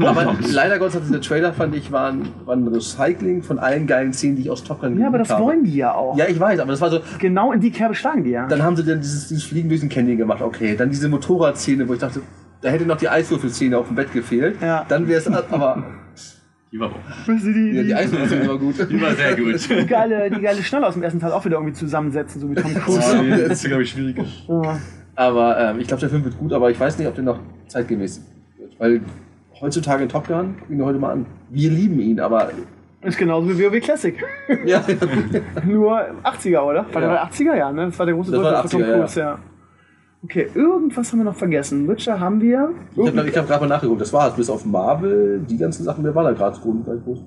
[0.00, 3.86] Aber leider Gottes hat dieser Trailer, fand ich, war ein, war ein Recycling von allen
[3.86, 5.44] geilen Szenen, die ich aus Top Gun Ja, aber das habe.
[5.44, 6.16] wollen die ja auch.
[6.16, 8.46] Ja, ich weiß, aber das war so, Genau in die Kerbe schlagen die ja.
[8.46, 10.76] dann haben sie dann dieses, dieses Fliegen durch den Canyon gemacht, okay.
[10.76, 12.20] Dann diese Motorradszene, wo ich dachte,
[12.60, 14.56] da hätte noch die Eiswürfelszene auf dem Bett gefehlt.
[14.60, 14.84] Ja.
[14.88, 15.84] Dann wäre es, aber
[16.72, 16.90] Die war,
[17.26, 18.74] Müssen die, ja, die, die Eiswürfelszene war gut.
[18.90, 19.68] die war sehr gut.
[19.70, 22.54] die, geile, die geile Schnalle aus dem ersten Teil auch wieder irgendwie zusammensetzen, so wie
[22.54, 23.00] Tom Cruise.
[23.48, 24.24] das ist, glaube ich, schwieriger.
[24.48, 24.78] Ja.
[25.16, 27.40] Aber ähm, ich glaube, der Film wird gut, aber ich weiß nicht, ob der noch
[27.66, 28.22] zeitgemäß
[28.58, 28.78] wird.
[28.78, 29.00] Weil
[29.60, 31.26] heutzutage in Top Gun, guck ihn dir heute mal an.
[31.50, 32.50] Wir lieben ihn, aber
[33.02, 34.14] Ist genauso wie WoW Classic.
[34.64, 34.84] ja,
[35.66, 36.86] Nur 80er, oder?
[36.92, 37.08] War Ja.
[37.12, 37.86] der 80er, ja, ne?
[37.86, 39.38] Das war der große Durchbruch von Tom 80er, Cruise, ja.
[40.24, 41.86] Okay, irgendwas haben wir noch vergessen.
[41.86, 42.70] Witcher haben wir.
[42.96, 44.00] ich habe hab gerade mal nachgeguckt.
[44.00, 44.34] Das war's.
[44.34, 47.04] Bis auf Marvel, die ganzen Sachen, wer war da gerade groß?
[47.04, 47.24] groß?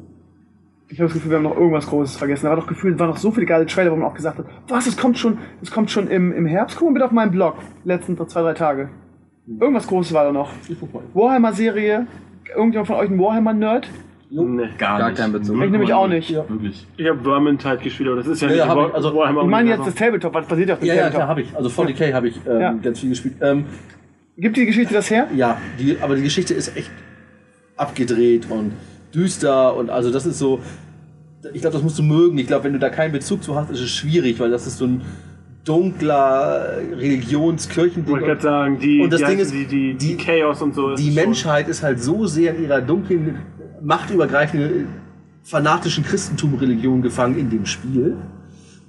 [0.90, 2.44] Ich habe das Gefühl, wir haben noch irgendwas Großes vergessen.
[2.46, 4.46] Da war doch gefühlt, waren noch so viele geile Trailer, wo man auch gesagt hat,
[4.68, 6.78] was, es kommt schon, es kommt schon im, im Herbst.
[6.78, 7.56] Guck mal bitte auf meinen Blog.
[7.86, 8.90] Letzten zwei, drei Tage.
[9.48, 10.52] Irgendwas Großes war da noch.
[11.14, 12.08] Warhammer-Serie.
[12.54, 13.90] Irgendjemand von euch ein Warhammer-Nerd?
[14.34, 14.70] Nee.
[14.78, 15.18] Gar, Gar nicht.
[15.20, 15.62] keinen Bezug.
[15.62, 16.34] Ich nämlich auch nicht.
[16.34, 16.88] Wirklich.
[16.96, 19.24] Ich habe Vermintide gespielt, aber das ist ja, Ja, nicht ja, hab War- ich, also-
[19.42, 21.18] Ich meine jetzt das Tabletop, was basiert auf dem Ja, ja, Tabletop?
[21.20, 21.56] klar, habe ich.
[21.56, 22.72] Also 40k habe ich ähm, Ja.
[22.74, 23.36] ganz viel gespielt.
[23.42, 23.66] Ähm,
[24.38, 25.28] Gibt die Geschichte das her?
[25.36, 26.90] ja, die, aber die Geschichte ist echt
[27.76, 28.72] abgedreht und
[29.14, 30.60] düster und also das ist so.
[31.54, 32.38] Ich glaube, das musst du mögen.
[32.38, 34.78] Ich glaube, wenn du da keinen Bezug zu hast, ist es schwierig, weil das ist
[34.78, 35.02] so ein
[35.66, 38.04] dunkler Religionskirchending.
[38.06, 40.74] Ich wollte gerade sagen, die, Und das die, Ding ist, die, die, die- Chaos und
[40.76, 40.92] so.
[40.92, 43.38] ist die schon- Menschheit ist halt so sehr in ihrer dunklen,
[43.82, 44.88] machtübergreifenden,
[45.44, 48.18] fanatischen Christentum-Religion gefangen in dem Spiel,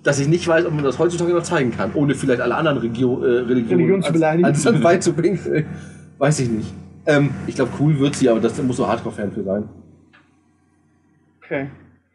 [0.03, 2.79] dass ich nicht weiß, ob man das heutzutage noch zeigen kann, ohne vielleicht alle anderen
[2.79, 4.45] Regio äh, Religionen Religion zu beleidigen.
[4.45, 5.39] als, als beizubringen.
[6.19, 6.73] Weiß ich nicht.
[7.07, 9.69] Ähm, ich glaube, cool wird sie, aber das da muss so Hardcore-Fan für sein.
[11.45, 11.69] Okay.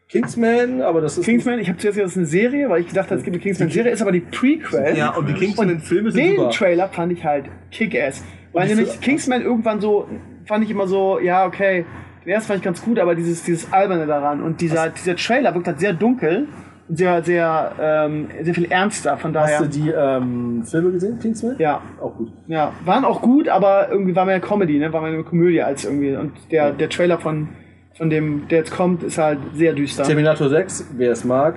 [0.08, 1.26] Kingsman, aber das ist.
[1.26, 3.34] Kingsman, ich habe zuerst gedacht, das ist eine Serie, weil ich gedacht habe, es gibt
[3.34, 4.96] eine Kingsman-Serie, ist aber die Prequel.
[4.96, 6.50] Ja, und die Kingsman-Filme sind Den super.
[6.50, 8.24] Trailer fand ich halt kick-ass.
[8.54, 10.08] Weil nämlich Kingsman irgendwann so,
[10.46, 11.84] fand ich immer so, ja, okay,
[12.30, 15.66] ersten fand ich ganz gut, aber dieses, dieses Alberne daran und dieser, dieser Trailer wirkt
[15.66, 16.46] halt sehr dunkel
[16.88, 19.60] und sehr, sehr, ähm, sehr viel ernster, von daher.
[19.60, 21.56] Hast du die ähm, Filme gesehen, Kingsman?
[21.58, 22.32] ja, Auch gut.
[22.46, 25.84] ja, waren auch gut, aber irgendwie war mehr Comedy, ne, war mehr eine Komödie als
[25.84, 27.48] irgendwie, und der, der Trailer von,
[27.96, 30.04] von dem, der jetzt kommt, ist halt sehr düster.
[30.04, 31.54] Terminator 6, wer es mag.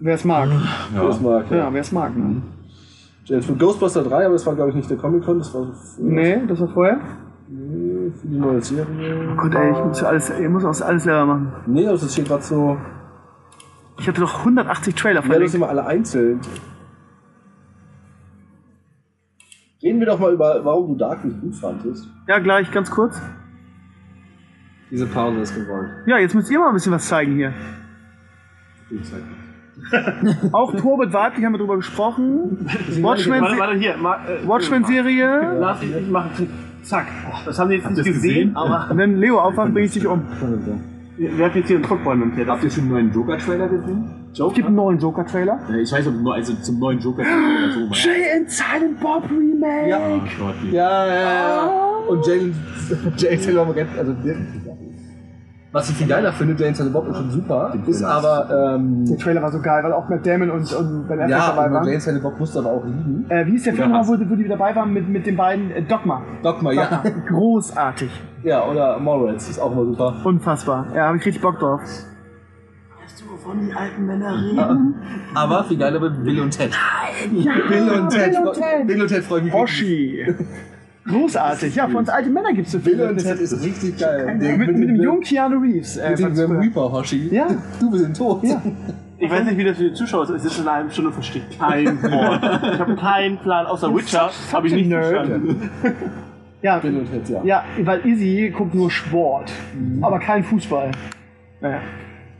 [0.00, 0.48] Wer es mag.
[0.92, 2.42] Wer es mag, Ja, wer es mag, ne?
[3.26, 6.40] James Bond Ghostbuster 3, aber das war glaube ich nicht der Comic-Con, das war Nee,
[6.46, 7.00] das war vorher?
[8.12, 9.28] Für die neue Serie.
[9.32, 11.52] Oh Gott, ey, ich muss alles, ich muss auch alles selber machen.
[11.66, 12.76] Nee, das ist hier gerade so.
[13.98, 15.50] Ich hatte doch 180 Trailer Ja, das verlinkt.
[15.52, 16.40] sind immer alle einzeln.
[19.82, 22.08] Reden wir doch mal über, warum du Dark nicht gut fandest.
[22.26, 23.20] Ja, gleich, ganz kurz.
[24.90, 25.90] Diese Pause ist gewollt.
[26.06, 27.52] Ja, jetzt müsst ihr mal ein bisschen was zeigen hier.
[30.52, 32.64] Auch Torbit Weiblich haben wir drüber gesprochen.
[33.02, 34.84] Warte, Watchmen-
[36.84, 37.06] Zack.
[37.44, 40.22] Das haben die jetzt nicht gesehen, aber Wenn Leo aufwacht, bringe ich dich um.
[41.16, 42.48] wer hat jetzt hier einen Druckball montiert?
[42.48, 44.04] Habt ihr schon einen neuen Joker-Trailer gesehen?
[44.32, 45.60] Es gibt einen neuen Joker-Trailer.
[45.68, 48.08] Ja, ich weiß, ob also zum neuen Joker-Trailer oder so.
[48.08, 49.88] Jay and Silent Bob Remake.
[49.88, 50.00] Ja.
[50.08, 51.70] Oh Gott, Ja, ja, ja.
[52.08, 52.52] Und Jane,
[53.16, 54.36] Jane Silver also der,
[55.74, 59.18] was ich viel geiler finde, Jane Silver Bob ist schon super, ist aber, ähm, Der
[59.18, 61.74] Trailer war so geil, weil auch Matt Damon und, und Ben Affleck ja, dabei aber
[61.74, 61.88] waren.
[61.88, 63.26] Jane Silver Bob musste aber auch lieben.
[63.28, 65.72] Äh, wie hieß der Film, Ja, wo, wo die dabei waren mit, mit den beiden?
[65.72, 66.22] Äh, Dogma.
[66.44, 67.02] Dogma, ja.
[67.28, 68.08] Großartig.
[68.44, 70.14] Ja, oder Morals, ist auch immer super.
[70.22, 70.86] Unfassbar.
[70.94, 71.80] Ja, habe ich richtig Bock drauf.
[75.34, 76.70] Aber viel geiler wird Bill und Ted.
[77.32, 78.30] Bill und Ted.
[78.30, 78.86] Bill und Ted.
[78.86, 79.52] Bill und Ted freuen mich.
[79.52, 80.34] Hoshi.
[81.06, 81.74] Großartig.
[81.74, 83.08] Ja, für uns alte Männer gibt es so Bill viele.
[83.10, 84.36] und Ted ist richtig geil.
[84.38, 85.96] mit, mit, dem jungen Keanu Reeves.
[85.96, 86.52] Äh, Mit dem Grim.
[86.56, 87.28] Reaper, Hoshi.
[87.30, 87.48] Ja.
[87.78, 88.42] Du bist in Tod.
[88.42, 88.62] Ja.
[89.18, 90.30] Ich weiß nicht, wie das für die Zuschauer ist.
[90.30, 92.42] Es ist in einer halben Stunde verstehe ich kein Wort.
[92.74, 93.66] Ich habe keinen Plan.
[93.66, 95.04] Außer Witcher habe ich nicht Nerd.
[95.06, 95.70] verstanden.
[96.62, 97.42] Ja, Bill und Ted, ja.
[97.44, 99.52] ja, weil Izzy guckt nur Sport,
[100.00, 100.92] aber kein Fußball.
[101.60, 101.80] Naja.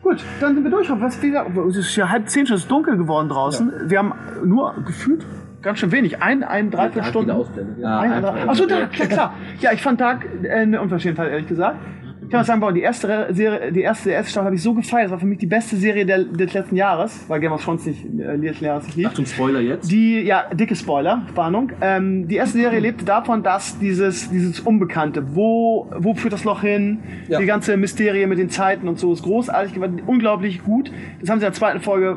[0.03, 0.89] Gut, dann sind wir durch.
[0.91, 3.71] Was, wie gesagt, es ist ja halb zehn, schon ist dunkel geworden draußen.
[3.87, 4.13] Wir haben
[4.45, 5.27] nur gefühlt
[5.65, 6.23] ganz schön wenig.
[6.23, 7.33] Ein, ein, dreiviertel Stunden.
[7.81, 9.35] Ja, Ein, einfach- ein, Achso, da, klar, klar.
[9.61, 11.79] Ja, ich fand Dark äh, eine Unverschämtheit, ehrlich gesagt.
[12.23, 14.73] Ich kann mal sagen, boah, die erste Serie, die erste, erste Staffel habe ich so
[14.73, 15.05] gefeiert.
[15.05, 17.85] Das war für mich die beste Serie der, des letzten Jahres, weil Game of Thrones
[17.85, 19.07] nicht, äh, letzten Jahres nicht lief.
[19.09, 19.91] Achtung, Spoiler jetzt.
[19.93, 21.73] Die, ja, dicke Spoiler, Warnung.
[21.83, 26.63] Ähm, die erste Serie lebte davon, dass dieses, dieses Unbekannte, wo, wo führt das Loch
[26.63, 27.39] hin, Ja.
[27.41, 30.91] die ganze Mysterie mit den Zeiten und so ist großartig, geworden, unglaublich gut.
[31.21, 32.17] Das haben sie in der zweiten Folge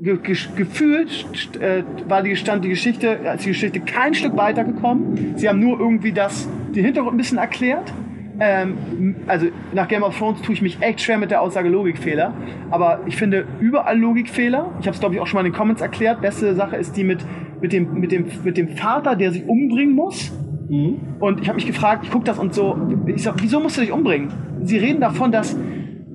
[0.00, 1.26] ge ge gefühlt,
[1.60, 5.34] äh, war die stand die Geschichte, als die Geschichte kein Stück weitergekommen.
[5.36, 7.92] Sie haben nur irgendwie das, den Hintergrund ein bisschen erklärt.
[8.38, 12.34] ähm, also nach Game of Thrones tue ich mich echt schwer mit der Aussage Logikfehler,
[12.70, 14.72] aber ich finde überall Logikfehler.
[14.80, 16.20] Ich habe es glaube ich auch schon mal in den Comments erklärt.
[16.20, 17.24] Beste Sache ist die mit,
[17.60, 20.32] mit, dem, mit, dem, mit dem Vater, der sich umbringen muss.
[21.20, 23.82] Und ich habe mich gefragt, ich gucke das und so, ich sag, wieso musst du
[23.82, 24.32] dich umbringen?
[24.64, 25.56] Sie reden davon, dass,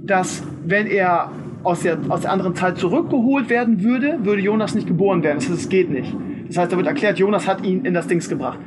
[0.03, 1.31] dass wenn er
[1.63, 5.37] aus der, aus der anderen Zeit zurückgeholt werden würde, würde Jonas nicht geboren werden.
[5.39, 6.13] Das heißt, es geht nicht.
[6.47, 8.59] Das heißt, da wird erklärt, Jonas hat ihn in das Dings gebracht.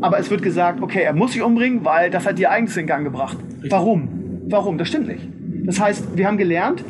[0.00, 2.86] Aber es wird gesagt, okay, er muss sich umbringen, weil das hat die Ereignisse in
[2.86, 3.36] Gang gebracht.
[3.68, 4.08] Warum?
[4.48, 4.78] Warum?
[4.78, 5.28] Das stimmt nicht.
[5.64, 6.82] Das heißt, wir haben gelernt,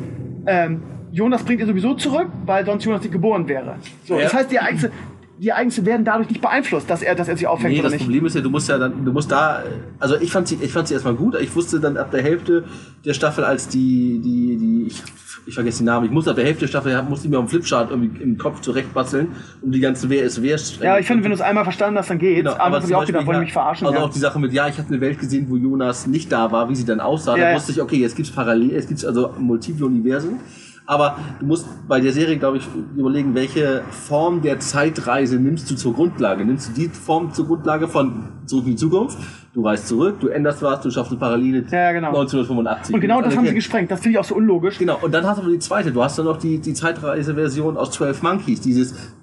[0.47, 0.81] ähm,
[1.11, 3.75] Jonas bringt ihr sowieso zurück, weil sonst Jonas nicht geboren wäre.
[4.05, 4.23] So, Ja.
[4.23, 4.91] Das heißt, die Ereignisse,
[5.39, 7.93] die Ereignisse werden dadurch nicht beeinflusst, dass er, dass er sich auffängt Nee, oder das
[7.93, 8.03] nicht.
[8.03, 9.63] Problem ist ja, du musst ja dann, du musst da,
[9.99, 11.35] also ich fand sie, ich fand sie erstmal gut.
[11.41, 12.63] Ich wusste dann ab der Hälfte
[13.03, 15.03] der Staffel, als die, die, die, ich,
[15.45, 17.45] ich vergesse die Namen, ich musste ab der Hälfte der Staffel, musste ich mir auf
[17.45, 19.29] dem Flipchart irgendwie im Kopf zurechtbasteln,
[19.61, 20.57] um die ganze Wer ist wer.
[20.81, 22.49] Ja, ich finde, wenn du es einmal verstanden hast, dann geht's.
[22.49, 23.87] Genau, aber das habe ich auch gedacht, ja, mich verarschen.
[23.87, 24.05] Also ja.
[24.05, 26.69] auch die Sache mit, ja, ich habe eine Welt gesehen, wo Jonas nicht da war,
[26.69, 27.37] wie sie dann aussah.
[27.37, 30.39] Ja, da wusste ich, okay, jetzt gibt's parallel, es gibt also multiple Universen.
[30.85, 32.67] Aber du musst bei der Serie, glaube ich,
[32.97, 36.43] überlegen, welche Form der Zeitreise nimmst du zur Grundlage?
[36.43, 39.17] Nimmst du die Form zur Grundlage von Zurück in die Zukunft?
[39.53, 42.07] Du reist zurück, du änderst was, du schaffst eine Parallele Ja, genau.
[42.09, 42.95] 1985.
[42.95, 43.91] Und genau das Alle haben sie gesprengt.
[43.91, 44.77] Das finde ich auch so unlogisch.
[44.79, 45.91] Genau, und dann hast du aber die zweite.
[45.91, 48.61] Du hast dann noch die, die Zeitreise-Version aus 12 Monkeys.
[48.61, 49.13] Dieses,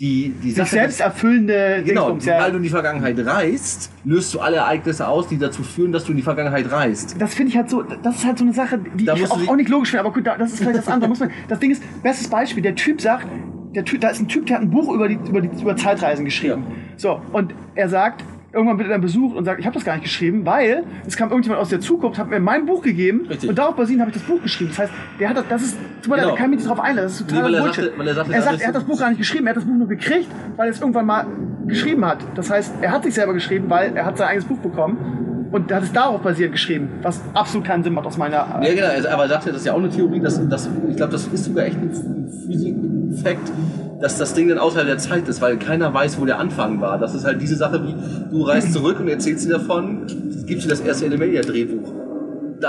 [0.00, 2.40] die, die Sich Sache- selbst erfüllende Genau, Dingsbums, ja.
[2.40, 6.04] weil du in die Vergangenheit reist, löst du alle Ereignisse aus, die dazu führen, dass
[6.04, 7.14] du in die Vergangenheit reist.
[7.20, 9.48] das finde ich halt so, das ist halt so eine Sache, die Da ich auch,
[9.48, 11.10] auch nicht logisch finde, aber gut, da- das ist vielleicht das andere.
[11.10, 13.26] man, das Ding ist, bestes Beispiel, der Typ sagt,
[13.74, 15.76] der typ, da ist ein Typ, der hat ein Buch über, die, über, die, über
[15.76, 16.64] Zeitreisen geschrieben.
[16.96, 19.94] So, und er sagt, irgendwann wird er dann besucht und sagt, ich habe das gar
[19.94, 23.48] nicht geschrieben, weil es kam irgendjemand aus der Zukunft, hat mir mein Buch gegeben Richtig.
[23.48, 24.70] und darauf basierend habe ich das Buch geschrieben.
[24.70, 26.34] Das heißt, der hat das, das ist, tut mir leid, Genau.
[26.36, 27.84] da kann mich nicht drauf einlassen, das ist totaler Nee, er Bullshit.
[27.84, 29.64] sagte- er sagte, er sagt, er hat das Buch gar nicht geschrieben, er hat das
[29.64, 31.26] Buch nur gekriegt, weil er es irgendwann mal
[31.66, 32.18] geschrieben hat.
[32.34, 35.72] Das heißt, er hat sich selber geschrieben, weil er hat sein eigenes Buch bekommen und
[35.72, 39.08] hat es darauf basierend geschrieben, was absolut keinen Sinn macht aus meiner Ja, genau, also,
[39.08, 41.44] aber er sagte, das ist ja auch eine Theorie, dass, dass, ich glaube, das ist
[41.44, 43.52] sogar echt ein Physik-Fakt,
[44.00, 46.98] dass das Ding dann außerhalb der Zeit ist, weil keiner weiß, wo der Anfang war.
[46.98, 47.94] Das ist halt diese Sache, wie
[48.30, 50.06] du reist zurück und erzählst dir davon,
[50.46, 51.92] gibst dir das erste Elemania-Drehbuch.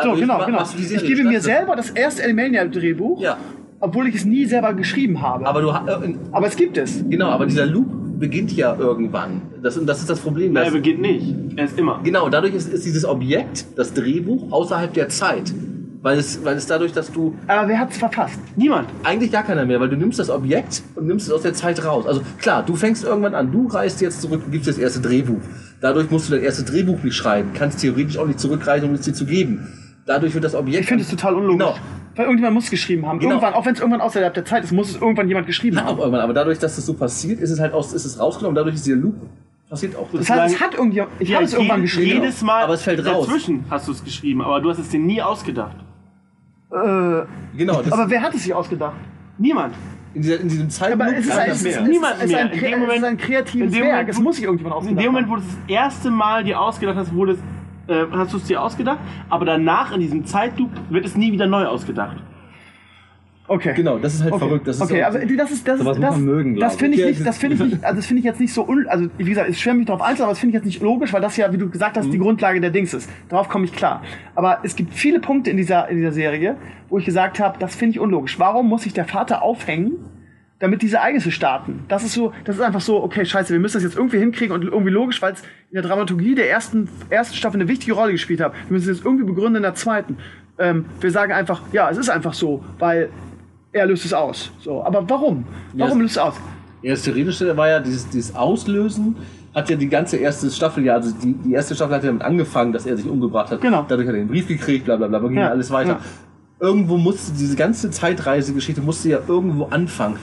[0.04, 0.64] So, genau, genau.
[0.78, 3.38] Ich gebe mir selber das erste Elemania-Drehbuch, Ja,
[3.80, 5.46] obwohl ich es nie selber geschrieben habe.
[5.46, 7.04] aber du äh, Aber es gibt es.
[7.10, 7.88] genau, aber dieser Loop
[8.24, 9.42] beginnt ja irgendwann.
[9.62, 10.54] Das, und das ist das Problem.
[10.54, 11.36] Nein, er beginnt nicht.
[11.58, 12.00] Er ist immer.
[12.06, 15.54] Genau, dadurch ist, ist dieses Objekt, das Drehbuch, außerhalb der Zeit.
[16.02, 18.40] Weil es, weil es dadurch, dass du Aber wer hat es verfasst?
[18.56, 18.88] Niemand.
[19.04, 21.84] eigentlich gar keiner mehr, weil du nimmst das Objekt und nimmst es aus der Zeit
[21.84, 22.06] raus.
[22.08, 25.42] Also klar, du fängst irgendwann an, du reist jetzt zurück und gibst das erste Drehbuch.
[25.82, 29.02] Dadurch musst du dein erstes Drehbuch nicht schreiben, kannst theoretisch auch nicht zurückreisen, um es
[29.02, 29.68] dir zu geben.
[30.06, 30.82] Dadurch wird das Objekt.
[30.82, 31.58] Ich finde es total unlogisch.
[31.66, 31.76] Genau.
[32.16, 33.20] Weil irgendjemand muss es geschrieben haben.
[33.20, 33.32] Genau.
[33.36, 35.86] Irgendwann, auch wenn es irgendwann außerhalb der Zeit ist, muss es irgendwann jemand geschrieben Hat
[35.86, 36.00] auch haben.
[36.00, 38.76] irgendwann, aber dadurch, dass das so passiert, ist es halt aus, ist es rausgenommen, dadurch
[38.76, 39.16] ist dieser Loop
[39.70, 40.08] passiert auch.
[40.14, 42.22] Das heißt, es hat irgendjemand, ich Ja, habe es irgendwann jedes- geschrieben.
[42.22, 43.26] Jedes Mal Aber es fällt raus.
[43.26, 45.78] dazwischen hast du es geschrieben, aber du hast es dir nie ausgedacht.
[46.72, 46.76] Äh,
[47.58, 48.96] genau, das, aber wer hat es sich ausgedacht?
[49.38, 49.74] Niemand.
[50.14, 51.72] in, dieser, in diesem Zeitloop Aber es ist, ein, es ist, mehr.
[51.74, 52.54] es ist, Niemand es ist, ein, mehr.
[52.54, 54.10] In Kre- dem Moment- es ist ein kreatives in Werk.
[54.10, 55.42] Es muss sich irgendjemand ausgedacht In dem Moment, haben.
[55.42, 57.40] wo du das erste Mal dir ausgedacht hast, wurde es,
[57.88, 59.00] äh, hast du es dir ausgedacht,
[59.30, 62.18] aber danach in diesem Zeitloop wird es nie wieder neu ausgedacht.
[63.46, 63.74] Okay.
[63.76, 64.68] Genau, das ist halt Okay, verrückt.
[64.70, 67.02] Das ist okay, auch- aber die- das ist das, das, man mögen, das finde ich
[67.04, 67.18] ich.
[67.18, 69.26] nicht, das finde ich nicht, also das finde ich jetzt nicht so un, also wie
[69.26, 71.36] gesagt, es schwer mich darauf einzeln, aber das finde ich jetzt nicht logisch, weil das
[71.36, 72.22] ja, wie du gesagt hast, die Mhm.
[72.24, 73.10] Grundlage der Dings ist.
[73.28, 74.02] Darauf komme ich klar.
[74.34, 76.56] Aber es gibt viele Punkte in dieser in dieser Serie,
[76.90, 78.40] wo ich gesagt habe, das finde ich unlogisch.
[78.40, 79.94] Warum muss sich der Vater aufhängen?
[80.64, 81.84] Damit diese Ereignisse starten.
[81.90, 84.56] Das ist so, das ist einfach so, okay, scheiße, wir müssen das jetzt irgendwie hinkriegen
[84.56, 88.14] und irgendwie logisch, weil es in der Dramaturgie der ersten, ersten Staffel eine wichtige Rolle
[88.14, 88.54] gespielt hat.
[88.54, 90.16] Wir müssen es jetzt irgendwie begründen in der zweiten.
[90.58, 93.10] Ähm, wir sagen einfach, ja, es ist einfach so, weil
[93.74, 94.52] er löst es aus.
[94.62, 95.44] So, aber warum?
[95.74, 96.36] Warum Ja, löst es aus?
[96.82, 99.18] Ja, das Theoretische war ja dieses, dieses Auslösen,
[99.54, 102.24] hat ja die ganze erste Staffel, ja, also die, die erste Staffel hat ja damit
[102.24, 103.60] angefangen, dass er sich umgebracht hat.
[103.60, 103.86] Genau.
[103.86, 105.50] Dadurch hat er den Brief gekriegt, bla bla bla, ging Ja, ja.
[105.50, 105.90] alles weiter.
[105.90, 106.00] ja.
[106.62, 110.16] Irgendwo musste diese ganze Zeitreisegeschichte musste ja irgendwo anfangen.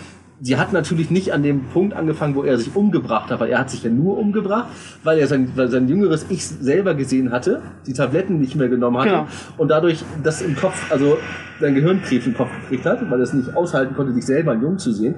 [0.42, 3.58] Sie hat natürlich nicht an dem Punkt angefangen, wo er sich umgebracht hat, weil er
[3.58, 4.68] hat sich ja nur umgebracht,
[5.04, 8.96] weil er sein, weil sein jüngeres Ich selber gesehen hatte, die Tabletten nicht mehr genommen
[8.98, 9.26] hatte Genau.
[9.58, 11.18] und dadurch das im Kopf, also
[11.60, 14.78] sein Gehirnkrebs im Kopf gekriegt hat, weil er es nicht aushalten konnte, sich selber jung
[14.78, 15.16] zu sehen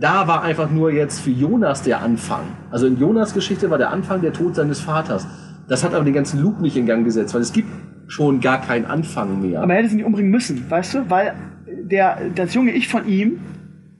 [0.00, 2.42] da war einfach nur jetzt für Jonas der Anfang.
[2.70, 5.26] Also in Jonas Geschichte war der Anfang der Tod seines Vaters.
[5.66, 7.68] Das hat aber den ganzen Loop nicht in Gang gesetzt, weil es gibt
[8.06, 9.60] schon gar keinen Anfang mehr.
[9.60, 11.10] Aber er hätte sie nicht umbringen müssen, weißt du?
[11.10, 11.34] Weil
[11.82, 13.40] der, das junge Ich von ihm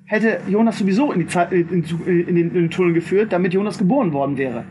[0.08, 3.54] hätte Jonas sowieso in, die Zeit, in, in, in, den, in den Tunnel geführt, damit
[3.54, 4.64] Jonas geboren worden wäre.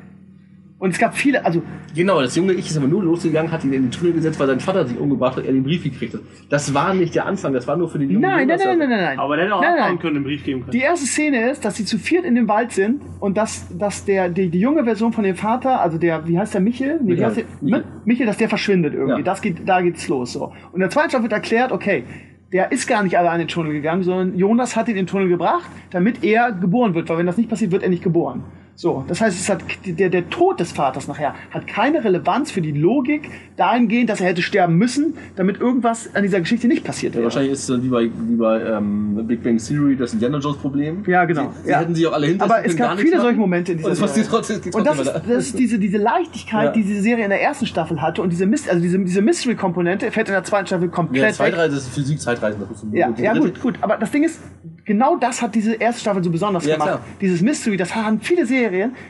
[0.79, 1.63] Und es gab viele, also
[1.95, 4.45] Genau, das junge Ich ist aber nur losgegangen, hat ihn in den Tunnel gesetzt, weil
[4.45, 6.21] sein Vater sich umgebracht hat, er den Brief gekriegt hat.
[6.49, 8.65] Das war nicht der Anfang, das war nur für den jungen nein, nein, Jonas.
[8.65, 9.19] nein, nein, nein, nein.
[9.19, 9.99] Aber der hätte auch nein, nein.
[9.99, 10.71] können, einen Brief geben können.
[10.71, 14.05] Die erste Szene ist, dass sie zu viert in dem Wald sind und dass, dass
[14.05, 16.99] der, die, die junge Version von dem Vater, also der, wie heißt der, Michel?
[17.01, 17.25] Nee, Michael.
[17.25, 17.43] heißt der?
[17.61, 17.81] Michael.
[17.81, 18.01] Michael.
[18.05, 19.17] Michael, dass der verschwindet irgendwie.
[19.17, 19.23] Ja.
[19.23, 20.33] Das geht, da geht's los.
[20.33, 20.45] So.
[20.45, 22.03] Und in der zweiten Staffel wird erklärt, okay,
[22.51, 25.07] der ist gar nicht allein in den Tunnel gegangen, sondern Jonas hat ihn in den
[25.07, 28.43] Tunnel gebracht, damit er geboren wird, weil wenn das nicht passiert, wird er nicht geboren.
[28.79, 32.61] So, das heißt, es hat, der, der Tod des Vaters nachher hat keine Relevanz für
[32.61, 37.13] die Logik dahingehend, dass er hätte sterben müssen, damit irgendwas an dieser Geschichte nicht passiert
[37.13, 37.23] Ja, wäre.
[37.25, 40.57] wahrscheinlich ist es dann wie bei, wie bei ähm, Big Bang Theory das Indiana Jones
[40.59, 41.03] Problem.
[41.07, 41.51] Ja, genau.
[41.57, 41.79] Sie, sie Ja.
[41.79, 44.25] hätten sich auch alle hinter Aber es gab viele solche Momente in dieser Und Serie.
[44.29, 45.19] trotzdem, Und das ist, da.
[45.27, 46.71] das ist diese, diese Leichtigkeit, Ja.
[46.73, 50.27] die diese Serie in der ersten Staffel hatte und diese, also diese, diese Mystery-Komponente fällt
[50.27, 51.33] in der zweiten Staffel ja, komplett weg.
[51.33, 51.75] Zeitreise.
[51.77, 53.73] Das ist ein- Ja, ja gut, gut.
[53.81, 54.39] Aber das Ding ist,
[54.85, 56.89] genau das hat diese erste Staffel so besonders Ja, gemacht.
[56.89, 57.01] klar.
[57.21, 58.66] Dieses Mystery, das haben viele Serien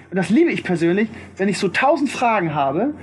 [0.10, 2.94] und das liebe ich persönlich, wenn ich so tausend Fragen habe.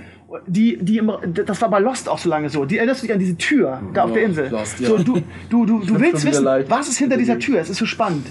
[0.49, 1.13] Die, die im,
[1.47, 2.65] das war bei Lost auch so lange so.
[2.65, 4.49] Die erinnerst du dich an diese Tür da auf der Insel.
[4.49, 4.89] Lost, ja.
[4.89, 7.61] so, du, du, du, du willst wissen, was ist hinter dieser Tür?
[7.61, 8.27] Es ist so spannend.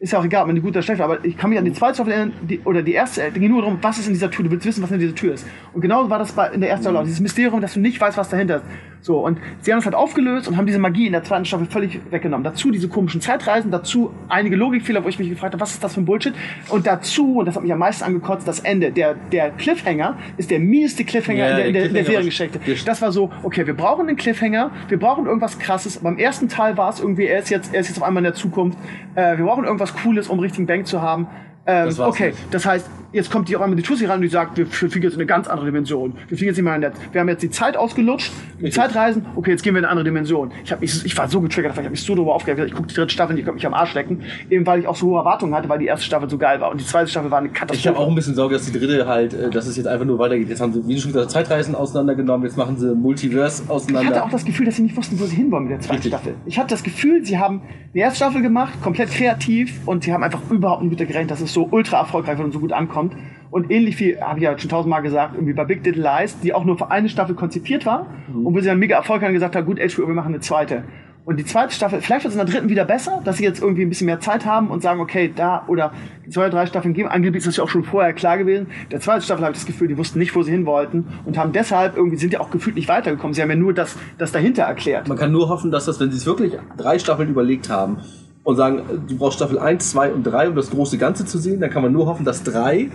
[0.00, 1.64] Ist ja auch egal, ob man die gut oder schlecht, aber ich kann mich an
[1.64, 4.12] die zweite Staffel erinnern, die, oder die erste, äh, ging nur darum, was ist in
[4.12, 5.44] dieser Tür, du willst wissen, was in dieser Tür ist.
[5.72, 8.00] Und genau war das bei, in der ersten Staffel auch, dieses Mysterium, dass du nicht
[8.00, 8.64] weißt, was dahinter ist.
[9.00, 11.66] So, und sie haben es halt aufgelöst und haben diese Magie in der zweiten Staffel
[11.66, 12.42] völlig weggenommen.
[12.44, 15.94] Dazu diese komischen Zeitreisen, dazu einige Logikfehler, wo ich mich gefragt habe, was ist das
[15.94, 16.32] für ein Bullshit?
[16.68, 18.90] Und dazu, und das hat mich am meisten angekotzt, das Ende.
[18.92, 22.04] Der, der Cliffhanger ist der mieseste Cliffhanger Ja, in der, in der, in der der
[22.04, 22.82] Cliffhanger war Seriengeschichte.
[22.82, 25.98] sch- Das war so, okay, wir brauchen einen Cliffhanger, wir brauchen irgendwas krasses.
[25.98, 28.24] Beim ersten Teil war es irgendwie, er ist jetzt, er ist jetzt auf einmal in
[28.24, 28.78] der Zukunft.
[29.14, 31.28] Äh, wir brauchen irgendwas Cooles, um richtigen Bank zu haben.
[31.68, 32.38] Ähm, Das okay, nicht.
[32.50, 35.02] das heißt, jetzt kommt die auf einmal die Tussi ran und die sagt, wir fliegen
[35.02, 36.14] jetzt in eine ganz andere Dimension.
[36.28, 39.24] Wir fliegen jetzt nicht mehr in der, wir haben jetzt die Zeit ausgelutscht, die Zeitreisen,
[39.36, 40.50] okay, jetzt gehen wir in eine andere Dimension.
[40.64, 42.88] Ich, hab mich, ich war so getriggert, ich habe mich so darüber aufgeregt, ich gucke
[42.88, 45.18] die dritte Staffel, die könnte mich am Arsch lecken, eben weil ich auch so hohe
[45.20, 47.48] Erwartungen hatte, weil die erste Staffel so geil war und die zweite Staffel war eine
[47.48, 47.98] Ich habe Katastrophe.
[47.98, 50.48] auch ein bisschen Sorge, dass die dritte halt, äh, dass es jetzt einfach nur weitergeht.
[50.48, 54.10] Jetzt haben sie, wie du schon gesagt Zeitreisen auseinandergenommen, jetzt machen sie Multiverse Ich auseinander.
[54.10, 56.12] hatte auch das Gefühl, dass sie nicht wussten, wo sie hinwollen mit der zweiten Richtig.
[56.12, 56.34] Staffel.
[56.46, 57.62] Ich hatte das Gefühl, sie haben
[57.94, 61.30] die erste Staffel gemacht, komplett kreativ und sie haben einfach überhaupt nicht mit der gerechnet,
[61.30, 63.14] dass es so ultra erfolgreich wird und so gut ankommt.
[63.50, 66.52] Und ähnlich wie, habe ich ja schon tausendmal gesagt, irgendwie bei Big Little Lies, die
[66.52, 69.56] auch nur für eine Staffel konzipiert war und wo sie dann mega Erfolg haben gesagt
[69.56, 70.84] haben, gut, HBO, wir machen eine zweite.
[71.28, 73.60] Und die zweite Staffel, vielleicht wird es in der dritten wieder besser, dass sie jetzt
[73.60, 75.92] irgendwie ein bisschen mehr Zeit haben und sagen, okay, da oder
[76.30, 77.10] zwei oder drei Staffeln geben.
[77.10, 78.68] Angeblich ist das ja auch schon vorher klar gewesen.
[78.90, 81.36] Der zweite Staffel habe ich das Gefühl, die wussten nicht, wo sie hin wollten und
[81.36, 83.34] haben deshalb irgendwie, sind ja auch gefühlt nicht weitergekommen.
[83.34, 85.06] Sie haben ja nur das, das dahinter erklärt.
[85.06, 87.98] Man kann nur hoffen, dass das, wenn sie es wirklich drei Staffeln überlegt haben
[88.48, 91.60] und sagen, du brauchst Staffel 1, 2 und 3, um das große Ganze zu sehen,
[91.60, 92.88] dann kann man nur hoffen, dass 3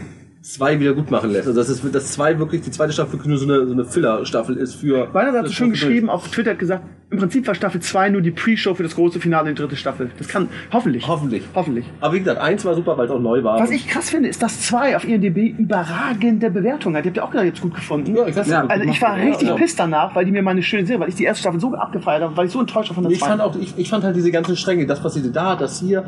[0.43, 1.47] 2 wieder gut machen lässt.
[1.47, 3.85] Also dass, es, dass 2 wirklich, die zweite Staffel wirklich nur so eine, so eine
[3.85, 5.07] Filler-Staffel ist für...
[5.13, 8.09] Weiner hat das es schon geschrieben, auf Twitter hat gesagt, im Prinzip war Staffel 2
[8.09, 10.09] nur die Pre-Show für das große Finale in die dritte Staffel.
[10.17, 11.07] Das kann, hoffentlich.
[11.07, 11.43] Hoffentlich.
[11.55, 11.85] Hoffentlich.
[12.01, 13.57] Aber wie gesagt, 1 war super, weil es auch neu war.
[13.57, 17.05] Was ich krass finde, ist, dass 2 auf IMDb überragende Bewertungen hat.
[17.05, 18.13] Die habt ihr auch gerade jetzt gut gefunden.
[18.13, 19.55] Ja, ich weiß Ja, nicht, Also ich war Ja, richtig ja.
[19.55, 22.21] pisst danach, weil die mir meine schöne Serie, weil ich die erste Staffel so abgefeiert
[22.21, 24.15] habe, weil ich so enttäuscht war von der Ich fand auch, ich, ich fand halt
[24.15, 26.03] diese ganzen Stränge, das passierte da, das hier,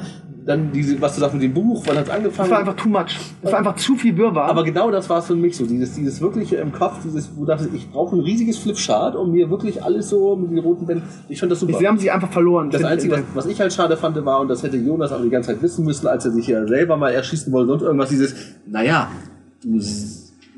[0.46, 2.50] dann diese, was du sagst mit dem Buch, wann hat's angefangen?
[2.50, 3.18] Das war einfach too much.
[3.42, 4.48] Das war einfach zu viel Wirrwarr.
[4.48, 7.42] Aber genau das war es für mich so, dieses, dieses wirkliche im Kopf, dieses, wo
[7.42, 10.86] du dachtest, ich brauche ein riesiges Flipchart, um mir wirklich alles so mit den roten
[10.86, 11.78] Bänden, ich fand das super.
[11.78, 12.70] sie haben sich einfach verloren.
[12.70, 15.30] das Einzige, was, was ich halt schade fand, war, und das hätte Jonas auch die
[15.30, 18.36] ganze Zeit wissen müssen, als er sich ja selber mal erschießen wollte und irgendwas, dieses,
[18.68, 19.10] naja,
[19.64, 19.80] du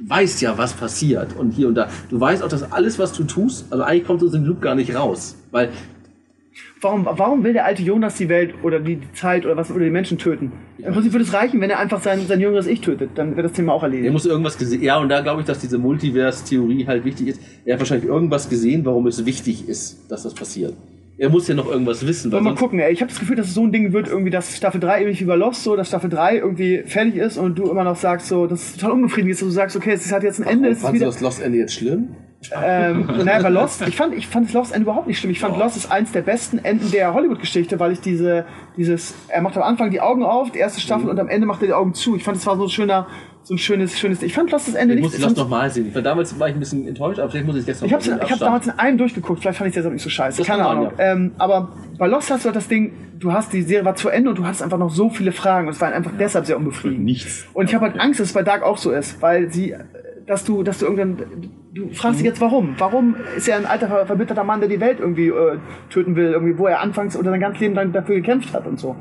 [0.05, 1.87] weißt ja, was passiert und hier und da.
[2.09, 4.75] Du weißt auch, dass alles, was du tust, also eigentlich kommt aus dem Loop gar
[4.75, 5.69] nicht raus, weil
[6.81, 9.89] Warum, warum will der alte Jonas die Welt oder die Zeit oder was oder die
[9.89, 10.51] Menschen töten?
[10.77, 13.11] Im Prinzip würde es reichen, wenn er einfach sein, sein jüngeres Ich tötet.
[13.15, 14.13] Dann wäre das Thema auch Er erledigt.
[14.13, 14.83] muss irgendwas gesehen.
[14.83, 17.41] Ja, und da glaube ich, dass diese Multiverse-Theorie halt wichtig ist.
[17.65, 20.73] Er hat wahrscheinlich irgendwas gesehen, warum es wichtig ist, dass das passiert.
[21.19, 22.31] Er muss ja noch irgendwas wissen.
[22.31, 22.91] Wir mal gucken, ey.
[22.93, 25.19] Ich habe das Gefühl, dass es so ein Ding wird, irgendwie, dass Staffel 3 ähnlich
[25.19, 28.27] wie bei Lost so, dass Staffel 3 irgendwie fertig ist und du immer noch sagst,
[28.27, 30.69] so, das ist total unbefriedigend ist, dass du sagst, okay, es hat jetzt ein Ende,
[30.69, 31.11] es ist Fandst du wieder.
[31.11, 32.09] das Lost-Ende jetzt schlimm?
[32.63, 35.31] Ähm, naja, bei Lost, ich fand, ich fand das Lost Ende überhaupt nicht schlimm.
[35.31, 38.45] Ich fand Lost ist eins der besten Enden der Hollywood-Geschichte, weil ich diese,
[38.77, 41.61] dieses, er macht am Anfang die Augen auf, die erste Staffel, und am Ende macht
[41.61, 42.15] er die Augen zu.
[42.15, 43.07] Ich fand, es war so ein schöner,
[43.43, 45.03] so ein schönes, schönes, ich fand Lost das Ende Ich nicht.
[45.05, 45.89] muss ich Lost fand- nochmal sehen.
[45.93, 48.29] Weil damals war ich ein bisschen enttäuscht, aber vielleicht muss ich jetzt noch Ich habe
[48.29, 50.61] hab damals in einem durchgeguckt, vielleicht fand ich jetzt auch nicht so scheiße, Das keine
[50.63, 50.91] kann Ahnung.
[50.95, 53.95] sein, Ähm, aber bei Lost hast du halt das Ding, du hast die Serie war
[53.95, 56.45] zu Ende und du hattest einfach noch so viele Fragen und es war einfach deshalb
[56.45, 57.03] sehr unbefriedigend.
[57.05, 57.45] Nichts.
[57.53, 59.73] Und ich habe halt Angst, dass es bei Dark auch so ist, weil sie,
[60.27, 61.17] dass du, dass du irgendwann,
[61.73, 62.75] du fragst dich jetzt warum?
[62.77, 65.57] Warum ist er ein alter ver- verbitterter Mann, der die Welt irgendwie äh,
[65.89, 68.79] töten will, irgendwie, wo er anfangs oder sein ganzes Leben lang dafür gekämpft hat und
[68.79, 68.95] so.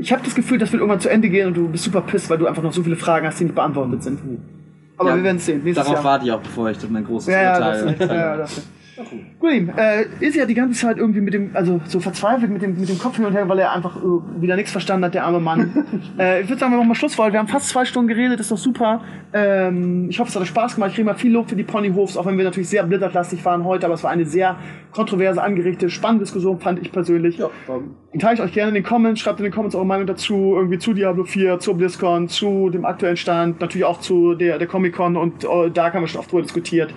[0.00, 2.28] Ich habe das Gefühl, das wird irgendwann zu Ende gehen und du bist super pisst,
[2.30, 4.18] weil du einfach noch so viele Fragen hast, die nicht beantwortet sind.
[4.96, 5.62] Aber Ja, wir werden es sehen.
[5.62, 6.12] Nächstes Darauf Jahr.
[6.12, 7.94] warte ich auch, bevor ich mein großes Ja, ja, Urteil.
[7.98, 8.68] das, ja, ja, das.
[9.38, 12.62] Gut, ihm, äh, ist ja die ganze Zeit irgendwie mit dem, also so verzweifelt mit
[12.62, 15.14] dem, mit dem Kopf hin und her, weil er einfach äh, wieder nichts verstanden hat,
[15.14, 15.86] der arme Mann.
[16.18, 18.40] äh, ich würde sagen, wir machen mal Schluss, weil wir haben fast zwei Stunden geredet,
[18.40, 19.02] ist doch super.
[19.32, 20.90] Ähm, ich hoffe, es hat euch Spaß gemacht.
[20.90, 23.64] Ich kriege mal viel Lob für die Ponyhofs, auch wenn wir natürlich sehr blizzardlastig waren
[23.64, 24.56] heute, aber es war eine sehr
[24.92, 27.38] kontroverse, angeregte, spannende Diskussion, fand ich persönlich.
[27.38, 27.48] Ja,
[28.18, 30.78] Teile ich euch gerne in den Comments, schreibt in den Comments eure Meinung dazu, irgendwie
[30.78, 35.16] zu Diablo 4, zu BlizzCon, zu dem aktuellen Stand, natürlich auch zu der, der Comic-Con
[35.16, 36.92] und äh, da haben wir schon oft drüber diskutiert.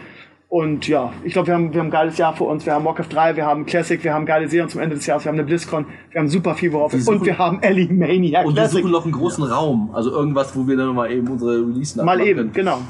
[0.55, 2.63] Und ja, ich glaube, wir haben, wir haben ein geiles Jahr vor uns.
[2.63, 5.25] Wir haben Warcraft 3, wir haben Classic, wir haben geile Serien zum Ende des Jahres,
[5.25, 6.91] wir haben eine BlizzCon, wir haben super viel worauf.
[6.91, 8.81] suchen- Und wir haben Ellie Maniac Und wir Classic.
[8.81, 9.89] suchen noch einen großen Raum.
[9.93, 12.53] Also irgendwas, wo wir dann mal eben unsere Release Mal eben, können.
[12.53, 12.81] genau.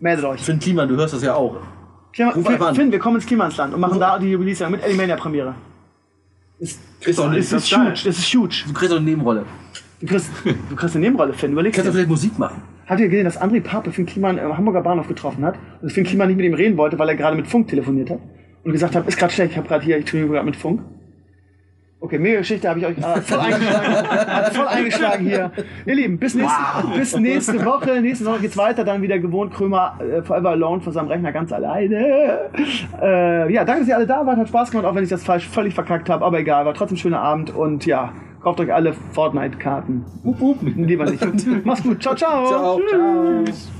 [0.00, 0.40] Meldet euch.
[0.40, 1.56] Finn Kliman, du hörst das ja auch.
[2.14, 5.16] Klima, Ruf Finn, wir kommen ins Klimansland und machen da die Release mit Ellie Mania
[5.16, 5.56] Premiere.
[6.58, 6.80] Ist
[7.18, 8.64] doch Das ist huge, das ist huge.
[8.66, 9.44] Du kriegst doch eine Nebenrolle.
[10.00, 10.30] Du kriegst,
[10.70, 11.52] du kriegst eine Nebenrolle, Finn.
[11.52, 11.96] Überleg Kannst du dir.
[11.96, 12.62] vielleicht Musik machen?
[12.88, 16.04] Habt ihr gesehen, dass André Pape Finn Kliman am Hamburger Bahnhof getroffen hat und Finn
[16.04, 18.20] Kliman nicht mit ihm reden wollte, weil er gerade mit Funk telefoniert hat
[18.64, 20.80] und gesagt hat, ist gerade schlecht, ich habe gerade hier, ich telefoniere gerade mit Funk.
[22.00, 25.50] Okay, mega Geschichte habe ich euch äh, voll eingeschlagen, hat voll eingeschlagen hier.
[25.84, 26.62] Ihr Lieben, bis nächste,
[26.96, 28.00] bis nächste Woche.
[28.00, 31.52] Nächste Woche geht's weiter, dann wieder gewohnt Krömer äh, Forever Alone vor seinem Rechner ganz
[31.52, 32.50] alleine.
[33.02, 35.24] Äh, ja, danke, dass ihr alle da wart, hat Spaß gemacht, auch wenn ich das
[35.24, 38.72] falsch völlig verkackt habe, aber egal, war trotzdem ein schöner Abend und ja, kauft euch
[38.72, 40.04] alle Fortnite-Karten.
[40.76, 41.24] Lieber nicht.
[41.64, 42.46] Macht's gut, ciao, ciao.
[42.46, 42.80] Ciao.
[43.44, 43.70] Tschüss.